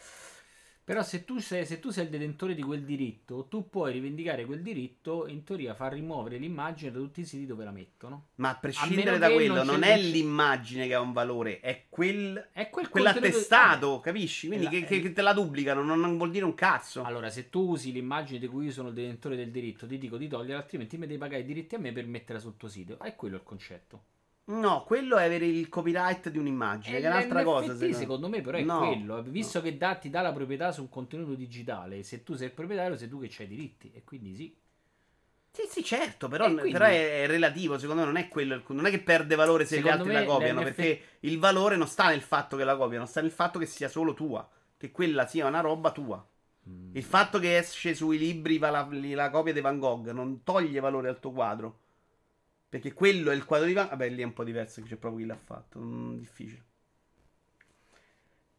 Però 0.91 1.05
se 1.05 1.25
tu, 1.25 1.39
sei, 1.39 1.65
se 1.67 1.79
tu 1.79 1.91
sei 1.91 2.03
il 2.07 2.11
detentore 2.11 2.53
di 2.53 2.63
quel 2.63 2.83
diritto, 2.83 3.47
tu 3.49 3.69
puoi 3.71 3.93
rivendicare 3.93 4.45
quel 4.45 4.61
diritto, 4.61 5.29
in 5.29 5.45
teoria 5.45 5.73
far 5.73 5.93
rimuovere 5.93 6.37
l'immagine 6.37 6.91
da 6.91 6.99
tutti 6.99 7.21
i 7.21 7.25
siti 7.25 7.47
dove 7.47 7.63
la 7.63 7.71
mettono. 7.71 8.31
Ma 8.37 8.49
a 8.49 8.51
A 8.51 8.57
prescindere 8.57 9.05
meno 9.13 9.19
da 9.19 9.31
quello, 9.31 9.55
non 9.55 9.67
non, 9.67 9.83
è 9.85 9.97
l'immagine 9.97 10.89
che 10.89 10.95
ha 10.95 11.01
un 11.01 11.13
valore, 11.13 11.61
è 11.61 11.85
quel, 11.89 12.49
È 12.53 12.71
quel 12.71 12.89
quell'attestato, 12.89 14.01
capisci? 14.01 14.49
Quindi 14.49 14.65
la- 14.65 14.71
che, 14.73 14.85
che- 14.85 15.01
che 15.01 15.13
te 15.13 15.23
la 15.23 15.33
duplicano, 15.33 15.85
non, 15.85 16.01
non 16.01 16.17
vuol 16.17 16.33
dire 16.33 16.45
un 16.45 16.55
cazzo. 16.57 17.05
Allora, 17.05 17.31
se 17.31 17.51
tu 17.51 17.69
usi 17.69 17.93
l'immagine 17.93 18.41
di 18.41 18.49
cui 18.49 18.65
io 18.65 18.73
sono 18.73 18.89
il 18.89 18.95
detentore 18.95 19.37
del 19.37 19.53
diritto, 19.53 19.87
ti 19.87 19.97
dico 19.97 20.17
di 20.17 20.27
togliere, 20.27 20.55
altrimenti 20.55 20.99
mi 20.99 21.07
devi 21.07 21.21
pagare 21.21 21.43
i 21.43 21.45
diritti 21.45 21.77
a 21.77 21.79
me 21.79 21.93
per 21.93 22.05
metterla 22.05 22.41
sul 22.41 22.57
tuo 22.57 22.67
sito. 22.67 22.99
È 22.99 23.15
quello 23.15 23.37
il 23.37 23.45
concetto. 23.45 24.03
No, 24.51 24.83
quello 24.85 25.17
è 25.17 25.25
avere 25.25 25.47
il 25.47 25.69
copyright 25.69 26.29
di 26.29 26.39
un'immagine, 26.39 26.97
E 26.97 27.01
che 27.01 27.07
è 27.07 27.11
un'altra 27.11 27.45
cosa. 27.45 27.73
secondo- 27.75 27.97
secondo 27.97 28.29
me, 28.29 28.41
però 28.41 28.59
è 28.59 28.63
No, 28.63 28.79
quello. 28.79 29.23
Visto 29.23 29.61
che 29.63 29.77
dà- 29.77 29.95
ti 29.95 30.11
dà 30.11 30.21
la 30.23 30.33
proprietà 30.33 30.73
su 30.73 30.83
un 30.83 30.89
contenuto 30.89 31.35
digitale, 31.35 32.03
se 32.03 32.23
tu 32.25 32.35
sei 32.35 32.47
il 32.49 32.53
proprietario, 32.53 32.97
sei 32.97 33.09
tu 33.09 33.21
che 33.21 33.29
c'hai 33.31 33.47
i 33.47 33.49
diritti. 33.49 33.93
E 33.95 34.03
quindi 34.03 34.35
sì. 34.35 34.55
Sì, 35.53 35.63
sì, 35.69 35.85
certo, 35.85 36.29
però, 36.29 36.45
quindi- 36.45 36.71
però 36.71 36.87
è, 36.87 37.23
è 37.23 37.27
relativo, 37.27 37.77
secondo 37.79 38.03
me 38.03 38.07
non 38.07 38.17
è 38.17 38.29
quello, 38.29 38.63
non 38.69 38.87
è 38.87 38.91
che 38.91 39.01
perde 39.01 39.35
valore 39.35 39.65
se 39.65 39.81
gli 39.81 39.89
altri 39.89 40.13
la 40.13 40.25
copiano, 40.25 40.61
l'NFT 40.61 40.75
perché 40.75 41.03
il 41.21 41.39
valore 41.39 41.77
non 41.77 41.89
sta 41.89 42.09
nel 42.09 42.21
fatto 42.21 42.57
che 42.57 42.65
la 42.65 42.77
copiano, 42.77 43.07
sta 43.07 43.21
nel 43.21 43.33
fatto 43.33 43.59
che 43.59 43.67
sia 43.67 43.89
solo 43.89 44.15
tua, 44.15 44.49
che 44.77 44.91
quella 44.93 45.27
sia 45.27 45.47
una 45.47 45.61
roba 45.61 45.91
tua. 45.91 46.25
Mm. 46.69 46.95
Il 46.95 47.03
fatto 47.03 47.39
che 47.41 47.57
esce 47.59 47.95
sui 47.95 48.17
libri 48.19 48.59
la, 48.59 48.87
la 48.91 49.31
copia 49.31 49.53
di 49.53 49.61
Van 49.61 49.79
Gogh 49.79 50.11
non 50.11 50.43
toglie 50.45 50.79
valore 50.81 51.09
al 51.09 51.19
tuo 51.19 51.33
quadro. 51.33 51.79
Perché 52.71 52.95
quello 52.95 53.31
è 53.31 53.35
il 53.35 53.45
quadro 53.45 53.67
di 53.67 53.75
Van. 53.75 53.89
Vabbè, 53.89 54.09
lì 54.09 54.23
è 54.23 54.25
un 54.25 54.33
po' 54.33 54.45
diverso, 54.45 54.81
c'è 54.83 54.97
proprio 54.97 55.21
chi 55.21 55.27
l'ha 55.27 55.37
fatto. 55.37 55.79
mm, 55.79 56.17
difficile. 56.19 56.65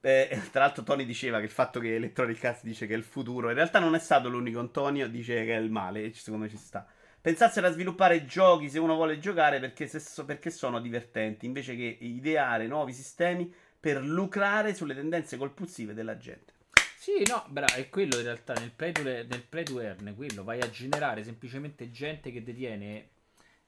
Eh, 0.03 0.29
tra 0.51 0.61
l'altro, 0.61 0.83
Tony 0.83 1.05
diceva 1.05 1.39
che 1.39 1.45
il 1.45 1.51
fatto 1.51 1.79
che 1.79 1.95
Electronic 1.95 2.43
Arts 2.43 2.63
dice 2.63 2.87
che 2.87 2.93
è 2.93 2.97
il 2.97 3.03
futuro, 3.03 3.49
in 3.49 3.55
realtà 3.55 3.79
non 3.79 3.95
è 3.95 3.99
stato 3.99 4.29
l'unico. 4.29 4.59
Antonio 4.59 5.07
dice 5.07 5.45
che 5.45 5.55
è 5.55 5.59
il 5.59 5.71
male, 5.71 6.05
e 6.05 6.13
secondo 6.13 6.45
me 6.45 6.49
ci 6.51 6.57
sta. 6.57 6.85
Pensassero 7.21 7.67
a 7.67 7.71
sviluppare 7.71 8.25
giochi 8.25 8.69
se 8.69 8.79
uno 8.79 8.95
vuole 8.95 9.19
giocare 9.19 9.59
perché, 9.59 9.87
so- 9.87 10.25
perché 10.25 10.49
sono 10.49 10.79
divertenti, 10.81 11.45
invece 11.45 11.75
che 11.75 11.97
ideare 12.01 12.65
nuovi 12.67 12.93
sistemi 12.93 13.51
per 13.79 14.03
lucrare 14.03 14.73
sulle 14.73 14.95
tendenze 14.95 15.37
compulsive 15.37 15.93
della 15.93 16.17
gente. 16.17 16.53
Sì, 16.93 17.23
no, 17.25 17.45
bravo, 17.49 17.73
è 17.73 17.89
quello 17.89 18.17
in 18.17 18.23
realtà 18.23 18.55
nel 18.55 18.71
play 18.71 18.91
to, 18.93 19.01
nel 19.03 19.43
play 19.49 19.63
to 19.63 19.79
earn, 19.81 20.13
quello 20.15 20.43
vai 20.43 20.61
a 20.61 20.69
generare 20.69 21.23
semplicemente 21.23 21.89
gente 21.91 22.31
che 22.31 22.43
detiene, 22.43 23.10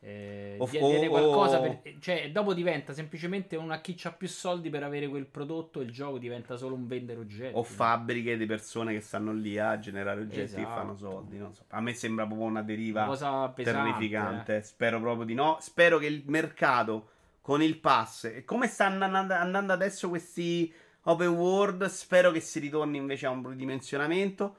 eh, 0.06 0.56
O- 0.60 0.66
detiene 0.66 1.08
o- 1.08 1.10
qualcosa, 1.10 1.60
per- 1.62 1.82
cioè 2.00 2.30
dopo 2.30 2.54
diventa 2.54 2.92
semplicemente 2.94 3.56
una 3.56 3.80
chi 3.80 3.98
ha 4.04 4.12
più 4.12 4.28
soldi 4.28 4.70
per 4.70 4.84
avere 4.84 5.08
quel 5.08 5.26
prodotto 5.26 5.80
e 5.80 5.86
il 5.86 5.92
gioco 5.92 6.18
diventa 6.18 6.58
solo 6.58 6.76
un 6.76 6.86
vendere 6.88 7.20
oggetti. 7.22 7.54
O 7.56 7.64
fabbriche 7.64 8.36
di 8.36 8.46
persone 8.46 8.94
che 8.94 9.00
stanno 9.00 9.32
lì 9.32 9.58
a 9.58 9.80
generare 9.80 10.20
oggetti 10.22 10.40
e 10.40 10.44
Esatto. 10.62 10.68
fanno 10.76 10.96
soldi. 10.98 11.38
Non 11.38 11.54
so. 11.54 11.64
A 11.70 11.80
me 11.80 11.94
sembra 11.94 12.26
proprio 12.26 12.46
una 12.48 12.62
deriva 12.64 13.04
Una 13.06 13.50
pesante. 13.50 13.64
terrificante. 13.64 14.58
eh. 14.58 14.62
Spero 14.62 15.00
proprio 15.00 15.26
di 15.26 15.34
no. 15.34 15.58
Spero 15.62 15.98
che 15.98 16.08
il 16.08 16.24
mercato 16.28 17.10
con 17.42 17.62
il 17.62 17.78
pass 17.80 18.26
e 18.26 18.44
come 18.44 18.68
stanno 18.68 19.06
andando, 19.06 19.34
andando 19.34 19.72
adesso 19.74 20.10
questi 20.10 20.72
open 21.04 21.30
world, 21.30 21.86
spero 21.86 22.32
che 22.32 22.40
si 22.42 22.60
ritorni 22.60 22.98
invece 22.98 23.26
a 23.26 23.30
un 23.30 23.48
ridimensionamento 23.50 24.56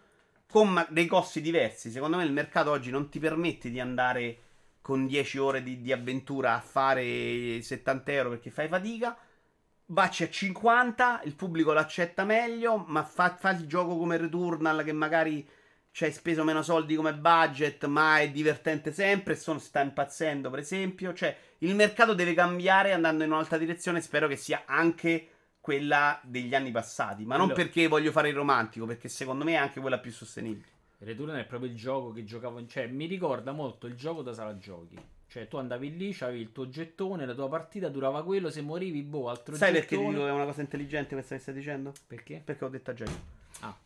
con 0.50 0.86
dei 0.90 1.06
costi 1.06 1.40
diversi. 1.40 1.90
Secondo 1.90 2.16
me 2.16 2.24
il 2.24 2.32
mercato 2.32 2.70
oggi 2.70 2.90
non 2.90 3.08
ti 3.08 3.18
permette 3.18 3.70
di 3.70 3.80
andare 3.80 4.38
con 4.84 5.06
10 5.06 5.38
ore 5.38 5.62
di, 5.62 5.80
di 5.80 5.92
avventura 5.92 6.56
a 6.56 6.60
fare 6.60 7.62
70 7.62 8.12
euro 8.12 8.28
perché 8.28 8.50
fai 8.50 8.68
fatica. 8.68 9.16
Bacci 9.86 10.24
a 10.24 10.28
50, 10.28 11.22
il 11.24 11.34
pubblico 11.34 11.72
l'accetta 11.72 12.24
meglio, 12.26 12.84
ma 12.86 13.02
fa, 13.02 13.34
fa 13.34 13.52
il 13.52 13.66
gioco 13.66 13.96
come 13.96 14.18
Returnal 14.18 14.84
che 14.84 14.92
magari 14.92 15.48
ci 15.90 16.04
hai 16.04 16.12
speso 16.12 16.44
meno 16.44 16.60
soldi 16.60 16.96
come 16.96 17.14
budget, 17.14 17.86
ma 17.86 18.20
è 18.20 18.28
divertente 18.30 18.92
sempre. 18.92 19.36
Sono, 19.36 19.58
sta 19.58 19.80
impazzendo, 19.80 20.50
per 20.50 20.58
esempio. 20.58 21.14
Cioè, 21.14 21.34
il 21.60 21.74
mercato 21.74 22.12
deve 22.12 22.34
cambiare 22.34 22.92
andando 22.92 23.24
in 23.24 23.32
un'altra 23.32 23.56
direzione. 23.56 24.02
Spero 24.02 24.28
che 24.28 24.36
sia 24.36 24.64
anche 24.66 25.28
quella 25.60 26.20
degli 26.22 26.54
anni 26.54 26.70
passati. 26.70 27.24
Ma 27.24 27.38
non 27.38 27.46
Quello- 27.46 27.62
perché 27.62 27.88
voglio 27.88 28.12
fare 28.12 28.28
il 28.28 28.34
romantico, 28.34 28.84
perché 28.84 29.08
secondo 29.08 29.44
me 29.44 29.52
è 29.52 29.56
anche 29.56 29.80
quella 29.80 29.98
più 29.98 30.12
sostenibile. 30.12 30.72
Return 31.04 31.36
è 31.36 31.44
proprio 31.44 31.70
il 31.70 31.76
gioco 31.76 32.12
che 32.12 32.24
giocavo, 32.24 32.58
in- 32.58 32.68
cioè 32.68 32.86
mi 32.86 33.06
ricorda 33.06 33.52
molto 33.52 33.86
il 33.86 33.94
gioco 33.94 34.22
da 34.22 34.32
sala 34.32 34.58
giochi. 34.58 34.98
Cioè 35.26 35.48
tu 35.48 35.56
andavi 35.56 35.96
lì, 35.96 36.12
c'avevi 36.12 36.40
il 36.40 36.52
tuo 36.52 36.68
gettone, 36.68 37.26
la 37.26 37.34
tua 37.34 37.48
partita 37.48 37.88
durava 37.88 38.22
quello, 38.24 38.50
se 38.50 38.60
morivi, 38.62 39.02
boh, 39.02 39.28
altro 39.30 39.54
Sai 39.56 39.72
perché 39.72 39.88
ti 39.88 39.94
gettone. 39.96 40.10
dico 40.14 40.24
che 40.24 40.30
è 40.30 40.32
una 40.32 40.44
cosa 40.44 40.60
intelligente 40.60 41.14
questa 41.14 41.34
che 41.34 41.40
stai 41.40 41.54
dicendo? 41.54 41.92
Perché? 42.06 42.40
Perché 42.44 42.64
ho 42.64 42.68
detto 42.68 42.92
già 42.94 43.04
io. 43.04 43.42
Ah, 43.60 43.76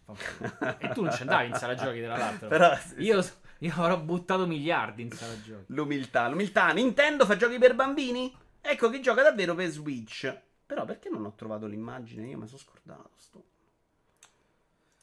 e 0.79 0.89
tu 0.93 1.03
non 1.03 1.13
ci 1.13 1.23
andavi 1.23 1.49
in 1.49 1.55
sala 1.55 1.75
giochi 1.75 2.01
tra 2.01 2.17
l'altro. 2.17 2.49
Però, 2.49 2.71
Io 2.99 3.23
Io 3.61 3.73
avrò 3.77 3.99
buttato 3.99 4.47
miliardi 4.47 5.03
in 5.03 5.11
sala 5.13 5.41
giochi. 5.41 5.65
L'umiltà, 5.69 6.29
l'umiltà. 6.29 6.71
Nintendo 6.73 7.25
fa 7.27 7.37
giochi 7.37 7.59
per 7.59 7.75
bambini? 7.75 8.35
Ecco 8.61 8.91
chi 8.91 9.01
gioca 9.01 9.23
davvero 9.23 9.55
per 9.55 9.69
Switch. 9.71 10.37
Però 10.67 10.85
perché 10.85 11.09
non 11.09 11.25
ho 11.25 11.33
trovato 11.35 11.67
l'immagine? 11.67 12.27
Io 12.29 12.39
mi 12.39 12.47
sono 12.47 12.59
scordato. 12.59 13.11
Sto. 13.17 13.45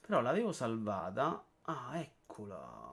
Però 0.01 0.21
l'avevo 0.21 0.51
salvata. 0.51 1.43
Ah, 1.65 1.91
eccola. 1.99 2.83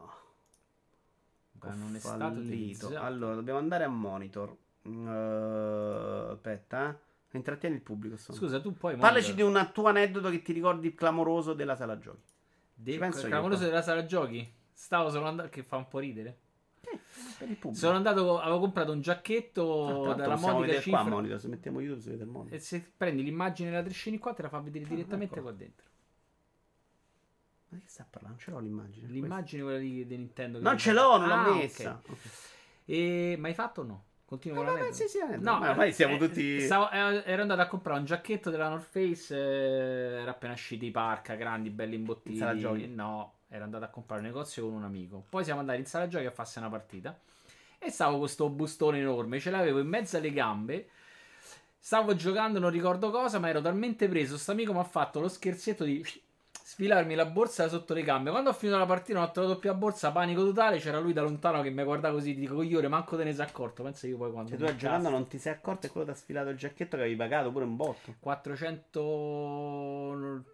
Ma 1.60 1.74
non 1.74 1.94
è 1.94 1.98
stato 1.98 2.38
utilizzato. 2.40 2.98
Allora, 2.98 3.34
dobbiamo 3.34 3.58
andare 3.58 3.84
a 3.84 3.88
monitor. 3.88 4.56
Uh, 4.82 6.30
aspetta, 6.32 6.90
eh. 6.90 7.36
Intrattieni 7.36 7.76
il 7.76 7.82
pubblico. 7.82 8.16
sto- 8.16 8.32
Scusa, 8.32 8.60
tu 8.60 8.72
poi. 8.74 8.96
Parlaci 8.96 9.34
di 9.34 9.42
un 9.42 9.70
tuo 9.72 9.86
aneddoto 9.86 10.28
che 10.30 10.42
ti 10.42 10.52
ricordi 10.52 10.94
clamoroso 10.94 11.54
della 11.54 11.76
sala 11.76 11.98
giochi. 11.98 12.20
ci 12.84 12.98
penso 12.98 13.20
io, 13.22 13.28
clamoroso 13.28 13.60
qua. 13.60 13.68
della 13.68 13.82
sala 13.82 14.04
giochi. 14.04 14.52
Stavo 14.72 15.08
solo 15.10 15.26
andando. 15.26 15.50
Che 15.50 15.62
fa 15.62 15.76
un 15.76 15.88
po' 15.88 15.98
ridere. 16.00 16.38
Pubblico. 17.38 17.74
Sono 17.74 17.96
andato. 17.96 18.40
Avevo 18.40 18.58
comprato 18.58 18.92
un 18.92 18.98
Ah, 18.98 19.02
giacchetto 19.02 19.86
l'altro 19.86 20.14
dalla 20.14 20.36
qua 20.36 20.80
cifra. 20.80 20.98
a 21.00 21.04
monitor. 21.04 21.40
Se 21.40 21.48
mettiamo 21.48 21.80
YouTube 21.80 22.00
si 22.02 22.10
vede 22.10 22.24
il 22.24 22.28
monitor. 22.28 22.56
E 22.56 22.60
se 22.60 22.92
prendi 22.96 23.22
l'immagine 23.22 23.70
della 23.70 23.82
trascini 23.82 24.18
qua, 24.18 24.34
te 24.34 24.42
la 24.42 24.48
fa 24.48 24.58
vedere 24.60 24.84
direttamente 24.86 25.34
ecco. 25.34 25.42
qua 25.44 25.52
dentro. 25.52 25.86
Ma 27.72 27.78
che 27.78 27.88
sta 27.88 28.06
parlando? 28.08 28.36
Non 28.36 28.44
ce 28.44 28.50
l'ho 28.50 28.58
l'immagine. 28.58 29.06
L'immagine 29.08 29.62
quella 29.62 29.78
di, 29.78 30.06
di 30.06 30.16
Nintendo. 30.16 30.58
che 30.58 30.64
Non 30.64 30.76
ce 30.78 30.92
l'ho, 30.92 31.16
non 31.16 31.28
l'ho 31.28 31.34
Ah, 31.34 31.54
messa. 31.54 32.02
ok. 32.06 32.16
E 32.84 33.36
ma 33.38 33.48
hai 33.48 33.54
fatto 33.54 33.80
o 33.80 33.84
no? 33.84 34.04
Continua 34.26 34.56
con 34.58 34.66
Vabbè, 34.66 34.78
l'aneddoto? 34.80 35.02
sì, 35.02 35.08
sì, 35.08 35.20
aneddoto. 35.20 35.50
No, 35.50 35.58
Ma 35.58 35.70
ormai 35.70 35.92
siamo 35.92 36.14
eh, 36.14 36.18
tutti- 36.18 36.60
stavo- 36.60 36.90
eh, 36.90 37.22
ero 37.24 37.42
andato 37.42 37.60
a 37.62 37.66
comprare 37.66 37.98
un 37.98 38.04
giacchetto 38.04 38.50
della 38.50 38.68
North 38.68 38.88
Face. 38.90 39.34
eh, 39.34 40.20
era 40.20 40.30
appena 40.32 40.52
usciti 40.52 40.86
i 40.86 40.90
parca, 40.90 41.34
grandi, 41.34 41.70
belli 41.70 41.94
imbottiti. 41.96 42.32
In 42.32 42.36
sala 42.38 42.56
giochi? 42.56 42.86
No, 42.88 43.34
ero 43.48 43.64
andato 43.64 43.84
a 43.84 43.88
comprare 43.88 44.20
un 44.20 44.26
negozio 44.26 44.64
con 44.64 44.72
un 44.74 44.84
amico. 44.84 45.24
Poi 45.28 45.44
siamo 45.44 45.60
andati 45.60 45.78
in 45.78 45.86
sala 45.86 46.08
giochi 46.08 46.26
a 46.26 46.30
farsi 46.30 46.58
una 46.58 46.68
partita. 46.68 47.18
E 47.78 47.90
stavo 47.90 48.10
con 48.12 48.20
questo 48.20 48.48
bustone 48.50 48.98
enorme. 48.98 49.38
Ce 49.40 49.50
l'avevo 49.50 49.80
in 49.80 49.88
mezzo 49.88 50.16
alle 50.18 50.30
gambe. 50.32 50.88
Stavo 51.78 52.14
giocando, 52.14 52.58
non 52.58 52.70
ricordo 52.70 53.10
cosa, 53.10 53.38
ma 53.38 53.48
ero 53.48 53.60
talmente 53.60 54.08
preso. 54.08 54.38
Sto 54.38 54.52
amico 54.52 54.72
mi 54.72 54.78
ha 54.78 54.84
fatto 54.84 55.20
lo 55.20 55.28
scherzetto 55.28 55.84
di 55.84 56.04
sfilarmi 56.62 57.14
la 57.14 57.26
borsa 57.26 57.68
sotto 57.68 57.94
le 57.94 58.02
gambe. 58.02 58.30
Quando 58.30 58.50
ho 58.50 58.52
finito 58.52 58.78
la 58.78 58.86
partita, 58.86 59.18
non 59.18 59.28
ho 59.28 59.32
trovato 59.32 59.58
più 59.58 59.70
la 59.70 59.76
borsa, 59.76 60.12
panico 60.12 60.44
totale. 60.44 60.78
C'era 60.78 60.98
lui 60.98 61.12
da 61.12 61.22
lontano 61.22 61.62
che 61.62 61.70
mi 61.70 61.82
guardava 61.84 62.14
così. 62.14 62.34
Dico, 62.34 62.54
coglione, 62.54 62.88
manco 62.88 63.16
te 63.16 63.24
ne 63.24 63.34
sei 63.34 63.44
accorto. 63.46 63.82
Pensa 63.82 64.06
io 64.06 64.16
poi 64.16 64.30
quando. 64.32 64.50
Se 64.50 64.56
tu 64.56 64.64
a 64.64 64.74
giocando 64.76 65.08
non 65.08 65.26
ti 65.26 65.38
sei 65.38 65.52
accorto 65.52 65.86
e 65.86 65.90
quello 65.90 66.06
ti 66.06 66.12
ha 66.12 66.16
sfilato 66.16 66.48
il 66.50 66.56
giacchetto 66.56 66.96
che 66.96 67.02
avevi 67.02 67.16
pagato 67.16 67.50
pure 67.52 67.64
un 67.64 67.76
botto. 67.76 68.14
400 68.20 70.44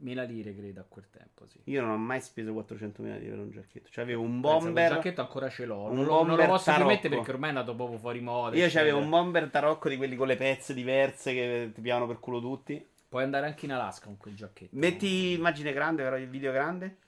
mila 0.00 0.22
lire, 0.22 0.54
credo, 0.54 0.80
a 0.80 0.84
quel 0.88 1.06
tempo. 1.10 1.44
Sì. 1.48 1.58
Io 1.64 1.80
non 1.80 1.90
ho 1.90 1.96
mai 1.96 2.20
speso 2.20 2.52
400.000 2.52 3.18
lire 3.18 3.30
per 3.30 3.38
un 3.38 3.50
giacchetto. 3.50 3.88
Cioè 3.90 4.04
avevo 4.04 4.22
un 4.22 4.40
Pensa, 4.40 4.56
quel 4.58 4.72
bomber. 4.72 4.92
giacchetto 4.92 5.20
ancora 5.22 5.48
ce 5.48 5.64
l'ho. 5.66 5.88
Non, 5.88 5.88
lo- 5.88 5.94
non 5.94 6.04
lo 6.04 6.24
bomber 6.26 6.46
posso 6.46 6.64
tarocco. 6.66 6.88
rimettere 6.88 7.14
perché 7.16 7.30
ormai 7.32 7.50
è 7.50 7.52
andato 7.52 7.74
proprio 7.74 7.98
fuori 7.98 8.20
moda. 8.20 8.56
Io 8.56 8.68
c'avevo 8.68 8.98
un 8.98 9.08
bomber 9.10 9.50
tarocco 9.50 9.88
di 9.88 9.96
quelli 9.96 10.14
con 10.16 10.26
le 10.28 10.36
pezze 10.36 10.72
diverse 10.74 11.32
che 11.34 11.70
ti 11.74 11.80
piavano 11.80 12.06
per 12.06 12.20
culo 12.20 12.40
tutti. 12.40 12.86
Puoi 13.08 13.22
andare 13.22 13.46
anche 13.46 13.64
in 13.64 13.72
Alaska 13.72 14.06
con 14.06 14.18
quel 14.18 14.34
giacchetto. 14.34 14.76
Metti 14.76 15.32
immagine 15.32 15.72
grande, 15.72 16.02
però 16.02 16.18
il 16.18 16.28
video 16.28 16.52
grande. 16.52 16.98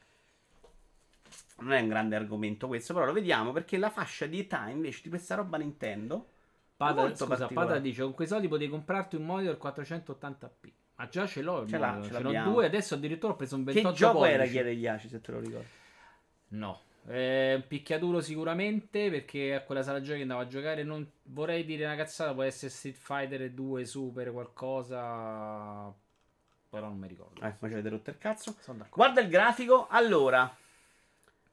Non 1.59 1.72
è 1.72 1.80
un 1.80 1.88
grande 1.88 2.16
argomento 2.16 2.66
questo, 2.66 2.94
però 2.94 3.05
lo 3.05 3.12
vediamo 3.12 3.53
perché 3.53 3.76
la 3.76 3.90
fascia 3.90 4.24
di 4.24 4.38
età 4.40 4.68
invece 4.68 5.01
di 5.03 5.11
questa 5.11 5.34
roba 5.34 5.59
Nintendo. 5.59 6.30
Pada, 6.74 7.14
scusa. 7.14 7.46
Pada 7.48 7.78
dice: 7.78 8.03
Con 8.03 8.14
quei 8.14 8.26
soldi 8.26 8.48
potevi 8.48 8.70
comprarti 8.70 9.16
un 9.16 9.26
monitor 9.26 9.59
480p. 9.62 10.70
Ma 10.94 11.09
già 11.09 11.26
ce 11.26 11.42
l'ho. 11.42 11.66
Ce 11.66 11.76
l'ha, 11.76 11.98
ce 12.01 12.09
ce 12.09 12.22
l'abbiamo. 12.22 12.53
due. 12.53 12.64
Adesso 12.64 12.94
addirittura 12.94 13.34
ho 13.34 13.36
preso 13.36 13.57
un 13.57 13.64
28 13.64 13.88
Che 13.90 13.94
gioco 13.94 14.24
era 14.24 14.36
pollici. 14.38 14.53
chiede 14.53 14.72
Iaci, 14.72 15.09
se 15.09 15.20
te 15.20 15.32
lo 15.32 15.40
ricordi? 15.40 15.68
No. 16.48 16.80
Eh, 17.12 17.54
un 17.56 17.66
picchiaduro 17.66 18.20
sicuramente 18.20 19.11
perché 19.11 19.54
a 19.54 19.62
quella 19.62 19.82
sala 19.82 20.00
giochi 20.00 20.20
andavo 20.22 20.40
a 20.40 20.46
giocare. 20.46 20.84
Non 20.84 21.04
vorrei 21.24 21.64
dire 21.64 21.84
una 21.84 21.96
cazzata. 21.96 22.32
Può 22.32 22.42
essere 22.42 22.70
Street 22.70 22.96
Fighter 22.96 23.50
2 23.50 23.84
Super 23.84 24.30
qualcosa. 24.32 25.92
Però 26.68 26.86
non 26.86 26.98
mi 26.98 27.08
ricordo. 27.08 27.40
Eh, 27.40 27.54
ma 27.58 27.66
ci 27.68 27.74
avete 27.74 27.88
rotto 27.88 28.11
il 28.11 28.18
cazzo. 28.18 28.54
Guarda 28.90 29.20
il 29.20 29.28
grafico. 29.28 29.88
Allora, 29.88 30.54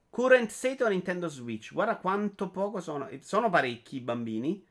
current 0.10 0.50
state 0.50 0.84
of 0.84 0.90
Nintendo 0.90 1.28
Switch. 1.28 1.74
Guarda 1.74 1.96
quanto 1.98 2.50
poco 2.50 2.80
sono. 2.80 3.10
Sono 3.22 3.50
parecchi 3.50 3.96
i 3.96 4.02
bambini, 4.02 4.64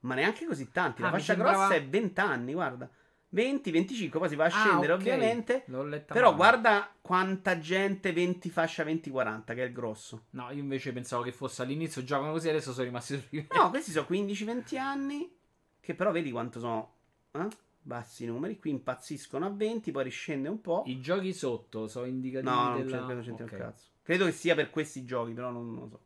ma 0.00 0.14
neanche 0.16 0.44
così 0.44 0.72
tanti. 0.72 1.02
La 1.02 1.08
Ah, 1.08 1.10
fascia 1.12 1.34
sembrava- 1.34 1.66
grossa 1.68 1.74
è 1.74 1.86
20 1.86 2.20
anni, 2.20 2.52
guarda. 2.52 2.88
20, 3.34 3.70
25, 3.70 4.18
poi 4.18 4.28
si 4.28 4.34
va 4.36 4.44
a 4.44 4.46
Ah, 4.48 4.50
scendere 4.50 4.92
ok. 4.92 4.98
ovviamente. 5.00 5.62
L'ho 5.66 5.84
letta 5.84 6.12
Però 6.12 6.26
male. 6.26 6.36
guarda 6.36 6.94
quanta 7.00 7.58
gente 7.58 8.12
20 8.12 8.50
fascia 8.50 8.84
20-40, 8.84 9.54
che 9.54 9.62
è 9.62 9.66
il 9.66 9.72
grosso. 9.72 10.24
No, 10.30 10.50
io 10.50 10.60
invece 10.60 10.92
pensavo 10.92 11.22
che 11.22 11.32
fosse 11.32 11.62
all'inizio 11.62 12.04
giocano 12.04 12.32
così, 12.32 12.48
adesso 12.48 12.72
sono 12.72 12.84
rimasti 12.84 13.18
sui 13.18 13.46
No, 13.52 13.70
questi 13.70 13.90
sono 13.90 14.06
15-20 14.08 14.78
anni, 14.78 15.34
che 15.80 15.94
però 15.94 16.10
vedi 16.12 16.30
quanto 16.30 16.60
sono 16.60 16.94
eh? 17.32 17.48
bassi 17.80 18.24
i 18.24 18.26
numeri. 18.26 18.58
Qui 18.58 18.70
impazziscono 18.70 19.46
a 19.46 19.50
20, 19.50 19.90
poi 19.92 20.04
riscende 20.04 20.48
un 20.48 20.60
po'. 20.60 20.82
I 20.86 21.00
giochi 21.00 21.32
sotto 21.32 21.88
sono 21.88 22.04
indicativi 22.06 22.50
No, 22.52 22.68
non 22.68 22.84
della... 22.84 22.98
c'è, 22.98 23.04
credo 23.06 23.20
c'entri 23.22 23.44
Ok. 23.44 23.52
un 23.52 23.58
cazzo. 23.58 23.84
Credo 24.02 24.24
che 24.26 24.32
sia 24.32 24.54
per 24.54 24.68
questi 24.70 25.04
giochi, 25.04 25.32
però 25.32 25.50
non, 25.50 25.72
non 25.72 25.82
lo 25.84 25.88
so. 25.88 26.00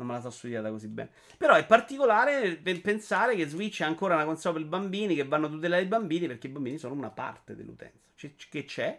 Non 0.00 0.08
me 0.08 0.14
la 0.14 0.22
so 0.22 0.30
studiata 0.30 0.70
così 0.70 0.88
bene. 0.88 1.10
Però 1.36 1.54
è 1.54 1.66
particolare 1.66 2.56
per 2.56 2.80
pensare 2.80 3.36
che 3.36 3.46
Switch 3.46 3.82
è 3.82 3.84
ancora 3.84 4.14
una 4.14 4.24
console 4.24 4.60
per 4.60 4.68
bambini, 4.68 5.14
che 5.14 5.26
vanno 5.26 5.44
a 5.44 5.50
tutelare 5.50 5.82
i 5.82 5.86
bambini, 5.86 6.26
perché 6.26 6.46
i 6.46 6.50
bambini 6.50 6.78
sono 6.78 6.94
una 6.94 7.10
parte 7.10 7.54
dell'utenza. 7.54 8.08
C- 8.14 8.48
che 8.48 8.64
c'è? 8.64 8.98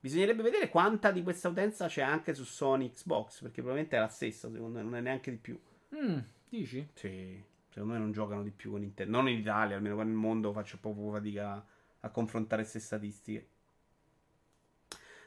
Bisognerebbe 0.00 0.42
vedere 0.42 0.70
quanta 0.70 1.10
di 1.10 1.22
questa 1.22 1.50
utenza 1.50 1.88
c'è 1.88 2.00
anche 2.00 2.32
su 2.32 2.44
Sony 2.44 2.90
Xbox, 2.90 3.42
perché 3.42 3.60
probabilmente 3.60 3.98
è 3.98 4.00
la 4.00 4.08
stessa, 4.08 4.50
secondo 4.50 4.78
me, 4.78 4.82
non 4.82 4.96
è 4.96 5.02
neanche 5.02 5.30
di 5.30 5.36
più. 5.36 5.60
Mm, 5.94 6.18
dici? 6.48 6.88
Sì, 6.94 7.44
secondo 7.68 7.92
me 7.92 7.98
non 7.98 8.10
giocano 8.10 8.42
di 8.42 8.50
più 8.50 8.70
con 8.70 8.80
Nintendo. 8.80 9.14
Non 9.14 9.28
in 9.28 9.40
Italia, 9.40 9.76
almeno 9.76 9.96
qua 9.96 10.04
nel 10.04 10.14
mondo 10.14 10.52
faccio 10.52 10.78
proprio 10.80 11.10
fatica 11.10 11.62
a 12.00 12.08
confrontare 12.08 12.62
queste 12.62 12.80
statistiche. 12.80 13.46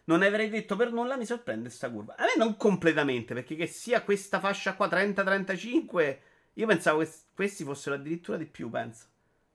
Non 0.05 0.21
avrei 0.21 0.49
detto 0.49 0.75
per 0.75 0.91
nulla, 0.91 1.15
mi 1.15 1.25
sorprende 1.25 1.69
sta 1.69 1.89
curva. 1.89 2.15
A 2.17 2.23
me 2.23 2.33
non 2.37 2.57
completamente, 2.57 3.33
perché 3.33 3.55
che 3.55 3.67
sia 3.67 4.03
questa 4.03 4.39
fascia 4.39 4.75
qua 4.75 4.87
30-35, 4.87 6.17
io 6.53 6.67
pensavo 6.67 6.99
che 6.99 7.09
questi 7.33 7.63
fossero 7.63 7.95
addirittura 7.95 8.37
di 8.37 8.45
più, 8.45 8.69
penso. 8.69 9.05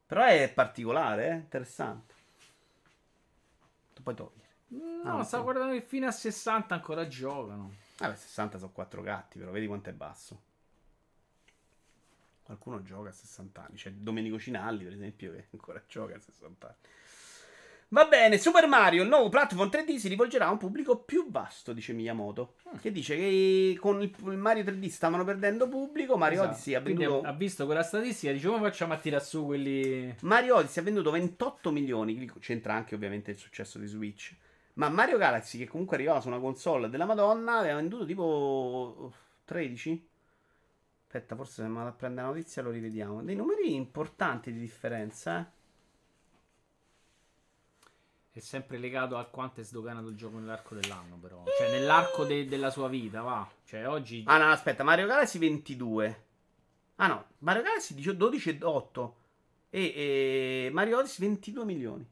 Però 0.06 0.24
è 0.24 0.50
particolare, 0.54 1.28
eh? 1.28 1.34
interessante. 1.34 2.14
Tu 3.92 4.02
puoi 4.02 4.14
togliere. 4.14 4.46
No, 4.68 5.18
Ah, 5.18 5.22
stavo 5.24 5.44
sì. 5.46 5.50
guardando 5.52 5.78
che 5.78 5.86
fino 5.86 6.06
a 6.06 6.10
60 6.10 6.74
ancora 6.74 7.06
giocano. 7.08 7.74
Vabbè, 7.98 8.16
60 8.16 8.58
sono 8.58 8.70
4 8.72 9.02
gatti, 9.02 9.38
però 9.38 9.50
vedi 9.50 9.66
quanto 9.66 9.90
è 9.90 9.92
basso. 9.92 10.42
Qualcuno 12.42 12.82
gioca 12.82 13.10
a 13.10 13.12
60 13.12 13.64
anni. 13.66 13.76
C'è 13.76 13.90
Domenico 13.92 14.38
Cinalli, 14.38 14.84
per 14.84 14.94
esempio, 14.94 15.32
che 15.32 15.46
ancora 15.50 15.82
gioca 15.86 16.14
a 16.16 16.20
60 16.20 16.66
anni. 16.66 16.76
Va 17.90 18.04
bene, 18.04 18.36
Super 18.36 18.66
Mario, 18.66 19.02
il 19.02 19.08
nuovo 19.08 19.30
platform 19.30 19.70
3D 19.70 19.96
si 19.96 20.08
rivolgerà 20.08 20.48
a 20.48 20.50
un 20.50 20.58
pubblico 20.58 20.98
più 20.98 21.30
vasto, 21.30 21.72
dice 21.72 21.94
Miyamoto. 21.94 22.56
Che 22.82 22.92
dice 22.92 23.16
che 23.16 23.78
con 23.80 24.02
il, 24.02 24.14
Mario 24.36 24.62
3D 24.62 24.88
stavano 24.88 25.24
perdendo 25.24 25.68
pubblico. 25.68 26.18
Mario 26.18 26.40
Esatto. 26.40 26.52
Odyssey 26.52 26.74
ha 26.74 26.80
venduto. 26.80 27.22
ha 27.22 27.32
visto 27.32 27.64
quella 27.64 27.82
statistica, 27.82 28.30
dice 28.30 28.46
come 28.46 28.60
facciamo 28.60 28.92
a 28.92 28.98
tirare 28.98 29.24
su 29.24 29.42
quelli... 29.46 30.14
Mario 30.20 30.56
Odyssey 30.56 30.82
ha 30.82 30.84
venduto 30.84 31.10
28 31.10 31.70
milioni, 31.70 32.30
c'entra 32.40 32.74
anche 32.74 32.94
ovviamente 32.94 33.30
il 33.30 33.38
successo 33.38 33.78
di 33.78 33.86
Switch. 33.86 34.36
Ma 34.74 34.90
Mario 34.90 35.16
Galaxy, 35.16 35.56
che 35.56 35.66
comunque 35.66 35.96
arrivava 35.96 36.20
su 36.20 36.28
una 36.28 36.40
console 36.40 36.90
della 36.90 37.06
Madonna, 37.06 37.56
aveva 37.56 37.76
venduto 37.76 38.04
tipo 38.04 39.14
13. 39.46 40.08
Aspetta, 41.04 41.34
forse 41.36 41.54
se 41.54 41.62
andiamo 41.62 41.88
a 41.88 41.92
prendere 41.92 42.26
la 42.26 42.32
notizia 42.34 42.60
lo 42.60 42.70
rivediamo. 42.70 43.22
Dei 43.22 43.34
numeri 43.34 43.74
importanti 43.74 44.52
di 44.52 44.60
differenza, 44.60 45.40
eh. 45.40 45.56
È 48.38 48.40
sempre 48.40 48.78
legato 48.78 49.16
a 49.16 49.24
quanto 49.24 49.60
è 49.60 49.64
sdoganato 49.64 50.06
il 50.06 50.16
gioco 50.16 50.38
nell'arco 50.38 50.76
dell'anno, 50.76 51.16
però. 51.16 51.42
Cioè, 51.58 51.72
nell'arco 51.72 52.24
de- 52.24 52.46
della 52.46 52.70
sua 52.70 52.86
vita, 52.86 53.20
va. 53.20 53.48
Cioè, 53.64 53.88
oggi... 53.88 54.22
Ah 54.26 54.38
no, 54.38 54.52
aspetta, 54.52 54.84
Mario 54.84 55.08
Galaxy 55.08 55.40
22. 55.40 56.24
Ah 56.96 57.08
no, 57.08 57.24
Mario 57.38 57.62
Galaxy 57.62 57.96
12,8 57.96 59.10
e, 59.70 59.92
e 60.66 60.70
Mario 60.72 60.98
Odyssey 60.98 61.26
22 61.26 61.64
milioni. 61.64 62.08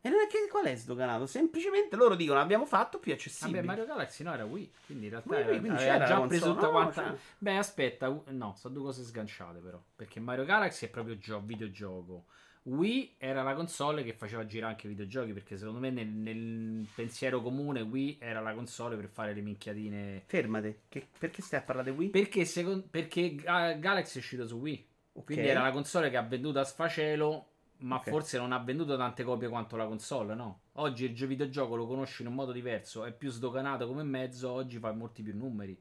E 0.00 0.08
non 0.08 0.18
è 0.20 0.26
che 0.26 0.48
qual 0.50 0.64
è 0.64 0.74
sdoganato? 0.74 1.26
Semplicemente 1.26 1.94
loro 1.94 2.16
dicono 2.16 2.40
abbiamo 2.40 2.66
fatto 2.66 2.98
più 2.98 3.12
accessibile. 3.12 3.58
Vabbè, 3.58 3.66
Mario 3.68 3.86
Galaxy 3.86 4.24
no, 4.24 4.34
era 4.34 4.44
Wii. 4.44 4.72
Quindi 4.86 5.04
in 5.04 5.10
realtà 5.10 5.30
Ma 5.30 5.38
era, 5.38 5.50
Wii, 5.50 5.60
quindi 5.60 5.78
c'era 5.78 6.04
già 6.04 6.20
preso 6.22 6.52
tutta 6.52 6.66
no, 6.66 6.72
quanta... 6.72 7.02
cioè. 7.04 7.16
Beh, 7.38 7.56
aspetta, 7.56 8.22
no, 8.26 8.54
sono 8.58 8.74
due 8.74 8.82
cose 8.82 9.04
sganciate 9.04 9.60
però. 9.60 9.80
Perché 9.94 10.18
Mario 10.18 10.44
Galaxy 10.44 10.86
è 10.86 10.90
proprio 10.90 11.16
gio- 11.16 11.40
videogioco. 11.44 12.24
Wii 12.66 13.16
era 13.18 13.42
la 13.42 13.54
console 13.54 14.02
che 14.04 14.14
faceva 14.14 14.46
girare 14.46 14.72
anche 14.72 14.86
i 14.86 14.90
videogiochi. 14.90 15.32
Perché 15.32 15.56
secondo 15.56 15.80
me 15.80 15.90
nel, 15.90 16.06
nel 16.08 16.86
pensiero 16.94 17.42
comune 17.42 17.82
Wii 17.82 18.18
era 18.20 18.40
la 18.40 18.54
console 18.54 18.96
per 18.96 19.08
fare 19.08 19.34
le 19.34 19.40
minchiatine. 19.42 20.22
Fermate, 20.26 20.82
che- 20.88 21.06
perché 21.18 21.42
stai 21.42 21.60
a 21.60 21.62
parlare 21.62 21.90
di 21.90 21.96
Wii? 21.96 22.08
Perché, 22.10 22.44
secon- 22.44 22.88
perché 22.88 23.34
Ga- 23.34 23.72
Galaxy 23.74 24.16
è 24.16 24.20
uscito 24.20 24.46
su 24.46 24.56
Wii. 24.56 24.86
Ok. 25.16 25.24
Quindi 25.26 25.46
era 25.46 25.62
la 25.62 25.70
console 25.70 26.10
che 26.10 26.16
ha 26.16 26.22
venduto 26.22 26.58
a 26.58 26.64
sfacelo 26.64 27.48
ma 27.76 27.96
Ok. 27.96 28.08
forse 28.08 28.38
non 28.38 28.52
ha 28.52 28.58
venduto 28.60 28.96
tante 28.96 29.24
copie 29.24 29.48
quanto 29.48 29.76
la 29.76 29.86
console, 29.86 30.34
no? 30.34 30.60
Oggi 30.74 31.04
il 31.04 31.14
gio- 31.14 31.26
videogioco 31.26 31.74
lo 31.76 31.86
conosci 31.86 32.22
in 32.22 32.28
un 32.28 32.34
modo 32.34 32.50
diverso, 32.52 33.04
è 33.04 33.12
più 33.12 33.30
sdoganato 33.30 33.86
come 33.86 34.02
mezzo, 34.04 34.50
oggi 34.50 34.78
fa 34.78 34.90
molti 34.92 35.22
più 35.22 35.36
numeri. 35.36 35.78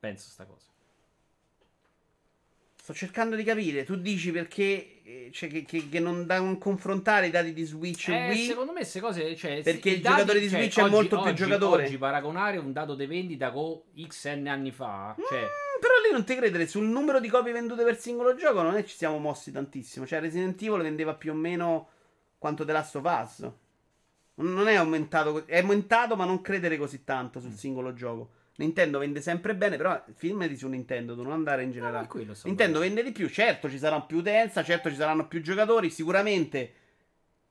Penso 0.00 0.28
sta 0.30 0.44
cosa. 0.44 0.70
Sto 2.88 2.96
cercando 2.96 3.36
di 3.36 3.44
capire. 3.44 3.84
Tu 3.84 3.96
dici 3.96 4.30
perché 4.30 5.02
eh, 5.02 5.30
cioè, 5.30 5.50
che, 5.50 5.62
che- 5.66 5.90
che 5.90 6.00
non 6.00 6.24
da 6.24 6.38
non 6.38 6.56
confrontare 6.56 7.26
i 7.26 7.30
dati 7.30 7.52
di 7.52 7.62
Switch 7.64 8.08
e 8.08 8.14
Eh, 8.14 8.28
Wii? 8.30 8.46
secondo 8.46 8.72
me 8.72 8.78
queste 8.78 9.00
cose. 9.00 9.36
Cioè, 9.36 9.60
Perché 9.62 9.90
il 9.90 10.00
dati- 10.00 10.14
giocatore 10.16 10.40
di 10.40 10.48
cioè, 10.48 10.58
Switch 10.58 10.78
è 10.78 10.82
oggi- 10.84 10.90
molto 10.94 11.16
più 11.20 11.26
oggi- 11.30 11.34
giocatore. 11.42 11.84
Oggi 11.84 11.98
paragonare 11.98 12.56
un 12.56 12.72
dato 12.72 12.94
di 12.94 13.04
vendita 13.04 13.50
con 13.52 13.78
X 14.06 14.32
n 14.34 14.46
anni 14.46 14.70
fa. 14.70 15.14
Cioè, 15.18 15.38
Mm, 15.38 15.80
però 15.80 15.92
lì 16.06 16.12
non 16.12 16.24
ti 16.24 16.34
credere, 16.34 16.66
sul 16.66 16.86
numero 16.86 17.20
di 17.20 17.28
copie 17.28 17.52
vendute 17.52 17.84
per 17.84 17.98
singolo 17.98 18.34
gioco 18.36 18.62
non 18.62 18.74
è 18.74 18.82
ci 18.84 18.96
siamo 18.96 19.18
mossi 19.18 19.52
tantissimo. 19.52 20.06
Cioè, 20.06 20.20
Resident 20.20 20.58
Evil 20.62 20.80
vendeva 20.80 21.12
più 21.14 21.32
o 21.32 21.34
meno 21.34 21.88
quanto 22.38 22.64
The 22.64 22.72
Last 22.72 22.96
of 22.96 23.04
Us. 23.04 23.50
Non 24.36 24.66
è 24.66 24.76
aumentato, 24.76 25.46
è 25.46 25.58
aumentato, 25.58 26.16
ma 26.16 26.24
non 26.24 26.40
credere 26.40 26.78
così 26.78 27.04
tanto 27.04 27.38
Mm. 27.38 27.42
sul 27.42 27.52
singolo 27.52 27.92
gioco. 27.92 28.30
Nintendo 28.58 28.98
vende 28.98 29.20
sempre 29.20 29.54
bene, 29.54 29.76
però 29.76 30.02
filmati 30.14 30.56
su 30.56 30.66
Nintendo, 30.66 31.14
non 31.14 31.30
andare 31.30 31.62
in 31.62 31.68
no, 31.68 31.74
generale. 31.74 32.06
è 32.06 32.08
quello 32.08 32.34
Nintendo 32.42 32.80
vende 32.80 33.04
di 33.04 33.12
più, 33.12 33.28
certo 33.28 33.70
ci 33.70 33.78
sarà 33.78 34.00
più 34.00 34.18
utenza, 34.18 34.64
certo 34.64 34.88
ci 34.88 34.96
saranno 34.96 35.28
più 35.28 35.40
giocatori, 35.40 35.90
sicuramente, 35.90 36.72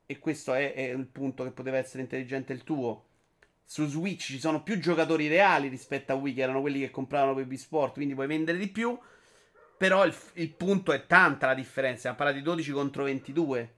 e 0.04 0.18
questo 0.18 0.52
è, 0.52 0.74
è 0.74 0.90
il 0.90 1.06
punto 1.06 1.44
che 1.44 1.50
poteva 1.50 1.78
essere 1.78 2.02
intelligente 2.02 2.52
il 2.52 2.62
tuo, 2.62 3.06
su 3.64 3.86
Switch 3.86 4.24
ci 4.24 4.38
sono 4.38 4.62
più 4.62 4.78
giocatori 4.78 5.28
reali 5.28 5.68
rispetto 5.68 6.12
a 6.12 6.14
Wii, 6.14 6.34
che 6.34 6.42
erano 6.42 6.60
quelli 6.60 6.80
che 6.80 6.90
compravano 6.90 7.34
per 7.34 7.46
Wii 7.46 7.56
Sport, 7.56 7.94
quindi 7.94 8.14
puoi 8.14 8.26
vendere 8.26 8.58
di 8.58 8.68
più, 8.68 8.98
però 9.78 10.04
il, 10.04 10.14
il 10.34 10.50
punto 10.50 10.92
è 10.92 11.06
tanta 11.06 11.46
la 11.46 11.54
differenza, 11.54 11.98
stiamo 11.98 12.16
parlando 12.16 12.42
di 12.42 12.46
12 12.46 12.70
contro 12.72 13.04
22. 13.04 13.76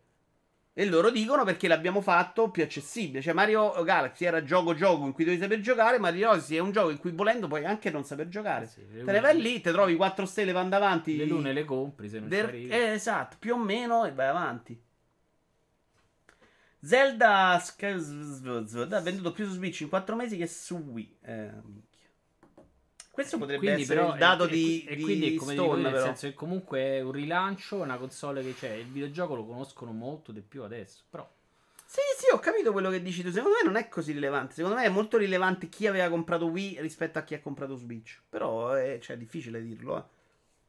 E 0.72 0.86
loro 0.86 1.10
dicono 1.10 1.44
perché 1.44 1.66
l'abbiamo 1.66 2.00
fatto 2.00 2.50
più 2.50 2.62
accessibile. 2.62 3.20
Cioè, 3.20 3.32
Mario 3.32 3.72
Galaxy 3.82 4.24
era 4.24 4.42
gioco-gioco 4.42 5.04
in 5.04 5.12
cui 5.12 5.24
dovevi 5.24 5.42
saper 5.42 5.60
giocare. 5.60 5.98
Mario 5.98 6.30
Odyssey 6.30 6.56
è 6.56 6.60
un 6.60 6.70
gioco 6.70 6.90
in 6.90 6.98
cui 6.98 7.10
volendo 7.10 7.48
puoi 7.48 7.64
anche 7.64 7.90
non 7.90 8.04
saper 8.04 8.28
giocare. 8.28 8.64
Eh 8.64 8.68
sì, 8.68 8.86
Te 9.04 9.12
ne 9.12 9.20
vai 9.20 9.40
lì, 9.40 9.60
te 9.60 9.72
trovi 9.72 9.96
4 9.96 10.24
stelle, 10.26 10.52
vanno 10.52 10.76
avanti. 10.76 11.16
Le 11.16 11.24
lune 11.24 11.52
le 11.52 11.64
compri 11.64 12.08
se 12.08 12.20
non 12.20 12.28
Der- 12.28 12.54
eh, 12.54 12.92
esatto, 12.92 13.36
più 13.38 13.54
o 13.54 13.58
meno 13.58 14.04
e 14.04 14.12
vai 14.12 14.28
avanti. 14.28 14.80
Zelda 16.82 17.60
ha 17.60 19.00
venduto 19.00 19.32
più 19.32 19.44
su 19.44 19.52
Switch 19.52 19.80
in 19.80 19.88
4 19.88 20.16
mesi 20.16 20.36
che 20.36 20.46
su 20.46 20.76
Wii. 20.76 21.18
Eh. 21.22 21.50
Questo 23.10 23.38
potrebbe 23.38 23.58
Quindi, 23.64 23.82
essere 23.82 23.98
però, 24.00 24.12
il 24.12 24.18
dato 24.18 24.44
e- 24.44 24.48
di, 24.48 24.84
e, 24.84 24.96
di 24.96 25.02
quindi 25.02 25.34
è 25.34 25.38
come 25.38 25.52
dico, 25.52 25.64
Stone, 25.64 25.82
nel 25.82 25.92
però. 25.92 26.04
senso 26.04 26.26
che 26.28 26.34
comunque 26.34 26.80
è 26.80 27.00
un 27.00 27.12
rilancio, 27.12 27.76
una 27.76 27.98
console 27.98 28.42
che 28.42 28.54
c'è. 28.54 28.70
Il 28.74 28.86
videogioco 28.86 29.34
lo 29.34 29.44
conoscono 29.44 29.92
molto 29.92 30.32
di 30.32 30.40
più 30.40 30.62
adesso. 30.62 31.02
Però 31.10 31.28
Sì, 31.84 32.00
sì, 32.16 32.26
ho 32.32 32.38
capito 32.38 32.72
quello 32.72 32.88
che 32.88 33.02
dici 33.02 33.22
tu. 33.22 33.30
Secondo 33.30 33.56
me 33.60 33.64
non 33.64 33.76
è 33.76 33.88
così 33.88 34.12
rilevante. 34.12 34.54
Secondo 34.54 34.76
me 34.76 34.84
è 34.84 34.88
molto 34.88 35.18
rilevante 35.18 35.68
chi 35.68 35.86
aveva 35.88 36.08
comprato 36.08 36.46
Wii 36.46 36.80
rispetto 36.80 37.18
a 37.18 37.22
chi 37.22 37.34
ha 37.34 37.40
comprato 37.40 37.74
Switch. 37.76 38.20
Però 38.28 38.70
è, 38.72 38.98
cioè, 39.00 39.16
è 39.16 39.18
difficile 39.18 39.60
dirlo. 39.60 39.98
eh. 39.98 40.02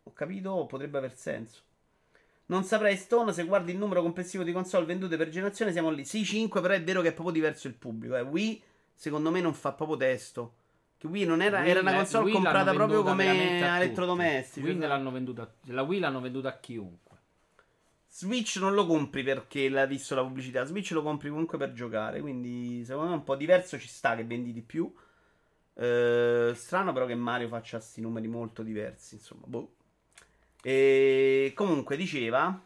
Ho 0.05 0.13
capito, 0.13 0.65
potrebbe 0.67 0.97
aver 0.97 1.15
senso. 1.15 1.61
Non 2.47 2.63
saprei, 2.65 2.97
Stone, 2.97 3.31
se 3.31 3.45
guardi 3.45 3.71
il 3.71 3.77
numero 3.77 4.01
complessivo 4.01 4.43
di 4.43 4.51
console 4.51 4.85
vendute 4.85 5.15
per 5.15 5.29
generazione, 5.29 5.71
siamo 5.71 5.89
lì. 5.91 6.03
Sì, 6.03 6.25
5, 6.25 6.59
però 6.59 6.73
è 6.73 6.83
vero 6.83 7.01
che 7.01 7.09
è 7.09 7.13
proprio 7.13 7.33
diverso 7.33 7.67
il 7.67 7.75
pubblico. 7.75 8.15
Eh. 8.17 8.21
Wii, 8.21 8.61
secondo 8.93 9.29
me, 9.31 9.39
non 9.41 9.53
fa 9.53 9.71
proprio 9.71 9.95
testo. 9.95 10.53
Che 11.01 11.07
Wii 11.07 11.25
non 11.25 11.41
era, 11.41 11.61
Wii 11.61 11.69
era 11.71 11.79
una 11.79 11.95
console 11.95 12.25
Wii 12.25 12.33
comprata 12.33 12.73
proprio 12.73 13.01
come 13.01 13.67
a 13.67 13.77
elettrodomestici. 13.77 14.63
Wii 14.63 14.77
cioè, 14.77 14.87
l'hanno 14.87 15.09
venduta, 15.09 15.51
la 15.63 15.81
Wii 15.81 15.99
l'hanno 15.99 16.21
venduta 16.21 16.49
a 16.49 16.59
chiunque. 16.59 17.17
Switch 18.07 18.57
non 18.57 18.75
lo 18.75 18.85
compri 18.85 19.23
perché 19.23 19.67
l'ha 19.67 19.87
visto 19.87 20.13
la 20.13 20.21
pubblicità. 20.21 20.63
Switch 20.63 20.91
lo 20.91 21.01
compri 21.01 21.29
comunque 21.29 21.57
per 21.57 21.73
giocare. 21.73 22.21
Quindi, 22.21 22.85
secondo 22.85 23.09
me, 23.09 23.15
un 23.15 23.23
po' 23.23 23.35
diverso. 23.35 23.79
Ci 23.79 23.87
sta 23.87 24.15
che 24.15 24.23
vendi 24.23 24.53
di 24.53 24.61
più. 24.61 24.93
Eh, 25.73 26.51
strano, 26.53 26.93
però, 26.93 27.07
che 27.07 27.15
Mario 27.15 27.47
faccia 27.47 27.77
questi 27.77 27.99
numeri 27.99 28.27
molto 28.27 28.61
diversi. 28.61 29.15
Insomma, 29.15 29.47
boh. 29.47 29.73
E 30.61 31.51
comunque, 31.55 31.97
diceva. 31.97 32.63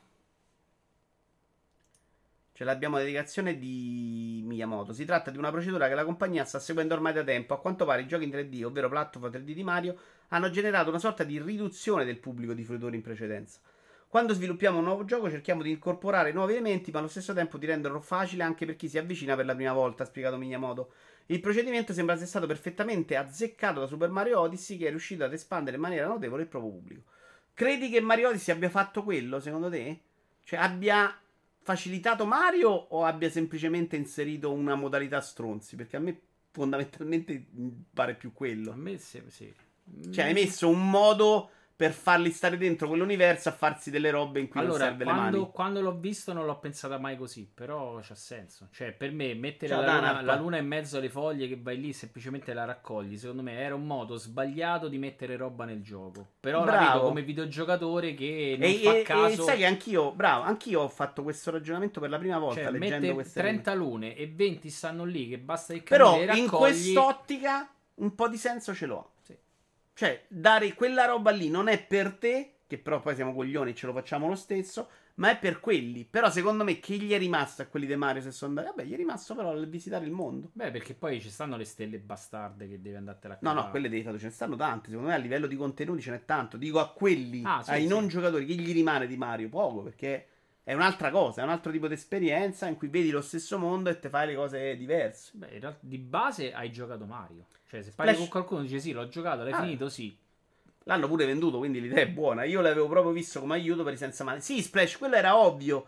Ce 2.56 2.64
l'abbiamo 2.64 2.95
la 2.95 3.01
dedicazione 3.01 3.58
di 3.58 4.41
Miyamoto. 4.45 4.93
Si 4.93 5.03
tratta 5.03 5.30
di 5.30 5.38
una 5.38 5.51
procedura 5.51 5.89
che 5.89 5.93
la 5.93 6.06
compagnia 6.06 6.45
sta 6.45 6.58
seguendo 6.58 6.93
ormai 6.93 7.12
da 7.12 7.22
tempo. 7.22 7.53
A 7.53 7.60
quanto 7.60 7.84
pare 7.84 8.03
i 8.03 8.08
giochi 8.08 8.24
in 8.24 8.30
3D, 8.30 8.64
ovvero 8.64 8.88
platform 8.88 9.30
3D 9.30 9.51
di 9.51 9.62
Mario, 9.62 9.97
hanno 10.30 10.49
generato 10.49 10.88
una 10.88 10.97
sorta 10.97 11.26
di 11.26 11.38
riduzione 11.38 12.06
del 12.06 12.18
pubblico 12.18 12.53
di 12.53 12.64
fruitori 12.64 12.95
in 12.95 13.01
precedenza. 13.01 13.60
Quando 14.08 14.34
sviluppiamo 14.34 14.78
un 14.78 14.86
nuovo 14.86 15.03
gioco 15.03 15.30
cerchiamo 15.30 15.64
di 15.64 15.72
incorporare 15.72 16.32
nuovi 16.32 16.53
elementi, 16.53 16.91
ma 16.91 16.99
allo 16.99 17.10
stesso 17.10 17.34
tempo 17.34 17.58
di 17.58 17.66
renderlo 17.66 17.99
facile 17.99 18.43
anche 18.43 18.66
per 18.66 18.78
chi 18.78 18.88
si 18.88 18.97
avvicina 18.97 19.36
per 19.36 19.45
la 19.45 19.53
prima 19.53 19.74
volta, 19.74 20.03
ha 20.03 20.06
spiegato 20.06 20.38
Miyamoto. 20.38 20.93
Il 21.26 21.41
procedimento 21.41 21.91
sembra 21.91 22.14
essere 22.14 22.30
stato 22.30 22.47
perfettamente 22.47 23.18
azzeccato 23.18 23.82
da 23.82 23.86
Super 23.86 24.12
Mario 24.12 24.39
Odyssey, 24.39 24.78
che 24.78 24.88
è 24.88 24.89
riuscito 24.91 25.26
ad 25.26 25.34
espandere 25.34 25.76
in 25.76 25.82
maniera 25.82 26.08
notevole 26.08 26.43
il 26.43 26.47
proprio 26.47 26.72
pubblico. 26.72 27.01
Credi 27.53 27.89
che 27.89 27.99
Mario 27.99 28.30
Odyssey 28.30 28.56
abbia 28.56 28.70
fatto 28.70 29.03
quello, 29.03 29.41
secondo 29.41 29.70
te? 29.70 29.99
Cioè, 30.45 30.58
abbia 30.58 31.20
facilitato 31.66 32.28
Mario 32.28 32.70
o 32.70 33.05
abbia 33.05 33.28
semplicemente 33.32 33.95
inserito 33.95 34.53
una 34.53 34.76
modalità 34.76 35.20
stronzi? 35.20 35.76
Perché 35.76 35.97
a 35.97 35.99
me 35.99 36.22
fondamentalmente 36.51 37.47
mm, 37.59 37.70
pare 37.91 38.13
più 38.13 38.34
quello. 38.34 38.72
A 38.72 38.76
me 38.76 38.99
sì. 38.99 39.20
sì. 39.28 39.51
Cioè, 40.11 40.26
hai 40.26 40.34
messo 40.34 40.70
un 40.70 40.88
modo 40.88 41.49
per 41.78 41.92
farli 41.92 42.32
stare 42.32 42.56
dentro 42.58 42.88
quell'universo 42.88 43.50
a 43.50 43.52
farsi 43.52 43.92
delle 43.92 44.10
robe 44.10 44.40
in 44.40 44.48
cui 44.48 44.62
non 44.62 44.70
Allora, 44.70 44.86
serve 44.86 45.04
le 45.04 45.12
quando, 45.12 45.40
mani. 45.40 45.52
quando 45.52 45.82
l'ho 45.82 45.98
visto 45.98 46.32
non 46.32 46.46
l'ho 46.46 46.58
pensata 46.58 46.98
mai 46.98 47.18
così, 47.18 47.50
però 47.54 48.00
c'ha 48.02 48.16
senso. 48.16 48.70
Cioè, 48.72 48.94
per 48.94 49.12
me 49.12 49.34
mettere 49.34 49.74
Ciao, 49.74 49.82
la 49.82 49.96
luna, 49.96 50.22
la 50.22 50.36
luna 50.36 50.58
in 50.58 50.68
mezzo 50.68 50.98
alle 50.98 51.10
foglie 51.10 51.50
che 51.50 51.60
vai 51.62 51.78
lì 51.80 51.92
semplicemente 51.92 52.54
la 52.54 52.64
raccogli, 52.64 53.18
secondo 53.18 53.42
me 53.42 53.58
era 53.60 53.76
un 53.76 53.86
modo 53.86 54.16
sbagliato 54.16 54.88
di 54.88 54.98
mettere 54.98 55.36
roba 55.36 55.66
nel 55.66 55.82
gioco. 55.82 56.26
Però 56.40 56.64
la 56.64 56.78
vedo 56.78 57.02
come 57.02 57.24
videogiocatore 57.24 58.14
che 58.14 58.56
non 58.58 58.70
E, 58.70 58.74
fa 58.78 58.94
e- 58.96 59.00
e 59.00 59.02
caso. 59.04 59.44
sai 59.44 59.58
che 59.58 59.66
anch'io, 59.66 60.12
bravo, 60.14 60.44
anch'io 60.44 60.80
ho 60.82 60.88
fatto 60.90 61.24
questo 61.24 61.52
ragionamento 61.52 62.00
per 62.00 62.10
la 62.10 62.18
prima 62.18 62.40
volta 62.40 62.62
cioè, 62.62 62.72
leggendo 62.72 63.00
mette 63.02 63.14
queste 63.14 63.42
30 63.42 63.74
lune 63.74 64.16
e 64.16 64.28
20 64.34 64.70
stanno 64.70 65.04
lì 65.04 65.28
che 65.28 65.40
basta 65.40 65.74
il 65.74 65.84
Però 65.84 66.14
camino 66.14 66.32
e 66.32 66.38
in 66.38 66.48
quest'ottica 66.48 67.70
un 67.96 68.16
po' 68.16 68.28
di 68.30 68.38
senso 68.38 68.74
ce 68.74 68.86
l'ho. 68.86 69.10
Cioè, 69.98 70.26
dare 70.28 70.74
quella 70.74 71.06
roba 71.06 71.32
lì 71.32 71.50
non 71.50 71.70
è 71.70 71.82
per 71.82 72.14
te, 72.16 72.56
che 72.68 72.78
però 72.78 73.00
poi 73.00 73.16
siamo 73.16 73.34
coglioni 73.34 73.72
e 73.72 73.76
ce 73.76 73.86
lo 73.86 73.93
facciamo 73.93 74.28
lo 74.28 74.36
stesso, 74.36 74.89
ma 75.16 75.30
è 75.30 75.38
per 75.38 75.62
quelli. 75.62 76.04
Però 76.04 76.30
secondo 76.30 76.66
me 76.66 76.80
che 76.82 76.96
gli 76.98 77.14
è 77.14 77.18
rimasto 77.18 77.62
a 77.62 77.66
quelli 77.66 77.86
di 77.86 77.96
Mario 77.96 78.22
se 78.22 78.32
sono 78.32 78.50
andati? 78.60 78.76
Vabbè, 78.76 78.89
gli 78.89 78.93
è 78.93 78.98
rimasto 78.98 79.34
però 79.36 79.56
il 79.56 79.70
visitare 79.70 80.04
il 80.04 80.12
mondo. 80.12 80.50
Beh, 80.52 80.72
perché 80.72 80.96
poi 80.96 81.22
ci 81.22 81.30
stanno 81.30 81.56
le 81.56 81.64
stelle 81.64 81.98
bastarde 82.00 82.68
che 82.68 82.82
devi 82.82 82.98
andartela 82.98 83.36
a 83.36 83.38
No, 83.39 83.50
no, 83.50 83.56
cavare. 83.56 83.72
quelle 83.72 83.88
devi 83.89 84.04
fare, 84.04 84.18
ce 84.20 84.26
ne 84.26 84.32
stanno 84.32 84.58
tante. 84.58 84.89
Secondo 84.89 85.10
me 85.12 85.16
a 85.16 85.20
livello 85.20 85.48
di 85.48 85.56
contenuti 85.56 86.02
ce 86.02 86.12
n'è 86.12 86.26
tanto. 86.26 86.58
Dico 86.58 86.80
a 86.80 86.91
quelli, 86.91 87.41
Ah, 87.46 87.64
sì, 87.64 87.72
ai 87.72 87.84
sì. 87.84 87.88
non 87.88 88.08
giocatori, 88.10 88.46
che 88.46 88.54
gli 88.56 88.74
rimane 88.74 89.08
di 89.08 89.16
Mario? 89.16 89.48
Poco, 89.48 89.82
perché 89.84 90.28
è 90.66 90.74
un'altra 90.74 91.11
cosa, 91.11 91.41
è 91.41 91.43
un 91.43 91.51
altro 91.51 91.72
tipo 91.72 91.88
di 91.88 91.93
esperienza 91.93 92.66
in 92.68 92.76
cui 92.76 92.88
vedi 92.88 93.11
lo 93.11 93.22
stesso 93.22 93.59
mondo 93.59 93.91
e 93.91 93.99
te 93.99 94.09
fai 94.09 94.26
le 94.26 94.36
cose 94.36 94.76
diverse. 94.76 95.30
Beh, 95.36 95.53
in 95.53 95.59
realtà, 95.59 95.78
di 95.82 95.99
base 95.99 96.51
hai 96.53 96.72
giocato 96.72 97.05
Mario. 97.05 97.45
Cioè, 97.68 97.84
se 97.84 97.91
parli 97.91 98.13
Splash- 98.13 98.18
con 98.18 98.28
qualcuno 98.30 98.59
e 98.61 98.63
dice 98.63 98.80
sì, 98.80 98.91
l'ho 98.91 99.07
giocato, 99.07 99.43
l'hai 99.43 99.51
Ah. 99.53 99.61
finito, 99.61 99.89
sì. 99.89 100.18
L'hanno 100.88 101.07
pure 101.07 101.26
venduto, 101.28 101.59
quindi 101.59 101.80
l'idea 101.80 102.03
è 102.03 102.09
buona. 102.09 102.43
Io 102.45 102.61
l'avevo 102.61 102.88
proprio 102.88 103.11
visto 103.13 103.39
come 103.39 103.53
aiuto 103.53 103.84
per 103.84 103.93
i 103.93 103.97
senza 103.97 104.24
mani. 104.24 104.41
Sì, 104.41 104.61
Splash, 104.61 104.97
quello 104.97 105.16
era 105.16 105.38
ovvio. 105.38 105.86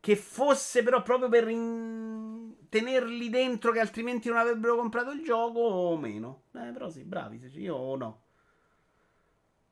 Che 0.00 0.14
fosse 0.16 0.82
però 0.84 1.02
proprio 1.02 1.28
per 1.28 1.48
in- 1.48 2.54
tenerli 2.68 3.28
dentro, 3.30 3.72
che 3.72 3.80
altrimenti 3.80 4.28
non 4.28 4.38
avrebbero 4.38 4.76
comprato 4.76 5.10
il 5.10 5.22
gioco 5.22 5.58
o 5.58 5.96
meno. 5.98 6.44
Eh, 6.52 6.70
però 6.72 6.88
sì, 6.88 7.02
bravi. 7.04 7.40
Io 7.56 7.74
o 7.74 7.96
no. 7.96 8.22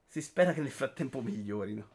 Si 0.07 0.21
spera 0.21 0.53
che 0.53 0.61
nel 0.61 0.71
frattempo 0.71 1.21
migliorino. 1.23 1.89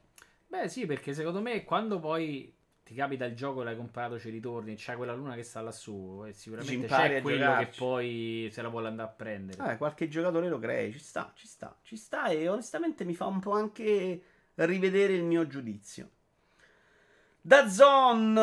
Beh, 0.54 0.70
sì, 0.70 0.86
perché 0.86 1.16
secondo 1.16 1.42
me 1.42 1.64
quando 1.64 2.00
poi 2.00 2.54
ti 2.84 2.94
capita 2.94 3.26
il 3.26 3.36
gioco, 3.36 3.64
l'hai 3.64 3.76
comprato, 3.76 4.20
ci 4.20 4.30
ritorni, 4.30 4.76
c'è 4.76 4.96
quella 4.96 5.16
luna 5.16 5.34
che 5.34 5.42
sta 5.42 5.62
lassù 5.62 6.24
e 6.28 6.34
Ci 6.34 6.42
sicuramente 6.42 6.86
c'è 6.86 7.22
quello 7.24 7.56
che 7.58 7.72
poi 7.76 8.50
se 8.52 8.62
la 8.62 8.68
vuole 8.68 8.88
andare 8.88 9.10
a 9.10 9.12
prendere. 9.12 9.58
Vabbè, 9.58 9.78
qualche 9.78 10.08
giocatore 10.08 10.50
lo 10.50 10.60
crei, 10.60 10.92
ci 10.92 11.00
sta, 11.00 11.32
ci 11.34 11.48
sta, 11.48 11.76
ci 11.82 11.96
sta 11.96 12.28
e 12.28 12.48
onestamente 12.48 13.04
mi 13.04 13.16
fa 13.16 13.26
un 13.26 13.40
po' 13.40 13.54
anche 13.54 14.22
rivedere 14.54 15.14
il 15.14 15.24
mio 15.24 15.48
giudizio. 15.48 16.12
Da 17.42 17.68
Zone 17.68 18.36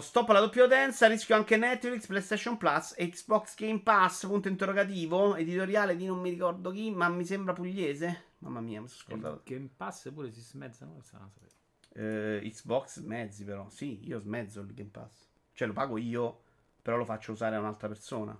stop 0.00 0.28
alla 0.28 0.38
doppia 0.38 0.62
utenza, 0.62 1.08
rischio 1.08 1.34
anche 1.34 1.56
Netflix, 1.56 2.06
PlayStation 2.06 2.56
Plus, 2.56 2.94
Xbox 2.96 3.56
Game 3.56 3.80
Pass, 3.80 4.28
punto 4.28 4.46
interrogativo, 4.46 5.34
editoriale 5.34 5.96
di 5.96 6.06
non 6.06 6.20
mi 6.20 6.30
ricordo 6.30 6.70
chi, 6.70 6.92
ma 6.92 7.08
mi 7.08 7.24
sembra 7.24 7.52
pugliese. 7.52 8.28
Mamma 8.40 8.60
mia, 8.60 8.80
mi 8.80 8.88
sono 8.88 9.14
Il 9.14 9.20
scordato. 9.20 9.42
Game 9.44 9.68
Pass 9.76 10.12
pure 10.12 10.30
si 10.30 10.58
la 10.58 10.70
sapevo. 11.02 11.48
Eh, 11.92 12.40
Xbox 12.50 13.00
mezzi 13.00 13.44
però, 13.44 13.68
sì, 13.68 14.06
io 14.06 14.18
smezzo 14.18 14.60
il 14.60 14.72
Game 14.74 14.90
Pass. 14.90 15.28
Cioè 15.52 15.66
lo 15.66 15.74
pago 15.74 15.98
io, 15.98 16.42
però 16.80 16.96
lo 16.96 17.04
faccio 17.04 17.32
usare 17.32 17.56
a 17.56 17.58
un'altra 17.58 17.88
persona. 17.88 18.38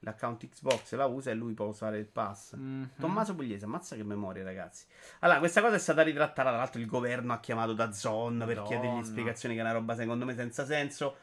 l'account 0.00 0.48
Xbox 0.48 0.94
la 0.94 1.06
usa 1.06 1.30
e 1.30 1.34
lui 1.34 1.54
può 1.54 1.66
usare 1.66 1.98
il 1.98 2.06
pass. 2.06 2.54
Mhm. 2.54 2.90
Tommaso 3.00 3.34
Pugliese, 3.34 3.64
ammazza 3.64 3.96
che 3.96 4.04
memoria, 4.04 4.44
ragazzi. 4.44 4.86
Allora, 5.20 5.40
questa 5.40 5.60
cosa 5.60 5.74
è 5.74 5.78
stata 5.78 6.02
ritrattata. 6.02 6.48
Tra 6.50 6.56
l'altro, 6.56 6.80
il 6.80 6.86
governo 6.86 7.32
ha 7.32 7.40
chiamato 7.40 7.72
da 7.72 7.90
Zon 7.92 8.42
per 8.46 8.62
chiedergli 8.62 9.02
spiegazioni, 9.02 9.54
che 9.54 9.60
è 9.60 9.64
una 9.64 9.72
roba 9.72 9.96
secondo 9.96 10.24
me 10.24 10.34
senza 10.34 10.64
senso. 10.64 11.16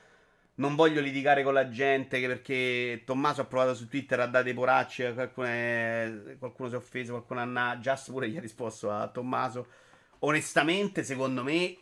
Non 0.58 0.76
voglio 0.76 1.02
litigare 1.02 1.44
con 1.44 1.54
la 1.54 1.68
gente 1.68 2.20
perché 2.26 3.04
Tommaso 3.06 3.42
ha 3.42 3.46
provato 3.46 3.74
su 3.74 3.90
Twitter 3.90 4.22
a 4.22 4.26
dare 4.26 4.46
dei 4.46 4.54
poracci. 4.54 5.14
Qualcuno, 5.14 5.48
è- 5.48 6.36
qualcuno 6.40 6.70
si 6.70 6.76
è 6.76 6.78
offeso, 6.78 7.12
qualcuno 7.12 7.42
ha. 7.42 7.78
Just 7.78 8.12
pure 8.12 8.30
gli 8.30 8.38
ha 8.38 8.42
risposto 8.42 8.90
a 8.90 9.08
Tommaso. 9.10 9.68
Onestamente, 10.20 11.04
secondo 11.04 11.44
me, 11.44 11.76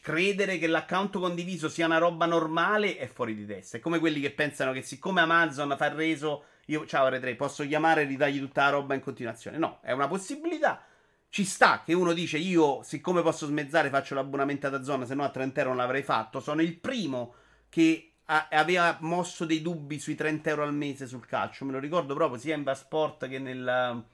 credere 0.00 0.56
che 0.58 0.66
l'account 0.66 1.18
condiviso 1.18 1.68
sia 1.68 1.84
una 1.86 1.98
roba 1.98 2.24
normale 2.24 2.96
è 2.96 3.06
fuori 3.06 3.34
di 3.34 3.44
testa. 3.44 3.76
È 3.76 3.80
come 3.80 3.98
quelli 3.98 4.20
che 4.20 4.30
pensano 4.30 4.72
che 4.72 4.80
siccome 4.82 5.20
Amazon 5.20 5.74
fa 5.76 5.86
il 5.86 5.94
reso, 5.94 6.44
io 6.66 6.86
ciao 6.86 7.06
R3, 7.08 7.36
posso 7.36 7.66
chiamare 7.66 8.02
e 8.02 8.04
ritagli 8.06 8.38
tutta 8.38 8.64
la 8.64 8.70
roba 8.70 8.94
in 8.94 9.00
continuazione. 9.00 9.58
No, 9.58 9.80
è 9.82 9.92
una 9.92 10.08
possibilità. 10.08 10.84
Ci 11.28 11.44
sta 11.44 11.82
che 11.84 11.92
uno 11.92 12.12
dice 12.12 12.38
io, 12.38 12.82
siccome 12.82 13.22
posso 13.22 13.46
smezzare, 13.46 13.90
faccio 13.90 14.14
l'abbonamento 14.14 14.68
ad 14.68 14.82
Zona, 14.82 15.04
se 15.04 15.14
no 15.14 15.22
a 15.22 15.28
30 15.28 15.60
euro 15.60 15.74
non 15.74 15.82
l'avrei 15.82 16.02
fatto. 16.02 16.40
Sono 16.40 16.62
il 16.62 16.76
primo 16.78 17.34
che 17.70 18.12
aveva 18.26 18.98
mosso 19.00 19.46
dei 19.46 19.62
dubbi 19.62 19.98
sui 19.98 20.14
30 20.14 20.50
euro 20.50 20.64
al 20.64 20.74
mese 20.74 21.06
sul 21.06 21.24
calcio. 21.24 21.64
Me 21.64 21.72
lo 21.72 21.78
ricordo 21.78 22.14
proprio 22.14 22.38
sia 22.38 22.54
in 22.54 22.62
Basport 22.62 23.26
che 23.26 23.38
nel 23.38 24.04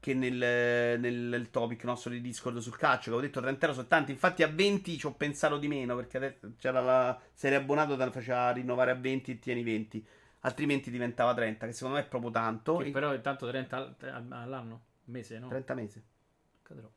che 0.00 0.14
nel, 0.14 0.98
nel- 0.98 1.50
topic 1.50 1.84
nostro 1.84 2.10
di 2.10 2.22
Discord 2.22 2.56
sul 2.58 2.76
calcio, 2.76 3.10
che 3.10 3.16
ho 3.18 3.20
detto 3.20 3.40
30 3.40 3.66
euro 3.66 3.76
sono 3.76 3.86
tanti. 3.86 4.10
Infatti 4.12 4.42
a 4.42 4.48
20 4.48 4.96
ci 4.98 5.06
ho 5.06 5.12
pensato 5.12 5.58
di 5.58 5.68
meno, 5.68 5.94
perché 5.94 6.16
adesso 6.16 6.52
c'era 6.58 6.80
la 6.80 7.20
serie 7.34 7.58
abbonato, 7.58 7.96
te 7.98 8.04
la 8.06 8.10
faceva 8.10 8.50
rinnovare 8.50 8.92
a 8.92 8.94
20 8.94 9.32
e 9.32 9.38
tieni 9.38 9.62
20. 9.62 10.04
Altrimenti 10.40 10.90
diventava 10.90 11.34
30, 11.34 11.66
che 11.66 11.72
secondo 11.72 11.98
me 11.98 12.04
è 12.04 12.08
proprio 12.08 12.30
tanto. 12.30 12.78
Che 12.78 12.86
E- 12.86 12.90
però 12.90 13.12
intanto 13.14 13.46
30 13.46 13.94
al- 14.00 14.26
all'anno? 14.30 14.80
Mese, 15.04 15.38
no? 15.38 15.48
30 15.48 15.74
mesi. 15.74 16.02
Cadrò. 16.62 16.90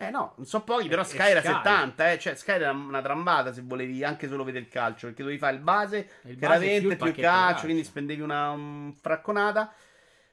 Eh 0.00 0.10
no, 0.10 0.34
non 0.36 0.46
so 0.46 0.62
pochi, 0.62 0.88
però 0.88 1.02
E- 1.02 1.04
Sky 1.04 1.26
e 1.26 1.30
era 1.30 1.42
Sky. 1.42 1.48
70, 1.54 2.12
eh. 2.12 2.18
Cioè 2.20 2.34
Sky 2.36 2.52
era 2.52 2.70
una 2.70 3.02
trambata 3.02 3.52
se 3.52 3.62
volevi 3.62 4.04
anche 4.04 4.28
solo 4.28 4.44
vedere 4.44 4.64
il 4.64 4.70
calcio, 4.70 5.06
perché 5.06 5.22
dovevi 5.22 5.40
fare 5.40 5.56
il 5.56 5.62
base, 5.62 6.08
il 6.22 6.36
20 6.36 6.78
più 6.78 6.96
più, 6.96 7.10
il 7.10 7.16
calcio, 7.16 7.20
calcio. 7.20 7.64
quindi 7.64 7.84
spendevi 7.84 8.20
una 8.20 8.50
um, 8.50 8.94
fracconata. 8.94 9.72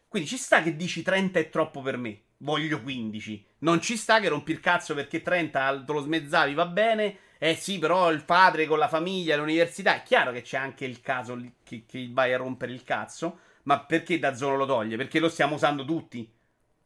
Quindi 0.08 0.30
ci 0.30 0.38
sta 0.38 0.62
che 0.62 0.76
dici 0.76 1.02
30 1.02 1.40
è 1.40 1.50
troppo 1.50 1.82
per 1.82 1.98
me, 1.98 2.22
voglio 2.38 2.80
15. 2.82 3.46
Non 3.60 3.82
ci 3.82 3.98
sta 3.98 4.20
che 4.20 4.30
rompi 4.30 4.52
il 4.52 4.60
cazzo 4.60 4.94
perché 4.94 5.22
30 5.24 5.84
te 5.84 5.92
lo 5.92 6.00
smezzavi, 6.02 6.54
va 6.54 6.68
bene. 6.68 7.18
Eh 7.40 7.56
sì, 7.56 7.80
però 7.80 8.12
il 8.12 8.24
padre 8.24 8.66
con 8.68 8.78
la 8.78 8.88
famiglia, 8.88 9.36
l'università, 9.36 9.96
è 9.96 10.04
chiaro 10.04 10.32
che 10.32 10.42
c'è 10.42 10.58
anche 10.58 10.86
il 10.86 11.02
caso 11.02 11.38
che, 11.64 11.86
che 11.88 12.08
vai 12.12 12.34
a 12.34 12.38
rompere 12.38 12.72
il 12.72 12.84
cazzo. 12.84 13.40
Ma 13.64 13.80
perché 13.84 14.20
da 14.20 14.36
zona 14.36 14.56
lo 14.58 14.66
toglie? 14.68 14.96
Perché 14.96 15.20
lo 15.20 15.28
stiamo 15.28 15.56
usando 15.56 15.84
tutti. 15.86 16.32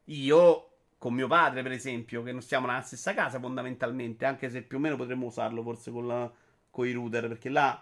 Io 0.06 0.69
con 1.00 1.14
mio 1.14 1.28
padre, 1.28 1.64
per 1.64 1.72
esempio, 1.72 2.22
che 2.22 2.34
non 2.34 2.42
stiamo 2.42 2.68
nella 2.68 2.82
stessa 2.82 3.14
casa 3.14 3.40
fondamentalmente, 3.40 4.26
anche 4.26 4.50
se 4.50 4.62
più 4.62 4.78
o 4.78 4.82
meno 4.82 4.98
potremmo 4.98 5.28
usarlo 5.28 5.64
forse 5.64 5.92
con, 5.92 6.06
la, 6.06 6.30
con 6.70 6.86
i 6.86 6.92
router, 6.92 7.30
perché 7.30 7.50
là 7.50 7.82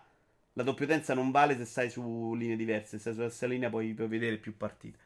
la 0.54 0.64
doppiotenza 0.64 1.16
non 1.16 1.32
vale 1.32 1.58
se 1.58 1.66
stai 1.66 1.90
su 1.90 2.36
linee 2.36 2.56
diverse, 2.56 2.92
se 2.92 3.00
stai 3.00 3.14
sulla 3.14 3.30
stessa 3.30 3.48
linea 3.48 3.70
puoi, 3.70 3.94
puoi 3.96 4.08
vedere 4.08 4.38
più 4.38 4.56
partite. 4.56 5.00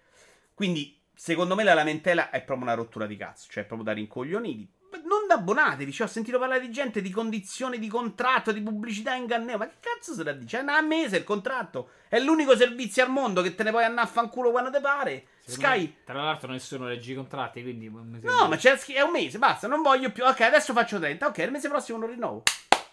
Quindi, 0.54 1.00
secondo 1.14 1.56
me 1.56 1.64
la 1.64 1.74
lamentela 1.74 2.30
è 2.30 2.44
proprio 2.44 2.68
una 2.68 2.76
rottura 2.76 3.08
di 3.08 3.16
cazzo, 3.16 3.48
cioè 3.50 3.64
proprio 3.64 3.88
da 3.88 3.94
rincoglioniti. 3.94 4.70
Non 4.92 5.30
abbonatevi, 5.30 5.92
cioè, 5.94 6.08
ho 6.08 6.10
sentito 6.10 6.38
parlare 6.38 6.60
di 6.60 6.70
gente 6.70 7.02
di 7.02 7.12
condizioni 7.12 7.80
di 7.80 7.88
contratto, 7.88 8.52
di 8.52 8.62
pubblicità 8.62 9.14
ingannevole. 9.14 9.58
Ma 9.58 9.68
che 9.68 9.78
cazzo 9.80 10.14
se 10.14 10.24
la 10.24 10.34
dice? 10.34 10.60
È 10.60 10.62
una 10.62 10.82
mese 10.82 11.16
il 11.16 11.24
contratto. 11.24 11.92
È 12.10 12.20
l'unico 12.20 12.58
servizio 12.58 13.04
al 13.04 13.10
mondo 13.10 13.42
che 13.42 13.56
te 13.56 13.64
ne 13.64 13.72
puoi 13.72 13.86
andare 13.86 14.08
a 14.08 14.12
fanculo 14.12 14.52
quando 14.52 14.70
te 14.70 14.82
pare. 14.82 15.26
Secondo 15.44 15.70
Sky. 15.76 15.82
me, 15.86 15.94
tra 16.06 16.24
l'altro 16.24 16.52
nessuno 16.52 16.88
legge 16.88 17.12
i 17.12 17.16
contratti, 17.16 17.62
quindi 17.62 17.90
No, 17.90 18.48
ma 18.48 18.56
c'è, 18.58 18.78
è 18.78 19.02
un 19.02 19.12
mese, 19.12 19.38
basta, 19.40 19.68
non 19.68 19.82
voglio 19.82 20.12
più. 20.12 20.24
Ok, 20.24 20.42
adesso 20.42 20.72
faccio 20.74 21.00
30. 21.00 21.28
Ok, 21.28 21.38
il 21.40 21.52
mese 21.52 21.68
prossimo 21.68 21.98
non 21.98 22.10
rinnovo. 22.10 22.44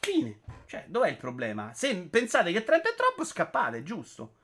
Fine. 0.00 0.40
Cioè, 0.66 0.84
dov'è 0.88 1.08
il 1.10 1.16
problema? 1.16 1.72
Se 1.74 1.94
pensate 2.10 2.52
che 2.52 2.64
30 2.64 2.90
è 2.90 2.94
troppo, 2.94 3.24
scappate, 3.24 3.82
giusto. 3.82 4.34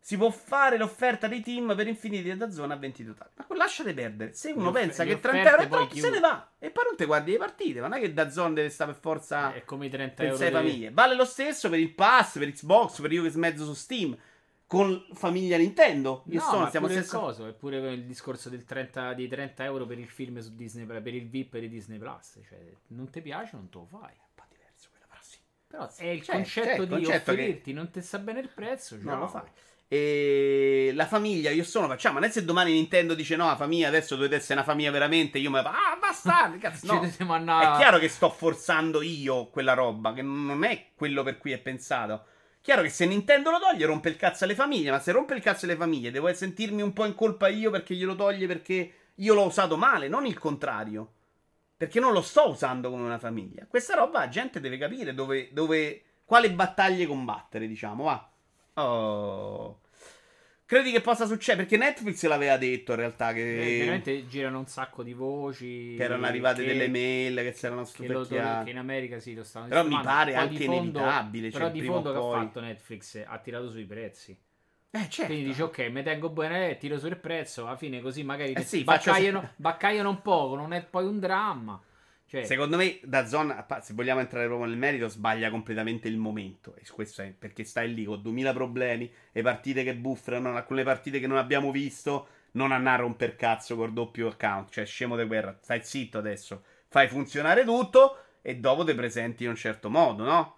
Si 0.00 0.16
può 0.16 0.30
fare 0.30 0.78
l'offerta 0.78 1.26
dei 1.26 1.42
team 1.42 1.74
per 1.76 1.86
Infinity 1.86 2.30
e 2.30 2.36
da 2.36 2.50
zona 2.50 2.74
a 2.74 2.76
20 2.78 3.04
totali. 3.04 3.30
Ma 3.36 3.56
lasciate 3.56 3.92
perdere. 3.92 4.32
Se 4.32 4.52
uno 4.52 4.66
Le 4.70 4.80
pensa 4.80 5.02
le 5.02 5.14
che 5.14 5.20
30 5.20 5.38
offerte 5.40 5.50
euro 5.50 5.62
è 5.62 5.68
troppo, 5.68 5.94
se 5.94 6.00
chiude. 6.00 6.10
ne 6.14 6.20
va. 6.20 6.48
E 6.58 6.70
poi 6.70 6.84
non 6.84 6.96
te 6.96 7.04
guardi 7.04 7.32
le 7.32 7.38
partite. 7.38 7.80
Ma 7.80 7.88
non 7.88 7.98
è 7.98 8.00
che 8.00 8.14
da 8.14 8.30
zona 8.30 8.54
deve 8.54 8.70
stare 8.70 8.92
per 8.92 9.00
forza 9.00 9.52
è 9.52 9.64
come 9.64 9.86
i 9.86 9.90
30 9.90 10.14
per 10.22 10.26
euro. 10.32 10.50
famiglie. 10.50 10.90
Vale 10.92 11.14
lo 11.14 11.24
stesso 11.26 11.68
per 11.68 11.78
il 11.80 11.92
pass, 11.92 12.38
per 12.38 12.50
Xbox, 12.52 13.00
per 13.00 13.12
io 13.12 13.22
che 13.24 13.30
smezzo 13.30 13.64
su 13.64 13.74
Steam. 13.74 14.16
Con 14.68 15.02
famiglia 15.14 15.56
Nintendo. 15.56 16.24
Io 16.26 16.40
No, 16.40 16.44
sono, 16.46 16.58
ma 16.60 16.68
stiamo 16.68 16.88
stesso. 16.88 17.18
coso, 17.18 17.46
è 17.46 17.52
pure 17.54 17.78
il 17.90 18.04
discorso 18.04 18.50
del 18.50 18.64
30, 18.66 19.14
di 19.14 19.26
30 19.26 19.64
euro 19.64 19.86
per 19.86 19.98
il 19.98 20.08
film 20.08 20.38
su 20.40 20.54
Disney 20.54 20.84
per 20.84 21.14
il 21.14 21.26
VIP 21.26 21.56
di 21.56 21.70
Disney 21.70 21.98
Plus. 21.98 22.38
Cioè, 22.46 22.58
non 22.88 23.08
ti 23.08 23.22
piace, 23.22 23.52
non 23.56 23.70
te 23.70 23.78
lo 23.78 23.86
fai. 23.86 24.12
Un 24.12 24.34
po' 24.34 24.44
diverso 24.50 24.88
quella, 24.90 25.06
però 25.08 25.20
sì. 25.22 25.38
Però 25.66 25.88
è 25.96 26.06
il 26.12 26.22
C'è- 26.22 26.32
concetto 26.34 26.66
c'è 26.66 26.74
il 26.82 26.86
di 26.86 26.88
concetto 26.94 27.32
che- 27.34 27.40
offrirti, 27.40 27.72
non 27.72 27.90
ti 27.90 28.02
sa 28.02 28.18
bene 28.18 28.40
il 28.40 28.50
prezzo. 28.54 28.94
Non 28.96 29.04
ciao. 29.04 29.18
lo 29.20 29.28
fai. 29.28 29.42
E 29.90 30.90
la 30.94 31.06
famiglia, 31.06 31.50
io 31.50 31.64
sono, 31.64 31.86
facciamo. 31.88 32.18
Non 32.18 32.28
è 32.28 32.30
se 32.30 32.44
domani 32.44 32.72
Nintendo 32.74 33.14
dice 33.14 33.36
no, 33.36 33.46
la 33.46 33.56
famiglia 33.56 33.88
adesso 33.88 34.16
dovete 34.16 34.34
essere 34.34 34.52
una 34.60 34.64
famiglia 34.64 34.90
veramente. 34.90 35.38
Io 35.38 35.50
mi 35.50 35.56
ah, 35.60 35.96
bastardi, 35.98 36.58
cazzo. 36.60 36.92
No. 36.92 37.00
È 37.02 37.76
chiaro 37.78 37.96
che 37.98 38.08
sto 38.08 38.28
forzando 38.28 39.00
io 39.00 39.46
quella 39.46 39.72
roba, 39.72 40.12
che 40.12 40.20
non 40.20 40.62
è 40.64 40.88
quello 40.94 41.22
per 41.22 41.38
cui 41.38 41.52
è 41.52 41.58
pensato. 41.58 42.26
Chiaro 42.68 42.82
che 42.82 42.90
se 42.90 43.06
Nintendo 43.06 43.50
lo 43.50 43.58
toglie 43.58 43.86
rompe 43.86 44.10
il 44.10 44.16
cazzo 44.16 44.44
alle 44.44 44.54
famiglie, 44.54 44.90
ma 44.90 45.00
se 45.00 45.10
rompe 45.10 45.32
il 45.32 45.40
cazzo 45.40 45.64
alle 45.64 45.74
famiglie 45.74 46.10
devo 46.10 46.30
sentirmi 46.30 46.82
un 46.82 46.92
po' 46.92 47.06
in 47.06 47.14
colpa 47.14 47.48
io 47.48 47.70
perché 47.70 47.94
glielo 47.94 48.14
toglie 48.14 48.46
perché 48.46 48.92
io 49.14 49.32
l'ho 49.32 49.46
usato 49.46 49.78
male, 49.78 50.06
non 50.06 50.26
il 50.26 50.38
contrario. 50.38 51.12
Perché 51.78 51.98
non 51.98 52.12
lo 52.12 52.20
sto 52.20 52.50
usando 52.50 52.90
come 52.90 53.04
una 53.04 53.18
famiglia. 53.18 53.64
Questa 53.66 53.94
roba 53.94 54.18
la 54.18 54.28
gente 54.28 54.60
deve 54.60 54.76
capire 54.76 55.14
dove, 55.14 55.48
dove 55.50 56.02
quale 56.26 56.52
battaglie 56.52 57.06
combattere, 57.06 57.66
diciamo, 57.66 58.04
va. 58.04 58.30
Oh. 58.74 59.80
Credi 60.68 60.92
che 60.92 61.00
possa 61.00 61.24
succedere? 61.24 61.66
Perché 61.66 61.82
Netflix 61.82 62.26
l'aveva 62.26 62.58
detto 62.58 62.92
in 62.92 62.98
realtà 62.98 63.32
che, 63.32 63.40
Eh, 63.40 63.78
veramente 63.78 64.26
girano 64.28 64.58
un 64.58 64.66
sacco 64.66 65.02
di 65.02 65.14
voci. 65.14 65.94
che 65.96 66.02
erano 66.02 66.26
arrivate 66.26 66.60
che- 66.62 66.68
delle 66.68 66.88
mail 66.88 67.36
che 67.36 67.52
si 67.52 67.64
erano 67.64 67.84
stupecchiate. 67.86 68.64
che 68.64 68.70
in 68.72 68.76
America 68.76 69.18
sì, 69.18 69.32
lo 69.34 69.44
stanno 69.44 69.68
Però 69.68 69.82
mi 69.86 69.98
pare 70.02 70.32
Poi 70.32 70.42
anche 70.42 70.58
di 70.58 70.64
fondo- 70.66 70.98
inevitabile, 70.98 71.50
cioè, 71.50 71.58
però 71.58 71.72
di 71.72 71.78
prima 71.78 71.94
fondo 71.94 72.10
che 72.10 72.16
ha 72.18 72.20
poi. 72.20 72.38
fatto 72.44 72.60
Netflix 72.60 73.24
ha 73.26 73.38
tirato 73.38 73.70
sui 73.70 73.84
prezzi. 73.86 74.38
Eh, 74.90 74.98
certo. 75.08 75.24
Quindi 75.32 75.44
dici 75.44 75.62
ok, 75.62 75.78
mi 75.90 76.02
tengo 76.02 76.28
bene, 76.28 76.76
tiro 76.76 76.98
sul 76.98 77.16
prezzo, 77.16 77.66
alla 77.66 77.76
fine 77.78 78.02
così 78.02 78.22
magari 78.22 78.52
Eh 78.52 78.60
sì, 78.62 78.84
faccio- 78.84 79.08
baccagliano, 79.10 79.50
baccagliano 79.56 80.10
un 80.10 80.20
poco, 80.20 80.54
non 80.54 80.74
è 80.74 80.84
poi 80.84 81.06
un 81.06 81.18
dramma. 81.18 81.80
Cioè, 82.28 82.44
Secondo 82.44 82.76
me, 82.76 83.00
da 83.04 83.26
zona, 83.26 83.66
se 83.80 83.94
vogliamo 83.94 84.20
entrare 84.20 84.44
proprio 84.46 84.68
nel 84.68 84.76
merito, 84.76 85.08
sbaglia 85.08 85.48
completamente 85.48 86.08
il 86.08 86.18
momento. 86.18 86.74
E 86.76 86.82
questo 86.92 87.22
è 87.22 87.32
perché 87.32 87.64
stai 87.64 87.94
lì 87.94 88.04
con 88.04 88.20
2000 88.20 88.52
problemi. 88.52 89.10
Le 89.32 89.40
partite 89.40 89.82
che 89.82 89.96
buffrano, 89.96 90.54
alcune 90.54 90.82
partite 90.82 91.20
che 91.20 91.26
non 91.26 91.38
abbiamo 91.38 91.70
visto. 91.70 92.28
Non 92.52 92.70
a 92.72 92.96
romper 92.96 93.34
cazzo 93.34 93.76
col 93.76 93.94
doppio 93.94 94.28
account. 94.28 94.70
Cioè, 94.70 94.84
scemo 94.84 95.16
di 95.16 95.24
guerra. 95.24 95.56
Stai 95.62 95.80
zitto 95.82 96.18
adesso. 96.18 96.64
Fai 96.88 97.08
funzionare 97.08 97.64
tutto. 97.64 98.18
E 98.42 98.56
dopo 98.56 98.84
ti 98.84 98.94
presenti 98.94 99.44
in 99.44 99.50
un 99.50 99.56
certo 99.56 99.88
modo, 99.88 100.24
no? 100.24 100.56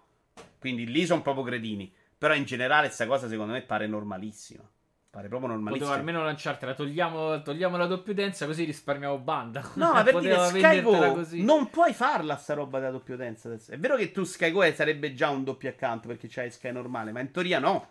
Quindi 0.59 0.85
lì 0.85 1.05
sono 1.05 1.21
proprio 1.21 1.45
cretini. 1.45 1.93
Però 2.17 2.33
in 2.33 2.43
generale, 2.43 2.87
questa 2.87 3.07
cosa 3.07 3.29
secondo 3.29 3.53
me 3.53 3.61
pare 3.61 3.87
normalissima. 3.87 4.69
Pare 5.11 5.27
proprio 5.27 5.49
potevo 5.49 5.63
normalissima. 5.69 5.93
almeno 5.93 6.23
lanciartela, 6.23 6.73
togliamo, 6.73 7.41
togliamo 7.41 7.75
la 7.75 7.85
doppiotenza 7.85 8.45
così 8.45 8.63
risparmiamo 8.63 9.17
banda. 9.17 9.61
No, 9.73 9.91
ma 9.93 10.03
per 10.03 10.19
dire 10.19 10.35
Poteva 10.35 10.47
SkyGo 10.47 10.89
vendertela 10.91 11.11
così. 11.11 11.43
non 11.43 11.69
puoi 11.69 11.93
farla 11.93 12.37
sta 12.37 12.53
roba 12.53 12.79
della 12.79 12.91
doppiotenza 12.91 13.49
adesso. 13.49 13.73
È 13.73 13.77
vero 13.77 13.97
che 13.97 14.13
tu 14.13 14.23
SkyGo 14.23 14.71
sarebbe 14.73 15.13
già 15.13 15.27
un 15.29 15.43
doppio 15.43 15.67
account 15.67 16.07
perché 16.07 16.27
c'hai 16.29 16.49
Sky 16.49 16.71
normale, 16.71 17.11
ma 17.11 17.19
in 17.19 17.29
teoria 17.31 17.59
no. 17.59 17.89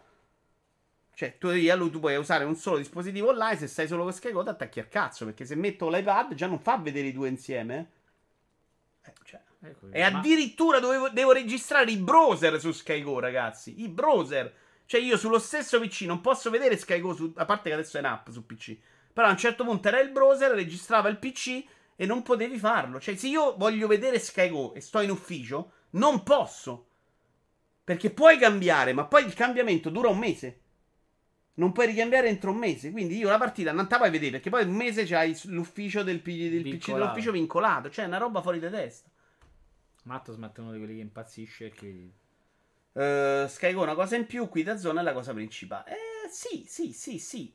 Cioè, 1.13 1.37
tu, 1.37 1.51
tu 1.91 2.01
puoi 2.01 2.17
usare 2.17 2.45
un 2.45 2.55
solo 2.57 2.79
dispositivo 2.79 3.29
online, 3.29 3.59
se 3.59 3.67
stai 3.67 3.87
solo 3.87 4.05
con 4.05 4.15
SkyGo 4.15 4.43
ti 4.43 4.49
attacchi 4.49 4.81
al 4.81 4.89
cazzo, 4.89 5.27
perché 5.27 5.45
se 5.45 5.55
metto 5.57 5.91
l'iPad 5.91 6.33
già 6.33 6.47
non 6.47 6.59
fa 6.59 6.79
vedere 6.79 7.09
i 7.09 7.13
due 7.13 7.29
insieme. 7.29 7.91
Eh, 9.05 9.13
cioè. 9.25 9.41
Ecco, 9.63 9.89
E 9.91 10.11
ma- 10.11 10.19
addirittura 10.19 10.79
dovevo, 10.81 11.11
devo 11.11 11.33
registrare 11.33 11.91
i 11.91 11.99
browser 11.99 12.59
su 12.59 12.73
SkyGo, 12.73 13.19
ragazzi. 13.19 13.83
I 13.83 13.89
browser. 13.91 14.51
Cioè, 14.91 15.01
io 15.01 15.17
sullo 15.17 15.39
stesso 15.39 15.79
PC 15.79 16.01
non 16.01 16.21
posso 16.21 16.51
vedere 16.51 16.77
SkyGo, 16.77 17.15
su, 17.15 17.33
a 17.37 17.45
parte 17.45 17.69
che 17.69 17.77
adesso 17.77 17.97
è 17.97 18.01
in 18.01 18.07
app 18.07 18.29
su 18.31 18.45
PC. 18.45 18.77
Però 19.13 19.29
a 19.29 19.31
un 19.31 19.37
certo 19.37 19.63
punto 19.63 19.87
era 19.87 20.01
il 20.01 20.11
browser, 20.11 20.51
registrava 20.51 21.09
il 21.09 21.19
PC 21.19 21.65
e 21.95 22.07
non 22.07 22.23
potevi 22.23 22.59
farlo. 22.59 22.99
Cioè, 22.99 23.15
se 23.15 23.29
io 23.29 23.55
voglio 23.57 23.87
vedere 23.87 24.19
SkyGo 24.19 24.75
e 24.75 24.81
sto 24.81 24.99
in 24.99 25.11
ufficio, 25.11 25.71
non 25.91 26.25
posso. 26.25 26.89
Perché 27.85 28.11
puoi 28.11 28.37
cambiare, 28.37 28.93
ma 28.93 29.05
poi 29.05 29.25
il 29.25 29.33
cambiamento 29.33 29.91
dura 29.91 30.09
un 30.09 30.19
mese. 30.19 30.61
Non 31.55 31.71
puoi 31.71 31.87
ricambiare 31.87 32.27
entro 32.27 32.51
un 32.51 32.57
mese. 32.57 32.91
Quindi 32.91 33.17
io 33.17 33.31
la 33.31 33.39
partita 33.39 33.71
non 33.71 33.85
te 33.85 33.93
la 33.93 33.99
puoi 33.99 34.11
vedere. 34.11 34.41
Perché 34.41 34.51
poi 34.51 34.65
un 34.65 34.75
mese 34.75 35.05
c'hai 35.05 35.39
l'ufficio 35.45 36.03
del, 36.03 36.19
P- 36.19 36.51
del 36.51 36.63
PC 36.63 36.91
dell'ufficio 36.95 37.31
vincolato. 37.31 37.91
Cioè, 37.91 38.07
è 38.07 38.09
una 38.09 38.19
roba 38.19 38.43
fuori 38.43 38.59
di 38.59 38.69
testa. 38.69 39.09
Matto 40.03 40.33
smette 40.33 40.61
uno 40.61 40.73
di 40.73 40.79
quelli 40.79 40.97
che 40.97 41.03
impazzisce 41.03 41.67
e 41.67 41.71
che... 41.71 42.11
Uh, 42.93 43.47
Skygo 43.47 43.83
una 43.83 43.95
cosa 43.95 44.17
in 44.17 44.27
più, 44.27 44.49
qui 44.49 44.63
da 44.63 44.77
zona 44.77 45.01
è 45.01 45.05
la 45.05 45.13
cosa 45.13 45.33
principale. 45.33 45.91
Eh 45.91 46.29
sì, 46.31 46.65
sì, 46.67 46.93
sì, 46.93 47.19
sì. 47.19 47.55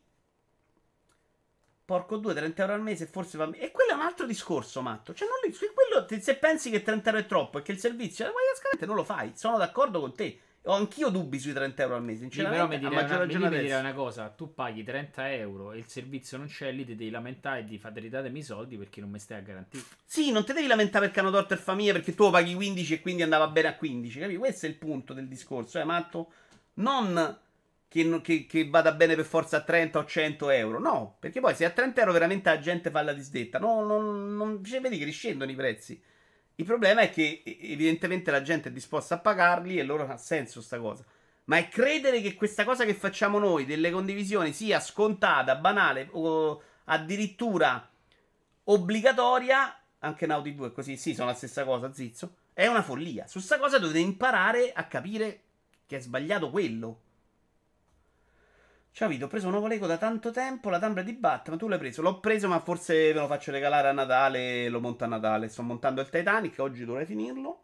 Porco 1.86 2.18
2, 2.18 2.34
30 2.34 2.62
euro 2.62 2.74
al 2.74 2.82
mese, 2.82 3.06
forse 3.06 3.38
va 3.38 3.48
bene. 3.48 3.64
E 3.64 3.72
quello 3.72 3.92
è 3.92 3.94
un 3.94 4.02
altro 4.02 4.26
discorso, 4.26 4.82
matto. 4.82 5.14
Cioè, 5.14 5.28
non 5.28 5.38
li, 5.44 5.56
quello, 5.74 6.22
se 6.22 6.36
pensi 6.38 6.70
che 6.72 6.82
30 6.82 7.10
euro 7.10 7.22
è 7.22 7.26
troppo 7.26 7.60
e 7.60 7.62
che 7.62 7.72
il 7.74 7.80
servizio 7.80 8.26
è 8.26 8.32
guai 8.32 8.44
non 8.86 8.96
lo 8.96 9.04
fai. 9.04 9.34
Sono 9.36 9.58
d'accordo 9.58 10.00
con 10.00 10.16
te. 10.16 10.40
Ho 10.68 10.74
anch'io 10.74 11.10
dubbi 11.10 11.40
sui 11.40 11.54
30 11.54 11.82
euro 11.84 11.96
al 11.96 12.04
mese. 12.04 12.28
Sì, 12.32 12.42
però 12.42 12.68
mi 12.68 12.80
direi, 12.80 13.04
una, 13.04 13.26
mi 13.26 13.50
direi 13.50 13.80
una 13.80 13.94
cosa: 13.94 14.30
tu 14.30 14.54
paghi 14.54 14.84
30 14.84 15.34
euro 15.34 15.72
e 15.72 15.78
il 15.78 15.88
servizio 15.88 16.38
non 16.38 16.48
c'è, 16.48 16.72
lì 16.72 16.86
ti 16.86 16.96
devi 16.96 17.12
lamentare 17.12 17.60
e 17.60 17.66
di 17.66 17.78
fate 17.78 18.00
ridatemi 18.00 18.40
i 18.40 18.44
soldi 18.44 18.78
perché 18.78 19.00
non 19.00 19.12
mi 19.12 19.20
stai 19.20 19.40
a 19.40 19.42
garantire. 19.42 19.84
Sì, 20.06 20.32
non 20.32 20.44
ti 20.44 20.54
devi 20.54 20.68
lamentare 20.68 21.06
perché 21.06 21.20
hanno 21.20 21.32
tolto 21.32 21.54
il 21.54 21.60
famiglia 21.60 21.92
perché 21.92 22.16
tu 22.16 22.24
lo 22.24 22.32
paghi 22.32 22.56
15 22.56 22.94
e 22.96 23.02
quindi 23.02 23.22
andava 23.22 23.48
bene 23.48 23.68
a 23.68 23.76
15. 23.76 24.20
Capi? 24.20 24.38
Questo 24.38 24.66
è 24.66 24.70
il 24.70 24.76
punto 24.76 25.14
del 25.14 25.28
discorso, 25.28 25.80
eh, 25.80 25.84
matto? 25.84 26.32
Non 26.76 27.38
che, 27.88 28.22
che, 28.22 28.46
che, 28.46 28.68
vada 28.68 28.92
bene 28.92 29.16
per 29.16 29.26
forza 29.26 29.58
a 29.58 29.62
30 29.62 30.00
o 30.00 30.06
100 30.06 30.50
euro. 30.50 30.80
No, 30.80 31.16
perché 31.20 31.40
poi 31.40 31.56
se 31.56 31.66
a 31.66 31.70
30 31.70 32.02
euro 32.02 32.12
veramente 32.12 32.50
la 32.50 32.60
gente 32.60 32.90
fa 32.90 33.02
la 33.02 33.14
disdetta, 33.14 33.60
no, 33.60 33.84
non, 33.86 34.36
non, 34.36 34.64
cioè, 34.64 34.82
vedi 34.82 34.98
che 34.98 35.06
riscendono 35.06 35.52
i 35.52 35.56
prezzi. 35.56 36.02
Il 36.56 36.66
problema 36.66 37.02
è 37.02 37.10
che 37.10 37.42
evidentemente 37.44 38.32
la 38.32 38.42
gente 38.42 38.70
è 38.70 38.72
disposta 38.72 39.16
a 39.16 39.20
pagarli 39.20 39.78
e 39.78 39.84
loro 39.84 40.08
ha 40.08 40.18
senso 40.18 40.62
sta 40.62 40.80
cosa. 40.80 41.04
Ma 41.46 41.58
è 41.58 41.68
credere 41.68 42.22
che 42.22 42.34
questa 42.34 42.64
cosa 42.64 42.86
che 42.86 42.94
facciamo 42.94 43.38
noi 43.38 43.66
delle 43.66 43.92
condivisioni 43.92 44.54
sia 44.54 44.80
scontata, 44.80 45.56
banale 45.56 46.08
o 46.12 46.62
addirittura 46.86 47.88
obbligatoria, 48.64 49.80
anche 50.00 50.26
Naughty 50.26 50.56
2 50.56 50.68
è 50.68 50.72
così, 50.72 50.98
sì, 50.98 51.14
sono 51.14 51.28
la 51.28 51.36
stessa 51.36 51.64
cosa, 51.64 51.94
zizzo, 51.94 52.36
è 52.54 52.68
una 52.68 52.82
follia. 52.82 53.28
Su 53.28 53.40
sta 53.40 53.60
cosa 53.60 53.78
dovete 53.78 54.00
imparare 54.00 54.72
a 54.74 54.86
capire 54.86 55.42
che 55.86 55.98
è 55.98 56.00
sbagliato 56.00 56.50
quello. 56.50 57.02
Ciao 58.96 59.10
Vito, 59.10 59.26
ho 59.26 59.28
preso 59.28 59.48
un 59.48 59.52
nuovo 59.52 59.68
Lego 59.68 59.88
da 59.88 59.98
tanto 59.98 60.32
tempo, 60.32 60.70
la 60.70 60.80
Tumblr 60.80 61.04
di 61.04 61.12
Batman, 61.12 61.58
tu 61.58 61.68
l'hai 61.68 61.78
preso? 61.78 62.02
L'ho 62.02 62.22
preso 62.22 62.48
ma 62.48 62.62
forse 62.62 63.12
me 63.14 63.20
lo 63.20 63.28
faccio 63.28 63.52
regalare 63.52 63.90
a 63.90 63.92
Natale 63.92 64.70
lo 64.70 64.80
monto 64.80 65.04
a 65.04 65.08
Natale. 65.08 65.50
Sto 65.50 65.64
montando 65.64 66.00
il 66.00 66.08
Titanic, 66.08 66.58
oggi 66.60 66.86
dovrei 66.86 67.06
finirlo. 67.06 67.64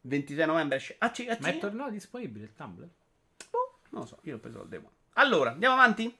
26 0.00 0.46
novembre 0.46 0.78
esce. 0.78 0.96
Ah, 0.96 1.10
c- 1.10 1.26
ah, 1.28 1.36
ma 1.40 1.48
è 1.48 1.58
tornato 1.58 1.90
disponibile 1.90 2.46
il 2.46 2.54
Tumblr? 2.54 2.88
Boh, 3.50 3.80
non 3.90 4.00
lo 4.00 4.06
so, 4.06 4.18
io 4.22 4.32
l'ho 4.32 4.38
preso 4.38 4.62
al 4.62 4.68
day 4.68 4.78
one. 4.78 4.88
Allora, 5.12 5.50
andiamo 5.50 5.74
avanti? 5.74 6.16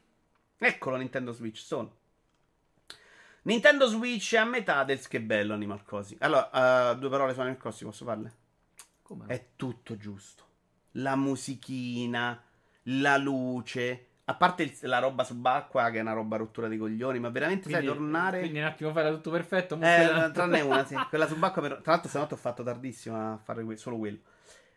Eccolo 0.58 0.96
Nintendo 0.96 1.32
Switch, 1.32 1.56
sono. 1.56 1.96
Nintendo 3.44 3.86
Switch 3.86 4.34
è 4.34 4.36
a 4.36 4.44
metà 4.44 4.84
del 4.84 5.00
che 5.08 5.22
bello 5.22 5.54
Animal 5.54 5.82
Crossing. 5.82 6.22
Allora, 6.22 6.90
uh, 6.90 6.98
due 6.98 7.08
parole 7.08 7.32
su 7.32 7.40
Animal 7.40 7.58
Crossing, 7.58 7.88
posso 7.88 8.04
farle? 8.04 8.34
Come? 9.00 9.24
È 9.28 9.46
tutto 9.56 9.96
giusto. 9.96 10.44
La 10.96 11.16
musichina, 11.16 12.38
la 12.82 13.16
luce 13.16 14.08
a 14.32 14.36
parte 14.36 14.62
il, 14.64 14.78
la 14.82 14.98
roba 14.98 15.24
subacquea, 15.24 15.90
che 15.90 15.98
è 15.98 16.00
una 16.00 16.12
roba 16.12 16.36
rottura 16.36 16.68
di 16.68 16.76
coglioni, 16.76 17.18
ma 17.18 17.30
veramente 17.30 17.68
quindi, 17.68 17.86
sai 17.86 17.94
tornare. 17.94 18.40
Quindi 18.40 18.59
un 18.59 18.64
attimo 18.64 18.92
fa 18.92 19.10
tutto 19.10 19.30
perfetto. 19.30 19.74
Eh, 19.76 20.30
tranne 20.32 20.60
una, 20.60 20.84
sì. 20.84 20.94
Quella 21.09 21.26
subacquea, 21.26 21.68
per... 21.68 21.80
tra 21.82 21.92
l'altro, 21.92 22.09
stanotte 22.09 22.34
ho 22.34 22.38
fatto 22.38 22.62
tardissimo 22.62 23.16
a 23.16 23.36
fare 23.36 23.64
que- 23.64 23.76
solo 23.76 23.98
quello. 23.98 24.18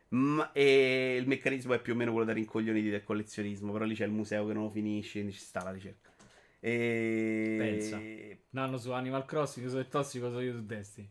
Ma, 0.09 0.51
e 0.51 1.17
il 1.19 1.27
meccanismo 1.27 1.73
è 1.73 1.81
più 1.81 1.93
o 1.93 1.95
meno 1.95 2.11
quello 2.11 2.25
da 2.25 2.33
rincoglioniti 2.33 2.89
del 2.89 3.03
collezionismo. 3.03 3.71
Però 3.71 3.85
lì 3.85 3.95
c'è 3.95 4.05
il 4.05 4.11
museo 4.11 4.45
che 4.45 4.53
non 4.53 4.63
lo 4.63 4.69
finisce, 4.69 5.13
quindi 5.13 5.33
ci 5.33 5.39
sta 5.39 5.63
la 5.63 5.71
ricerca. 5.71 6.11
E... 6.59 7.55
Pensa, 8.49 8.67
un 8.67 8.79
su 8.79 8.91
Animal 8.91 9.25
Crossing, 9.25 9.67
su 9.67 9.77
il 9.77 9.87
tossico, 9.87 10.31
so 10.31 10.39
io 10.39 10.53
su 10.53 10.65
Destiny. 10.65 11.09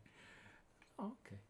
Oh, 0.96 1.16
ok 1.20 1.43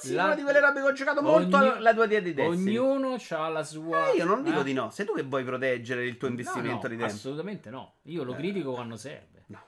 sì, 0.00 0.14
la... 0.14 0.24
una 0.24 0.34
di 0.34 0.42
quelle 0.42 0.60
robe 0.60 0.80
che 0.80 0.86
ho 0.86 0.92
giocato 0.92 1.22
molto 1.22 1.56
Ogni... 1.56 1.80
la 1.80 1.94
tua 1.94 2.06
dia 2.06 2.20
di 2.20 2.34
Destiny. 2.34 2.76
Ognuno 2.76 3.16
ha 3.30 3.48
la 3.48 3.64
sua. 3.64 4.10
Eh, 4.10 4.16
io 4.16 4.24
non 4.24 4.42
dico 4.42 4.60
eh? 4.60 4.64
di 4.64 4.72
no. 4.72 4.90
Sei 4.90 5.06
tu 5.06 5.14
che 5.14 5.22
vuoi 5.22 5.44
proteggere 5.44 6.04
il 6.04 6.16
tuo 6.16 6.28
investimento 6.28 6.68
no, 6.68 6.82
no, 6.82 6.88
di 6.88 6.96
tempo. 6.96 7.12
Assolutamente 7.12 7.70
no. 7.70 7.94
Io 8.02 8.24
lo 8.24 8.32
eh. 8.32 8.36
critico 8.36 8.72
quando 8.72 8.96
serve. 8.96 9.44
No. 9.46 9.62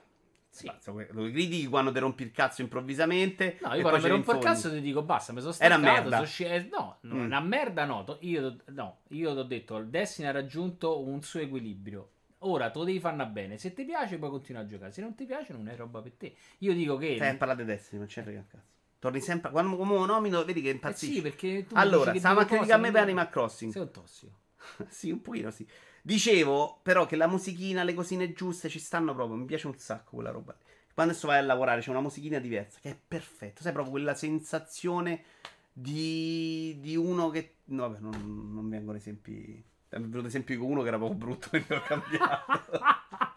Sì. 0.49 0.71
Lo 1.11 1.23
critichi 1.29 1.67
quando 1.67 1.91
ti 1.91 1.99
rompi 1.99 2.23
il 2.23 2.31
cazzo 2.31 2.61
improvvisamente. 2.61 3.57
No, 3.61 3.73
io 3.73 3.81
quando 3.81 4.01
mi 4.01 4.09
rompo 4.09 4.33
il 4.33 4.39
cazzo 4.39 4.69
ti 4.69 4.81
dico 4.81 5.03
basta, 5.03 5.33
mi 5.33 5.39
sono 5.41 5.51
staccato. 5.51 5.81
Era 5.81 5.93
merda. 5.93 6.23
Sci- 6.23 6.43
eh, 6.43 6.69
no, 6.71 6.97
no 7.01 7.15
mm. 7.15 7.23
una 7.23 7.39
merda 7.39 7.85
no. 7.85 8.05
Io, 8.21 8.57
no, 8.65 8.99
io 9.09 9.33
ti 9.33 9.39
ho 9.39 9.43
detto, 9.43 9.79
Destiny 9.83 10.27
ha 10.27 10.31
raggiunto 10.31 11.01
un 11.01 11.21
suo 11.21 11.39
equilibrio. 11.39 12.11
Ora 12.43 12.71
lo 12.73 12.83
devi 12.85 12.99
farne 12.99 13.25
bene. 13.27 13.57
Se 13.57 13.73
ti 13.73 13.83
piace, 13.83 14.17
puoi 14.17 14.29
continuare 14.29 14.65
a 14.65 14.69
giocare. 14.69 14.91
Se 14.91 15.01
non 15.01 15.13
ti 15.13 15.25
piace, 15.25 15.51
non 15.53 15.67
è 15.67 15.75
roba 15.75 16.01
per 16.01 16.13
te. 16.13 16.35
Io 16.59 16.73
dico 16.73 16.95
che. 16.97 17.15
Eh, 17.15 17.35
parlate 17.35 17.65
Destiny, 17.65 17.99
non 17.99 18.07
c'è 18.07 18.21
frega 18.21 18.39
il 18.39 18.47
cazzo. 18.47 18.77
Torni 18.99 19.21
sempre. 19.21 19.49
Quando 19.49 19.77
come 19.77 19.95
lo 19.95 20.05
nomino, 20.05 20.43
vedi 20.43 20.61
che 20.61 20.69
impazzisci. 20.69 21.13
Eh 21.13 21.15
sì, 21.15 21.21
perché 21.21 21.65
tu 21.65 21.75
allora, 21.75 22.13
stavamo 22.13 22.41
a 22.41 22.45
criticare 22.45 22.81
me 22.81 22.91
per 22.91 23.01
Animal 23.01 23.29
Crossing. 23.29 23.71
Sei 23.71 23.81
un 23.81 23.91
tossico. 23.91 24.39
sì, 24.89 25.09
un 25.09 25.21
pochino 25.21 25.51
sì. 25.51 25.65
Dicevo, 26.01 26.79
però, 26.83 27.05
che 27.05 27.15
la 27.15 27.27
musichina, 27.27 27.83
le 27.83 27.93
cosine 27.93 28.33
giuste 28.33 28.67
ci 28.67 28.79
stanno 28.79 29.13
proprio. 29.13 29.37
Mi 29.37 29.45
piace 29.45 29.67
un 29.67 29.77
sacco 29.77 30.15
quella 30.15 30.31
roba. 30.31 30.55
Quando 30.93 31.13
adesso 31.13 31.27
vai 31.27 31.37
a 31.37 31.43
lavorare 31.43 31.79
c'è 31.79 31.91
una 31.91 32.01
musichina 32.01 32.39
diversa, 32.39 32.79
che 32.81 32.89
è 32.89 32.97
perfetta. 33.07 33.61
Sai, 33.61 33.71
proprio 33.71 33.93
quella 33.93 34.15
sensazione 34.15 35.23
di, 35.71 36.77
di 36.81 36.97
uno 36.97 37.29
che. 37.29 37.55
No, 37.65 37.87
vabbè, 37.87 37.99
non, 38.01 38.51
non 38.53 38.67
vengono 38.67 38.97
esempi. 38.97 39.31
Mi 39.31 39.63
è 39.87 39.99
venuto 39.99 40.27
esempio 40.27 40.59
con 40.59 40.71
uno 40.71 40.81
che 40.81 40.89
era 40.89 40.97
proprio 40.97 41.17
brutto, 41.17 41.49
quindi 41.49 41.73
ho 41.73 41.81
cambiato. 41.81 42.69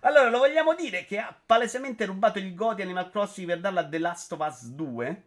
allora, 0.00 0.30
lo 0.30 0.38
vogliamo 0.38 0.74
dire 0.74 1.04
che 1.04 1.18
ha 1.18 1.36
palesemente 1.44 2.04
rubato 2.04 2.38
il 2.38 2.54
Godi 2.54 2.82
Animal 2.82 3.10
Crossing 3.10 3.46
per 3.48 3.60
darlo 3.60 3.80
a 3.80 3.88
The 3.88 3.98
Last 3.98 4.32
of 4.32 4.46
Us 4.46 4.64
2? 4.66 5.22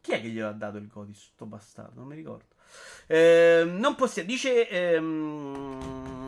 Chi 0.00 0.12
è 0.12 0.20
che 0.20 0.28
glielo 0.28 0.48
ha 0.48 0.52
dato 0.52 0.78
il 0.78 0.86
Godi? 0.86 1.12
Sto 1.14 1.46
bastardo, 1.46 1.98
non 1.98 2.08
mi 2.08 2.14
ricordo. 2.14 2.54
Eh, 3.06 3.64
non 3.66 3.94
possiamo. 3.94 4.28
Dice 4.28 4.68
ehm, 4.68 5.80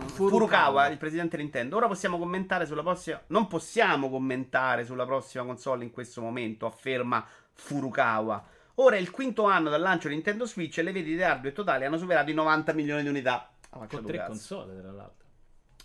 Furukawa, 0.09 0.31
Furukawa, 0.31 0.87
il 0.89 0.99
presidente 0.99 1.37
Nintendo. 1.37 1.77
Ora 1.77 1.87
possiamo 1.87 2.19
commentare 2.19 2.67
sulla 2.67 2.83
prossima. 2.83 3.23
Non 3.29 3.47
possiamo 3.47 4.11
commentare 4.11 4.85
sulla 4.85 5.07
prossima 5.07 5.45
console 5.45 5.85
in 5.85 5.91
questo 5.91 6.21
momento, 6.21 6.67
afferma 6.67 7.27
Furukawa. 7.53 8.57
Ora 8.81 8.95
è 8.95 8.99
il 8.99 9.11
quinto 9.11 9.45
anno 9.45 9.71
dal 9.71 9.81
lancio 9.81 10.07
di 10.07 10.15
Nintendo 10.15 10.47
Switch 10.47 10.79
e 10.79 10.83
le 10.83 10.93
vendite 10.93 11.25
hardware 11.25 11.53
totali 11.53 11.85
hanno 11.85 11.99
superato 11.99 12.31
i 12.31 12.35
90 12.35 12.73
milioni 12.75 13.03
di 13.03 13.09
unità. 13.09 13.53
Ah, 13.71 13.87
con 13.87 14.05
tre 14.05 14.25
console, 14.25 14.79
tra 14.79 14.93
l'altro. 14.93 15.27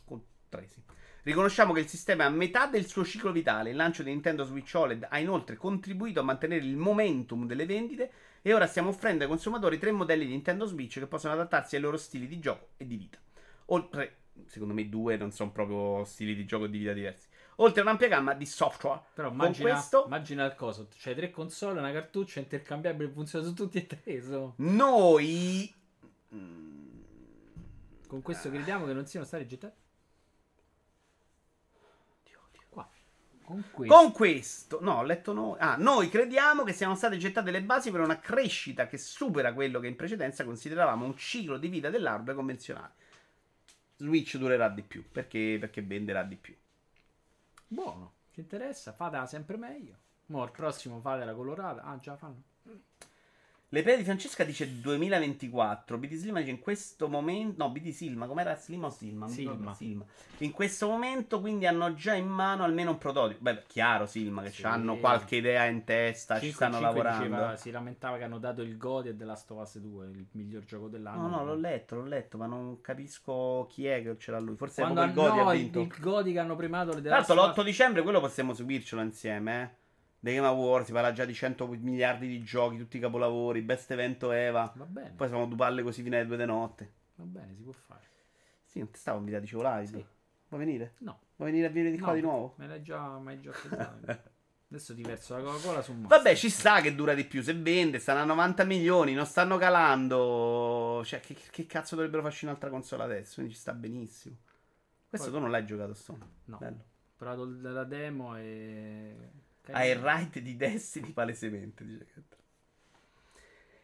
Con 0.06 0.22
tre, 0.48 0.68
sì. 0.68 0.80
Riconosciamo 1.24 1.74
che 1.74 1.80
il 1.80 1.88
sistema 1.88 2.24
è 2.24 2.28
a 2.28 2.30
metà 2.30 2.68
del 2.68 2.86
suo 2.86 3.04
ciclo 3.04 3.32
vitale. 3.32 3.72
Il 3.72 3.78
lancio 3.78 4.04
di 4.04 4.12
Nintendo 4.12 4.44
Switch 4.44 4.76
OLED 4.76 5.08
ha 5.10 5.18
inoltre 5.18 5.56
contribuito 5.56 6.20
a 6.20 6.24
mantenere 6.24 6.64
il 6.64 6.78
momentum 6.78 7.48
delle 7.48 7.66
vendite 7.66 8.12
e 8.44 8.54
ora 8.54 8.68
stiamo 8.68 8.90
offrendo 8.90 9.24
ai 9.24 9.30
consumatori 9.30 9.80
tre 9.80 9.92
modelli 9.92 10.26
di 10.26 10.32
Nintendo 10.32 10.66
Switch 10.66 11.00
che 11.00 11.08
possono 11.08 11.34
adattarsi 11.34 11.76
ai 11.76 11.82
loro 11.82 11.98
stili 11.98 12.28
di 12.28 12.38
gioco 12.38 12.70
e 12.78 12.86
di 12.86 12.96
vita. 12.96 13.18
Oltre, 13.68 14.18
secondo 14.46 14.76
me, 14.76 14.88
due 14.88 15.18
non 15.18 15.32
sono 15.32 15.52
proprio 15.52 16.04
stili 16.06 16.36
di 16.36 16.46
gioco 16.46 16.66
e 16.66 16.70
di 16.70 16.78
vita 16.78 16.94
diversi 16.94 17.28
oltre 17.58 17.82
a 17.82 17.84
un'ampia 17.84 18.08
gamma 18.08 18.34
di 18.34 18.46
software. 18.46 19.02
Però 19.14 19.30
immagina, 19.30 19.72
questo... 19.72 20.06
immagina 20.06 20.46
il 20.46 20.56
coso, 20.56 20.88
c'hai 20.98 21.16
tre 21.16 21.32
console, 21.32 21.80
una 21.80 21.92
cartuccia 21.92 22.40
intercambiabile, 22.40 23.10
funziona 23.12 23.46
su 23.46 23.54
tutti 23.54 23.78
e 23.78 23.88
tre. 23.88 24.22
So. 24.22 24.54
Noi... 24.58 25.74
Con 28.08 28.22
questo 28.22 28.50
crediamo 28.50 28.86
che 28.86 28.94
non 28.94 29.06
siano 29.06 29.26
stati 29.26 29.48
gettati. 29.48 29.82
Con 33.44 33.62
questo. 33.72 33.94
Con 33.94 34.12
questo, 34.14 34.80
no, 34.82 35.00
ho 35.00 35.04
letto 35.04 35.34
noi. 35.34 35.58
Ah, 35.60 35.76
noi 35.76 36.10
crediamo 36.10 36.64
che 36.64 36.72
siano 36.72 36.96
state 36.96 37.18
gettate 37.18 37.52
le 37.52 37.62
basi 37.62 37.92
per 37.92 38.00
una 38.00 38.18
crescita 38.18 38.88
che 38.88 38.98
supera 38.98 39.54
quello 39.54 39.82
che 39.82 39.88
in 39.88 39.98
precedenza 39.98 40.46
consideravamo 40.46 41.04
un 41.04 41.18
ciclo 41.18 41.58
di 41.58 41.68
vita 41.68 41.90
dell'hardware 41.90 42.38
convenzionale. 42.38 42.94
Switch 43.98 44.38
durerà 44.38 44.70
di 44.70 44.82
più 44.82 45.04
perché, 45.12 45.58
perché 45.60 45.82
venderà 45.82 46.24
di 46.24 46.38
più. 46.38 46.56
Buono, 47.68 48.14
ci 48.32 48.42
interessa, 48.42 48.94
fatela 48.94 49.26
sempre 49.26 49.58
meglio. 49.58 49.98
Mo' 50.28 50.42
al 50.44 50.52
prossimo 50.52 51.00
fate 51.00 51.26
la 51.26 51.34
colorata. 51.34 51.84
Ah, 51.84 51.98
già 51.98 52.16
fanno. 52.16 52.42
Le 53.74 53.82
pere 53.82 53.98
di 53.98 54.04
Francesca 54.04 54.44
dice 54.44 54.80
2024. 54.82 55.98
BD 55.98 56.14
Silma 56.14 56.38
dice 56.38 56.52
in 56.52 56.60
questo 56.60 57.08
momento. 57.08 57.64
No, 57.64 57.72
BD 57.72 57.90
Silma, 57.90 58.28
com'era 58.28 58.56
Silma 58.56 58.86
o 58.86 58.90
Silma? 58.92 59.28
Silma. 59.28 59.74
Silma. 59.74 60.06
In 60.38 60.52
questo 60.52 60.88
momento, 60.88 61.42
quindi, 61.42 61.66
hanno 61.66 61.96
già 61.96 62.14
in 62.14 62.28
mano 62.28 62.64
almeno 62.64 62.92
un 62.92 63.00
prototipo. 63.00 63.40
Beh, 63.42 63.64
chiaro, 63.66 64.06
Silma, 64.06 64.44
che 64.44 64.52
sì. 64.52 64.64
hanno 64.64 64.98
qualche 64.98 65.38
idea 65.38 65.66
in 65.66 65.86
testa, 65.86 66.36
5, 66.36 66.50
ci 66.50 66.54
stanno 66.54 66.80
lavorando. 66.80 67.24
Diceva, 67.24 67.56
si 67.56 67.72
lamentava 67.72 68.18
che 68.18 68.26
hanno 68.26 68.38
dato 68.38 68.62
il 68.62 68.78
Godi 68.78 69.10
e 69.10 69.18
The 69.18 69.26
Last 69.26 69.50
of 69.50 69.62
Us 69.62 69.80
2, 69.80 70.06
il 70.06 70.28
miglior 70.34 70.64
gioco 70.66 70.88
dell'anno. 70.88 71.28
No, 71.28 71.38
no, 71.38 71.44
l'ho 71.44 71.56
letto, 71.56 71.96
l'ho 71.96 72.06
letto, 72.06 72.38
ma 72.38 72.46
non 72.46 72.80
capisco 72.80 73.66
chi 73.72 73.88
è 73.88 74.04
che 74.04 74.16
ce 74.20 74.30
l'ha 74.30 74.40
lui. 74.40 74.56
Forse 74.56 74.84
Quando 74.84 75.02
è 75.02 75.06
il 75.08 75.14
Godi 75.14 75.38
no, 75.38 75.50
ha 75.50 75.54
vinto. 75.54 75.80
Il 75.80 75.96
Godi 76.00 76.32
che 76.32 76.38
hanno 76.38 76.56
primato 76.56 76.94
le 76.94 77.02
Tra 77.02 77.16
l'altro, 77.16 77.34
l'8 77.34 77.64
dicembre 77.64 78.04
quello 78.04 78.20
possiamo 78.20 78.54
subircelo 78.54 79.02
insieme, 79.02 79.64
eh. 79.64 79.82
The 80.24 80.34
Game 80.34 80.48
Awards, 80.48 80.86
si 80.86 80.94
parla 80.94 81.12
già 81.12 81.26
di 81.26 81.34
100 81.34 81.68
miliardi 81.68 82.30
di 82.30 82.42
giochi, 82.44 82.78
tutti 82.78 82.96
i 82.96 83.00
capolavori, 83.02 83.62
best 83.62 83.92
evento 83.92 84.32
Eva. 84.32 84.72
Va 84.74 84.86
bene. 84.86 85.12
Poi 85.12 85.28
siamo 85.28 85.46
due 85.48 85.58
palle 85.58 85.84
così 85.84 86.02
fino 86.02 86.16
alle 86.16 86.26
due 86.26 86.38
di 86.38 86.46
notte. 86.46 86.94
Va 87.16 87.26
bene, 87.26 87.54
si 87.54 87.62
può 87.62 87.74
fare. 87.74 88.08
Sì, 88.64 88.80
non 88.80 88.90
ti 88.90 89.00
stavo 89.00 89.18
invitato, 89.18 89.44
dicevo 89.44 89.64
live. 89.64 89.86
Sì. 89.86 90.06
Vuoi 90.48 90.66
venire? 90.66 90.94
No. 91.00 91.20
Vuoi 91.36 91.52
venire 91.52 91.68
a 91.68 91.72
venire 91.72 91.92
di 91.92 92.00
qua 92.00 92.12
no, 92.12 92.16
di 92.16 92.22
nuovo? 92.22 92.54
Me 92.56 92.68
l'hai 92.68 92.82
già, 92.82 93.18
mai 93.18 93.42
già 93.42 93.52
pensato. 93.52 94.32
Adesso 94.70 94.96
ti 94.96 95.02
verso 95.02 95.36
la 95.36 95.44
Coca-Cola 95.44 95.82
su 95.82 95.92
Master. 95.92 96.18
Vabbè, 96.18 96.36
ci 96.36 96.50
sta 96.50 96.80
che 96.80 96.96
dura 96.96 97.14
di 97.14 97.26
più. 97.26 97.44
Se 97.44 97.54
vende, 97.54 98.00
stanno 98.00 98.22
a 98.22 98.24
90 98.24 98.64
milioni, 98.64 99.14
non 99.14 99.26
stanno 99.26 99.58
calando. 99.58 101.02
Cioè, 101.04 101.20
che, 101.20 101.36
che 101.52 101.66
cazzo 101.66 101.96
dovrebbero 101.96 102.24
farci 102.24 102.46
un'altra 102.46 102.70
console 102.70 103.04
adesso? 103.04 103.34
Quindi 103.36 103.54
ci 103.54 103.60
sta 103.60 103.74
benissimo. 103.74 104.38
Questo 105.10 105.28
Poi- 105.30 105.36
tu 105.36 105.44
non 105.44 105.52
l'hai 105.52 105.66
giocato, 105.66 105.94
Stone. 105.94 106.26
No. 106.46 106.58
Bello. 106.60 106.78
Ho 106.78 107.16
provato 107.18 107.46
la 107.60 107.84
demo 107.84 108.38
e... 108.38 109.32
Hai 109.72 109.90
il 109.92 109.98
right 109.98 110.40
di 110.40 110.56
Destiny 110.56 111.12
palesemente, 111.12 111.86
dice 111.86 112.06
Cat. 112.14 112.38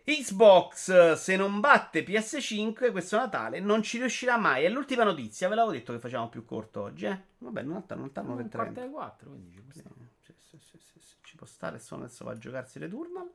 Xbox, 0.03 1.13
se 1.13 1.35
non 1.35 1.59
batte 1.59 2.03
PS5 2.03 2.91
questo 2.91 3.15
Natale, 3.17 3.59
non 3.59 3.83
ci 3.83 3.97
riuscirà 3.99 4.37
mai. 4.37 4.63
È 4.63 4.69
l'ultima 4.69 5.03
notizia, 5.03 5.47
ve 5.47 5.55
l'avevo 5.55 5.73
detto 5.73 5.93
che 5.93 5.99
facciamo 5.99 6.29
più 6.29 6.43
corto 6.45 6.81
oggi, 6.81 7.05
eh? 7.05 7.17
Vabbè, 7.37 7.61
non 7.61 7.85
tanto, 7.85 7.95
non 7.95 8.11
tanto, 8.11 8.31
Un 8.31 8.37
9.30. 8.37 8.49
quarto 8.49 8.79
alle 8.81 8.89
4, 8.89 9.29
quindi 9.29 9.51
ci 9.51 9.61
può 9.61 9.71
stare. 9.73 9.95
sì, 10.23 10.33
sì, 10.37 10.57
sì, 10.59 10.77
sì, 10.79 10.99
sì, 10.99 11.15
ci 11.21 11.35
può 11.35 11.45
stare. 11.45 11.79
Sono 11.79 12.03
adesso 12.03 12.25
va 12.25 12.31
a 12.31 12.37
giocarsi 12.37 12.79
Returnal. 12.79 13.29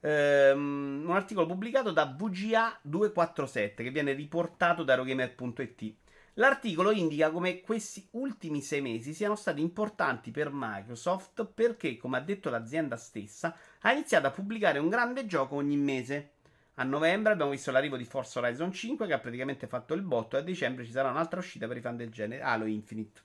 Ehm, 0.00 1.04
un 1.06 1.14
articolo 1.14 1.46
pubblicato 1.46 1.90
da 1.92 2.04
VGA 2.06 2.78
247 2.82 3.82
che 3.84 3.90
viene 3.90 4.12
riportato 4.12 4.82
da 4.82 4.94
Eurogamer.it. 4.94 5.94
L'articolo 6.34 6.90
indica 6.90 7.30
come 7.30 7.60
questi 7.60 8.08
ultimi 8.12 8.60
sei 8.60 8.80
mesi 8.80 9.14
siano 9.14 9.36
stati 9.36 9.60
importanti 9.60 10.32
per 10.32 10.50
Microsoft 10.52 11.44
perché, 11.44 11.96
come 11.96 12.16
ha 12.16 12.20
detto 12.20 12.50
l'azienda 12.50 12.96
stessa, 12.96 13.56
ha 13.82 13.92
iniziato 13.92 14.26
a 14.26 14.32
pubblicare 14.32 14.80
un 14.80 14.88
grande 14.88 15.26
gioco 15.26 15.54
ogni 15.54 15.76
mese. 15.76 16.30
A 16.74 16.82
novembre 16.82 17.32
abbiamo 17.32 17.52
visto 17.52 17.70
l'arrivo 17.70 17.96
di 17.96 18.04
Forza 18.04 18.40
Horizon 18.40 18.72
5 18.72 19.06
che 19.06 19.12
ha 19.12 19.20
praticamente 19.20 19.68
fatto 19.68 19.94
il 19.94 20.02
botto 20.02 20.34
e 20.36 20.40
a 20.40 20.42
dicembre 20.42 20.84
ci 20.84 20.90
sarà 20.90 21.08
un'altra 21.08 21.38
uscita 21.38 21.68
per 21.68 21.76
i 21.76 21.80
fan 21.80 21.96
del 21.96 22.10
genere, 22.10 22.42
Halo 22.42 22.66
Infinite. 22.66 23.20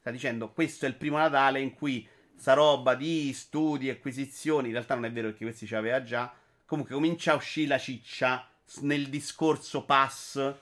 Sta 0.00 0.10
dicendo 0.10 0.50
questo 0.50 0.84
è 0.84 0.88
il 0.88 0.96
primo 0.96 1.18
Natale 1.18 1.60
in 1.60 1.74
cui 1.74 2.04
sta 2.34 2.54
roba 2.54 2.96
di 2.96 3.32
studi, 3.32 3.88
acquisizioni, 3.88 4.66
in 4.66 4.72
realtà 4.72 4.94
non 4.94 5.04
è 5.04 5.12
vero 5.12 5.28
perché 5.28 5.44
questi 5.44 5.64
ce 5.64 5.76
l'aveva 5.76 6.02
già. 6.02 6.34
Comunque 6.66 6.92
comincia 6.92 7.34
a 7.34 7.36
uscire 7.36 7.68
la 7.68 7.78
ciccia 7.78 8.48
nel 8.80 9.08
discorso 9.08 9.84
pass. 9.84 10.54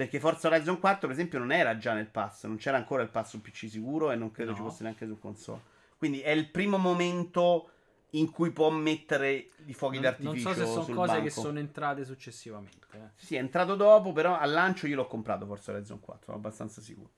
Perché 0.00 0.18
Forza 0.18 0.48
Horizon 0.48 0.78
4, 0.80 1.00
per 1.08 1.10
esempio, 1.10 1.38
non 1.38 1.52
era 1.52 1.76
già 1.76 1.92
nel 1.92 2.06
pass, 2.06 2.44
non 2.46 2.56
c'era 2.56 2.78
ancora 2.78 3.02
il 3.02 3.10
pass 3.10 3.28
su 3.28 3.42
PC 3.42 3.68
sicuro 3.68 4.10
e 4.10 4.16
non 4.16 4.30
credo 4.30 4.52
No. 4.52 4.56
ci 4.56 4.62
fosse 4.62 4.82
neanche 4.82 5.06
su 5.06 5.18
console. 5.18 5.60
Quindi 5.98 6.20
è 6.22 6.30
il 6.30 6.48
primo 6.48 6.78
momento 6.78 7.68
in 8.12 8.30
cui 8.30 8.50
può 8.50 8.70
mettere 8.70 9.48
i 9.66 9.74
fuochi 9.74 9.96
Non, 9.96 10.04
d'artificio 10.04 10.48
non 10.48 10.54
so 10.56 10.64
se 10.64 10.66
sono 10.72 10.94
cose 10.96 11.06
banco. 11.12 11.22
che 11.24 11.28
sono 11.30 11.58
entrate 11.58 12.04
successivamente. 12.06 12.86
eh. 12.92 12.98
Sì, 13.14 13.34
è 13.36 13.38
entrato 13.40 13.74
dopo, 13.74 14.12
però 14.12 14.38
al 14.38 14.50
lancio 14.50 14.86
io 14.86 14.96
l'ho 14.96 15.06
comprato 15.06 15.44
Forza 15.44 15.70
Horizon 15.72 16.00
4, 16.00 16.24
sono 16.24 16.36
abbastanza 16.38 16.80
sicuro. 16.80 17.10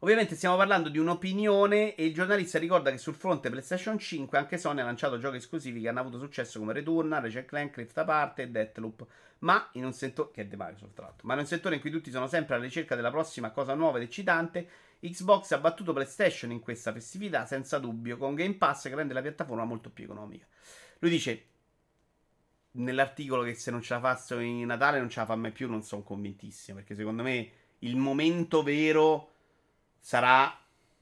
Ovviamente 0.00 0.34
stiamo 0.36 0.56
parlando 0.56 0.90
di 0.90 0.98
un'opinione 0.98 1.94
e 1.94 2.04
il 2.04 2.12
giornalista 2.12 2.58
ricorda 2.58 2.90
che 2.90 2.98
sul 2.98 3.14
fronte 3.14 3.48
PlayStation 3.48 3.98
5 3.98 4.36
anche 4.36 4.58
Sony 4.58 4.80
ha 4.80 4.84
lanciato 4.84 5.16
giochi 5.18 5.38
esclusivi 5.38 5.80
che 5.80 5.88
hanno 5.88 6.00
avuto 6.00 6.18
successo 6.18 6.58
come 6.58 6.74
Returnal, 6.74 7.22
Ratchet 7.22 7.46
Clank, 7.46 7.76
Rift 7.76 7.96
Apart 7.96 8.40
e 8.40 8.48
Deathloop, 8.50 9.06
ma 9.40 9.68
in 9.72 9.84
un 9.84 9.92
settore 9.92 10.30
che 10.32 10.42
è 10.42 10.46
di 10.46 10.56
Microsoft 10.56 10.94
tra 10.94 11.06
l'altro, 11.06 11.26
ma 11.26 11.34
in 11.34 11.40
un 11.40 11.46
settore 11.46 11.74
in 11.74 11.80
cui 11.80 11.90
tutti 11.90 12.10
sono 12.10 12.26
sempre 12.26 12.54
alla 12.54 12.64
ricerca 12.64 12.94
della 12.94 13.10
prossima 13.10 13.50
cosa 13.50 13.74
nuova 13.74 13.98
ed 13.98 14.04
eccitante, 14.04 14.68
Xbox 15.00 15.52
ha 15.52 15.58
battuto 15.58 15.92
PlayStation 15.92 16.50
in 16.50 16.60
questa 16.60 16.92
festività 16.92 17.44
senza 17.44 17.78
dubbio, 17.78 18.16
con 18.16 18.34
Game 18.34 18.54
Pass 18.54 18.88
che 18.88 18.94
rende 18.94 19.14
la 19.14 19.22
piattaforma 19.22 19.64
molto 19.64 19.90
più 19.90 20.04
economica. 20.04 20.46
Lui 21.00 21.10
dice 21.10 21.46
nell'articolo 22.72 23.42
che 23.42 23.54
se 23.54 23.70
non 23.70 23.82
ce 23.82 23.94
la 23.94 24.00
fassero 24.00 24.40
in 24.40 24.66
Natale 24.66 24.98
non 24.98 25.08
ce 25.08 25.20
la 25.20 25.26
fa 25.26 25.36
mai 25.36 25.52
più, 25.52 25.68
non 25.68 25.82
sono 25.82 26.02
convintissimo, 26.02 26.78
perché 26.78 26.94
secondo 26.94 27.22
me 27.22 27.50
il 27.80 27.96
momento 27.96 28.62
vero 28.62 29.32
sarà 30.00 30.58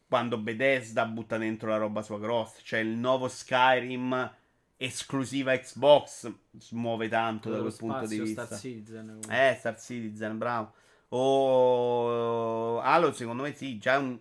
quando 0.06 0.39
Bethesda 0.39 1.06
butta 1.06 1.39
dentro 1.39 1.69
la 1.69 1.77
roba 1.77 2.02
sua 2.02 2.19
grossa, 2.19 2.61
cioè 2.62 2.81
il 2.81 2.97
nuovo 2.97 3.28
Skyrim 3.28 4.32
esclusiva 4.76 5.56
Xbox 5.56 6.32
smuove 6.59 7.09
tanto 7.09 7.51
da 7.51 7.60
quel 7.60 7.74
punto 7.76 8.06
di 8.06 8.18
vista. 8.18 8.46
Star 8.46 8.59
Citizen. 8.59 9.06
comunque. 9.06 9.51
Eh, 9.51 9.55
Star 9.55 9.80
Citizen, 9.80 10.38
bravo. 10.38 10.72
O 11.09 12.80
Halo, 12.80 13.12
secondo 13.12 13.42
me 13.42 13.55
sì, 13.55 13.78
già 13.78 13.98
un... 13.98 14.18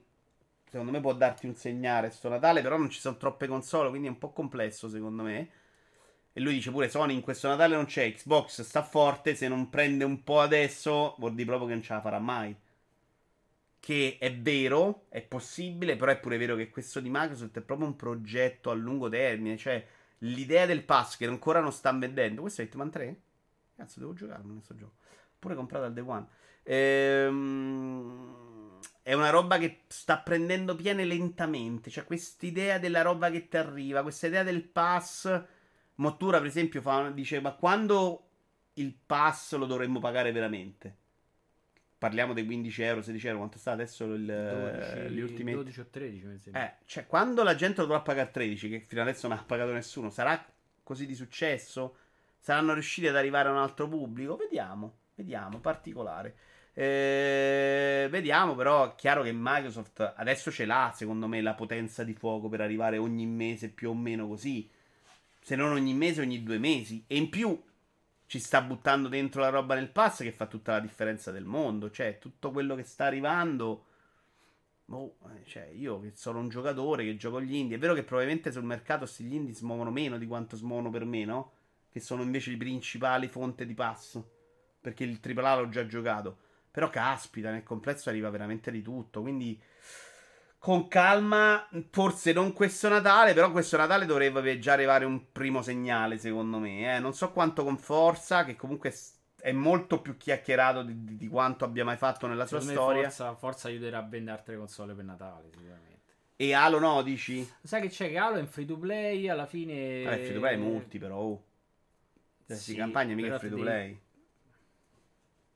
Secondo 0.69 0.91
me 0.91 1.01
può 1.01 1.13
darti 1.13 1.45
un 1.45 1.55
segnale 1.55 2.09
sto 2.09 2.29
Natale, 2.29 2.61
però 2.61 2.77
non 2.77 2.89
ci 2.89 2.99
sono 2.99 3.17
troppe 3.17 3.45
console, 3.47 3.89
quindi 3.89 4.07
è 4.07 4.11
un 4.11 4.17
po' 4.17 4.31
complesso 4.31 4.89
secondo 4.89 5.21
me. 5.21 5.49
E 6.33 6.41
lui 6.41 6.53
dice 6.53 6.71
pure 6.71 6.89
Sony 6.89 7.13
in 7.13 7.21
questo 7.21 7.47
Natale 7.47 7.75
non 7.75 7.85
c'è, 7.85 8.11
Xbox 8.11 8.61
sta 8.61 8.81
forte, 8.81 9.35
se 9.35 9.47
non 9.47 9.69
prende 9.69 10.03
un 10.03 10.23
po' 10.23 10.39
adesso 10.39 11.15
vuol 11.19 11.35
dire 11.35 11.45
proprio 11.45 11.67
che 11.67 11.73
non 11.75 11.83
ce 11.83 11.93
la 11.93 12.01
farà 12.01 12.17
mai. 12.17 12.55
Che 13.79 14.17
è 14.19 14.35
vero, 14.35 15.05
è 15.09 15.21
possibile, 15.21 15.95
però 15.95 16.11
è 16.11 16.17
pure 16.17 16.37
vero 16.37 16.55
che 16.55 16.71
questo 16.71 16.99
di 16.99 17.09
Microsoft 17.11 17.57
è 17.57 17.61
proprio 17.61 17.85
un 17.85 17.95
progetto 17.95 18.71
a 18.71 18.73
lungo 18.73 19.09
termine, 19.09 19.57
cioè 19.57 19.85
l'idea 20.23 20.65
del 20.65 20.83
pass 20.83 21.17
che 21.17 21.25
ancora 21.25 21.59
non 21.59 21.71
sta 21.71 21.91
vendendo. 21.91 22.41
Questo 22.41 22.61
è 22.61 22.65
Hitman 22.65 22.89
3? 22.89 23.21
Cazzo, 23.75 23.99
devo 23.99 24.13
giocarlo 24.13 24.53
questo 24.53 24.75
gioco. 24.75 24.95
Pure 25.39 25.55
comprato 25.55 25.85
al 25.85 25.93
Day 25.93 26.03
One. 26.05 26.27
Ehm, 26.63 28.41
è 29.01 29.13
una 29.13 29.29
roba 29.29 29.57
che 29.57 29.81
sta 29.87 30.19
prendendo 30.19 30.75
piene 30.75 31.05
lentamente. 31.05 31.89
Cioè, 31.89 32.05
quest'idea 32.05 32.77
della 32.79 33.01
roba 33.01 33.29
che 33.29 33.47
ti 33.47 33.57
arriva, 33.57 34.01
questa 34.01 34.27
idea 34.27 34.43
del 34.43 34.63
pass. 34.63 35.43
Mottura, 35.95 36.37
per 36.37 36.47
esempio, 36.47 36.81
fa, 36.81 37.09
dice: 37.09 37.39
Ma 37.41 37.53
quando 37.53 38.27
il 38.73 38.93
pass 38.93 39.55
lo 39.55 39.65
dovremmo 39.65 39.99
pagare 39.99 40.31
veramente? 40.31 40.97
Parliamo 42.03 42.33
dei 42.33 42.43
15 42.43 42.81
euro, 42.81 43.01
16 43.01 43.27
euro, 43.27 43.37
quanto 43.37 43.57
sta 43.57 43.71
adesso 43.71 44.03
il, 44.03 44.25
12, 44.25 45.13
gli 45.13 45.21
ultimi 45.21 45.53
12 45.53 45.79
o 45.79 45.87
13 45.89 46.25
mi 46.25 46.37
sembra. 46.37 46.65
eh, 46.65 46.73
cioè, 46.83 47.07
quando 47.07 47.43
la 47.43 47.55
gente 47.55 47.79
lo 47.79 47.87
dovrà 47.87 48.01
pagare 48.01 48.29
13, 48.29 48.67
che 48.67 48.81
fino 48.81 49.01
adesso 49.01 49.25
non 49.29 49.37
ha 49.37 49.41
pagato 49.41 49.71
nessuno, 49.71 50.09
sarà 50.09 50.45
così 50.83 51.05
di 51.05 51.15
successo? 51.15 51.95
Saranno 52.39 52.73
riusciti 52.73 53.07
ad 53.07 53.15
arrivare 53.15 53.47
a 53.47 53.53
un 53.53 53.57
altro 53.57 53.87
pubblico? 53.87 54.35
Vediamo, 54.35 54.97
vediamo, 55.15 55.59
particolare. 55.59 56.35
Eh, 56.73 58.09
vediamo, 58.11 58.53
però 58.53 58.91
è 58.91 58.95
chiaro 58.95 59.23
che 59.23 59.31
Microsoft 59.33 60.15
adesso 60.17 60.51
ce 60.51 60.65
l'ha, 60.65 60.91
secondo 60.93 61.29
me, 61.29 61.39
la 61.39 61.53
potenza 61.53 62.03
di 62.03 62.13
fuoco 62.13 62.49
per 62.49 62.59
arrivare 62.59 62.97
ogni 62.97 63.25
mese 63.25 63.69
più 63.69 63.91
o 63.91 63.93
meno 63.93 64.27
così. 64.27 64.69
Se 65.39 65.55
non 65.55 65.71
ogni 65.71 65.93
mese, 65.93 66.19
ogni 66.19 66.43
due 66.43 66.57
mesi. 66.57 67.01
E 67.07 67.15
in 67.15 67.29
più 67.29 67.57
ci 68.33 68.39
sta 68.39 68.63
buttando 68.63 69.09
dentro 69.09 69.41
la 69.41 69.49
roba 69.49 69.75
nel 69.75 69.91
pass 69.91 70.23
che 70.23 70.31
fa 70.31 70.47
tutta 70.47 70.71
la 70.71 70.79
differenza 70.79 71.29
del 71.29 71.45
mondo. 71.45 71.91
Cioè, 71.91 72.17
tutto 72.17 72.49
quello 72.49 72.73
che 72.73 72.81
sta 72.81 73.05
arrivando. 73.05 73.85
Boh, 74.85 75.17
eh, 75.35 75.45
cioè, 75.45 75.69
io 75.71 75.99
che 75.99 76.13
sono 76.15 76.39
un 76.39 76.49
giocatore 76.49 77.03
che 77.03 77.15
gioco 77.15 77.39
gli 77.39 77.53
indie. 77.53 77.77
È 77.77 77.79
vero 77.79 77.93
che 77.93 78.01
probabilmente 78.01 78.51
sul 78.51 78.63
mercato 78.63 79.05
sti 79.05 79.23
gli 79.23 79.35
indie 79.35 79.53
smuovono 79.53 79.91
meno 79.91 80.17
di 80.17 80.25
quanto 80.25 80.55
smuovono 80.55 80.89
per 80.89 81.05
me, 81.05 81.25
no? 81.25 81.51
Che 81.91 81.99
sono 81.99 82.23
invece 82.23 82.49
i 82.49 82.57
principali 82.57 83.27
fonte 83.27 83.67
di 83.67 83.75
pass. 83.75 84.19
Perché 84.81 85.03
il 85.03 85.19
AAA 85.21 85.55
l'ho 85.59 85.69
già 85.69 85.85
giocato. 85.85 86.37
Però 86.71 86.89
caspita, 86.89 87.51
nel 87.51 87.61
complesso 87.61 88.09
arriva 88.09 88.31
veramente 88.31 88.71
di 88.71 88.81
tutto. 88.81 89.21
Quindi 89.21 89.61
con 90.63 90.87
calma, 90.87 91.67
forse 91.89 92.31
non 92.31 92.53
questo 92.53 92.87
Natale, 92.87 93.33
però 93.33 93.51
questo 93.51 93.75
Natale 93.75 94.05
dovrebbe 94.05 94.59
già 94.59 94.71
arrivare 94.71 95.03
un 95.03 95.29
primo 95.33 95.61
segnale, 95.61 96.17
secondo 96.17 96.57
me. 96.57 96.95
eh. 96.95 96.99
Non 96.99 97.13
so 97.13 97.33
quanto 97.33 97.65
con 97.65 97.77
forza, 97.77 98.45
che 98.45 98.55
comunque 98.55 98.95
è 99.41 99.51
molto 99.51 99.99
più 99.99 100.15
chiacchierato 100.15 100.83
di, 100.83 101.03
di- 101.03 101.17
di 101.17 101.27
quanto 101.27 101.65
abbia 101.65 101.83
mai 101.83 101.97
fatto 101.97 102.27
nella 102.27 102.45
sua 102.45 102.61
Secondo 102.61 102.79
me 102.79 102.85
storia. 102.87 103.09
Forza, 103.09 103.35
Forza 103.35 103.67
aiuterà 103.67 103.97
a 103.97 104.03
vendere 104.07 104.37
altre 104.37 104.55
console 104.55 104.93
per 104.93 105.03
Natale, 105.03 105.49
sicuramente. 105.51 105.99
E 106.37 106.53
Halo 106.53 106.79
no, 106.79 107.01
dici? 107.01 107.45
Sai 107.61 107.81
che 107.81 107.89
c'è 107.89 108.07
che 108.07 108.17
Halo 108.17 108.37
è 108.37 108.39
in 108.39 108.47
free 108.47 108.65
to 108.65 108.77
play, 108.77 109.27
alla 109.27 109.45
fine... 109.45 110.03
Vabbè, 110.05 110.15
free 110.23 110.33
to 110.33 110.39
play 110.39 110.53
è 110.53 110.57
multi, 110.57 110.97
però. 110.97 111.17
Oh. 111.17 111.43
Cioè, 112.47 112.55
Sì, 112.55 112.73
campagna 112.75 113.15
mica 113.15 113.35
è 113.35 113.37
free 113.37 113.49
to 113.49 113.55
devi- 113.57 113.67
play. 113.67 113.99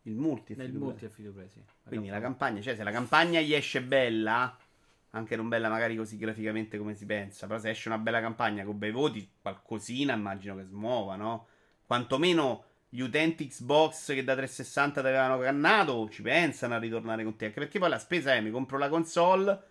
Il 0.01 0.15
multi 0.15 0.51
è 0.51 0.55
free 0.55 0.67
to 0.67 0.71
play. 0.73 0.81
multi 0.83 1.05
è 1.05 1.07
free 1.07 1.25
to 1.27 1.31
play, 1.31 1.47
sì. 1.47 1.63
Quindi 1.87 2.07
la 2.09 2.19
campagna. 2.19 2.27
campagna, 2.29 2.61
cioè 2.61 2.75
se 2.75 2.83
la 2.83 2.91
campagna 2.91 3.39
gli 3.39 3.53
esce 3.53 3.81
bella, 3.81 4.57
anche 5.11 5.35
non 5.35 5.47
bella 5.47 5.69
magari 5.69 5.95
così 5.95 6.17
graficamente 6.17 6.77
come 6.77 6.93
si 6.95 7.05
pensa, 7.05 7.47
però 7.47 7.59
se 7.59 7.69
esce 7.69 7.87
una 7.87 7.97
bella 7.97 8.19
campagna 8.19 8.63
con 8.63 8.77
bei 8.77 8.91
voti, 8.91 9.29
qualcosina 9.41 10.13
immagino 10.13 10.55
che 10.55 10.63
smuova, 10.63 11.15
no? 11.15 11.47
Quantomeno 11.85 12.63
gli 12.89 12.99
utenti 13.01 13.47
Xbox 13.47 14.13
che 14.13 14.23
da 14.23 14.35
360 14.35 15.01
ti 15.01 15.07
avevano 15.07 15.39
cannato 15.39 16.09
ci 16.09 16.21
pensano 16.21 16.75
a 16.75 16.79
ritornare 16.79 17.23
con 17.23 17.35
te, 17.35 17.45
anche 17.45 17.59
perché 17.59 17.79
poi 17.79 17.89
la 17.89 17.99
spesa 17.99 18.33
è 18.33 18.41
mi 18.41 18.51
compro 18.51 18.77
la 18.77 18.89
console, 18.89 19.61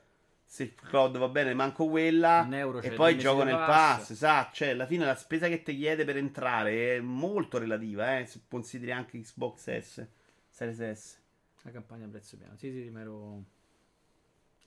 se 0.44 0.62
il 0.62 0.74
cloud 0.74 1.18
va 1.18 1.28
bene 1.28 1.54
manco 1.54 1.86
quella 1.88 2.48
e 2.80 2.90
poi 2.92 3.18
gioco 3.18 3.42
nel 3.42 3.56
pass, 3.56 4.10
esatto, 4.10 4.54
cioè 4.54 4.70
alla 4.70 4.86
fine 4.86 5.04
la 5.04 5.16
spesa 5.16 5.48
che 5.48 5.62
ti 5.62 5.76
chiede 5.76 6.04
per 6.04 6.16
entrare 6.16 6.96
è 6.96 7.00
molto 7.00 7.58
relativa, 7.58 8.18
eh, 8.18 8.26
se 8.26 8.40
consideri 8.48 8.92
anche 8.92 9.20
Xbox 9.20 9.78
S, 9.78 10.06
Series 10.48 10.92
S. 10.92 11.24
La 11.62 11.72
campagna 11.72 12.06
a 12.06 12.08
prezzo 12.08 12.36
pieno. 12.36 12.56
Sì, 12.56 12.70
sì, 12.70 12.88
ma 12.90 13.00
ero... 13.00 13.42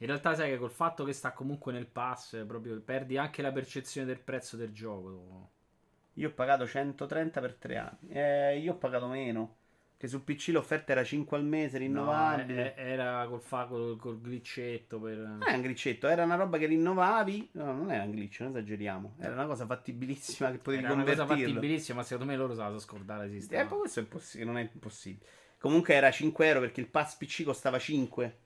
In 0.02 0.08
realtà 0.08 0.34
sai 0.34 0.50
che 0.50 0.58
col 0.58 0.72
fatto 0.72 1.04
che 1.04 1.12
sta 1.12 1.34
comunque 1.34 1.74
nel 1.74 1.88
pass, 1.88 2.46
proprio 2.46 2.80
perdi 2.82 3.18
anche 3.18 3.42
la 3.42 3.52
percezione 3.52 4.08
del 4.08 4.20
prezzo 4.20 4.56
del 4.56 4.72
gioco. 4.72 5.52
Io 6.14 6.30
ho 6.30 6.32
pagato 6.32 6.66
130 6.66 7.42
per 7.42 7.56
tre 7.56 7.78
anni. 7.78 8.10
Eh, 8.10 8.60
io 8.60 8.74
ho 8.74 8.78
pagato 8.78 9.08
meno. 9.08 9.56
Che 9.98 10.08
su 10.08 10.24
PC 10.24 10.50
l'offerta 10.54 10.94
era 10.94 11.04
5 11.04 11.36
al 11.36 11.44
mese, 11.44 11.78
rinnovabile. 11.78 12.74
No, 12.78 12.82
era 12.82 13.26
col, 13.28 13.42
fa, 13.42 13.66
col, 13.66 13.98
col 13.98 14.22
glitchetto 14.22 14.98
per... 15.02 15.18
Non 15.18 15.44
è 15.46 15.56
un 15.56 15.62
glitchetto, 15.62 16.08
era 16.08 16.24
una 16.24 16.36
roba 16.36 16.58
che 16.58 16.68
rinnovavi. 16.68 17.50
No, 17.54 17.74
non 17.74 17.92
era 17.92 18.04
un 18.04 18.12
glitch, 18.12 18.40
non 18.40 18.52
esageriamo. 18.52 19.16
Era 19.20 19.34
una 19.34 19.46
cosa 19.46 19.66
fattibilissima 19.66 20.52
che 20.52 20.60
potevi 20.60 20.84
era 20.84 20.94
convertirlo. 20.94 21.24
Era 21.24 21.34
una 21.34 21.42
cosa 21.42 21.52
fattibilissima, 21.52 21.98
ma 21.98 22.04
secondo 22.04 22.32
me 22.32 22.38
loro 22.38 22.54
se 22.54 22.62
la 22.62 22.80
scordare 22.80 23.26
esisteva. 23.26 23.62
Eh, 23.62 23.66
poi 23.66 23.80
questo 23.80 24.00
è 24.00 24.04
impossibile, 24.04 24.50
non 24.50 24.58
è 24.58 24.70
impossibile. 24.74 25.26
Comunque 25.58 25.94
era 25.94 26.10
5 26.10 26.48
euro 26.48 26.60
perché 26.62 26.80
il 26.80 26.88
pass 26.88 27.16
PC 27.16 27.44
costava 27.44 27.78
5, 27.78 28.38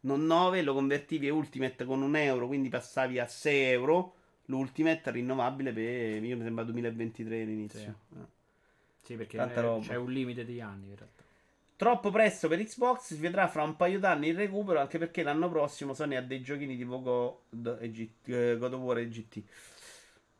non 0.00 0.26
9. 0.26 0.62
Lo 0.62 0.74
convertivi 0.74 1.28
a 1.28 1.34
Ultimate 1.34 1.84
con 1.84 2.02
un 2.02 2.16
euro, 2.16 2.46
quindi 2.46 2.68
passavi 2.68 3.18
a 3.18 3.26
6 3.26 3.62
euro. 3.72 4.14
L'Ultimate 4.46 5.10
rinnovabile 5.10 5.72
per, 5.72 6.24
io 6.24 6.36
mi 6.36 6.42
sembra 6.42 6.64
2023 6.64 7.42
all'inizio. 7.42 7.78
Sì. 7.78 8.18
Eh. 8.18 8.38
Sì, 9.02 9.16
perché 9.16 9.38
è, 9.38 9.78
c'è 9.80 9.96
un 9.96 10.12
limite 10.12 10.44
di 10.44 10.60
anni 10.60 10.88
in 10.88 10.96
realtà. 10.96 11.22
Troppo 11.80 12.10
presto 12.10 12.46
per 12.46 12.62
Xbox, 12.62 13.14
si 13.14 13.16
vedrà 13.16 13.48
fra 13.48 13.62
un 13.62 13.74
paio 13.74 13.98
d'anni 13.98 14.28
il 14.28 14.36
recupero, 14.36 14.80
anche 14.80 14.98
perché 14.98 15.22
l'anno 15.22 15.48
prossimo 15.48 15.94
Sony 15.94 16.14
ha 16.14 16.22
dei 16.22 16.42
giochini 16.42 16.76
tipo 16.76 17.00
God, 17.00 17.78
e 17.80 17.90
GT, 17.90 18.28
eh, 18.28 18.56
God 18.58 18.74
of 18.74 18.80
War 18.82 18.98
e 18.98 19.08
GT. 19.08 19.42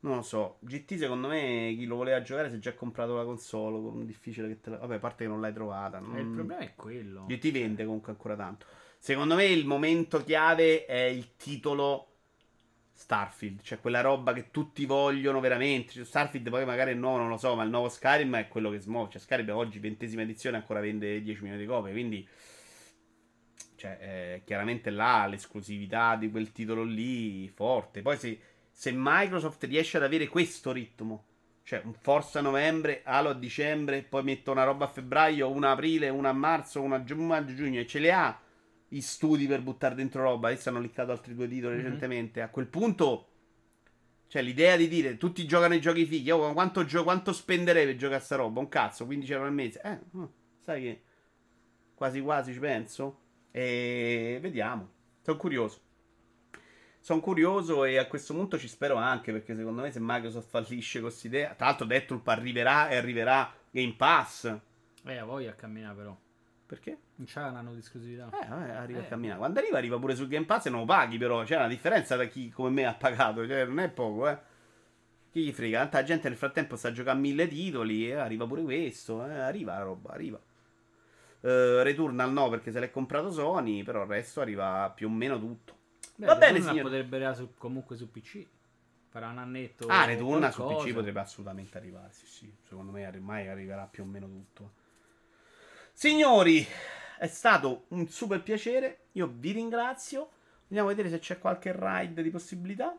Non 0.00 0.16
lo 0.16 0.22
so, 0.22 0.58
GT 0.60 0.96
secondo 0.96 1.28
me 1.28 1.74
chi 1.76 1.86
lo 1.86 1.96
voleva 1.96 2.20
giocare 2.20 2.50
si 2.50 2.56
è 2.56 2.58
già 2.58 2.74
comprato 2.74 3.16
la 3.16 3.24
console, 3.24 3.80
con 3.80 4.04
difficile 4.04 4.48
che 4.48 4.60
te 4.60 4.70
la... 4.70 4.76
Vabbè, 4.76 4.96
a 4.96 4.98
parte 4.98 5.24
che 5.24 5.30
non 5.30 5.40
l'hai 5.40 5.52
trovata. 5.54 5.98
Non... 5.98 6.18
il 6.18 6.26
problema 6.26 6.60
è 6.60 6.74
quello. 6.74 7.24
GT 7.26 7.50
vende 7.52 7.84
comunque 7.86 8.12
ancora 8.12 8.36
tanto. 8.36 8.66
Secondo 9.02 9.34
me 9.34 9.46
il 9.46 9.64
momento 9.64 10.22
chiave 10.22 10.84
è 10.84 11.00
il 11.04 11.34
titolo 11.36 12.18
Starfield, 12.92 13.62
cioè 13.62 13.80
quella 13.80 14.02
roba 14.02 14.34
che 14.34 14.50
tutti 14.50 14.84
vogliono 14.84 15.40
veramente. 15.40 15.92
Cioè, 15.94 16.04
Starfield 16.04 16.50
poi 16.50 16.66
magari 16.66 16.90
è 16.90 16.94
nuovo, 16.94 17.16
non 17.16 17.30
lo 17.30 17.38
so, 17.38 17.54
ma 17.54 17.62
il 17.62 17.70
nuovo 17.70 17.88
Skyrim 17.88 18.36
è 18.36 18.48
quello 18.48 18.68
che 18.68 18.78
smuove. 18.78 19.08
Cioè 19.12 19.22
Skyrim 19.22 19.56
oggi, 19.56 19.78
ventesima 19.78 20.20
edizione, 20.20 20.58
ancora 20.58 20.80
vende 20.80 21.22
10 21.22 21.40
milioni 21.40 21.62
di 21.62 21.66
copie, 21.66 21.92
quindi... 21.92 22.28
Cioè, 23.74 23.98
eh, 24.00 24.42
chiaramente 24.44 24.90
là 24.90 25.26
l'esclusività 25.26 26.16
di 26.16 26.30
quel 26.30 26.52
titolo 26.52 26.82
lì 26.82 27.48
forte. 27.48 28.02
Poi 28.02 28.18
se, 28.18 28.38
se 28.70 28.92
Microsoft 28.94 29.64
riesce 29.64 29.96
ad 29.96 30.02
avere 30.02 30.28
questo 30.28 30.72
ritmo, 30.72 31.24
cioè 31.62 31.80
un 31.84 31.94
Forza 31.94 32.40
a 32.40 32.42
novembre, 32.42 33.00
Halo 33.04 33.30
a 33.30 33.34
dicembre, 33.34 34.02
poi 34.02 34.22
metto 34.24 34.50
una 34.50 34.64
roba 34.64 34.84
a 34.84 34.88
febbraio, 34.88 35.48
una 35.48 35.70
aprile, 35.70 36.10
una 36.10 36.28
a 36.28 36.34
marzo, 36.34 36.82
una 36.82 36.96
a 36.96 37.04
giugno, 37.04 37.80
e 37.80 37.86
ce 37.86 37.98
le 37.98 38.12
ha 38.12 38.38
i 38.90 39.00
studi 39.00 39.46
per 39.46 39.62
buttare 39.62 39.94
dentro 39.94 40.22
roba. 40.22 40.48
Adesso 40.48 40.68
hanno 40.68 40.80
liccato 40.80 41.10
altri 41.10 41.34
due 41.34 41.48
titoli 41.48 41.74
mm-hmm. 41.74 41.84
recentemente. 41.84 42.42
A 42.42 42.48
quel 42.48 42.66
punto, 42.66 43.28
cioè, 44.28 44.42
l'idea 44.42 44.76
di 44.76 44.88
dire 44.88 45.16
tutti 45.16 45.46
giocano 45.46 45.74
i 45.74 45.80
giochi 45.80 46.04
fighi. 46.06 46.30
Oh, 46.30 46.52
quanto, 46.52 46.84
gio- 46.84 47.02
quanto 47.02 47.32
spenderei 47.32 47.86
per 47.86 47.96
giocare 47.96 48.20
a 48.20 48.24
sta 48.24 48.36
roba? 48.36 48.60
Un 48.60 48.68
cazzo, 48.68 49.04
15 49.06 49.32
euro 49.32 49.44
al 49.46 49.52
mese. 49.52 49.80
Eh, 49.82 49.98
oh, 50.12 50.32
sai 50.64 50.82
che 50.82 51.02
quasi 51.94 52.20
quasi 52.20 52.52
ci 52.52 52.58
penso. 52.58 53.18
E 53.50 54.38
vediamo. 54.40 54.88
Sono 55.22 55.36
curioso. 55.36 55.80
Sono 57.00 57.20
curioso 57.20 57.84
e 57.84 57.96
a 57.96 58.06
questo 58.06 58.34
punto 58.34 58.58
ci 58.58 58.68
spero 58.68 58.96
anche 58.96 59.32
perché 59.32 59.56
secondo 59.56 59.80
me 59.80 59.90
se 59.90 59.98
Microsoft 60.00 60.50
fallisce 60.50 61.00
con 61.00 61.08
questa 61.08 61.26
idea, 61.26 61.54
tra 61.54 61.66
l'altro 61.66 61.86
Deathloop 61.86 62.28
arriverà 62.28 62.90
e 62.90 62.96
arriverà 62.96 63.52
Game 63.70 63.94
Pass. 63.96 64.54
Eh, 65.04 65.16
a 65.16 65.24
voglia 65.24 65.50
a 65.50 65.54
camminare 65.54 65.96
però. 65.96 66.16
Perché? 66.70 66.98
Non 67.16 67.26
c'è 67.26 67.42
un 67.42 67.56
anno 67.56 67.72
di 67.72 67.80
esclusività. 67.80 68.30
Eh, 68.32 68.46
vabbè, 68.46 68.70
arriva 68.70 69.00
eh. 69.00 69.02
a 69.02 69.06
camminare. 69.06 69.40
Quando 69.40 69.58
arriva, 69.58 69.76
arriva 69.76 69.98
pure 69.98 70.14
sul 70.14 70.28
Game 70.28 70.46
Pass 70.46 70.66
e 70.66 70.70
non 70.70 70.80
lo 70.80 70.86
paghi, 70.86 71.18
però. 71.18 71.42
C'è 71.42 71.56
una 71.56 71.66
differenza 71.66 72.14
da 72.14 72.26
chi 72.26 72.48
come 72.50 72.70
me 72.70 72.86
ha 72.86 72.94
pagato. 72.94 73.44
Cioè, 73.44 73.64
non 73.64 73.80
è 73.80 73.88
poco, 73.90 74.28
eh. 74.28 74.38
Chi 75.32 75.42
gli 75.42 75.52
frega? 75.52 75.80
Tanta 75.80 76.04
gente 76.04 76.28
nel 76.28 76.38
frattempo 76.38 76.76
sta 76.76 76.92
giocando 76.92 77.22
mille 77.22 77.48
titoli. 77.48 78.06
E 78.06 78.14
arriva 78.14 78.46
pure 78.46 78.62
questo. 78.62 79.26
Eh. 79.26 79.36
Arriva 79.36 79.72
la 79.78 79.82
roba, 79.82 80.12
arriva. 80.12 80.40
Uh, 81.40 81.82
Returnal 81.82 82.30
no, 82.30 82.48
perché 82.50 82.70
se 82.70 82.78
l'è 82.78 82.92
comprato 82.92 83.32
Sony. 83.32 83.82
Però 83.82 84.02
il 84.02 84.08
resto 84.08 84.40
arriva 84.40 84.92
più 84.94 85.08
o 85.08 85.10
meno 85.10 85.40
tutto. 85.40 85.76
Beh, 86.14 86.26
Va 86.26 86.36
bene, 86.36 86.60
signor. 86.60 86.82
potrebbe 86.82 87.34
su, 87.34 87.52
comunque 87.58 87.96
su 87.96 88.12
PC. 88.12 88.46
Farà 89.08 89.28
un 89.28 89.38
annetto. 89.38 89.88
Ah, 89.88 90.04
Returnal 90.04 90.52
su 90.52 90.64
PC 90.64 90.92
potrebbe 90.92 91.18
assolutamente 91.18 91.76
arrivare. 91.76 92.12
Sì, 92.12 92.26
sì. 92.26 92.54
Secondo 92.62 92.92
me 92.92 93.04
ormai 93.08 93.48
arriverà 93.48 93.88
più 93.90 94.04
o 94.04 94.06
meno 94.06 94.28
tutto. 94.28 94.78
Signori, 96.00 96.66
è 97.18 97.26
stato 97.26 97.84
un 97.88 98.08
super 98.08 98.42
piacere. 98.42 99.08
Io 99.12 99.30
vi 99.36 99.52
ringrazio. 99.52 100.30
Andiamo 100.68 100.88
a 100.88 100.94
vedere 100.94 101.10
se 101.10 101.18
c'è 101.18 101.38
qualche 101.38 101.76
ride 101.78 102.22
di 102.22 102.30
possibilità. 102.30 102.96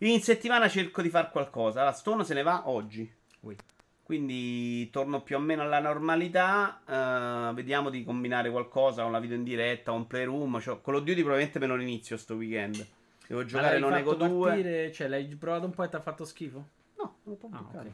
In 0.00 0.20
settimana 0.20 0.68
cerco 0.68 1.00
di 1.00 1.08
fare 1.08 1.30
qualcosa. 1.30 1.82
La 1.82 1.92
Stone 1.92 2.24
se 2.24 2.34
ne 2.34 2.42
va 2.42 2.68
oggi. 2.68 3.10
Oui. 3.40 3.56
Quindi 4.02 4.90
torno 4.90 5.22
più 5.22 5.36
o 5.36 5.38
meno 5.38 5.62
alla 5.62 5.80
normalità. 5.80 6.82
Uh, 6.84 7.54
vediamo 7.54 7.88
di 7.88 8.04
combinare 8.04 8.50
qualcosa 8.50 9.02
con 9.02 9.12
la 9.12 9.18
video 9.18 9.38
in 9.38 9.44
diretta, 9.44 9.92
un 9.92 10.06
playroom. 10.06 10.60
Cioè, 10.60 10.78
Call 10.82 10.96
of 10.96 11.04
Duty 11.04 11.22
probabilmente 11.22 11.58
me 11.58 11.66
lo 11.68 11.80
inizio 11.80 12.18
sto 12.18 12.34
weekend. 12.34 12.86
Devo 13.26 13.46
giocare 13.46 13.78
non 13.78 13.94
Ego 13.94 14.12
2. 14.12 14.90
Cioè, 14.92 15.08
l'hai 15.08 15.24
provato 15.36 15.64
un 15.64 15.72
po' 15.72 15.84
e 15.84 15.88
ti 15.88 15.96
ha 15.96 16.02
fatto 16.02 16.26
schifo? 16.26 16.68
No, 16.98 17.16
non 17.22 17.38
ho 17.40 17.48
ah, 17.52 17.60
okay. 17.60 17.92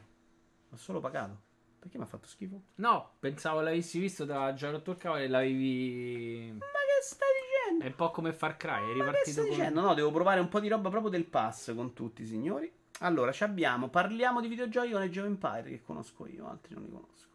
Ho 0.71 0.77
solo 0.77 0.99
pagato. 0.99 1.53
Perché 1.85 1.99
mi 1.99 2.05
ha 2.05 2.07
fatto 2.07 2.27
schifo? 2.27 2.63
No, 2.77 3.11
pensavo 3.19 3.61
l'avessi 3.61 3.99
visto 3.99 4.25
da 4.25 4.55
già 4.55 4.71
rotto 4.71 4.93
il 4.93 4.97
cavolo 4.97 5.21
e 5.21 5.29
l'avevi. 5.29 6.51
Ma 6.53 6.65
che 6.65 7.03
stai 7.03 7.29
dicendo? 7.43 7.85
È 7.85 7.89
un 7.89 7.95
po' 7.95 8.11
come 8.11 8.33
Far 8.33 8.57
Cry. 8.57 8.91
È 8.91 8.93
ripartito 8.95 9.05
Ma 9.05 9.13
che 9.13 9.31
stai 9.31 9.45
con... 9.45 9.55
dicendo? 9.55 9.81
No, 9.83 9.93
devo 9.93 10.11
provare 10.11 10.41
un 10.41 10.49
po' 10.49 10.61
di 10.61 10.69
roba 10.69 10.89
proprio 10.89 11.11
del 11.11 11.27
pass 11.27 11.75
con 11.75 11.93
tutti, 11.93 12.25
signori. 12.25 12.73
Allora, 13.01 13.33
ci 13.33 13.45
abbiamo. 13.45 13.91
Parliamo 13.91 14.41
di 14.41 14.49
videogiochi 14.49 14.93
con 14.93 15.03
Age 15.03 15.21
of 15.21 15.27
Empire 15.27 15.65
che 15.65 15.83
conosco 15.83 16.27
io, 16.27 16.49
altri 16.49 16.73
non 16.73 16.85
li 16.85 16.91
conosco. 16.91 17.29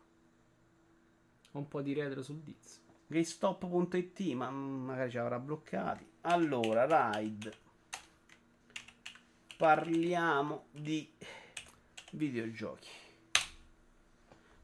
Un 1.52 1.68
po' 1.68 1.84
di 1.84 1.94
retro 1.94 2.24
sul 2.24 2.40
Diz. 2.40 2.82
GameStop.it, 3.06 4.20
ma 4.34 4.50
magari 4.50 5.12
ci 5.12 5.18
avrà 5.20 5.38
bloccati. 5.38 6.10
Allora, 6.22 7.14
Ride. 7.14 7.54
Parliamo 9.58 10.66
di 10.72 11.08
videogiochi. 12.14 13.09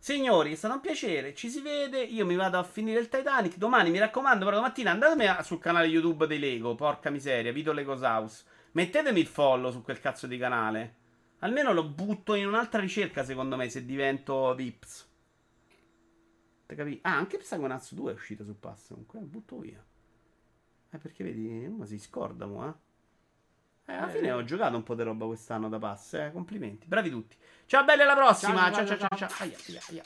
Signori, 0.05 0.51
è 0.51 0.55
stato 0.55 0.75
un 0.75 0.81
piacere. 0.81 1.33
Ci 1.33 1.49
si 1.49 1.61
vede. 1.61 2.03
Io 2.03 2.27
mi 2.27 2.35
vado 2.35 2.59
a 2.59 2.63
finire 2.63 2.99
il 2.99 3.09
Titanic. 3.09 3.57
Domani 3.57 3.89
mi 3.89 3.97
raccomando, 3.97 4.45
però 4.45 4.57
domattina 4.57 4.91
andatemi 4.91 5.25
sul 5.41 5.57
canale 5.57 5.87
YouTube 5.87 6.27
dei 6.27 6.37
Lego. 6.37 6.75
Porca 6.75 7.09
miseria, 7.09 7.51
Vito 7.51 7.71
Legos 7.71 8.03
House. 8.03 8.45
Mettetemi 8.73 9.19
il 9.19 9.25
follow 9.25 9.71
su 9.71 9.81
quel 9.81 9.99
cazzo 9.99 10.27
di 10.27 10.37
canale. 10.37 10.95
Almeno 11.39 11.73
lo 11.73 11.85
butto 11.89 12.35
in 12.35 12.45
un'altra 12.45 12.81
ricerca, 12.81 13.23
secondo 13.23 13.55
me, 13.55 13.67
se 13.67 13.83
divento 13.83 14.53
Vips. 14.53 15.11
Te 16.67 16.75
capi? 16.75 16.99
Ah, 17.01 17.17
anche 17.17 17.39
Psychonauts 17.39 17.95
2 17.95 18.11
è 18.11 18.13
uscito 18.13 18.43
su 18.43 18.59
Pass. 18.59 18.89
Comunque, 18.89 19.21
butto 19.21 19.57
via. 19.57 19.83
Eh, 20.91 20.97
perché 20.99 21.23
vedi, 21.23 21.65
uno 21.65 21.83
si 21.85 21.97
scorda, 21.97 22.45
mo, 22.45 22.67
eh. 22.67 22.73
Eh, 23.87 23.93
alla 23.93 24.07
fine 24.07 24.31
ho 24.31 24.43
giocato 24.43 24.75
un 24.75 24.83
po' 24.83 24.95
di 24.95 25.03
roba 25.03 25.25
quest'anno 25.25 25.69
da 25.69 25.77
pass, 25.79 26.13
eh. 26.13 26.31
Complimenti. 26.31 26.87
Bravi 26.87 27.09
tutti. 27.09 27.37
Ciao 27.65 27.83
belli, 27.83 28.01
alla 28.01 28.15
prossima. 28.15 28.71
Ciao 28.71 28.85
ciao 28.85 28.97
ciao 28.97 29.09
ciao. 29.09 29.17
ciao. 29.17 29.29
Aia, 29.39 29.57
aia, 29.67 29.81
aia. 29.89 30.03